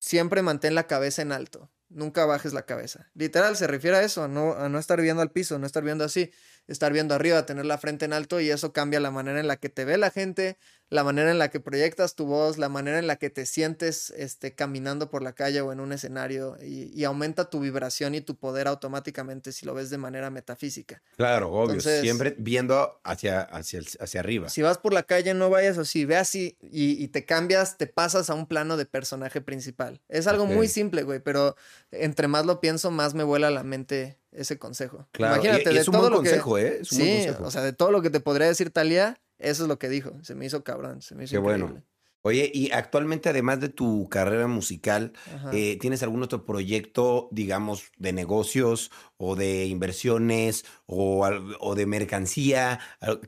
siempre 0.00 0.42
mantén 0.42 0.74
la 0.74 0.88
cabeza 0.88 1.22
en 1.22 1.30
alto. 1.30 1.70
Nunca 1.88 2.24
bajes 2.24 2.52
la 2.52 2.66
cabeza. 2.66 3.10
Literal, 3.14 3.56
se 3.56 3.66
refiere 3.66 3.96
a 3.98 4.02
eso, 4.02 4.24
a 4.24 4.28
no, 4.28 4.54
a 4.54 4.68
no 4.68 4.78
estar 4.78 5.00
viendo 5.00 5.22
al 5.22 5.30
piso, 5.30 5.58
no 5.58 5.66
estar 5.66 5.84
viendo 5.84 6.04
así, 6.04 6.32
estar 6.70 6.92
viendo 6.92 7.14
arriba, 7.14 7.44
tener 7.46 7.66
la 7.66 7.78
frente 7.78 8.04
en 8.04 8.12
alto 8.12 8.40
y 8.40 8.50
eso 8.50 8.72
cambia 8.72 9.00
la 9.00 9.10
manera 9.10 9.40
en 9.40 9.48
la 9.48 9.56
que 9.56 9.68
te 9.68 9.84
ve 9.84 9.98
la 9.98 10.10
gente, 10.10 10.56
la 10.88 11.04
manera 11.04 11.30
en 11.30 11.38
la 11.38 11.50
que 11.50 11.60
proyectas 11.60 12.14
tu 12.14 12.26
voz, 12.26 12.58
la 12.58 12.68
manera 12.68 12.98
en 12.98 13.06
la 13.06 13.16
que 13.16 13.28
te 13.30 13.44
sientes 13.46 14.10
este, 14.16 14.54
caminando 14.54 15.10
por 15.10 15.22
la 15.22 15.32
calle 15.34 15.60
o 15.60 15.72
en 15.72 15.80
un 15.80 15.92
escenario 15.92 16.56
y, 16.62 16.90
y 16.98 17.04
aumenta 17.04 17.50
tu 17.50 17.60
vibración 17.60 18.14
y 18.14 18.20
tu 18.20 18.36
poder 18.36 18.66
automáticamente 18.68 19.52
si 19.52 19.66
lo 19.66 19.74
ves 19.74 19.90
de 19.90 19.98
manera 19.98 20.30
metafísica. 20.30 21.02
Claro, 21.16 21.50
obvio. 21.52 21.74
Entonces- 21.74 22.00
Siempre 22.02 22.34
viendo 22.38 23.00
hacia, 23.04 23.40
hacia, 23.42 23.78
el- 23.80 23.88
hacia 24.00 24.20
arriba. 24.20 24.48
Si 24.48 24.62
vas 24.62 24.78
por 24.78 24.92
la 24.92 25.02
calle, 25.02 25.34
no 25.34 25.50
vayas 25.50 25.78
así, 25.78 26.04
ve 26.04 26.16
así 26.16 26.56
y, 26.62 27.02
y 27.02 27.08
te 27.08 27.24
cambias, 27.24 27.78
te 27.78 27.86
pasas 27.86 28.30
a 28.30 28.34
un 28.34 28.46
plano 28.46 28.76
de 28.76 28.86
personaje 28.86 29.40
principal. 29.40 30.00
Es 30.08 30.26
algo 30.26 30.46
muy 30.46 30.68
simple, 30.68 31.02
güey, 31.02 31.20
pero 31.20 31.56
entre 31.90 32.28
más 32.28 32.46
lo 32.46 32.60
pienso, 32.60 32.90
más 32.90 33.14
me 33.14 33.24
vuela 33.24 33.50
la 33.50 33.62
mente 33.64 34.18
ese 34.32 34.58
consejo. 34.58 35.08
Claro. 35.12 35.34
Imagínate, 35.36 35.70
y, 35.70 35.72
y 35.72 35.74
de 35.76 35.80
es 35.80 35.88
un 35.88 35.92
todo 35.92 36.02
buen 36.02 36.12
lo 36.14 36.22
que... 36.22 36.28
consejo, 36.30 36.58
¿eh? 36.58 36.78
Es 36.82 36.92
un 36.92 36.98
buen 36.98 37.08
Sí, 37.10 37.16
consejo. 37.26 37.44
o 37.44 37.50
sea, 37.50 37.62
de 37.62 37.72
todo 37.72 37.90
lo 37.90 38.02
que 38.02 38.10
te 38.10 38.20
podría 38.20 38.46
decir 38.46 38.70
Talía, 38.70 39.18
eso 39.38 39.62
es 39.64 39.68
lo 39.68 39.78
que 39.78 39.88
dijo. 39.88 40.12
Se 40.22 40.34
me 40.34 40.46
hizo 40.46 40.62
cabrón, 40.64 41.02
se 41.02 41.14
me 41.14 41.24
hizo 41.24 41.32
Qué 41.32 41.38
bueno. 41.38 41.82
Oye, 42.22 42.50
y 42.52 42.70
actualmente, 42.72 43.30
además 43.30 43.60
de 43.60 43.70
tu 43.70 44.06
carrera 44.10 44.46
musical, 44.46 45.14
eh, 45.54 45.78
¿tienes 45.80 46.02
algún 46.02 46.22
otro 46.22 46.44
proyecto, 46.44 47.28
digamos, 47.32 47.92
de 47.96 48.12
negocios 48.12 48.90
o 49.16 49.36
de 49.36 49.64
inversiones 49.64 50.66
o, 50.84 51.26
o 51.60 51.74
de 51.74 51.86
mercancía 51.86 52.78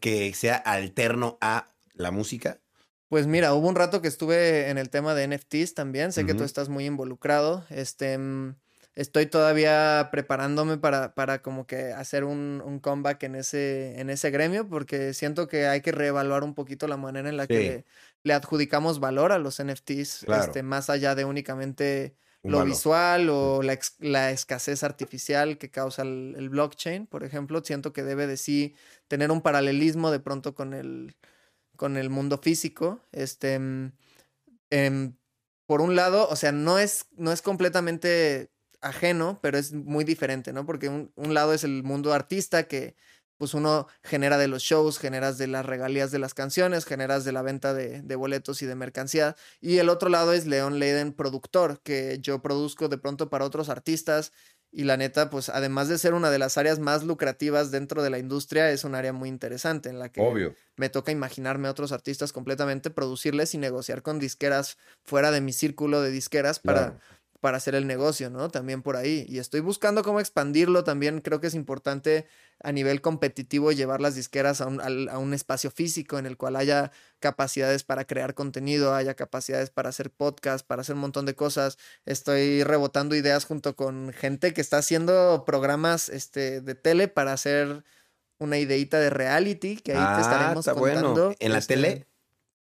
que 0.02 0.34
sea 0.34 0.56
alterno 0.56 1.38
a 1.40 1.72
la 1.94 2.10
música? 2.10 2.60
Pues 3.08 3.26
mira, 3.26 3.54
hubo 3.54 3.66
un 3.66 3.76
rato 3.76 4.02
que 4.02 4.08
estuve 4.08 4.68
en 4.68 4.76
el 4.76 4.90
tema 4.90 5.14
de 5.14 5.26
NFTs 5.26 5.72
también. 5.72 6.12
Sé 6.12 6.26
que 6.26 6.34
tú 6.34 6.44
estás 6.44 6.68
muy 6.68 6.84
involucrado. 6.84 7.64
Este, 7.70 8.18
mm, 8.18 8.56
estoy 8.94 9.26
todavía 9.26 10.08
preparándome 10.12 10.78
para, 10.78 11.14
para 11.14 11.42
como 11.42 11.66
que 11.66 11.92
hacer 11.92 12.24
un, 12.24 12.62
un 12.64 12.78
comeback 12.80 13.22
en 13.24 13.34
ese, 13.36 13.98
en 14.00 14.10
ese 14.10 14.30
gremio, 14.30 14.68
porque 14.68 15.14
siento 15.14 15.48
que 15.48 15.66
hay 15.66 15.80
que 15.80 15.92
reevaluar 15.92 16.44
un 16.44 16.54
poquito 16.54 16.86
la 16.88 16.96
manera 16.96 17.28
en 17.28 17.36
la 17.36 17.46
que 17.46 17.60
le, 17.60 17.84
le 18.24 18.34
adjudicamos 18.34 19.00
valor 19.00 19.32
a 19.32 19.38
los 19.38 19.60
NFTs, 19.60 20.24
Claro. 20.24 20.44
este, 20.44 20.62
más 20.62 20.90
allá 20.90 21.14
de 21.14 21.24
únicamente 21.24 22.16
lo 22.44 22.64
visual 22.64 23.28
o 23.30 23.62
la, 23.62 23.78
la 24.00 24.30
escasez 24.32 24.82
artificial 24.82 25.58
que 25.58 25.70
causa 25.70 26.02
el, 26.02 26.34
el 26.36 26.48
blockchain, 26.50 27.06
por 27.06 27.24
ejemplo, 27.24 27.62
siento 27.64 27.92
que 27.92 28.02
debe 28.02 28.26
de 28.26 28.36
sí 28.36 28.74
tener 29.08 29.30
un 29.30 29.42
paralelismo 29.42 30.10
de 30.10 30.20
pronto 30.20 30.54
con 30.54 30.74
el, 30.74 31.16
con 31.76 31.96
el 31.96 32.10
mundo 32.10 32.38
físico. 32.38 33.00
Este, 33.12 33.58
mm, 33.58 33.92
em, 34.70 35.16
por 35.66 35.80
un 35.82 35.96
lado, 35.96 36.28
o 36.28 36.36
sea, 36.36 36.52
no 36.52 36.78
es, 36.78 37.06
no 37.12 37.32
es 37.32 37.42
completamente 37.42 38.51
ajeno, 38.82 39.38
pero 39.42 39.58
es 39.58 39.72
muy 39.72 40.04
diferente, 40.04 40.52
¿no? 40.52 40.66
Porque 40.66 40.88
un, 40.88 41.12
un 41.16 41.34
lado 41.34 41.54
es 41.54 41.64
el 41.64 41.82
mundo 41.82 42.12
artista 42.12 42.64
que 42.64 42.96
pues 43.38 43.54
uno 43.54 43.88
genera 44.04 44.38
de 44.38 44.46
los 44.46 44.62
shows, 44.62 45.00
generas 45.00 45.36
de 45.36 45.48
las 45.48 45.66
regalías 45.66 46.12
de 46.12 46.20
las 46.20 46.32
canciones, 46.32 46.84
generas 46.84 47.24
de 47.24 47.32
la 47.32 47.42
venta 47.42 47.74
de, 47.74 48.00
de 48.02 48.14
boletos 48.14 48.62
y 48.62 48.66
de 48.66 48.76
mercancía. 48.76 49.34
Y 49.60 49.78
el 49.78 49.88
otro 49.88 50.10
lado 50.10 50.32
es 50.32 50.46
Leon 50.46 50.78
Leiden, 50.78 51.12
productor, 51.12 51.80
que 51.82 52.18
yo 52.20 52.40
produzco 52.40 52.88
de 52.88 52.98
pronto 52.98 53.30
para 53.30 53.44
otros 53.44 53.68
artistas. 53.68 54.32
Y 54.70 54.84
la 54.84 54.96
neta, 54.96 55.28
pues 55.28 55.48
además 55.48 55.88
de 55.88 55.98
ser 55.98 56.14
una 56.14 56.30
de 56.30 56.38
las 56.38 56.56
áreas 56.56 56.78
más 56.78 57.02
lucrativas 57.02 57.70
dentro 57.72 58.02
de 58.02 58.10
la 58.10 58.18
industria, 58.18 58.70
es 58.70 58.84
un 58.84 58.94
área 58.94 59.12
muy 59.12 59.28
interesante 59.28 59.88
en 59.90 59.98
la 59.98 60.10
que 60.10 60.20
Obvio. 60.20 60.54
me 60.76 60.88
toca 60.88 61.10
imaginarme 61.10 61.66
a 61.68 61.72
otros 61.72 61.90
artistas 61.92 62.32
completamente, 62.32 62.90
producirles 62.90 63.54
y 63.54 63.58
negociar 63.58 64.02
con 64.02 64.18
disqueras 64.20 64.78
fuera 65.02 65.30
de 65.30 65.40
mi 65.40 65.52
círculo 65.52 66.00
de 66.00 66.10
disqueras 66.10 66.58
para, 66.58 66.92
Claro. 66.92 67.00
Para 67.42 67.56
hacer 67.56 67.74
el 67.74 67.88
negocio, 67.88 68.30
¿no? 68.30 68.50
También 68.50 68.82
por 68.82 68.94
ahí. 68.94 69.26
Y 69.28 69.38
estoy 69.40 69.58
buscando 69.58 70.04
cómo 70.04 70.20
expandirlo. 70.20 70.84
También 70.84 71.20
creo 71.20 71.40
que 71.40 71.48
es 71.48 71.54
importante 71.54 72.24
a 72.62 72.70
nivel 72.70 73.00
competitivo 73.00 73.72
llevar 73.72 74.00
las 74.00 74.14
disqueras 74.14 74.60
a 74.60 74.68
un, 74.68 74.80
al- 74.80 75.08
a 75.08 75.18
un 75.18 75.34
espacio 75.34 75.72
físico 75.72 76.20
en 76.20 76.26
el 76.26 76.36
cual 76.36 76.54
haya 76.54 76.92
capacidades 77.18 77.82
para 77.82 78.04
crear 78.04 78.34
contenido, 78.34 78.94
haya 78.94 79.14
capacidades 79.14 79.70
para 79.70 79.88
hacer 79.88 80.10
podcast, 80.12 80.64
para 80.64 80.82
hacer 80.82 80.94
un 80.94 81.00
montón 81.00 81.26
de 81.26 81.34
cosas. 81.34 81.78
Estoy 82.06 82.62
rebotando 82.62 83.16
ideas 83.16 83.44
junto 83.44 83.74
con 83.74 84.12
gente 84.12 84.54
que 84.54 84.60
está 84.60 84.78
haciendo 84.78 85.42
programas 85.44 86.08
este, 86.10 86.60
de 86.60 86.74
tele 86.76 87.08
para 87.08 87.32
hacer 87.32 87.82
una 88.38 88.58
ideita 88.58 89.00
de 89.00 89.10
reality 89.10 89.78
que 89.78 89.92
ahí 89.94 89.98
Ah, 90.00 90.14
te 90.14 90.22
estaremos 90.22 90.58
está 90.68 90.74
bueno. 90.78 91.02
contando. 91.08 91.34
¿En 91.40 91.50
la 91.52 91.58
este, 91.58 91.74
tele? 91.74 92.06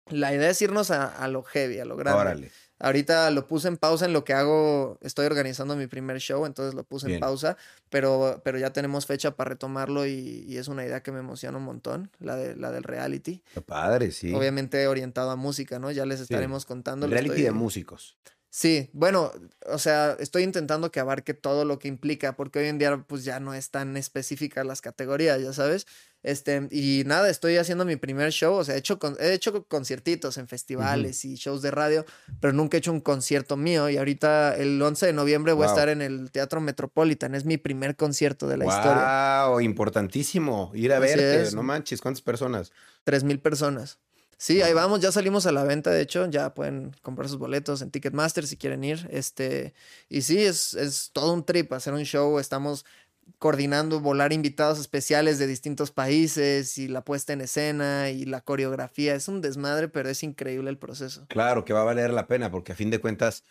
La 0.10 0.34
idea 0.34 0.50
es 0.50 0.62
irnos 0.62 0.92
a, 0.92 1.06
a 1.08 1.30
lo 1.30 1.44
heavy, 1.44 1.80
a 1.80 1.86
lo 1.86 1.96
grande. 1.96 2.20
Órale. 2.22 2.52
Ahorita 2.80 3.32
lo 3.32 3.48
puse 3.48 3.68
en 3.70 3.78
pausa 3.78 4.06
en 4.06 4.14
lo 4.14 4.24
que 4.26 4.34
hago, 4.34 4.98
estoy 5.02 5.26
organizando 5.26 5.76
mi 5.76 5.88
primer 5.88 6.20
show, 6.20 6.46
entonces 6.46 6.74
lo 6.74 6.84
puse 6.84 7.08
Bien. 7.08 7.16
en 7.18 7.20
pausa, 7.22 7.56
pero, 7.90 8.42
pero 8.44 8.58
ya 8.58 8.74
tenemos 8.74 9.06
fecha 9.06 9.36
para 9.36 9.52
retomarlo 9.52 10.06
y, 10.06 10.46
y 10.48 10.58
es 10.58 10.68
una 10.68 10.86
idea 10.86 11.02
que 11.02 11.12
me 11.12 11.20
emociona 11.20 11.58
un 11.58 11.64
montón, 11.64 12.12
la, 12.20 12.36
de, 12.36 12.56
la 12.56 12.72
del 12.72 12.84
reality. 12.84 13.42
Padre, 13.66 14.12
sí. 14.12 14.34
Obviamente 14.34 14.88
orientado 14.88 15.32
a 15.32 15.36
música, 15.36 15.80
¿no? 15.80 15.90
Ya 15.92 16.06
les 16.06 16.20
estaremos 16.20 16.66
contando. 16.66 17.08
Reality 17.08 17.30
estoy- 17.30 17.44
de 17.44 17.52
músicos. 17.52 18.18
Sí, 18.50 18.90
bueno, 18.94 19.34
o 19.66 19.78
sea, 19.80 20.16
estoy 20.18 20.44
intentando 20.44 20.90
que 20.90 21.02
abarque 21.02 21.34
todo 21.34 21.66
lo 21.66 21.78
que 21.78 21.90
implica, 21.90 22.38
porque 22.38 22.60
hoy 22.60 22.68
en 22.68 22.78
día 22.78 23.04
pues 23.06 23.26
ya 23.26 23.42
no 23.42 23.54
es 23.54 23.70
tan 23.70 23.98
específica 23.98 24.64
las 24.64 24.80
categorías, 24.80 25.42
ya 25.42 25.52
sabes. 25.52 25.88
Este, 26.28 26.68
y 26.72 27.04
nada, 27.06 27.30
estoy 27.30 27.58
haciendo 27.58 27.86
mi 27.86 27.98
primer 27.98 28.32
show, 28.32 28.56
o 28.56 28.64
sea, 28.64 28.74
he 28.74 28.80
hecho, 28.80 28.98
con- 28.98 29.16
he 29.20 29.32
hecho 29.34 29.64
conciertitos 29.68 30.40
en 30.40 30.48
festivales 30.48 31.24
y 31.24 31.36
shows 31.36 31.62
de 31.62 31.70
radio, 31.70 32.04
pero 32.40 32.52
nunca 32.52 32.78
he 32.78 32.80
hecho 32.80 32.92
un 32.92 33.00
concierto 33.00 33.58
mío 33.58 33.92
y 33.92 33.98
ahorita 33.98 34.56
el 34.56 34.82
11 34.82 35.06
de 35.06 35.14
noviembre 35.14 35.54
voy 35.54 35.66
a 35.66 35.68
Wow. 35.68 35.76
estar 35.76 35.90
en 35.90 36.02
el 36.02 36.32
Teatro 36.32 36.62
Metropolitan, 36.62 37.36
es 37.36 37.46
mi 37.46 37.58
primer 37.58 37.96
concierto 37.96 38.48
de 38.48 38.58
la 38.58 38.66
historia. 38.66 39.46
Wow, 39.46 39.60
importantísimo. 39.62 40.72
Ir 40.74 40.94
a 40.94 40.98
Así 40.98 41.06
verte, 41.06 41.42
es. 41.44 41.54
no 41.54 41.62
manches, 41.62 42.02
¿cuántas 42.02 42.24
personas? 42.24 42.72
Tres 43.04 43.24
mil 43.24 43.40
personas. 43.40 44.00
Sí, 44.38 44.62
ahí 44.62 44.74
vamos, 44.74 45.00
ya 45.00 45.14
salimos 45.14 45.46
a 45.46 45.54
la 45.54 45.64
venta, 45.64 45.92
de 45.92 46.02
hecho, 46.02 46.30
ya 46.30 46.54
pueden 46.54 46.92
comprar 47.02 47.30
sus 47.30 47.38
boletos 47.38 47.82
en 47.82 47.90
Ticketmaster 47.90 48.46
si 48.46 48.58
quieren 48.58 48.84
ir. 48.84 49.08
Este, 49.10 49.74
y 50.10 50.24
sí, 50.24 50.44
es, 50.44 50.74
es 50.74 51.12
todo 51.14 51.32
un 51.34 51.46
trip 51.46 51.72
hacer 51.72 51.94
un 51.94 52.04
show. 52.04 52.38
Estamos 52.38 52.84
coordinando 53.40 54.00
volar 54.00 54.34
invitados 54.34 54.80
especiales 54.80 55.40
de 55.40 55.48
distintos 55.48 55.92
países 55.92 56.78
y 56.78 56.88
la 56.88 57.04
puesta 57.04 57.34
en 57.34 57.42
escena 57.42 58.10
y 58.10 58.26
la 58.26 58.42
coreografía. 58.42 59.16
Es 59.16 59.28
un 59.28 59.42
desmadre, 59.42 59.88
pero 59.88 60.10
es 60.10 60.24
increíble 60.24 60.70
el 60.70 60.78
proceso. 60.78 61.26
Claro 61.28 61.66
que 61.66 61.74
va 61.74 61.82
a 61.82 61.86
valer 61.86 62.12
la 62.12 62.28
pena, 62.28 62.52
porque 62.52 62.72
a 62.72 62.76
fin 62.76 62.90
de 62.92 63.00
cuentas, 63.00 63.44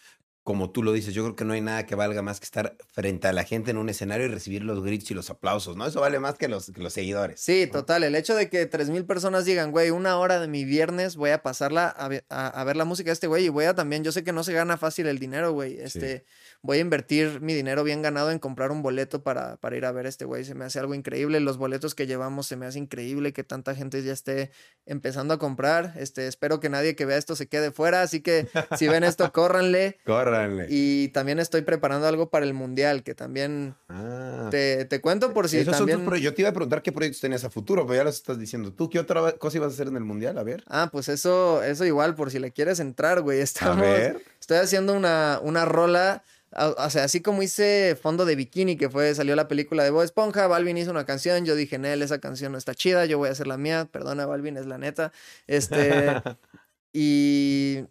como 0.42 0.70
tú 0.70 0.82
lo 0.82 0.92
dices, 0.92 1.14
yo 1.14 1.22
creo 1.24 1.36
que 1.36 1.44
no 1.46 1.54
hay 1.54 1.62
nada 1.62 1.86
que 1.86 1.94
valga 1.94 2.20
más 2.20 2.38
que 2.38 2.44
estar 2.44 2.76
frente 2.92 3.28
a 3.28 3.32
la 3.32 3.44
gente 3.44 3.70
en 3.70 3.78
un 3.78 3.88
escenario 3.88 4.26
y 4.26 4.28
recibir 4.28 4.62
los 4.62 4.82
gritos 4.84 5.10
y 5.10 5.14
los 5.14 5.30
aplausos, 5.30 5.74
¿no? 5.74 5.86
Eso 5.86 6.00
vale 6.02 6.18
más 6.20 6.34
que 6.36 6.48
los, 6.48 6.70
que 6.70 6.82
los 6.82 6.92
seguidores. 6.92 7.40
Sí, 7.40 7.64
¿no? 7.66 7.72
total. 7.80 8.04
El 8.04 8.14
hecho 8.14 8.34
de 8.34 8.50
que 8.50 8.66
tres 8.66 8.90
mil 8.90 9.06
personas 9.06 9.46
digan, 9.46 9.70
güey, 9.70 9.88
una 9.90 10.18
hora 10.18 10.40
de 10.40 10.48
mi 10.48 10.64
viernes 10.66 11.16
voy 11.16 11.30
a 11.30 11.42
pasarla 11.42 11.88
a, 11.88 12.08
ve- 12.08 12.24
a- 12.28 12.48
a 12.48 12.64
ver 12.64 12.76
la 12.76 12.84
música 12.84 13.08
de 13.08 13.14
este 13.14 13.26
güey 13.26 13.46
y 13.46 13.48
voy 13.48 13.64
a 13.64 13.74
también, 13.74 14.04
yo 14.04 14.12
sé 14.12 14.22
que 14.22 14.32
no 14.34 14.44
se 14.44 14.52
gana 14.52 14.76
fácil 14.76 15.06
el 15.06 15.18
dinero, 15.18 15.52
güey. 15.52 15.78
Este, 15.80 16.26
voy 16.62 16.78
a 16.78 16.80
invertir 16.80 17.40
mi 17.40 17.54
dinero 17.54 17.84
bien 17.84 18.02
ganado 18.02 18.30
en 18.30 18.38
comprar 18.38 18.70
un 18.70 18.82
boleto 18.82 19.22
para, 19.22 19.56
para 19.56 19.76
ir 19.76 19.84
a 19.84 19.92
ver 19.92 20.06
a 20.06 20.08
este 20.08 20.24
güey. 20.24 20.44
Se 20.44 20.54
me 20.54 20.64
hace 20.64 20.78
algo 20.78 20.94
increíble. 20.94 21.40
Los 21.40 21.56
boletos 21.58 21.94
que 21.94 22.06
llevamos 22.06 22.46
se 22.46 22.56
me 22.56 22.66
hace 22.66 22.78
increíble 22.78 23.32
que 23.32 23.44
tanta 23.44 23.74
gente 23.74 24.02
ya 24.02 24.12
esté 24.12 24.50
empezando 24.86 25.34
a 25.34 25.38
comprar. 25.38 25.94
Este, 25.96 26.26
espero 26.26 26.60
que 26.60 26.68
nadie 26.68 26.96
que 26.96 27.04
vea 27.06 27.16
esto 27.16 27.36
se 27.36 27.46
quede 27.48 27.70
fuera. 27.72 28.02
Así 28.02 28.20
que 28.20 28.48
si 28.78 28.88
ven 28.88 29.04
esto, 29.04 29.30
córranle. 29.32 29.98
Córranle. 30.04 30.66
Y 30.70 31.08
también 31.08 31.38
estoy 31.38 31.62
preparando 31.62 32.06
algo 32.06 32.30
para 32.30 32.44
el 32.46 32.54
mundial, 32.54 33.02
que 33.02 33.14
también 33.14 33.74
Ah. 33.88 34.48
te, 34.50 34.84
te 34.86 35.00
cuento 35.00 35.32
por 35.32 35.48
si 35.48 35.58
Esos 35.58 35.76
también. 35.76 36.04
Yo 36.20 36.34
te 36.34 36.42
iba 36.42 36.48
a 36.50 36.52
preguntar 36.52 36.82
qué 36.82 36.92
proyectos 36.92 37.20
tenías 37.20 37.44
a 37.44 37.50
futuro, 37.50 37.86
pero 37.86 37.96
ya 37.98 38.04
los 38.04 38.16
estás 38.16 38.38
diciendo. 38.38 38.72
¿Tú 38.72 38.88
qué 38.90 38.98
otra 38.98 39.32
cosa 39.32 39.56
ibas 39.58 39.72
a 39.72 39.74
hacer 39.74 39.88
en 39.88 39.96
el 39.96 40.04
mundial? 40.04 40.36
A 40.38 40.42
ver. 40.42 40.64
Ah, 40.66 40.88
pues 40.90 41.08
eso, 41.08 41.62
eso 41.62 41.84
igual, 41.84 42.14
por 42.14 42.30
si 42.30 42.38
le 42.38 42.50
quieres 42.52 42.80
entrar, 42.80 43.20
güey. 43.22 43.40
A 43.40 43.42
Estamos, 43.44 43.80
ver. 43.82 44.22
estoy 44.40 44.58
haciendo 44.58 44.94
una, 44.94 45.38
una 45.42 45.64
rola, 45.64 46.22
a- 46.52 46.53
o 46.56 46.90
sea, 46.90 47.04
así 47.04 47.20
como 47.20 47.42
hice 47.42 47.96
Fondo 48.00 48.24
de 48.24 48.36
Bikini, 48.36 48.76
que 48.76 48.88
fue, 48.88 49.14
salió 49.14 49.34
la 49.36 49.48
película 49.48 49.82
de 49.84 49.90
Bob 49.90 50.02
Esponja, 50.02 50.46
Balvin 50.46 50.76
hizo 50.78 50.90
una 50.90 51.04
canción, 51.04 51.44
yo 51.44 51.54
dije, 51.56 51.78
Nel, 51.78 52.02
esa 52.02 52.18
canción 52.20 52.52
no 52.52 52.58
está 52.58 52.74
chida, 52.74 53.04
yo 53.06 53.18
voy 53.18 53.28
a 53.28 53.32
hacer 53.32 53.46
la 53.46 53.56
mía, 53.58 53.88
perdona, 53.90 54.26
Balvin, 54.26 54.56
es 54.56 54.66
la 54.66 54.78
neta. 54.78 55.12
Este, 55.46 56.20
y, 56.92 57.84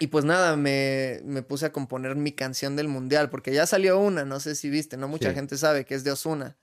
y 0.00 0.06
pues 0.08 0.24
nada, 0.24 0.56
me, 0.56 1.20
me 1.24 1.42
puse 1.42 1.66
a 1.66 1.72
componer 1.72 2.16
mi 2.16 2.32
canción 2.32 2.76
del 2.76 2.88
mundial, 2.88 3.30
porque 3.30 3.52
ya 3.52 3.66
salió 3.66 3.98
una, 3.98 4.24
no 4.24 4.40
sé 4.40 4.54
si 4.54 4.70
viste, 4.70 4.96
no 4.96 5.08
mucha 5.08 5.30
Sí. 5.30 5.34
gente 5.34 5.56
sabe 5.56 5.84
que 5.84 5.94
es 5.94 6.04
de 6.04 6.12
Osuna. 6.12 6.56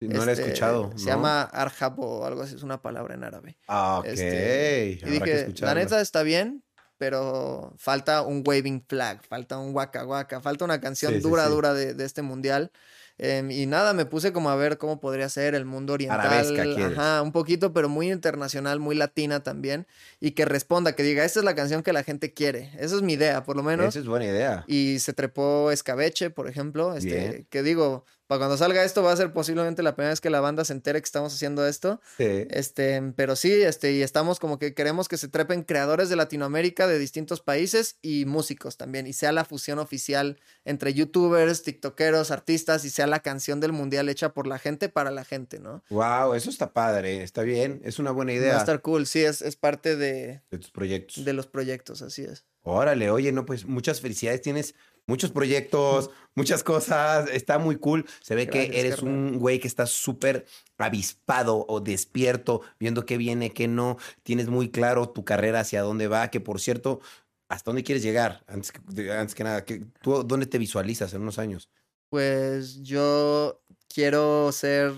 No 0.00 0.24
la 0.24 0.32
he 0.32 0.34
escuchado. 0.34 0.90
Se 0.96 1.04
llama 1.06 1.42
Arjab 1.42 2.00
o 2.00 2.26
algo 2.26 2.42
así, 2.42 2.56
es 2.56 2.64
una 2.64 2.82
palabra 2.82 3.14
en 3.14 3.22
árabe. 3.22 3.56
Ah, 3.68 3.98
ok. 4.00 4.06
Este, 4.06 4.98
y 5.00 5.04
habrá 5.14 5.24
que 5.24 5.44
dije, 5.44 5.64
la 5.64 5.74
neta 5.74 6.00
está 6.00 6.24
bien, 6.24 6.64
pero 7.02 7.74
falta 7.78 8.22
un 8.22 8.44
waving 8.46 8.84
flag, 8.88 9.22
falta 9.28 9.58
un 9.58 9.74
waka 9.74 10.06
waka, 10.06 10.40
falta 10.40 10.64
una 10.64 10.80
canción 10.80 11.14
Sí, 11.14 11.18
dura, 11.18 11.46
sí. 11.46 11.50
dura 11.50 11.74
de, 11.74 11.94
de 11.94 12.04
este 12.04 12.22
mundial. 12.22 12.70
Em, 13.18 13.50
y 13.50 13.66
nada, 13.66 13.92
me 13.92 14.06
puse 14.06 14.32
como 14.32 14.50
a 14.50 14.54
ver 14.56 14.78
cómo 14.78 15.00
podría 15.00 15.28
ser 15.28 15.56
el 15.56 15.64
mundo 15.64 15.94
oriental. 15.94 16.56
Ajá, 16.96 17.22
un 17.22 17.32
poquito, 17.32 17.72
pero 17.72 17.88
muy 17.88 18.12
internacional, 18.12 18.78
muy 18.78 18.94
latina 18.94 19.42
también. 19.42 19.88
Y 20.20 20.30
que 20.30 20.44
responda, 20.44 20.92
que 20.94 21.02
diga, 21.02 21.24
esta 21.24 21.40
es 21.40 21.44
la 21.44 21.56
canción 21.56 21.82
que 21.82 21.92
la 21.92 22.04
gente 22.04 22.32
quiere. 22.32 22.70
Esa 22.78 22.94
es 22.94 23.02
mi 23.02 23.14
idea, 23.14 23.42
por 23.42 23.56
lo 23.56 23.64
menos. 23.64 23.88
Esa 23.88 23.98
es 23.98 24.06
buena 24.06 24.26
idea. 24.26 24.64
Y 24.68 25.00
se 25.00 25.12
trepó 25.12 25.72
Escabeche, 25.72 26.30
por 26.30 26.48
ejemplo. 26.48 26.94
Este, 26.96 27.14
Bien. 27.30 27.46
que 27.50 27.64
digo, 27.64 28.04
para 28.32 28.38
cuando 28.38 28.56
salga 28.56 28.82
esto 28.82 29.02
va 29.02 29.12
a 29.12 29.16
ser 29.16 29.32
posiblemente 29.32 29.82
la 29.82 29.94
primera 29.94 30.10
vez 30.10 30.20
que 30.20 30.30
la 30.30 30.40
banda 30.40 30.64
se 30.64 30.72
entere 30.72 31.00
que 31.00 31.04
estamos 31.04 31.34
haciendo 31.34 31.66
esto. 31.66 32.00
Sí. 32.16 32.46
Este, 32.50 33.12
pero 33.14 33.36
sí, 33.36 33.52
este, 33.52 33.92
y 33.92 34.02
estamos 34.02 34.40
como 34.40 34.58
que 34.58 34.74
queremos 34.74 35.08
que 35.08 35.18
se 35.18 35.28
trepen 35.28 35.62
creadores 35.62 36.08
de 36.08 36.16
Latinoamérica, 36.16 36.86
de 36.86 36.98
distintos 36.98 37.40
países 37.40 37.98
y 38.00 38.24
músicos 38.24 38.76
también, 38.76 39.06
y 39.06 39.12
sea 39.12 39.32
la 39.32 39.44
fusión 39.44 39.78
oficial 39.78 40.40
entre 40.64 40.94
youtubers, 40.94 41.62
tiktokeros, 41.62 42.30
artistas, 42.30 42.84
y 42.84 42.90
sea 42.90 43.06
la 43.06 43.20
canción 43.20 43.60
del 43.60 43.72
mundial 43.72 44.08
hecha 44.08 44.32
por 44.32 44.46
la 44.46 44.58
gente 44.58 44.88
para 44.88 45.10
la 45.10 45.24
gente, 45.24 45.58
¿no? 45.60 45.82
Wow, 45.90 46.34
eso 46.34 46.48
está 46.48 46.72
padre. 46.72 47.22
Está 47.22 47.42
bien. 47.42 47.80
Es 47.84 47.98
una 47.98 48.10
buena 48.10 48.32
Va 48.32 48.38
idea 48.38 48.56
a 48.56 48.60
estar 48.60 48.80
cool, 48.80 49.06
sí, 49.06 49.22
es, 49.22 49.42
es 49.42 49.56
parte 49.56 49.96
de, 49.96 50.40
de 50.50 50.58
tus 50.58 50.70
proyectos. 50.70 51.24
de 51.24 51.32
los 51.32 51.46
proyectos, 51.46 52.02
así 52.02 52.22
es. 52.22 52.44
Órale, 52.64 53.10
oye, 53.10 53.32
no, 53.32 53.44
pues 53.44 53.66
muchas 53.66 54.00
felicidades. 54.00 54.40
Tienes 54.40 54.74
muchos 55.06 55.30
proyectos, 55.30 56.10
muchas 56.34 56.62
cosas. 56.64 57.28
Está 57.30 57.58
muy 57.58 57.76
cool. 57.76 58.06
Se 58.20 58.34
ve 58.34 58.48
que 58.48 58.78
eres 58.80 58.96
carnal. 58.96 59.14
un 59.14 59.38
güey 59.38 59.58
que 59.60 59.68
está 59.68 59.86
súper 59.86 60.46
avispado 60.78 61.64
o 61.68 61.80
despierto, 61.80 62.62
viendo 62.78 63.04
qué 63.06 63.16
viene, 63.16 63.52
qué 63.52 63.68
no. 63.68 63.96
Tienes 64.22 64.48
muy 64.48 64.70
claro 64.70 65.08
tu 65.10 65.24
carrera 65.24 65.60
hacia 65.60 65.82
dónde 65.82 66.08
va. 66.08 66.28
Que 66.30 66.40
por 66.40 66.60
cierto, 66.60 67.00
¿hasta 67.48 67.70
dónde 67.70 67.84
quieres 67.84 68.02
llegar? 68.02 68.44
Antes 68.46 68.72
que, 68.72 69.12
antes 69.12 69.34
que 69.34 69.44
nada, 69.44 69.64
¿qué- 69.64 69.84
¿tú 70.02 70.22
dónde 70.24 70.46
te 70.46 70.58
visualizas 70.58 71.12
en 71.14 71.22
unos 71.22 71.38
años? 71.38 71.70
Pues 72.10 72.82
yo 72.82 73.62
quiero 73.88 74.52
ser 74.52 74.92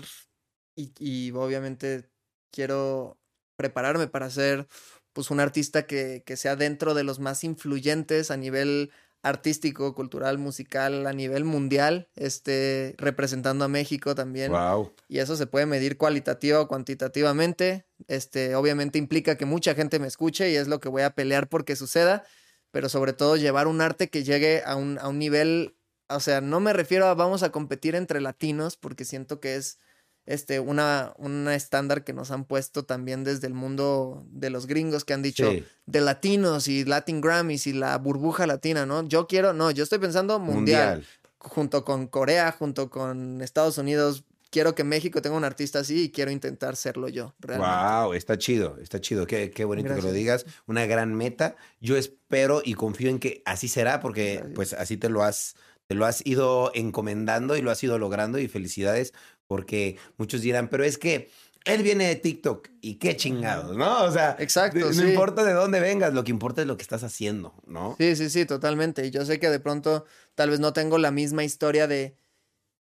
y, 0.75 0.91
y 0.99 1.31
obviamente 1.31 2.09
quiero 2.51 3.17
prepararme 3.57 4.07
para 4.07 4.29
ser 4.29 4.67
pues 5.13 5.31
un 5.31 5.39
artista 5.39 5.85
que, 5.87 6.23
que 6.25 6.35
sea 6.35 6.57
dentro 6.57 6.93
de 6.93 7.05
los 7.05 7.19
más 7.19 7.45
influyentes 7.45 8.31
a 8.31 8.37
nivel 8.37 8.91
artístico, 9.25 9.95
cultural, 9.95 10.37
musical, 10.37 11.07
a 11.07 11.11
nivel 11.11 11.45
mundial, 11.45 12.09
este, 12.15 12.93
representando 12.99 13.65
a 13.65 13.67
México 13.67 14.13
también. 14.13 14.51
Wow. 14.51 14.93
Y 15.07 15.17
eso 15.17 15.35
se 15.35 15.47
puede 15.47 15.65
medir 15.65 15.97
cualitativa 15.97 16.61
o 16.61 16.67
cuantitativamente. 16.67 17.87
Este, 18.07 18.53
obviamente 18.53 18.99
implica 18.99 19.35
que 19.35 19.45
mucha 19.45 19.73
gente 19.73 19.97
me 19.97 20.05
escuche 20.05 20.51
y 20.51 20.55
es 20.55 20.67
lo 20.67 20.79
que 20.79 20.89
voy 20.89 21.01
a 21.01 21.15
pelear 21.15 21.49
porque 21.49 21.75
suceda, 21.75 22.23
pero 22.69 22.87
sobre 22.87 23.13
todo 23.13 23.35
llevar 23.35 23.65
un 23.65 23.81
arte 23.81 24.11
que 24.11 24.23
llegue 24.23 24.61
a 24.63 24.75
un, 24.75 24.99
a 24.99 25.07
un 25.07 25.17
nivel, 25.17 25.75
o 26.07 26.19
sea, 26.19 26.39
no 26.39 26.59
me 26.59 26.71
refiero 26.71 27.07
a 27.07 27.15
vamos 27.15 27.41
a 27.41 27.51
competir 27.51 27.95
entre 27.95 28.21
latinos 28.21 28.77
porque 28.77 29.05
siento 29.05 29.39
que 29.39 29.55
es 29.55 29.79
este, 30.25 30.59
una, 30.59 31.13
una 31.17 31.55
estándar 31.55 32.03
que 32.03 32.13
nos 32.13 32.31
han 32.31 32.45
puesto 32.45 32.83
también 32.83 33.23
desde 33.23 33.47
el 33.47 33.53
mundo 33.53 34.25
de 34.31 34.49
los 34.49 34.65
gringos 34.67 35.05
que 35.05 35.13
han 35.13 35.21
dicho 35.21 35.49
Sí. 35.51 35.63
de 35.85 36.01
latinos 36.01 36.67
y 36.67 36.83
Latin 36.85 37.21
Grammys 37.21 37.67
y 37.67 37.73
la 37.73 37.97
burbuja 37.97 38.47
latina, 38.47 38.85
¿no? 38.85 39.07
Yo 39.07 39.27
quiero, 39.27 39.53
no, 39.53 39.71
yo 39.71 39.83
estoy 39.83 39.99
pensando 39.99 40.39
mundial 40.39 40.55
Mundial. 40.95 41.07
junto 41.37 41.83
con 41.85 42.07
Corea, 42.07 42.51
junto 42.51 42.89
con 42.89 43.41
Estados 43.41 43.77
Unidos. 43.77 44.23
Quiero 44.51 44.73
que 44.73 44.85
México 44.85 45.21
tenga 45.21 45.35
un 45.35 45.43
artista 45.43 45.79
así 45.79 46.03
y 46.03 46.09
quiero 46.11 46.31
intentar 46.31 46.77
serlo 46.77 47.09
yo, 47.09 47.35
realmente. 47.39 47.75
Wow, 47.75 48.13
está 48.13 48.37
chido, 48.37 48.77
está 48.81 49.01
chido. 49.01 49.27
Qué, 49.27 49.51
qué 49.51 49.65
bonito 49.65 49.93
que 49.93 50.01
lo 50.01 50.13
digas. 50.13 50.45
Una 50.65 50.85
gran 50.85 51.13
meta. 51.13 51.55
Yo 51.81 51.97
espero 51.97 52.61
y 52.63 52.73
confío 52.75 53.09
en 53.09 53.19
que 53.19 53.41
así 53.45 53.67
será, 53.67 53.99
porque 53.99 54.35
Gracias. 54.35 54.55
pues 54.55 54.73
así 54.73 54.95
te 54.95 55.09
lo 55.09 55.23
has, 55.23 55.55
te 55.87 55.95
lo 55.95 56.05
has 56.05 56.25
ido 56.25 56.71
encomendando 56.73 57.57
y 57.57 57.61
lo 57.61 57.69
has 57.69 57.83
ido 57.83 57.99
logrando. 57.99 58.39
Y 58.39 58.47
felicidades, 58.47 59.13
porque 59.47 59.97
muchos 60.17 60.41
dirán, 60.41 60.69
pero 60.69 60.83
es 60.83 60.97
que 60.97 61.29
él 61.65 61.81
viene 61.83 62.07
de 62.07 62.15
TikTok 62.15 62.69
y 62.81 62.95
qué 62.95 63.15
chingados, 63.17 63.75
¿no? 63.75 64.03
O 64.03 64.11
sea, 64.11 64.35
Exacto, 64.39 64.87
no 64.87 64.93
sí. 64.93 65.01
importa 65.01 65.43
de 65.43 65.53
dónde 65.53 65.79
vengas, 65.79 66.13
lo 66.13 66.23
que 66.23 66.31
importa 66.31 66.61
es 66.61 66.67
lo 66.67 66.77
que 66.77 66.83
estás 66.83 67.03
haciendo, 67.03 67.55
¿no? 67.65 67.95
Sí, 67.97 68.15
sí, 68.15 68.29
sí, 68.29 68.45
totalmente. 68.45 69.05
Y 69.05 69.11
yo 69.11 69.25
sé 69.25 69.39
que 69.39 69.49
de 69.49 69.59
pronto 69.59 70.05
tal 70.35 70.49
vez 70.49 70.59
no 70.59 70.73
tengo 70.73 70.97
la 70.97 71.11
misma 71.11 71.45
historia 71.45 71.87
de, 71.87 72.17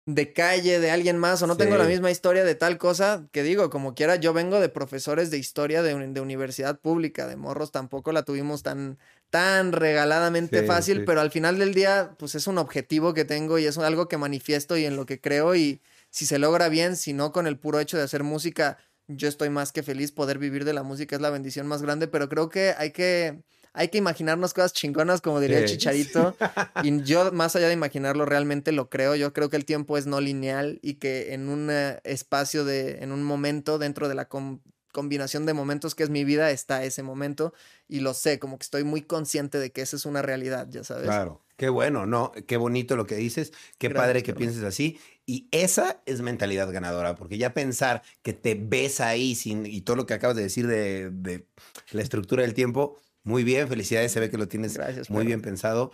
de 0.06 0.34
calle 0.34 0.80
de 0.80 0.92
alguien 0.92 1.18
más 1.18 1.42
o 1.44 1.48
no 1.48 1.58
tengo 1.58 1.78
la 1.78 1.86
misma 1.86 2.12
historia 2.12 2.44
de 2.46 2.56
tal 2.56 2.78
cosa 2.80 3.30
que 3.32 3.44
digo, 3.44 3.70
como 3.70 3.96
quiera, 3.96 4.18
yo 4.18 4.34
vengo 4.34 4.60
de 4.60 4.70
profesores 4.70 5.32
de 5.32 5.38
historia 5.40 5.84
de, 5.84 5.96
de 6.10 6.22
universidad 6.22 6.80
pública, 6.80 7.28
de 7.28 7.38
morros 7.38 7.72
tampoco 7.72 8.12
la 8.12 8.24
tuvimos 8.24 8.64
tan, 8.64 9.00
tan 9.30 9.72
regaladamente 9.72 10.62
Sí, 10.62 10.68
fácil, 10.68 11.04
pero 11.06 11.22
al 11.22 11.32
final 11.32 11.60
del 11.60 11.74
día, 11.74 12.16
pues 12.20 12.36
es 12.36 12.48
un 12.48 12.58
objetivo 12.58 13.14
que 13.14 13.26
tengo 13.26 13.60
y 13.60 13.66
es 13.66 13.78
algo 13.78 14.08
que 14.08 14.18
manifiesto 14.18 14.78
y 14.78 14.86
en 14.86 14.96
lo 14.96 15.06
que 15.06 15.22
creo 15.22 15.56
y 15.56 15.82
si 16.14 16.28
se 16.28 16.38
logra 16.38 16.70
bien, 16.70 16.96
si 16.96 17.12
no 17.12 17.32
con 17.32 17.48
el 17.48 17.58
puro 17.58 17.80
hecho 17.80 17.98
de 17.98 18.04
hacer 18.04 18.24
música, 18.24 18.78
yo 19.08 19.28
estoy 19.28 19.50
más 19.50 19.72
que 19.72 19.82
feliz 19.82 20.12
poder 20.12 20.38
vivir 20.38 20.64
de 20.64 20.74
la 20.74 20.84
música, 20.84 21.16
es 21.16 21.22
la 21.24 21.32
bendición 21.32 21.66
más 21.66 21.82
grande, 21.82 22.08
pero 22.08 22.30
creo 22.30 22.50
que 22.50 22.76
hay 22.78 22.92
que... 22.92 23.44
Hay 23.76 23.88
que 23.88 23.98
imaginarnos 23.98 24.54
cosas 24.54 24.72
chingonas, 24.72 25.20
como 25.22 25.40
diría 25.40 25.58
el. 25.58 25.66
Chicharito. 25.66 26.38
Y 26.84 27.02
yo, 27.02 27.32
más 27.32 27.56
allá 27.56 27.68
de 27.68 27.74
imaginarlo, 27.74 28.24
realmente 28.24 28.72
lo 28.72 28.88
creo. 28.88 29.16
Yo 29.16 29.34
creo 29.34 29.50
que 29.50 29.56
el 29.58 29.66
tiempo 29.66 29.98
es 29.98 30.06
no 30.06 30.22
lineal 30.22 30.78
y 30.84 30.96
que 31.00 31.34
en 31.34 31.50
un 31.50 31.70
eh, 31.72 32.00
espacio 32.04 32.66
de, 32.66 33.00
en 33.04 33.12
un 33.12 33.24
momento, 33.24 33.80
dentro 33.80 34.08
de 34.10 34.14
la 34.14 34.26
com- 34.30 34.60
combinación 34.92 35.48
de 35.48 35.54
momentos 35.54 35.96
que 35.96 36.04
es 36.04 36.12
mi 36.12 36.24
vida, 36.24 36.52
está 36.52 36.84
ese 36.84 37.02
momento. 37.02 37.52
Y 37.88 38.02
lo 38.02 38.14
sé, 38.14 38.38
como 38.38 38.60
que 38.60 38.64
estoy 38.64 38.84
muy 38.84 39.02
consciente 39.02 39.58
de 39.58 39.72
que 39.72 39.82
esa 39.82 39.96
es 39.96 40.06
una 40.06 40.22
realidad, 40.22 40.68
ya 40.70 40.84
sabes. 40.84 41.06
Claro. 41.06 41.43
Qué 41.56 41.70
bueno, 41.70 42.06
¿no? 42.06 42.32
Qué 42.48 42.58
bonito 42.58 42.96
lo 42.96 43.06
que 43.06 43.16
dices. 43.16 43.52
Qué 43.78 43.90
Gracias, 43.90 44.04
padre 44.04 44.24
que 44.24 44.34
pienses 44.34 44.64
así. 44.64 45.00
Y 45.26 45.48
esa 45.52 46.02
es 46.06 46.22
mentalidad 46.22 46.72
ganadora, 46.72 47.16
porque 47.16 47.38
ya 47.38 47.54
pensar 47.54 48.02
que 48.22 48.34
te 48.34 48.56
ves 48.56 49.00
ahí 49.00 49.36
sin, 49.36 49.66
y 49.66 49.82
todo 49.82 49.96
lo 49.96 50.06
que 50.06 50.14
acabas 50.14 50.36
de 50.36 50.44
decir 50.44 50.68
de, 50.68 51.10
de 51.12 51.48
la 51.92 52.02
estructura 52.02 52.42
del 52.44 52.54
tiempo, 52.54 52.98
muy 53.24 53.46
bien, 53.46 53.70
felicidades, 53.70 54.12
se 54.12 54.20
ve 54.20 54.30
que 54.30 54.38
lo 54.38 54.50
tienes 54.50 54.74
Gracias, 54.74 55.10
muy 55.10 55.26
bien 55.26 55.42
pensado. 55.42 55.92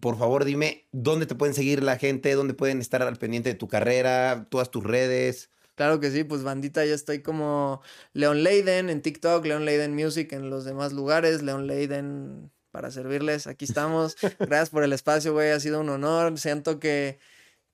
Por 0.00 0.18
favor, 0.18 0.44
dime 0.44 0.88
dónde 0.90 1.26
te 1.26 1.36
pueden 1.36 1.54
seguir 1.54 1.82
la 1.82 1.96
gente, 1.96 2.34
dónde 2.34 2.54
pueden 2.54 2.80
estar 2.80 3.02
al 3.02 3.16
pendiente 3.18 3.50
de 3.50 3.54
tu 3.54 3.68
carrera, 3.68 4.48
todas 4.50 4.70
tus 4.70 4.82
redes. 4.82 5.50
Claro 5.76 6.00
que 6.00 6.10
sí, 6.10 6.24
pues 6.24 6.42
bandita, 6.42 6.84
yo 6.84 6.94
estoy 6.94 7.22
como 7.22 7.82
Leon 8.12 8.42
Leiden 8.42 8.90
en 8.90 9.00
TikTok, 9.00 9.44
Leon 9.46 9.64
Leiden 9.64 9.94
Music 9.94 10.32
en 10.32 10.50
los 10.50 10.64
demás 10.64 10.92
lugares, 10.92 11.42
Leon 11.42 11.66
Leiden 11.66 12.50
para 12.72 12.90
servirles, 12.90 13.46
aquí 13.46 13.64
estamos. 13.66 14.16
Gracias 14.40 14.70
por 14.70 14.82
el 14.82 14.92
espacio, 14.92 15.32
güey, 15.32 15.50
ha 15.52 15.60
sido 15.60 15.80
un 15.80 15.88
honor. 15.90 16.36
Siento 16.38 16.80
que, 16.80 17.20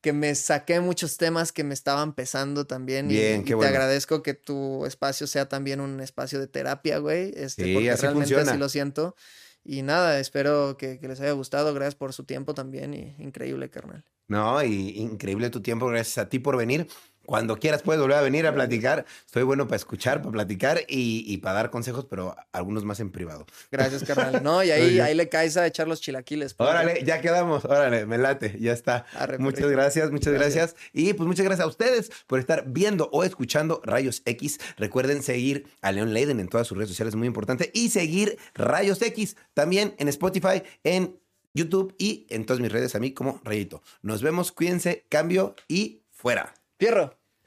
que 0.03 0.13
me 0.13 0.35
saqué 0.35 0.81
muchos 0.81 1.17
temas 1.17 1.53
que 1.53 1.65
me 1.65 1.73
estaban 1.73 2.13
pesando 2.13 2.67
también. 2.67 3.11
y- 3.11 3.15
Bien, 3.15 3.41
y, 3.41 3.45
qué 3.45 3.51
te 3.51 3.55
bueno. 3.55 3.71
agradezco 3.71 4.23
que 4.23 4.35
tu 4.35 4.85
espacio 4.85 5.27
sea 5.27 5.49
también 5.49 5.81
un 5.81 6.01
espacio 6.01 6.39
de 6.39 6.49
terapia, 6.49 6.99
güey. 6.99 7.33
Este, 7.35 7.65
Sí, 7.65 7.73
porque 7.75 7.91
así 7.91 8.03
realmente 8.03 8.27
funciona. 8.35 8.51
así 8.53 8.59
lo 8.61 8.69
siento. 8.69 9.17
Y 9.65 9.83
nada, 9.83 10.19
espero 10.21 10.77
que, 10.77 10.99
que 10.99 11.09
les 11.09 11.21
haya 11.21 11.33
gustado. 11.33 11.73
Gracias 11.75 11.95
por 11.95 12.13
su 12.13 12.25
tiempo 12.25 12.55
también 12.55 12.93
y 12.95 13.15
increíble, 13.19 13.71
carnal. 13.71 14.05
No, 14.29 14.63
y 14.63 14.91
increíble 14.99 15.49
tu 15.51 15.63
tiempo, 15.63 15.87
gracias 15.87 16.19
a 16.19 16.29
ti 16.29 16.39
por 16.39 16.57
venir. 16.57 16.87
Cuando 17.29 17.59
quieras 17.59 17.83
puedes 17.83 18.01
volver 18.01 18.17
a 18.17 18.23
venir 18.23 18.47
a 18.47 18.55
platicar. 18.55 19.05
Estoy 19.27 19.43
bueno 19.43 19.67
para 19.67 19.77
escuchar, 19.77 20.23
para 20.23 20.33
platicar 20.33 20.81
y, 20.89 21.25
y 21.27 21.37
para 21.37 21.57
dar 21.57 21.71
consejos, 21.71 22.07
pero 22.09 22.35
algunos 22.53 22.87
más 22.87 23.01
en 23.01 23.11
privado. 23.11 23.45
Gracias, 23.71 24.03
carnal. 24.03 24.43
No, 24.49 24.65
y 24.65 24.71
ahí, 24.71 24.99
ahí 24.99 25.15
le 25.15 25.29
caes 25.29 25.59
a 25.59 25.67
echar 25.67 25.89
los 25.89 26.01
chilaquiles. 26.01 26.55
ponte. 26.55 26.71
Órale, 26.71 27.05
ya 27.05 27.21
quedamos, 27.21 27.67
órale, 27.67 28.07
me 28.07 28.17
late, 28.17 28.57
ya 28.59 28.73
está. 28.73 29.05
Arre, 29.13 29.37
muchas 29.37 29.69
gracias, 29.71 30.11
muchas 30.11 30.33
Gracias. 30.33 30.73
gracias. 30.73 30.91
Y 30.95 31.13
pues 31.13 31.27
muchas 31.27 31.45
gracias 31.45 31.67
a 31.67 31.69
ustedes 31.69 32.11
por 32.27 32.39
estar 32.39 32.65
viendo 32.67 33.11
o 33.13 33.25
escuchando 33.25 33.83
Rayos 33.85 34.23
X. 34.25 34.59
Recuerden 34.79 35.23
seguir 35.23 35.67
a 35.83 35.93
Leon 35.93 36.15
Leiden 36.15 36.41
en 36.41 36.49
todas 36.49 36.67
sus 36.67 36.79
redes 36.79 36.89
sociales, 36.89 37.15
muy 37.15 37.27
importante. 37.27 37.71
Y 37.75 37.91
seguir 37.91 38.39
Rayos 38.55 39.03
X 39.03 39.37
también 39.53 39.95
en 39.99 40.09
Spotify, 40.09 40.63
en 40.83 41.21
YouTube 41.53 41.95
y 41.99 42.27
en 42.31 42.47
todas 42.47 42.61
mis 42.61 42.73
redes 42.73 42.95
a 42.95 43.01
mí 43.01 43.13
como 43.13 43.43
Rayito. 43.45 43.83
Nos 44.01 44.23
vemos, 44.23 44.51
cuídense, 44.51 45.05
cambio 45.11 45.55
y 45.69 46.01
fuera. 46.11 46.55
Fierro. 46.79 47.18